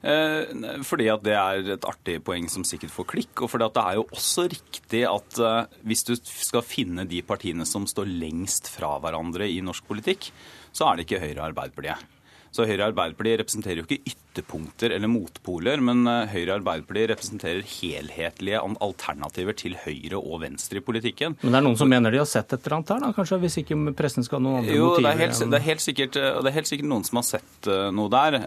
Eh, 0.00 0.54
fordi 0.86 1.10
at 1.12 1.24
det 1.26 1.34
er 1.36 1.66
et 1.74 1.84
artig 1.84 2.16
poeng 2.24 2.46
som 2.48 2.64
sikkert 2.64 2.92
får 2.94 3.08
klikk. 3.14 3.42
Og 3.44 3.52
fordi 3.52 3.66
at 3.68 3.76
det 3.76 3.84
er 3.84 3.98
jo 3.98 4.06
også 4.06 4.46
riktig 4.48 5.02
at 5.08 5.40
eh, 5.44 5.76
hvis 5.90 6.06
du 6.08 6.14
skal 6.22 6.64
finne 6.64 7.04
de 7.08 7.20
partiene 7.26 7.66
som 7.68 7.86
står 7.88 8.08
lengst 8.08 8.70
fra 8.72 8.94
hverandre 9.02 9.48
i 9.50 9.60
norsk 9.64 9.84
politikk, 9.88 10.30
så 10.72 10.88
er 10.88 10.98
det 10.98 11.06
ikke 11.06 11.22
Høyre 11.24 11.38
og 11.42 11.50
Arbeiderpartiet. 11.50 12.16
Så 12.50 12.66
Høyre 12.66 12.86
og 12.86 12.94
Arbeiderpartiet 12.94 13.42
representerer 13.42 13.82
jo 13.82 13.88
ikke 13.90 14.14
ytterpunkter 14.30 14.90
eller 14.90 15.10
motpoler, 15.10 15.80
men 15.82 16.06
eh, 16.06 16.30
Høyre 16.30 16.54
og 16.54 16.60
Arbeiderpartiet 16.60 17.10
representerer 17.10 17.66
helhetlige 17.66 18.60
alternativer 18.60 19.56
til 19.58 19.76
høyre 19.82 20.20
og 20.20 20.42
venstre 20.44 20.80
i 20.80 20.84
politikken. 20.84 21.36
Men 21.42 21.54
det 21.54 21.60
er 21.60 21.66
noen 21.66 21.78
som 21.80 21.90
mener 21.90 22.14
de 22.14 22.20
har 22.22 22.28
sett 22.30 22.52
et 22.52 22.60
eller 22.62 22.78
annet 22.78 22.92
her, 22.94 23.02
da? 23.04 23.12
Kanskje 23.16 23.40
hvis 23.42 23.58
ikke 23.62 23.78
pressen 23.98 24.26
skal 24.26 24.40
ha 24.40 24.46
noen 24.46 24.60
andre 24.62 24.76
jo, 24.76 24.90
motiver? 24.92 25.08
Det 25.08 25.12
er, 25.12 25.22
helt, 25.24 25.42
det, 25.42 25.60
er 25.60 25.66
helt 25.66 25.84
sikkert, 25.84 26.18
det 26.20 26.50
er 26.52 26.56
helt 26.56 26.70
sikkert 26.70 26.90
noen 26.92 27.06
som 27.08 27.20
har 27.20 27.26
sett 27.26 27.70
noe 27.94 28.12
der. 28.12 28.38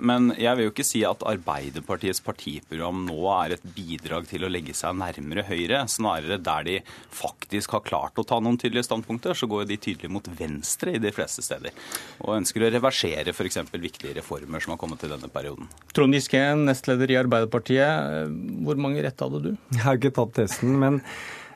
Men 0.00 0.32
jeg 0.38 0.58
vil 0.58 0.68
jo 0.68 0.72
ikke 0.72 0.86
si 0.86 1.02
at 1.06 1.24
Arbeiderpartiets 1.28 2.22
partiprogram 2.24 3.04
nå 3.08 3.18
er 3.36 3.56
et 3.56 3.68
bidrag 3.76 4.28
til 4.30 4.46
å 4.46 4.52
legge 4.52 4.76
seg 4.76 4.96
nærmere 4.98 5.44
Høyre. 5.48 5.84
Snarere 5.90 6.40
der 6.42 6.66
de 6.68 6.78
faktisk 7.14 7.76
har 7.76 7.84
klart 7.86 8.18
å 8.20 8.26
ta 8.26 8.40
noen 8.42 8.58
tydelige 8.60 8.88
standpunkter, 8.88 9.36
så 9.38 9.48
går 9.50 9.68
de 9.68 9.80
tydelig 9.88 10.10
mot 10.12 10.30
venstre 10.38 10.96
i 10.96 11.02
de 11.02 11.12
fleste 11.14 11.44
steder. 11.44 11.76
Og 12.24 12.36
ønsker 12.38 12.64
å 12.64 12.72
reversere 12.72 13.34
f.eks. 13.34 13.60
viktige 13.78 14.16
reformer 14.18 14.62
som 14.64 14.74
har 14.74 14.80
kommet 14.80 15.04
i 15.04 15.10
denne 15.18 15.32
perioden. 15.34 15.68
Trond 15.96 16.14
Giske, 16.16 16.40
nestleder 16.62 17.10
i 17.10 17.18
Arbeiderpartiet. 17.20 18.30
Hvor 18.64 18.80
mange 18.80 19.02
rett 19.04 19.26
hadde 19.26 19.42
du? 19.44 19.50
Jeg 19.74 19.84
har 19.84 19.98
ikke 19.98 20.14
tatt 20.16 20.36
testen, 20.38 20.78
men 20.80 21.02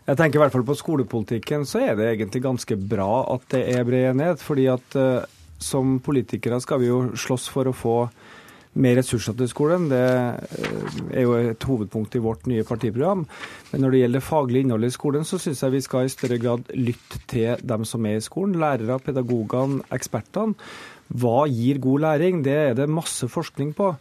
jeg 0.03 0.19
tenker 0.19 0.41
i 0.41 0.43
hvert 0.43 0.55
fall 0.55 0.67
på 0.67 0.79
skolepolitikken 0.79 1.65
så 1.69 1.85
er 1.87 1.95
det 1.99 2.09
egentlig 2.11 2.43
ganske 2.43 2.77
bra 2.77 3.23
at 3.37 3.47
det 3.55 3.63
er 3.71 3.87
bred 3.87 4.11
enighet. 4.11 4.43
fordi 4.43 4.67
at 4.73 4.97
uh, 4.99 5.23
som 5.63 6.01
politikere 6.03 6.59
skal 6.61 6.83
vi 6.83 6.91
jo 6.91 7.05
slåss 7.15 7.47
for 7.53 7.71
å 7.71 7.77
få 7.77 7.97
mer 8.83 8.97
ressurser 8.97 9.37
til 9.37 9.51
skolen. 9.51 9.89
Det 9.91 10.01
eh, 10.01 11.19
er 11.21 11.27
jo 11.27 11.35
et 11.37 11.67
hovedpunkt 11.69 12.17
i 12.17 12.23
vårt 12.25 12.47
nye 12.49 12.65
partiprogram. 12.65 13.27
Men 13.71 13.85
når 13.85 13.93
det 13.93 14.01
gjelder 14.01 14.23
det 14.23 14.27
faglige 14.29 14.67
innholdet 14.67 14.93
i 14.93 14.97
skolen, 14.97 15.27
så 15.29 15.39
syns 15.41 15.61
jeg 15.63 15.75
vi 15.75 15.83
skal 15.85 16.09
i 16.09 16.13
større 16.13 16.39
grad 16.41 16.73
lytte 16.73 17.21
til 17.31 17.61
dem 17.69 17.85
som 17.89 18.09
er 18.09 18.19
i 18.19 18.25
skolen. 18.25 18.57
Lærere, 18.63 18.99
pedagogene, 19.05 19.83
ekspertene. 19.93 20.57
Hva 21.13 21.47
gir 21.51 21.81
god 21.83 22.05
læring? 22.07 22.43
Det 22.45 22.59
er 22.71 22.75
det 22.79 22.89
masse 22.89 23.29
forskning 23.29 23.75
på. 23.77 23.93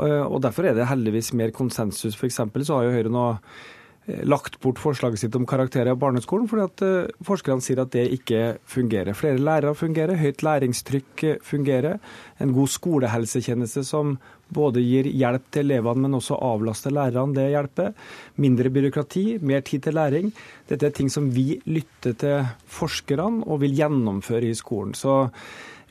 Eh, 0.00 0.24
og 0.24 0.42
Derfor 0.42 0.68
er 0.68 0.74
det 0.74 0.88
heldigvis 0.88 1.32
mer 1.34 1.50
konsensus. 1.50 2.16
For 2.16 2.28
så 2.28 2.76
har 2.76 2.88
jo 2.88 2.94
Høyre 2.96 3.12
nå 3.12 3.28
Eh, 4.06 4.20
lagt 4.28 4.58
bort 4.60 4.76
forslaget 4.76 5.22
sitt 5.22 5.36
om 5.38 5.46
karakterer 5.48 5.94
i 5.94 5.96
barneskolen, 5.96 6.44
fordi 6.48 6.64
at 6.66 6.82
eh, 6.84 7.12
forskerne 7.24 7.64
sier 7.64 7.80
at 7.80 7.92
det 7.94 8.04
ikke 8.12 8.58
fungerer. 8.68 9.16
Flere 9.16 9.40
lærere 9.40 9.72
fungerer, 9.78 10.20
høyt 10.20 10.44
læringstrykk 10.44 11.24
fungerer. 11.44 11.96
En 12.36 12.52
god 12.52 12.68
skolehelsetjeneste 12.68 13.80
som 13.88 14.18
både 14.54 14.84
gir 14.84 15.08
hjelp 15.08 15.48
til 15.54 15.64
elevene, 15.64 16.04
men 16.04 16.18
også 16.20 16.36
avlaster 16.36 16.92
lærerne, 16.92 17.32
det 17.32 17.48
hjelper. 17.54 17.94
Mindre 18.44 18.72
byråkrati, 18.76 19.24
mer 19.40 19.64
tid 19.64 19.86
til 19.86 19.96
læring. 19.96 20.34
Dette 20.68 20.90
er 20.90 20.92
ting 20.92 21.08
som 21.08 21.30
vi 21.32 21.62
lytter 21.64 22.12
til 22.12 22.44
forskerne 22.68 23.46
og 23.48 23.62
vil 23.64 23.72
gjennomføre 23.78 24.52
i 24.52 24.58
skolen. 24.58 24.92
Så 24.92 25.22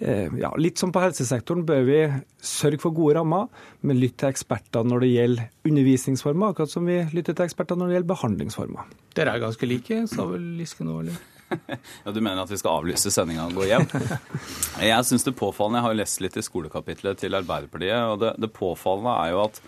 ja, 0.04 0.50
litt 0.60 0.82
som 0.82 0.92
på 0.92 1.02
helsesektoren 1.04 1.64
bør 1.68 1.84
vi 1.88 2.00
sørge 2.44 2.82
for 2.84 2.96
gode 2.96 3.18
rammer, 3.20 3.46
men 3.82 4.02
lytte 4.02 4.24
til 4.24 4.34
eksperter 4.34 4.88
når 4.88 5.06
det 5.06 5.12
gjelder 5.14 5.70
undervisningsformer, 5.70 6.52
akkurat 6.52 6.74
som 6.74 6.90
vi 6.90 6.98
lytter 7.16 7.38
til 7.38 7.46
eksperter 7.46 7.80
når 7.80 7.90
det 7.92 7.98
gjelder 7.98 8.12
behandlingsformer. 8.12 8.90
Dere 9.16 9.36
er 9.36 9.46
ganske 9.46 9.70
like, 9.70 10.02
sa 10.12 10.28
vel 10.28 10.50
Liske 10.60 10.88
nå, 10.88 10.98
eller? 11.06 11.22
Ja, 12.04 12.12
Du 12.12 12.20
mener 12.20 12.44
at 12.44 12.52
vi 12.52 12.58
skal 12.58 12.80
avlyse 12.82 13.12
sendinga 13.14 13.46
og 13.46 13.58
gå 13.60 13.70
hjem? 13.70 13.88
Jeg 14.90 15.08
syns 15.08 15.26
det 15.28 15.36
påfallende 15.38 15.80
Jeg 15.80 15.88
har 15.88 15.98
lest 16.02 16.22
litt 16.24 16.38
i 16.40 16.46
skolekapitlet 16.46 17.20
til 17.22 17.38
Arbeiderpartiet, 17.38 18.00
og 18.10 18.22
det, 18.24 18.36
det 18.42 18.54
påfallende 18.56 19.18
er 19.22 19.36
jo 19.36 19.44
at 19.46 19.62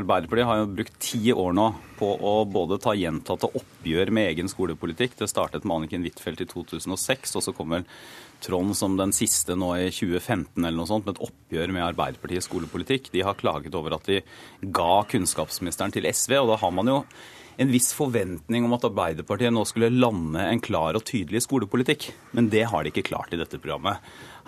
Arbeiderpartiet 0.00 0.46
har 0.46 0.60
jo 0.60 0.70
brukt 0.70 0.98
ti 1.02 1.32
år 1.32 1.54
nå 1.56 1.66
på 1.98 2.08
å 2.14 2.34
både 2.46 2.78
ta 2.82 2.92
gjentatte 2.94 3.48
oppgjør 3.58 4.12
med 4.14 4.28
egen 4.30 4.50
skolepolitikk. 4.50 5.16
Det 5.18 5.26
startet 5.30 5.66
med 5.66 5.80
Anniken 5.80 6.04
Huitfeldt 6.06 6.44
i 6.44 6.46
2006, 6.46 7.34
og 7.34 7.42
så 7.42 7.54
kom 7.56 7.74
vel 7.74 7.88
Trond 8.44 8.76
som 8.76 8.96
den 8.98 9.12
siste 9.16 9.56
nå 9.58 9.72
i 9.76 9.90
2015 9.92 10.64
eller 10.64 10.78
noe 10.78 10.88
sånt, 10.88 11.06
med 11.06 11.16
et 11.18 11.26
oppgjør 11.28 11.74
med 11.76 11.86
Arbeiderpartiets 11.90 12.48
skolepolitikk. 12.48 13.10
De 13.14 13.24
har 13.26 13.38
klaget 13.40 13.76
over 13.76 13.98
at 13.98 14.08
de 14.08 14.22
ga 14.60 15.02
kunnskapsministeren 15.10 15.94
til 15.94 16.08
SV, 16.08 16.38
og 16.40 16.54
da 16.54 16.58
har 16.62 16.74
man 16.74 16.90
jo 16.90 16.98
en 17.60 17.72
viss 17.72 17.90
forventning 17.92 18.64
om 18.64 18.72
at 18.76 18.86
Arbeiderpartiet 18.88 19.52
nå 19.52 19.66
skulle 19.68 19.92
lande 19.92 20.42
en 20.46 20.62
klar 20.64 20.96
og 20.96 21.04
tydelig 21.08 21.44
skolepolitikk. 21.44 22.08
Men 22.36 22.48
det 22.52 22.64
har 22.72 22.84
de 22.84 22.92
ikke 22.92 23.08
klart 23.10 23.34
i 23.36 23.40
dette 23.40 23.60
programmet. 23.60 24.00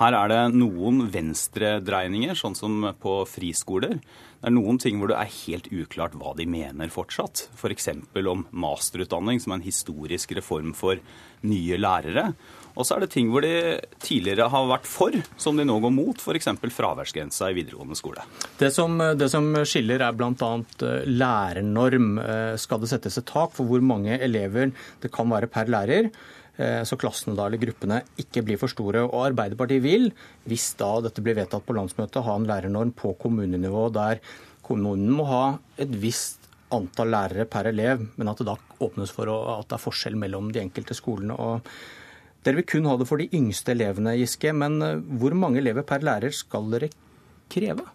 Her 0.02 0.16
er 0.18 0.30
det 0.32 0.40
noen 0.58 1.04
venstredreininger, 1.14 2.34
sånn 2.34 2.56
som 2.58 2.88
på 2.98 3.20
friskoler. 3.30 4.00
Det 4.42 4.48
er 4.50 4.54
noen 4.56 4.80
ting 4.82 4.98
hvor 4.98 5.12
det 5.12 5.20
er 5.20 5.36
helt 5.44 5.68
uklart 5.70 6.16
hva 6.18 6.32
de 6.34 6.48
mener 6.50 6.90
fortsatt. 6.90 7.44
F.eks. 7.54 7.86
For 8.10 8.30
om 8.32 8.42
masterutdanning, 8.50 9.38
som 9.38 9.54
er 9.54 9.60
en 9.60 9.68
historisk 9.68 10.34
reform 10.34 10.72
for 10.74 10.98
nye 11.46 11.78
lærere. 11.78 12.32
Og 12.72 12.88
så 12.88 12.96
er 12.96 13.04
det 13.04 13.12
ting 13.12 13.30
hvor 13.30 13.44
de 13.44 13.78
tidligere 14.02 14.48
har 14.50 14.66
vært 14.72 14.90
for, 14.90 15.14
som 15.38 15.60
de 15.60 15.68
nå 15.68 15.78
går 15.84 15.94
mot. 15.94 16.18
F.eks. 16.18 16.50
fraværsgrensa 16.74 17.52
i 17.52 17.58
videregående 17.60 17.98
skole. 17.98 18.26
Det 18.58 18.72
som, 18.74 18.98
det 18.98 19.30
som 19.30 19.52
skiller 19.68 20.02
er 20.02 20.18
bl.a. 20.18 20.52
Eh, 20.88 21.06
lærernorm. 21.06 22.12
Eh, 22.26 22.54
skal 22.58 22.82
det 22.82 22.90
settes 22.90 23.22
et 23.22 23.30
tak 23.30 23.54
for 23.54 23.70
hvor 23.70 23.84
mange 23.94 24.18
elever 24.18 24.74
det 25.04 25.14
kan 25.14 25.30
være 25.30 25.52
per 25.52 25.70
lærer? 25.70 26.10
Eh, 26.60 26.82
så 26.84 26.98
klassene 27.00 27.36
da, 27.38 27.46
eller 27.46 27.62
gruppene 27.62 28.02
ikke 28.20 28.44
blir 28.44 28.60
for 28.60 28.72
store. 28.72 29.06
Og 29.08 29.28
Arbeiderpartiet 29.30 29.84
vil, 29.84 30.10
hvis 30.48 30.72
da 30.80 30.94
dette 31.04 31.24
blir 31.24 31.38
vedtatt 31.38 31.64
på 31.66 31.76
landsmøtet, 31.76 32.22
ha 32.26 32.36
en 32.36 32.48
lærernorm 32.48 32.92
på 32.96 33.14
kommunenivå 33.22 33.88
der 33.94 34.20
kommunen 34.62 35.10
må 35.16 35.26
ha 35.26 35.44
et 35.80 35.90
visst 36.02 36.48
antall 36.72 37.10
lærere 37.12 37.44
per 37.50 37.68
elev, 37.68 38.04
men 38.16 38.30
at 38.30 38.38
det 38.40 38.46
da 38.48 38.54
åpnes 38.84 39.10
for 39.12 39.28
at 39.28 39.66
det 39.68 39.76
er 39.76 39.82
forskjell 39.82 40.14
mellom 40.16 40.52
de 40.54 40.62
enkelte 40.62 40.96
skolene. 40.96 41.36
og 41.36 41.66
dere 42.42 42.58
vil 42.58 42.66
kun 42.66 42.88
ha 42.90 42.96
det 42.98 43.06
for 43.06 43.22
de 43.22 43.28
yngste 43.36 43.74
elevene, 43.74 44.16
Giske. 44.18 44.52
Men 44.52 44.80
eh, 44.82 45.00
hvor 45.20 45.34
mange 45.38 45.62
elever 45.62 45.86
per 45.86 46.04
lærer 46.04 46.34
skal 46.34 46.68
dere 46.72 46.90
kreve? 47.52 47.86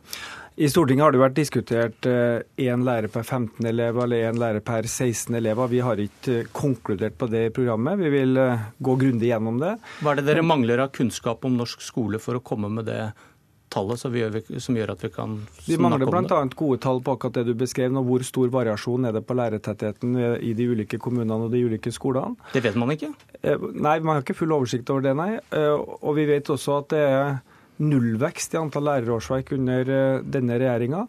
I 0.57 0.65
Stortinget 0.73 1.03
har 1.05 1.13
det 1.13 1.19
vært 1.21 1.35
diskutert 1.37 2.07
én 2.09 2.39
eh, 2.65 2.81
lærer 2.81 3.11
per 3.13 3.21
15 3.21 3.67
elever 3.69 4.07
eller 4.07 4.23
én 4.31 4.39
lærer 4.41 4.63
per 4.65 4.87
16 4.89 5.35
elever. 5.37 5.69
Vi 5.69 5.81
har 5.85 5.99
ikke 6.01 6.37
eh, 6.39 6.47
konkludert 6.49 7.13
på 7.21 7.27
det 7.29 7.43
i 7.45 7.51
programmet. 7.53 7.99
Vi 7.99 8.09
vil 8.09 8.39
gå 8.81 8.95
grundig 8.97 9.29
gjennom 9.29 9.59
det. 9.61 9.75
Hva 10.01 10.15
er 10.15 10.17
det 10.17 10.25
dere 10.31 10.41
mangler 10.41 10.81
av 10.81 10.89
kunnskap 10.97 11.45
om 11.45 11.59
norsk 11.59 11.83
skole 11.85 12.17
for 12.17 12.39
å 12.39 12.41
komme 12.41 12.71
med 12.73 12.89
det 12.89 13.03
tallet 13.69 14.01
som 14.01 14.15
gjør, 14.17 14.39
som 14.63 14.79
gjør 14.79 14.95
at 14.95 15.03
vi 15.05 15.11
kan 15.13 15.35
snakke 15.35 15.51
om 15.53 15.59
det? 15.59 15.67
Vi 15.69 15.77
mangler 15.83 16.09
bl.a. 16.09 16.39
gode 16.57 16.79
tall 16.81 17.03
på 17.05 17.13
akkurat 17.13 17.37
det 17.37 17.43
du 17.51 17.53
beskrev 17.59 17.93
nå. 17.93 18.01
Hvor 18.07 18.25
stor 18.25 18.49
variasjon 18.55 19.05
er 19.05 19.13
det 19.13 19.21
på 19.29 19.37
lærertettheten 19.37 20.15
i 20.41 20.55
de 20.57 20.71
ulike 20.71 20.97
kommunene 20.97 21.37
og 21.37 21.53
de 21.53 21.61
ulike 21.67 21.93
skolene? 21.93 22.33
Det 22.55 22.65
vet 22.65 22.79
man 22.81 22.95
ikke? 22.95 23.11
Eh, 23.43 23.69
nei, 23.77 23.99
man 23.99 24.15
har 24.15 24.25
ikke 24.25 24.39
full 24.41 24.57
oversikt 24.57 24.89
over 24.89 25.05
det, 25.05 25.13
nei. 25.21 25.35
Eh, 25.53 25.75
og 26.01 26.17
vi 26.17 26.25
vet 26.33 26.49
også 26.49 26.79
at 26.81 26.89
det 26.95 27.03
er 27.05 27.37
nullvekst 27.83 28.55
i 28.55 28.61
antall 28.61 28.87
lærerårsverk 28.89 29.53
under 29.57 29.91
eh, 29.97 30.21
denne 30.23 30.59
regjeringa. 30.61 31.07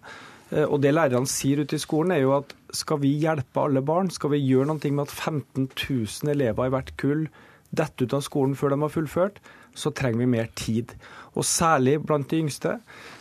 Og 0.49 0.79
det 0.81 0.95
lærerne 0.95 1.29
sier 1.29 1.61
ute 1.61 1.77
i 1.77 1.83
skolen, 1.83 2.15
er 2.15 2.23
jo 2.23 2.31
at 2.39 2.55
skal 2.73 3.03
vi 3.03 3.11
hjelpe 3.21 3.61
alle 3.61 3.83
barn, 3.85 4.09
skal 4.09 4.31
vi 4.33 4.39
gjøre 4.41 4.71
noe 4.71 4.93
med 4.97 5.03
at 5.05 5.13
15 5.13 5.67
000 5.77 6.33
elever 6.33 6.71
i 6.71 6.73
hvert 6.73 6.95
kull 6.97 7.27
detter 7.69 8.09
ut 8.09 8.17
av 8.17 8.25
skolen 8.25 8.57
før 8.57 8.73
de 8.73 8.81
har 8.81 8.95
fullført, 8.95 9.43
så 9.77 9.93
trenger 9.93 10.23
vi 10.23 10.31
mer 10.33 10.49
tid 10.57 10.95
og 11.39 11.47
særlig 11.47 11.99
blant 12.03 12.31
de 12.31 12.41
yngste. 12.43 12.79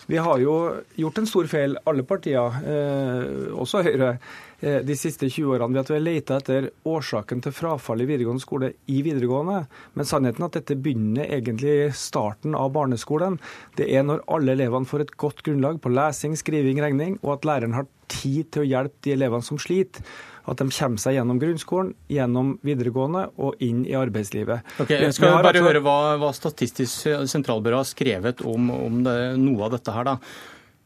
Vi 0.10 0.18
har 0.24 0.40
jo 0.42 0.54
gjort 0.98 1.20
en 1.22 1.30
stor 1.30 1.50
feil, 1.52 1.76
alle 1.86 2.06
partier, 2.08 2.56
eh, 2.66 3.52
også 3.54 3.84
Høyre, 3.86 4.14
eh, 4.16 4.47
de 4.60 4.96
siste 4.98 5.28
20 5.30 5.52
årene 5.54 5.76
ved 5.76 5.84
at 5.84 5.92
vi 5.92 5.98
har 5.98 6.06
leita 6.06 6.38
etter 6.42 6.70
årsaken 6.90 7.44
til 7.46 7.54
frafall 7.54 8.02
i 8.02 8.08
videregående 8.10 8.42
skole 8.42 8.72
i 8.90 9.04
videregående. 9.06 9.60
Men 9.94 10.10
sannheten 10.10 10.42
er 10.46 10.50
at 10.50 10.58
dette 10.58 10.80
begynner 10.82 11.30
egentlig 11.30 11.76
i 11.84 11.92
starten 11.94 12.58
av 12.58 12.72
barneskolen. 12.74 13.38
Det 13.78 13.86
er 13.94 14.08
når 14.08 14.26
alle 14.34 14.56
elevene 14.58 14.90
får 14.90 15.06
et 15.06 15.14
godt 15.22 15.44
grunnlag 15.46 15.78
på 15.84 15.94
lesing, 15.94 16.34
skriving, 16.40 16.82
regning, 16.82 17.20
og 17.22 17.38
at 17.38 17.48
læreren 17.50 17.78
har 17.78 17.86
tid 18.10 18.50
til 18.56 18.64
å 18.64 18.68
hjelpe 18.68 19.04
de 19.06 19.14
elevene 19.18 19.46
som 19.46 19.60
sliter 19.62 20.06
at 20.48 20.62
de 20.62 20.68
kommer 20.72 21.02
seg 21.02 21.18
gjennom 21.18 21.40
grunnskolen, 21.42 21.94
gjennom 22.12 22.54
videregående 22.66 23.26
og 23.44 23.64
inn 23.64 23.84
i 23.88 23.96
arbeidslivet. 24.00 24.78
Ok, 24.80 24.94
jeg 24.96 25.16
skal 25.16 25.36
bare 25.36 25.52
altså... 25.52 25.66
høre 25.68 25.82
hva, 25.84 25.98
hva, 26.22 26.34
Statistisk 26.38 27.10
sentralbyrå 27.28 27.82
har 27.82 27.90
skrevet 27.90 28.44
om, 28.48 28.70
om 28.72 29.02
det, 29.04 29.18
noe 29.42 29.68
av 29.68 29.76
dette 29.76 29.96
her. 29.96 30.08
da. 30.08 30.16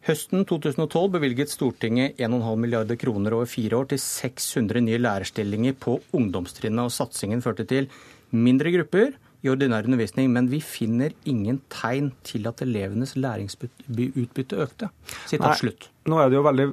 Høsten 0.02 0.48
2012 0.50 1.12
bevilget 1.14 1.52
Stortinget 1.54 2.18
1,5 2.18 2.56
milliarder 2.58 2.98
kroner 2.98 3.36
over 3.38 3.46
fire 3.46 3.78
år 3.78 3.92
til 3.92 4.00
600 4.02 4.82
nye 4.82 4.98
lærerstillinger 4.98 5.76
på 5.78 6.00
ungdomstrinnet, 6.18 6.88
og 6.88 6.96
satsingen 6.96 7.44
førte 7.46 7.68
til 7.70 7.86
mindre 8.34 8.74
grupper 8.74 9.12
i 9.42 9.50
ordinær 9.50 9.88
undervisning, 9.88 10.30
men 10.34 10.52
vi 10.52 10.62
finner 10.62 11.16
ingen 11.26 11.62
tegn 11.74 12.12
til 12.28 12.46
at 12.50 12.62
elevenes 12.62 13.16
læringsutbytte 13.18 14.60
økte. 14.62 14.92
Sitat 15.26 15.58
slutt. 15.62 15.90
Nå 16.10 16.18
er 16.18 16.32
det 16.32 16.38
jo 16.40 16.42
veldig, 16.42 16.66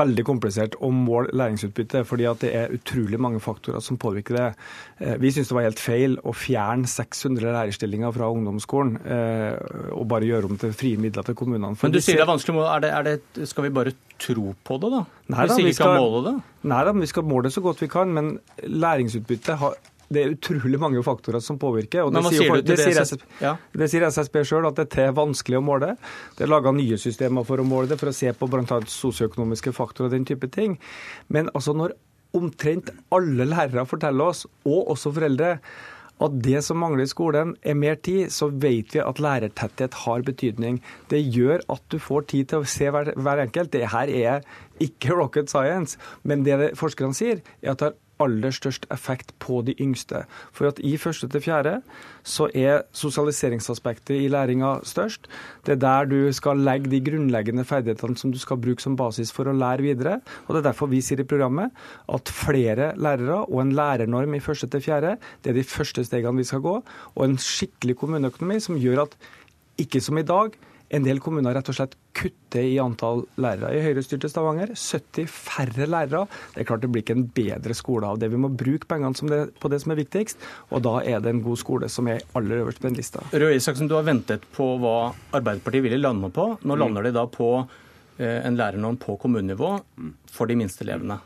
veldig 0.00 0.22
komplisert 0.24 0.76
å 0.80 0.88
måle 0.94 1.32
læringsutbytte, 1.36 2.00
fordi 2.08 2.24
at 2.30 2.40
det 2.40 2.52
er 2.56 2.72
utrolig 2.72 3.18
mange 3.20 3.40
faktorer 3.44 3.82
som 3.84 3.98
påvirker 4.00 4.38
det. 4.38 4.46
Eh, 5.04 5.18
vi 5.20 5.32
syns 5.36 5.50
det 5.50 5.56
var 5.56 5.66
helt 5.66 5.82
feil 5.82 6.16
å 6.24 6.32
fjerne 6.32 6.88
600 6.88 7.44
lærerstillinger 7.44 8.14
fra 8.16 8.30
ungdomsskolen 8.32 8.96
eh, 9.04 9.58
og 9.92 10.06
bare 10.08 10.28
gjøre 10.30 10.48
om 10.48 10.60
til 10.60 10.72
frie 10.76 11.00
midler 11.00 11.28
til 11.28 11.36
kommunene. 11.36 11.76
Men 11.76 11.92
du 11.92 12.00
sier 12.00 12.22
det 12.22 12.24
er 12.24 12.32
vanskelig, 12.32 12.64
er 12.64 12.84
det, 12.86 12.94
er 12.96 13.08
det, 13.10 13.50
skal 13.52 13.68
vi 13.68 13.74
bare 13.80 13.92
tro 14.20 14.54
på 14.64 14.80
det, 14.80 14.92
da? 14.96 15.04
Nei, 15.34 15.46
da, 15.52 15.60
vi, 15.60 15.76
skal, 15.76 16.00
måle 16.00 16.24
det? 16.30 16.34
Nei 16.72 16.82
da, 16.88 16.96
vi 16.96 17.12
skal 17.12 17.28
måle 17.28 17.48
det 17.48 17.56
så 17.56 17.64
godt 17.64 17.84
vi 17.84 17.92
kan, 17.92 18.16
men 18.16 18.38
læringsutbytte 18.64 19.60
har 19.60 19.76
det 20.10 20.22
er 20.22 20.32
utrolig 20.34 20.78
mange 20.82 21.02
faktorer 21.06 21.42
som 21.44 21.58
påvirker. 21.60 22.02
og 22.02 22.14
det 22.14 22.24
sier, 22.26 22.42
sier 22.42 22.64
det 22.66 22.76
sier 22.80 23.00
SSB, 23.04 23.26
ja. 23.44 23.54
det 23.78 23.88
sier 23.92 24.06
SSB 24.08 24.40
sjøl, 24.48 24.66
at 24.66 24.80
dette 24.80 25.04
er 25.06 25.14
vanskelig 25.14 25.60
å 25.60 25.62
måle. 25.62 25.92
Det 26.34 26.46
er 26.46 26.50
laga 26.50 26.72
nye 26.74 26.98
systemer 26.98 27.46
for 27.46 27.62
å 27.62 27.66
måle 27.66 27.92
det, 27.92 28.00
for 28.00 28.10
å 28.10 28.16
se 28.16 28.32
på 28.34 28.48
bl.a. 28.50 28.80
sosioøkonomiske 28.90 29.74
faktorer 29.76 30.10
og 30.10 30.16
den 30.16 30.26
type 30.26 30.50
ting. 30.50 30.74
Men 31.30 31.52
altså 31.54 31.76
når 31.78 31.94
omtrent 32.34 32.90
alle 33.14 33.46
lærere 33.46 33.86
forteller 33.86 34.32
oss, 34.32 34.44
og 34.66 34.90
også 34.96 35.14
foreldre, 35.14 35.54
at 36.20 36.36
det 36.44 36.60
som 36.66 36.82
mangler 36.82 37.06
i 37.06 37.10
skolen 37.10 37.54
er 37.64 37.78
mer 37.78 37.96
tid, 38.02 38.28
så 38.34 38.50
vet 38.50 38.92
vi 38.92 39.00
at 39.00 39.22
lærertetthet 39.22 40.02
har 40.02 40.26
betydning. 40.26 40.82
Det 41.08 41.22
gjør 41.22 41.62
at 41.72 41.86
du 41.88 41.96
får 42.02 42.26
tid 42.34 42.50
til 42.50 42.60
å 42.60 42.68
se 42.68 42.90
hver, 42.92 43.14
hver 43.16 43.46
enkelt. 43.46 43.72
Det 43.72 43.88
her 43.94 44.12
er 44.12 44.44
ikke 44.82 45.16
rocket 45.16 45.52
science, 45.52 45.96
men 46.22 46.44
det 46.44 46.58
det 46.60 46.70
forskerne 46.80 47.16
sier, 47.16 47.40
er 47.62 47.72
at 47.72 47.80
det 47.80 47.92
har 47.92 47.98
aller 48.20 48.54
størst 48.54 48.86
effekt 48.92 49.32
på 49.42 49.60
de 49.66 49.74
yngste. 49.80 50.24
For 50.52 50.68
at 50.70 50.80
i 50.84 50.96
første 51.00 51.28
til 51.30 51.42
fjerde 51.44 51.78
så 52.26 52.48
er 52.54 52.84
sosialiseringsaspektet 52.96 54.18
i 54.20 54.28
læringa 54.32 54.76
størst. 54.86 55.28
Det 55.66 55.76
er 55.76 55.82
der 55.82 56.10
du 56.10 56.32
skal 56.36 56.60
legge 56.66 56.90
de 56.92 57.02
grunnleggende 57.04 57.64
ferdighetene 57.64 58.16
som 58.20 58.32
du 58.32 58.38
skal 58.38 58.60
bruke 58.60 58.82
som 58.82 58.96
basis 58.98 59.32
for 59.32 59.50
å 59.50 59.56
lære 59.56 59.86
videre. 59.88 60.20
Og 60.46 60.54
det 60.54 60.62
er 60.62 60.68
derfor 60.70 60.90
vi 60.92 61.02
sier 61.04 61.22
i 61.22 61.28
programmet 61.28 61.74
at 62.08 62.32
flere 62.34 62.92
lærere 63.00 63.42
og 63.46 63.60
en 63.64 63.74
lærernorm 63.76 64.36
i 64.36 64.44
første 64.44 64.68
til 64.70 64.84
fjerde, 64.84 65.16
det 65.44 65.52
er 65.52 65.60
de 65.60 65.66
første 65.66 66.04
stegene 66.06 66.40
vi 66.40 66.48
skal 66.48 66.64
gå. 66.64 66.78
Og 67.16 67.22
en 67.24 67.38
skikkelig 67.40 67.96
kommuneøkonomi 68.00 68.60
som 68.62 68.78
gjør 68.80 69.06
at 69.06 69.16
ikke 69.80 70.02
som 70.04 70.18
i 70.20 70.26
dag, 70.26 70.56
en 70.90 71.04
del 71.06 71.20
kommuner 71.22 71.54
rett 71.54 71.68
og 71.70 71.76
slett 71.76 71.94
kutter 72.16 72.66
i 72.66 72.78
antall 72.82 73.22
lærere. 73.40 73.70
I 73.76 73.82
høyrestyrte 73.84 74.30
Stavanger 74.30 74.72
70 74.74 75.28
færre 75.30 75.86
lærere. 75.86 76.24
Det 76.54 76.64
er 76.64 76.68
klart 76.68 76.82
det 76.82 76.90
blir 76.90 77.04
ikke 77.04 77.16
en 77.18 77.28
bedre 77.36 77.76
skole 77.78 78.10
av 78.10 78.18
det. 78.20 78.30
Vi 78.32 78.40
må 78.40 78.50
bruke 78.50 78.88
pengene 78.90 79.14
som 79.18 79.30
det, 79.30 79.40
på 79.62 79.70
det 79.70 79.80
som 79.84 79.94
er 79.94 80.00
viktigst, 80.02 80.42
og 80.74 80.82
da 80.86 80.96
er 81.06 81.22
det 81.22 81.34
en 81.34 81.44
god 81.44 81.60
skole 81.62 81.90
som 81.92 82.10
er 82.10 82.24
aller 82.38 82.64
øverst 82.64 82.82
på 82.82 82.90
den 82.90 82.98
lista. 82.98 83.22
Røe 83.30 83.54
Isaksen, 83.54 83.90
du 83.90 83.94
har 83.98 84.06
ventet 84.08 84.46
på 84.56 84.72
hva 84.82 84.96
Arbeiderpartiet 85.36 85.86
ville 85.86 86.02
lande 86.02 86.32
på. 86.34 86.50
Nå 86.66 86.78
lander 86.80 87.06
de 87.06 87.14
da 87.14 87.26
på 87.30 87.52
eh, 87.60 88.40
en 88.42 88.58
lærernorm 88.58 88.98
på 89.00 89.14
kommunenivå 89.22 89.76
for 90.30 90.50
de 90.50 90.58
minste 90.58 90.82
elevene. 90.86 91.20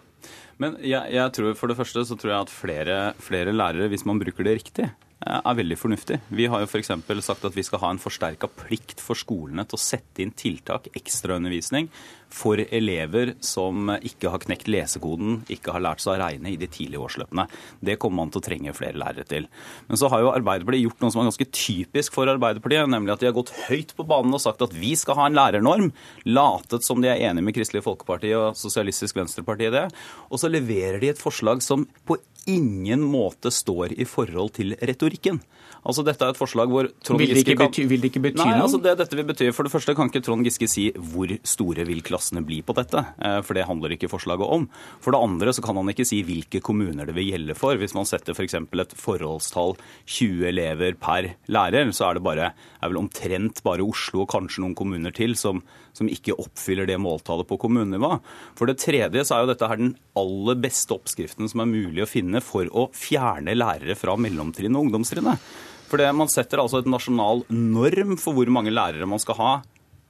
Men 0.60 0.76
jeg, 0.84 1.08
jeg 1.10 1.32
tror 1.34 1.56
for 1.58 1.70
det 1.70 1.78
første 1.78 2.04
så 2.06 2.16
tror 2.18 2.30
jeg 2.30 2.46
at 2.46 2.52
flere, 2.52 2.98
flere 3.22 3.54
lærere, 3.54 3.88
hvis 3.90 4.04
man 4.06 4.20
bruker 4.20 4.46
det 4.46 4.58
riktig, 4.60 4.90
er 5.24 5.56
veldig 5.56 5.78
fornuftig. 5.80 6.18
Vi 6.28 6.48
har 6.52 6.62
jo 6.62 6.68
f.eks. 6.68 6.90
sagt 7.24 7.46
at 7.48 7.56
vi 7.56 7.64
skal 7.64 7.80
ha 7.84 7.92
en 7.94 8.02
forsterka 8.02 8.50
plikt 8.60 9.00
for 9.02 9.18
skolene 9.18 9.64
til 9.68 9.78
å 9.78 9.80
sette 9.80 10.24
inn 10.24 10.34
tiltak, 10.36 10.90
ekstraundervisning, 10.98 11.88
for 12.34 12.58
elever 12.58 13.34
som 13.44 13.92
ikke 13.94 14.32
har 14.32 14.42
knekt 14.42 14.68
lesekoden, 14.70 15.44
ikke 15.52 15.74
har 15.74 15.84
lært 15.84 16.02
seg 16.02 16.16
å 16.16 16.18
regne 16.24 16.50
i 16.50 16.58
de 16.58 16.66
tidlige 16.66 17.02
årsløpene. 17.04 17.46
Det 17.84 17.96
kommer 18.02 18.24
man 18.24 18.32
til 18.34 18.42
å 18.42 18.46
trenge 18.48 18.74
flere 18.74 18.98
lærere 18.98 19.26
til. 19.28 19.46
Men 19.88 20.00
så 20.00 20.10
har 20.10 20.24
jo 20.24 20.32
Arbeiderpartiet 20.34 20.82
gjort 20.88 21.04
noe 21.04 21.14
som 21.14 21.22
er 21.22 21.30
ganske 21.30 21.48
typisk 21.54 22.16
for 22.16 22.30
Arbeiderpartiet, 22.32 22.90
nemlig 22.90 23.14
at 23.14 23.22
de 23.22 23.30
har 23.30 23.36
gått 23.36 23.54
høyt 23.68 23.94
på 23.94 24.08
banen 24.10 24.34
og 24.34 24.42
sagt 24.42 24.64
at 24.66 24.74
vi 24.74 24.94
skal 24.98 25.20
ha 25.20 25.28
en 25.30 25.38
lærernorm, 25.38 25.92
latet 26.26 26.86
som 26.86 27.02
de 27.04 27.12
er 27.12 27.22
enige 27.30 27.46
med 27.46 27.56
Kristelig 27.56 27.84
Folkeparti 27.86 28.34
og 28.36 28.58
Sosialistisk 28.58 29.20
Venstreparti 29.20 29.70
i 29.70 29.74
det, 29.74 29.86
og 30.28 30.42
så 30.42 30.50
leverer 30.50 30.98
de 31.02 31.14
et 31.14 31.22
forslag 31.22 31.62
som 31.64 31.86
på 32.08 32.18
ingen 32.50 33.02
måte 33.08 33.50
står 33.52 33.92
i 33.98 34.04
forhold 34.08 34.52
til 34.58 34.74
retorikken. 34.80 35.40
Altså 35.84 36.00
Dette 36.06 36.24
er 36.24 36.32
et 36.32 36.38
forslag 36.40 36.70
hvor 36.72 36.86
Trond 37.04 37.20
Vil 37.20 37.28
Giske 37.34 37.54
kan... 37.58 37.68
bety- 37.68 37.84
vil 37.90 38.00
det 38.00 38.08
ikke 38.08 38.22
bety 38.24 38.38
Nei, 38.40 38.54
noe? 38.54 38.62
altså 38.64 38.78
det 38.80 38.94
dette 38.96 39.16
vil 39.18 39.26
bety, 39.28 39.50
For 39.52 39.66
det 39.66 39.72
første 39.74 39.94
kan 39.96 40.08
ikke 40.08 40.22
Trond 40.24 40.46
Giske 40.46 40.68
si 40.70 40.86
hvor 40.96 41.28
store 41.44 41.84
vil 41.84 42.00
klassene 42.06 42.40
bli 42.46 42.62
på 42.64 42.72
dette. 42.78 43.02
eh, 43.20 43.40
For 43.44 43.52
det 43.58 43.66
handler 43.68 43.92
ikke 43.92 44.08
forslaget 44.08 44.48
om. 44.48 44.64
For 45.04 45.12
det 45.12 45.20
andre 45.20 45.52
så 45.52 45.64
kan 45.66 45.76
han 45.76 45.92
ikke 45.92 46.06
si 46.08 46.22
hvilke 46.24 46.62
kommuner 46.64 47.04
det 47.10 47.14
vil 47.18 47.28
gjelde 47.34 47.56
for. 47.58 47.76
Hvis 47.76 47.92
man 47.96 48.08
setter 48.08 48.32
f.eks. 48.32 48.54
et 48.56 48.96
forholdstall 48.96 49.76
20 50.06 50.48
elever 50.48 50.96
per 50.96 51.34
lærer, 51.52 51.92
så 51.92 52.08
er 52.10 52.14
det 52.20 52.24
bare, 52.24 52.52
er 52.80 52.88
vel 52.88 53.02
omtrent 53.04 53.60
bare 53.66 53.84
Oslo 53.84 54.24
og 54.24 54.30
kanskje 54.32 54.64
noen 54.64 54.74
kommuner 54.78 55.12
til 55.12 55.36
som, 55.36 55.60
som 55.94 56.10
ikke 56.10 56.36
oppfyller 56.42 56.88
det 56.90 56.98
måltallet 57.00 57.48
på 57.48 57.58
kommunenivå. 57.62 58.16
For 58.58 58.70
det 58.70 58.80
tredje 58.82 59.24
så 59.24 59.36
er 59.36 59.44
jo 59.44 59.52
dette 59.52 59.68
her 59.70 59.80
den 59.80 59.94
aller 60.18 60.58
beste 60.60 60.96
oppskriften 60.96 61.50
som 61.50 61.62
er 61.62 61.70
mulig 61.70 62.04
å 62.04 62.10
finne 62.10 62.42
for 62.44 62.68
å 62.74 62.88
fjerne 62.96 63.54
lærere 63.56 63.96
fra 63.98 64.16
mellomtrinnet 64.18 64.78
og 64.78 64.88
ungdomstrinnet. 64.88 65.54
For 65.90 66.00
det, 66.00 66.10
man 66.16 66.30
setter 66.32 66.62
altså 66.62 66.80
et 66.82 66.90
nasjonal 66.90 67.44
norm 67.54 68.16
for 68.18 68.36
hvor 68.36 68.50
mange 68.52 68.72
lærere 68.74 69.06
man 69.06 69.22
skal 69.22 69.38
ha 69.38 69.52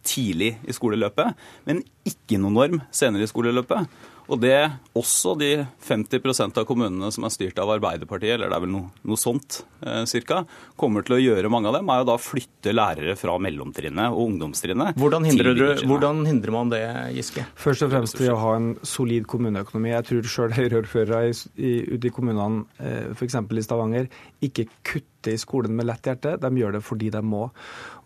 tidlig 0.04 0.54
i 0.68 0.74
skoleløpet, 0.76 1.32
men 1.68 1.80
ikke 2.06 2.38
noen 2.40 2.58
norm 2.58 2.82
senere 2.94 3.24
i 3.24 3.30
skoleløpet. 3.30 3.88
Og 4.30 4.40
det 4.40 4.56
også 4.96 5.34
de 5.36 5.50
50% 5.84 6.60
av 6.60 6.66
kommunene 6.68 7.10
som 7.12 7.26
er 7.26 7.32
styrt 7.34 7.58
av 7.60 7.74
Arbeiderpartiet, 7.74 8.36
eller 8.36 8.48
det 8.48 8.56
er 8.56 8.64
vel 8.64 8.72
noe, 8.72 8.90
noe 9.04 9.20
sånt 9.20 9.60
eh, 9.84 10.04
cirka, 10.08 10.42
kommer 10.80 11.04
til 11.04 11.18
å 11.18 11.20
gjøre 11.20 11.50
mange 11.52 11.68
av 11.68 11.76
dem, 11.78 11.90
er 11.92 12.00
jo 12.00 12.08
da 12.08 12.16
å 12.16 12.22
flytte 12.22 12.72
lærere 12.72 13.16
fra 13.20 13.36
mellomtrinnet 13.42 14.14
og 14.14 14.30
ungdomstrinnet. 14.30 14.96
Hvordan 15.00 15.28
hindrer, 15.28 15.58
du, 15.58 15.64
hvordan 15.90 16.24
hindrer 16.28 16.56
man 16.56 16.72
det, 16.72 16.82
Giske? 17.18 17.44
Først 17.60 17.84
og 17.84 17.92
fremst 17.92 18.20
ved 18.20 18.32
å 18.32 18.40
ha 18.40 18.54
en 18.56 18.70
solid 18.86 19.28
kommuneøkonomi. 19.30 19.92
Jeg 19.92 20.08
tror 20.08 20.30
sjøl 20.36 20.56
Høyre-ordførere 20.56 21.24
i, 21.28 21.36
i, 21.60 21.74
ute 21.92 22.08
i 22.08 22.14
kommunene, 22.14 22.64
eh, 22.80 23.10
f.eks. 23.12 23.36
i 23.44 23.66
Stavanger, 23.66 24.08
ikke 24.44 24.68
kutter 24.86 25.34
i 25.34 25.40
skolen 25.40 25.76
med 25.76 25.88
lett 25.88 26.04
hjerte. 26.08 26.38
De 26.40 26.52
gjør 26.60 26.78
det 26.78 26.84
fordi 26.84 27.12
de 27.12 27.20
må. 27.24 27.46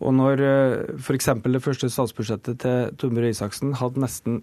Og 0.02 0.14
når 0.14 0.42
f.eks. 0.98 1.32
det 1.46 1.62
første 1.62 1.90
statsbudsjettet 1.90 2.62
til 2.62 2.94
Torbjørn 2.98 3.26
Røe 3.26 3.34
Isaksen 3.34 3.74
hadde 3.78 4.02
nesten 4.02 4.42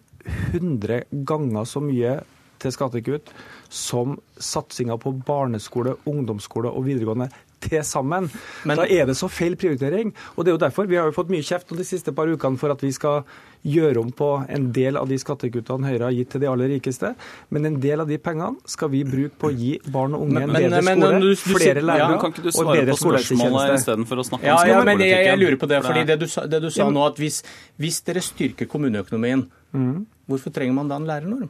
100 0.53 1.03
ganger 1.25 1.65
så 1.65 1.81
mye 1.83 2.21
til 2.59 2.71
skattekutt 2.71 3.29
som 3.69 4.15
satsinga 4.39 4.95
på 5.01 5.11
barneskole, 5.27 5.97
ungdomsskole 6.07 6.69
og 6.71 6.85
videregående 6.87 7.27
til 7.65 7.81
sammen. 7.83 8.29
Men- 8.63 8.77
da 8.77 8.83
er 8.85 9.05
det 9.07 9.15
så 9.17 9.27
feil 9.29 9.55
prioritering. 9.55 10.13
Og 10.37 10.45
det 10.45 10.51
er 10.51 10.57
jo 10.57 10.61
derfor 10.69 10.87
vi 10.87 10.95
har 10.95 11.05
jo 11.05 11.11
fått 11.11 11.29
mye 11.29 11.41
kjeft 11.43 11.75
de 11.75 11.83
siste 11.83 12.13
par 12.15 12.27
ukene 12.27 12.57
for 12.57 12.71
at 12.71 12.79
vi 12.81 12.91
skal 12.91 13.23
gjøre 13.65 13.97
om 13.97 14.11
på 14.11 14.45
en 14.49 14.71
del 14.71 14.95
av 14.97 15.07
de 15.09 15.15
skattekuttene 15.17 15.83
Høyre 15.89 16.03
har 16.05 16.11
gitt 16.13 16.29
til 16.29 16.41
de 16.41 16.47
aller 16.47 16.69
rikeste. 16.69 17.15
Men 17.49 17.65
en 17.65 17.79
del 17.81 17.99
av 18.01 18.07
de 18.07 18.17
pengene 18.17 18.55
skal 18.69 18.89
vi 18.89 19.03
bruke 19.03 19.33
på 19.41 19.49
å 19.49 19.57
gi 19.57 19.79
barn 19.91 20.13
og 20.13 20.21
unge 20.27 20.43
en 20.43 20.51
Men- 20.51 20.61
bedre 20.71 20.83
men- 20.83 21.01
skole, 21.01 21.19
du- 21.21 21.29
du 21.35 21.35
flere 21.35 21.81
lærere 21.81 22.11
ja, 22.13 22.17
kan 22.21 22.31
ikke 22.31 22.43
du 22.43 22.49
og 22.59 22.73
bedre 22.75 22.95
skolehelsetjeneste. 22.95 23.73
istedenfor 23.81 24.15
å 24.21 24.25
snakke 24.29 24.43
Ja, 24.45 24.61
om 24.61 24.67
ja, 24.69 24.83
men 24.83 24.99
jeg, 24.99 25.25
jeg 25.25 25.39
lurer 25.39 25.57
på 25.57 25.67
det, 25.67 25.83
fordi 25.83 26.05
det 26.05 26.19
du, 26.19 26.27
sa- 26.27 26.45
det 26.45 26.61
du 26.61 26.69
sa 26.69 26.83
Ja, 26.83 26.89
nå, 26.89 27.05
at 27.07 27.15
hvis, 27.17 27.43
hvis 27.79 28.01
dere 28.05 28.21
styrker 28.21 28.67
kommuneøkonomien, 28.67 29.49
Mhm. 29.73 30.05
Hvorfor 30.29 30.53
trenger 30.53 30.75
man 30.77 30.91
da 30.91 30.99
en 30.99 31.07
lærernorm? 31.09 31.49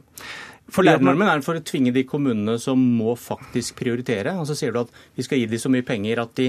For 0.72 0.82
Lærernormen 0.82 1.28
er 1.30 1.44
for 1.46 1.58
å 1.58 1.62
tvinge 1.62 1.92
de 1.94 2.02
kommunene 2.08 2.56
som 2.58 2.80
må 2.80 3.14
faktisk 3.18 3.76
prioritere. 3.78 4.32
Og 4.34 4.48
så 4.48 4.56
sier 4.58 4.74
du 4.74 4.80
at 4.82 4.90
vi 5.14 5.22
skal 5.22 5.38
gi 5.38 5.50
dem 5.50 5.62
så 5.62 5.70
mye 5.70 5.86
penger 5.86 6.22
at 6.24 6.32
de 6.40 6.48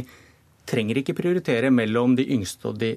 trenger 0.67 0.99
ikke 0.99 1.15
prioritere 1.17 1.69
mellom 1.71 2.15
de 2.17 2.25
yngste 2.33 2.71
og 2.71 2.79
de 2.81 2.95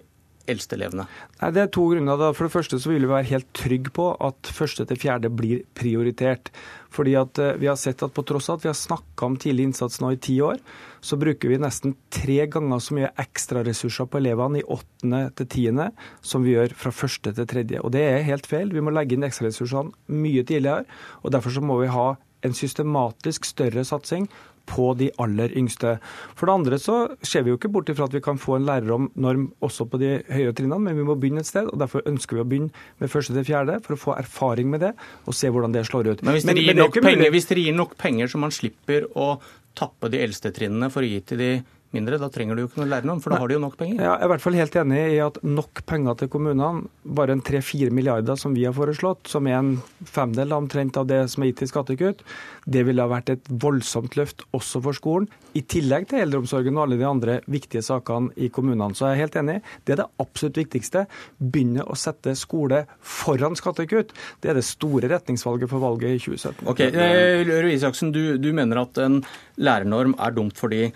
eldste 0.49 0.77
elevene. 0.77 1.07
Nei, 1.41 1.51
Det 1.51 1.63
er 1.63 1.67
to 1.69 1.87
grunner. 1.91 2.17
da. 2.19 2.33
For 2.33 2.47
det 2.47 2.53
første 2.53 2.79
så 2.81 2.91
vil 2.91 3.03
vi 3.03 3.13
være 3.13 3.31
helt 3.31 3.53
trygge 3.53 3.91
på 3.91 4.17
at 4.21 4.35
første 4.47 4.87
til 4.87 4.97
fjerde 4.97 5.31
blir 5.31 5.65
prioritert. 5.75 6.51
Fordi 6.91 7.15
at 7.15 7.39
eh, 7.39 7.57
vi 7.57 7.67
har 7.67 7.77
sett 7.77 8.03
at 8.03 8.15
på 8.15 8.25
tross 8.27 8.49
av 8.51 8.59
at 8.59 8.65
vi 8.65 8.69
har 8.69 8.79
snakka 8.79 9.27
om 9.27 9.37
tidlig 9.37 9.69
innsats 9.69 10.01
nå 10.01 10.13
i 10.13 10.17
ti 10.17 10.41
år, 10.41 10.59
så 11.01 11.17
bruker 11.17 11.49
vi 11.49 11.61
nesten 11.61 11.95
tre 12.11 12.47
ganger 12.51 12.81
så 12.83 12.97
mye 12.97 13.13
ekstraressurser 13.17 14.09
på 14.11 14.19
elevene 14.19 14.61
i 14.61 14.67
åttende 14.67 15.31
til 15.39 15.47
tiende 15.47 15.91
som 16.21 16.43
vi 16.43 16.57
gjør 16.57 16.75
fra 16.75 16.91
første 16.91 17.33
til 17.33 17.47
tredje. 17.47 17.81
Og 17.81 17.93
det 17.93 18.03
er 18.03 18.27
helt 18.27 18.47
feil. 18.47 18.73
Vi 18.75 18.83
må 18.83 18.91
legge 18.91 19.15
inn 19.15 19.25
ekstraressursene 19.29 19.95
mye 20.09 20.43
tidligere. 20.43 20.85
og 21.23 21.33
Derfor 21.33 21.51
så 21.55 21.63
må 21.63 21.79
vi 21.81 21.93
ha 21.93 22.17
en 22.43 22.57
systematisk 22.57 23.45
større 23.45 23.85
satsing 23.85 24.29
på 24.69 24.91
de 24.99 25.11
aller 25.23 25.53
yngste. 25.59 25.97
For 26.39 26.49
det 26.49 26.57
andre 26.59 26.79
så 26.81 26.97
ser 27.27 27.45
vi 27.45 27.53
jo 27.53 27.59
ikke 27.59 27.73
bort 27.73 27.91
ifra 27.93 28.09
at 28.09 28.15
vi 28.15 28.23
kan 28.25 28.41
få 28.41 28.59
en 28.59 28.69
lærernorm 28.69 29.49
også 29.65 29.87
på 29.91 30.01
de 30.03 30.13
høyere 30.31 30.55
trinnene, 30.57 30.81
men 30.85 30.99
vi 30.99 31.07
må 31.07 31.17
begynne 31.21 31.45
et 31.45 31.51
sted. 31.51 31.71
og 31.71 31.81
Derfor 31.81 32.07
ønsker 32.09 32.39
vi 32.39 32.45
å 32.45 32.49
begynne 32.49 32.87
med 33.03 33.13
første 33.13 33.35
til 33.37 33.47
fjerde, 33.49 33.81
for 33.85 33.97
å 33.97 34.03
få 34.05 34.17
erfaring 34.19 34.71
med 34.71 34.85
det 34.87 34.95
og 35.27 35.37
se 35.37 35.51
hvordan 35.51 35.75
det 35.75 35.87
slår 35.89 36.13
ut. 36.13 36.25
Men 36.27 36.37
hvis 36.37 36.47
dere, 36.49 36.63
gir, 36.63 36.75
det 36.75 36.85
nok 36.85 37.01
penger, 37.03 37.35
hvis 37.35 37.51
dere 37.51 37.67
gir 37.67 37.77
nok 37.77 37.97
penger 38.01 38.31
så 38.31 38.41
man 38.43 38.55
slipper 38.55 39.09
å 39.19 39.35
tappe 39.79 40.11
de 40.13 40.23
eldste 40.23 40.51
trinnene 40.55 40.91
for 40.93 41.07
å 41.07 41.11
gi 41.11 41.21
til 41.31 41.41
de 41.41 41.51
mindre, 41.97 42.19
da 42.23 42.29
trenger 42.33 42.57
du 42.57 42.63
jo 42.63 42.69
ikke 42.71 42.83
noe 42.83 42.91
lærernorm, 42.91 43.21
for 43.23 43.35
da 43.35 43.41
har 43.43 43.51
de 43.51 43.57
jo 43.57 43.63
nok 43.65 43.77
penger. 43.81 43.99
Ja, 43.99 44.13
jeg 44.15 44.23
er 44.23 44.29
i 44.29 44.33
hvert 44.35 44.45
fall 44.45 44.59
helt 44.61 44.77
enig 44.83 45.01
i 45.15 45.19
at 45.25 45.41
nok 45.47 45.83
penger 45.91 46.19
til 46.21 46.31
kommunene, 46.33 46.85
bare 47.19 47.35
en 47.37 47.43
3-4 47.47 47.91
milliarder 47.95 48.39
som 48.39 48.55
vi 48.55 48.67
har 48.69 48.77
foreslått, 48.77 49.31
som 49.31 49.49
er 49.51 49.59
en 49.59 49.73
femdel 50.07 50.55
omtrent 50.55 50.99
av 51.01 51.09
det 51.11 51.25
som 51.33 51.43
er 51.43 51.51
gitt 51.51 51.65
i 51.67 51.71
skattekutt, 51.71 52.23
det 52.71 52.85
ville 52.87 53.03
ha 53.03 53.11
vært 53.11 53.35
et 53.35 53.51
voldsomt 53.51 54.15
løft 54.19 54.45
også 54.57 54.83
for 54.85 54.97
skolen, 54.97 55.29
i 55.59 55.65
tillegg 55.67 56.07
til 56.11 56.23
eldreomsorgen 56.23 56.77
og 56.79 56.85
alle 56.85 57.01
de 57.01 57.09
andre 57.09 57.39
viktige 57.51 57.83
sakene 57.83 58.31
i 58.39 58.51
kommunene. 58.55 58.95
Så 58.95 59.09
jeg 59.09 59.17
er 59.17 59.23
helt 59.25 59.39
enig. 59.41 59.57
Det 59.83 59.97
er 59.97 60.03
det 60.05 60.09
absolutt 60.23 60.61
viktigste. 60.61 61.05
Begynne 61.43 61.83
å 61.91 61.97
sette 61.99 62.37
skole 62.39 62.85
foran 63.03 63.59
skattekutt. 63.59 64.15
Det 64.39 64.53
er 64.53 64.61
det 64.61 64.67
store 64.69 65.11
retningsvalget 65.11 65.73
for 65.73 65.83
valget 65.83 66.21
i 66.21 66.23
2017. 66.23 66.71
Ok, 66.71 66.85
eh, 66.87 67.43
Røe 67.51 67.75
Isaksen, 67.75 68.15
du, 68.15 68.39
du 68.39 68.53
mener 68.55 68.85
at 68.85 69.03
en 69.03 69.21
lærernorm 69.59 70.15
er 70.23 70.39
dumt 70.39 70.61
fordi 70.61 70.87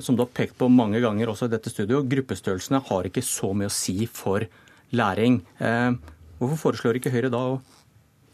som 0.00 0.16
du 0.16 0.22
har 0.24 0.30
pekt 0.32 0.56
på 0.58 0.68
mange 0.72 1.00
ganger 1.04 1.28
også 1.32 1.48
i 1.48 1.52
dette 1.52 1.72
studio, 1.72 2.00
gruppestørrelsene 2.08 2.80
har 2.88 3.08
ikke 3.10 3.24
så 3.24 3.52
mye 3.52 3.68
å 3.68 3.74
si 3.74 4.06
for 4.06 4.46
læring. 4.96 5.42
Eh, 5.60 5.92
Hvorfor 6.40 6.56
foreslår 6.72 6.96
ikke 6.96 7.12
Høyre 7.12 7.28
da 7.28 7.40
å 7.50 7.58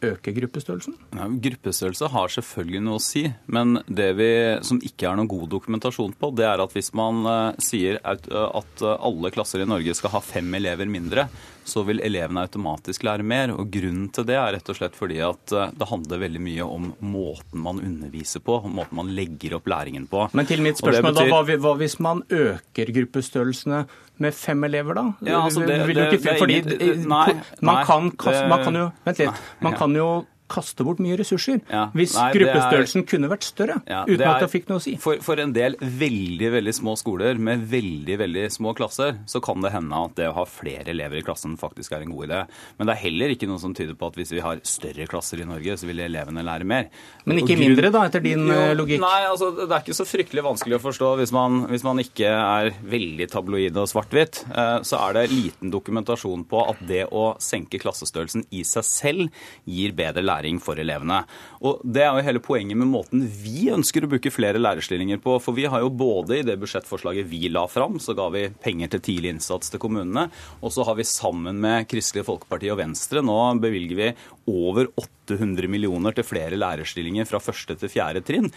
øke 0.05 0.33
gruppestørrelsen? 0.37 0.97
Ja, 1.17 1.27
gruppestørrelse 1.47 2.11
har 2.13 2.33
selvfølgelig 2.33 2.83
noe 2.85 3.01
å 3.01 3.03
si, 3.03 3.25
men 3.53 3.81
det 3.89 4.11
vi, 4.19 4.31
som 4.67 4.81
ikke 4.85 5.09
er 5.09 5.19
noen 5.19 5.31
god 5.31 5.49
dokumentasjon 5.55 6.15
på, 6.21 6.31
det 6.37 6.47
er 6.49 6.63
at 6.63 6.75
hvis 6.77 6.93
man 6.97 7.23
uh, 7.27 7.59
sier 7.63 8.01
at, 8.05 8.29
uh, 8.33 8.95
alle 8.97 9.33
klasser 9.35 9.65
i 9.65 9.69
Norge 9.69 9.97
skal 9.97 10.15
ha 10.17 10.23
fem 10.25 10.59
elever 10.59 10.89
mindre, 10.91 11.29
så 11.67 11.83
vil 11.83 11.99
elevene 12.05 12.45
automatisk 12.47 13.03
lære 13.09 13.27
mer. 13.27 13.51
Og 13.57 13.73
Grunnen 13.75 14.11
til 14.15 14.27
det 14.29 14.37
er 14.39 14.53
rett 14.55 14.69
og 14.71 14.79
slett 14.79 14.95
fordi 14.95 15.19
at 15.25 15.51
det 15.51 15.89
handler 15.91 16.21
veldig 16.23 16.43
mye 16.45 16.67
om 16.77 16.93
måten 17.03 17.63
man 17.65 17.81
underviser 17.83 18.45
på, 18.47 18.61
måten 18.71 19.01
man 19.01 19.11
legger 19.17 19.57
opp 19.59 19.67
læringen 19.73 20.07
på. 20.11 20.29
Men 20.37 20.47
til 20.47 20.63
mitt 20.63 20.79
spørsmål 20.79 21.17
betyr... 21.17 21.33
da, 21.33 21.59
hva 21.65 21.75
hvis 21.81 21.99
man 22.07 22.23
øker 22.31 22.93
gruppestørrelsene 23.01 23.83
med 24.23 24.35
fem 24.35 24.65
elever, 24.65 24.97
da? 24.97 25.05
Ja, 25.27 25.43
altså 25.45 25.61
det, 25.67 25.81
det, 25.89 26.07
det, 26.25 26.37
fordi, 26.39 26.61
nei, 27.05 27.35
man, 27.61 27.83
kan, 27.85 28.11
man 28.49 28.65
kan 28.65 28.79
jo 28.81 28.87
Vent 29.05 29.21
litt. 29.21 29.45
Man 29.65 29.77
kan 29.77 29.97
jo 29.97 30.09
kaste 30.51 30.85
bort 30.87 31.01
mye 31.03 31.17
ressurser. 31.19 31.61
Ja, 31.73 31.87
hvis 31.97 32.15
nei, 32.17 32.29
gruppestørrelsen 32.37 33.03
er, 33.03 33.07
kunne 33.11 33.31
vært 33.31 33.47
større, 33.47 33.79
ja, 33.89 34.03
uten 34.07 34.23
er, 34.23 34.29
at 34.31 34.45
det 34.45 34.51
fikk 34.53 34.71
noe 34.71 34.81
å 34.81 34.85
si. 34.85 34.95
For, 35.03 35.21
for, 35.25 35.41
en 35.43 35.53
del 35.57 35.77
veldig 35.81 36.51
veldig 36.55 36.75
små 36.77 36.97
skoler 36.99 37.41
med 37.43 37.67
veldig 37.71 38.19
veldig 38.23 38.47
små 38.55 38.75
klasser, 38.79 39.19
så 39.29 39.43
kan 39.45 39.65
det 39.65 39.73
hende 39.75 40.03
at 40.09 40.17
det 40.19 40.31
å 40.31 40.37
ha 40.39 40.47
flere 40.49 40.93
elever 40.95 41.21
i 41.21 41.25
klassen 41.27 41.57
faktisk 41.61 41.97
er 41.97 42.07
en 42.07 42.15
god 42.15 42.29
idé. 42.29 42.41
Men 42.79 42.89
det 42.89 42.97
er 42.97 43.03
heller 43.03 43.35
ikke 43.35 43.49
noe 43.51 43.63
som 43.63 43.75
tyder 43.77 43.99
på 43.99 44.11
at 44.11 44.21
hvis 44.21 44.33
vi 44.37 44.45
har 44.45 44.63
større 44.67 45.09
klasser 45.11 45.43
i 45.43 45.49
Norge, 45.49 45.77
så 45.81 45.91
vil 45.91 46.05
elevene 46.07 46.47
lære 46.47 46.69
mer. 46.69 46.89
Men 47.27 47.43
ikke 47.43 47.55
grunn... 47.55 47.65
mindre, 47.67 47.93
da, 47.95 48.07
etter 48.09 48.25
din 48.25 48.47
jo, 48.47 48.57
eh, 48.57 48.73
logikk? 48.79 49.03
Nei, 49.03 49.21
altså 49.29 49.51
det 49.59 49.69
er 49.69 49.85
ikke 49.85 49.99
så 49.99 50.09
fryktelig 50.09 50.47
vanskelig 50.47 50.79
å 50.79 50.83
forstå 50.87 51.13
hvis 51.21 51.35
man, 51.35 51.65
hvis 51.73 51.87
man 51.87 52.03
ikke 52.03 52.31
er 52.31 52.73
veldig 52.87 53.29
tabloid 53.35 53.83
og 53.83 53.91
svart-hvitt. 53.91 54.45
Eh, 54.49 54.79
så 54.87 55.03
er 55.03 55.19
det 55.19 55.27
liten 55.35 55.75
dokumentasjon 55.75 56.47
på 56.49 56.65
at 56.71 56.83
det 56.87 57.05
å 57.11 57.29
senke 57.43 57.81
klassestørrelsen 57.83 58.47
i 58.55 58.63
seg 58.67 58.87
selv 58.87 59.47
gir 59.67 59.95
bedre 59.97 60.25
læring 60.25 60.36
læring 60.37 60.61
for 60.63 60.79
elevene. 60.79 61.25
Og 61.65 61.81
Det 61.83 62.03
er 62.03 62.15
jo 62.15 62.25
hele 62.27 62.41
poenget 62.41 62.77
med 62.77 62.91
måten 62.91 63.25
vi 63.27 63.71
ønsker 63.73 64.05
å 64.05 64.11
bruke 64.11 64.31
flere 64.31 64.61
lærerstillinger 64.61 65.19
på. 65.23 65.39
For 65.41 65.57
vi 65.57 65.67
har 65.67 65.81
jo 65.81 65.91
både 65.91 66.39
i 66.39 66.47
det 66.47 66.59
budsjettforslaget 66.61 67.27
vi 67.27 67.49
la 67.49 67.67
fram, 67.67 67.99
så 67.99 68.15
ga 68.15 68.29
vi 68.31 68.49
penger 68.63 68.89
til 68.93 69.01
tidlig 69.01 69.35
innsats 69.35 69.71
til 69.71 69.81
kommunene. 69.81 70.29
Og 70.63 70.73
så 70.73 70.85
har 70.87 70.97
vi 70.97 71.07
sammen 71.09 71.61
med 71.61 71.89
Kristelig 71.89 72.27
Folkeparti 72.27 72.71
og 72.73 72.81
Venstre 72.83 73.23
nå 73.25 73.37
bevilger 73.61 73.97
vi 73.97 74.11
over 74.47 74.91
800 74.97 75.69
millioner 75.71 76.15
til 76.15 76.27
flere 76.27 76.59
lærerstillinger 76.59 77.27
fra 77.29 77.41
første 77.43 77.77
til 77.79 77.91
fjerde 77.91 78.23
trinn 78.27 78.51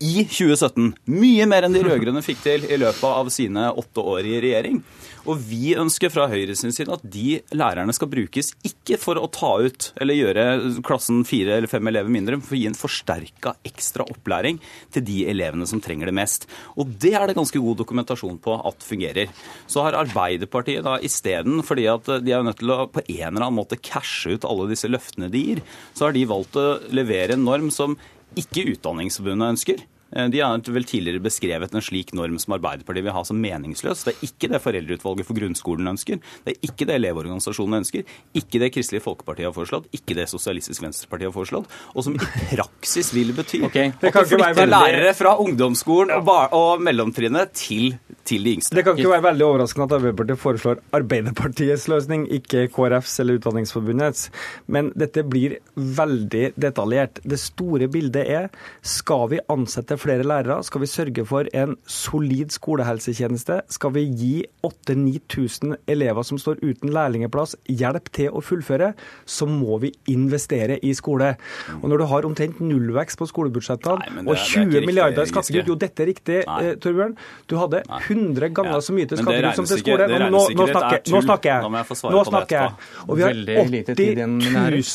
i 0.00 0.24
2017. 0.24 0.94
Mye 1.12 1.46
mer 1.48 1.66
enn 1.66 1.76
de 1.76 1.82
rød-grønne 1.84 2.22
fikk 2.24 2.40
til 2.44 2.64
i 2.64 2.78
løpet 2.80 3.04
av 3.04 3.28
sine 3.32 3.68
åtte 3.68 4.04
år 4.14 4.28
i 4.28 4.38
regjering. 4.40 4.80
Og 5.28 5.40
vi 5.50 5.74
ønsker 5.78 6.12
fra 6.12 6.26
Høyre 6.30 6.54
sin 6.56 6.72
side 6.74 6.92
at 6.94 7.02
de 7.04 7.40
lærerne 7.56 7.92
skal 7.96 8.08
brukes 8.12 8.52
ikke 8.66 8.96
for 9.00 9.20
å 9.20 9.28
ta 9.32 9.52
ut 9.60 9.90
eller 10.00 10.16
gjøre 10.16 10.44
klassen 10.86 11.22
fire 11.28 11.58
eller 11.58 11.70
fem 11.70 11.90
elever 11.90 12.12
mindre, 12.12 12.38
men 12.38 12.46
for 12.46 12.56
å 12.56 12.60
gi 12.60 12.68
en 12.70 12.78
forsterka 12.78 13.54
ekstra 13.68 14.06
opplæring 14.08 14.60
til 14.94 15.04
de 15.06 15.18
elevene 15.32 15.68
som 15.68 15.82
trenger 15.84 16.10
det 16.10 16.16
mest. 16.16 16.48
Og 16.80 16.94
det 17.02 17.14
er 17.18 17.28
det 17.28 17.36
ganske 17.38 17.60
god 17.60 17.80
dokumentasjon 17.82 18.40
på 18.42 18.56
at 18.70 18.86
fungerer. 18.86 19.32
Så 19.70 19.84
har 19.84 19.98
Arbeiderpartiet 20.00 20.86
da 20.86 20.96
isteden, 21.04 21.60
fordi 21.66 21.86
at 21.92 22.08
de 22.24 22.34
er 22.36 22.46
nødt 22.46 22.62
til 22.62 22.72
å 22.72 22.86
på 22.90 23.04
en 23.04 23.26
eller 23.28 23.44
annen 23.44 23.60
måte 23.60 23.80
cashe 23.80 24.36
ut 24.36 24.48
alle 24.48 24.70
disse 24.72 24.88
løftene 24.90 25.30
de 25.32 25.44
gir, 25.44 25.62
så 25.94 26.08
har 26.08 26.16
de 26.16 26.28
valgt 26.30 26.56
å 26.58 26.68
levere 26.94 27.36
en 27.36 27.46
norm 27.46 27.70
som 27.74 27.98
ikke 28.38 28.68
Utdanningsforbundet 28.76 29.56
ønsker. 29.56 29.80
Eh, 30.12 30.28
de 30.28 30.40
har 30.40 30.72
vel 30.72 30.84
tidligere 30.84 31.22
beskrevet 31.22 31.74
en 31.74 31.84
slik 31.84 32.12
norm 32.16 32.38
som 32.42 32.56
Arbeiderpartiet 32.56 33.06
vil 33.06 33.14
ha 33.14 33.22
som 33.26 33.38
meningsløs. 33.40 34.04
Det 34.06 34.14
er 34.14 34.26
ikke 34.26 34.50
det 34.50 34.62
Foreldreutvalget 34.64 35.28
for 35.28 35.38
grunnskolen 35.38 35.92
ønsker, 35.92 36.20
det 36.44 36.54
er 36.54 36.68
ikke 36.70 36.88
det 36.88 36.98
Elevorganisasjonene 36.98 37.82
ønsker, 37.84 38.16
ikke 38.36 38.62
det 38.62 38.72
Kristelig 38.74 39.02
Folkeparti 39.04 39.46
har 39.46 39.54
foreslått, 39.56 39.88
ikke 39.96 40.16
det 40.18 40.28
Sosialistisk 40.30 40.84
Venstreparti 40.84 41.28
har 41.28 41.34
foreslått, 41.34 41.70
og 41.94 42.06
som 42.06 42.16
i 42.16 42.20
praksis 42.22 43.12
vil 43.14 43.32
bety 43.36 43.62
okay. 43.66 43.94
at 43.94 44.18
du 44.18 44.34
flytter 44.34 44.70
lærere 44.70 45.14
fra 45.16 45.36
ungdomsskolen 45.42 46.12
og, 46.18 46.30
og 46.56 46.82
mellomtrinnet 46.84 47.54
til, 47.56 47.94
til, 48.24 48.44
de 48.44 48.56
yngste. 48.56 48.76
Det 48.76 48.84
kan 48.86 48.98
ikke 48.98 49.14
være 49.14 49.26
veldig 49.30 49.46
overraskende 49.46 49.88
at 49.88 49.96
Arbeiderpartiet 49.98 50.42
foreslår 50.42 50.82
Arbeiderpartiets 50.96 51.86
løsning, 51.92 52.26
ikke 52.40 52.66
KrFs 52.74 53.20
eller 53.22 53.40
Utdanningsforbundets. 53.40 54.28
Men 54.70 54.90
dette 54.98 55.24
blir 55.26 55.58
veldig 55.74 56.52
detaljert. 56.60 57.20
Det 57.24 57.38
store 57.40 57.88
bildet 57.92 58.26
er 58.26 58.50
skal 58.86 59.28
vi 59.32 59.40
ansette 59.52 59.99
flere 60.00 60.24
lærere? 60.26 60.58
Skal 60.66 60.82
vi 60.82 60.88
sørge 60.90 61.24
for 61.28 61.48
en 61.56 61.76
solid 61.88 62.52
skolehelsetjeneste? 62.54 63.60
Skal 63.70 63.94
vi 63.94 64.04
gi 64.08 64.32
8000-9000 64.66 65.76
elever 65.90 66.26
som 66.26 66.40
står 66.40 66.62
uten 66.62 66.92
lærlingeplass, 66.94 67.56
hjelp 67.68 68.10
til 68.16 68.32
å 68.34 68.42
fullføre? 68.44 68.92
Så 69.28 69.48
må 69.50 69.78
vi 69.82 69.92
investere 70.12 70.78
i 70.84 70.94
skole. 70.96 71.34
Og 71.80 71.86
når 71.90 72.02
du 72.02 72.06
har 72.12 72.28
omtrent 72.28 72.62
nullvekst 72.64 73.20
på 73.20 73.28
skolebudsjettene 73.30 74.24
og 74.24 74.34
20 74.36 74.86
milliarder 74.88 75.26
i 75.26 75.30
skattekutt 75.30 75.70
Jo, 75.70 75.76
dette 75.78 76.04
er 76.04 76.10
riktig, 76.10 76.40
eh, 76.48 76.72
Torbjørn. 76.80 77.16
Du 77.50 77.56
hadde 77.60 77.82
100 77.84 78.50
ganger 78.56 78.78
ja. 78.78 78.82
så 78.84 78.96
mye 78.96 79.08
til 79.10 79.20
skattekutt 79.20 79.60
som 79.60 79.68
til 79.70 79.82
skole. 79.84 80.08
Nå, 80.10 80.30
nå, 80.30 80.42
nå, 80.56 80.68
snakker, 80.72 81.04
nå 81.12 81.22
snakker 81.28 81.52
jeg. 81.52 81.86
Nå 82.16 82.24
snakker 82.30 82.56
jeg. 82.56 82.90
Og 83.06 83.20
vi 83.20 83.26
har 83.26 83.40
80 83.68 84.04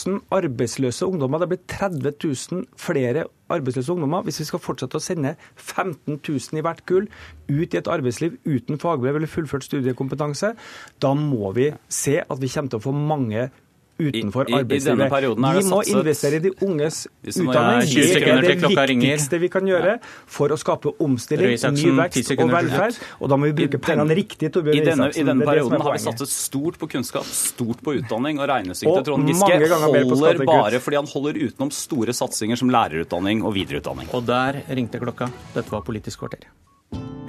000 0.10 0.22
arbeidsløse 0.36 1.08
ungdommer. 1.08 1.44
Det 1.44 1.52
blir 1.54 1.64
30 1.78 2.16
000 2.26 2.66
flere 2.80 3.28
arbeidsløse 3.50 3.94
ungdommer, 3.94 4.26
hvis 4.26 4.40
vi 4.42 4.48
skal 4.50 4.64
fortsette 4.64 4.98
å 4.98 5.04
sende 5.04 5.36
15 5.56 6.18
000 6.18 6.60
i 6.60 6.64
hvert 6.66 6.82
kull 6.90 7.10
ut 7.50 7.76
i 7.76 7.80
et 7.80 7.92
arbeidsliv 7.92 8.40
uten 8.46 8.82
fagbrev 8.82 9.20
eller 9.20 9.32
fullført 9.32 9.68
studiekompetanse, 9.68 10.56
da 11.02 11.14
må 11.18 11.52
vi 11.58 11.70
se 11.90 12.20
at 12.24 12.42
vi 12.42 12.52
kommer 12.52 12.74
til 12.74 12.82
å 12.82 12.88
få 12.88 12.96
mange 12.96 13.50
utenfor 13.98 14.50
I, 14.50 14.52
i, 14.52 14.56
arbeidslivet. 14.60 15.14
vi 15.32 15.64
må 15.70 15.80
investere 15.88 16.40
i 16.40 16.44
de 16.44 16.52
unges 16.66 17.06
utdanning. 17.24 17.86
Det 17.88 18.22
er 18.22 18.42
det 18.44 18.56
viktigste 18.92 19.40
vi 19.42 19.50
kan 19.52 19.68
gjøre 19.70 19.98
for 20.04 20.52
å 20.52 20.58
skape 20.60 20.96
omstilling, 21.04 21.56
ny 21.76 21.94
vekst 22.02 22.34
og 22.36 22.52
velferd. 22.52 23.00
Og 23.22 23.32
da 23.32 23.40
må 23.40 23.52
vi 23.52 23.56
bruke 23.64 23.82
pengene 23.84 24.18
riktig. 24.18 24.52
I 24.56 24.82
denne, 24.84 25.10
I 25.16 25.24
denne 25.26 25.48
perioden 25.48 25.82
har 25.82 25.96
vi 25.96 26.04
satset 26.04 26.32
stort 26.32 26.80
på 26.82 26.90
kunnskap, 26.92 27.28
stort 27.28 27.82
på 27.86 27.96
utdanning, 28.02 28.40
og 28.42 28.50
regnestykket 28.52 29.02
til 29.02 29.08
Trond 29.12 29.32
Giske 29.32 29.60
holder 29.86 30.44
bare 30.46 30.82
fordi 30.84 31.00
han 31.00 31.10
holder 31.10 31.40
utenom 31.46 31.72
store 31.74 32.16
satsinger 32.16 32.60
som 32.60 32.72
lærerutdanning 32.74 33.44
og 33.46 33.56
videreutdanning. 33.58 34.12
Og 34.16 34.28
der 34.28 34.62
ringte 34.70 35.02
klokka. 35.02 35.32
Dette 35.56 35.72
var 35.72 35.86
Politisk 35.86 36.24
kvarter. 36.24 36.48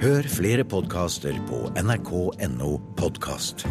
Hør 0.01 0.27
flere 0.29 0.65
podkaster 0.67 1.37
på 1.49 1.67
nrk.no 1.81 2.71
podkast. 2.99 3.65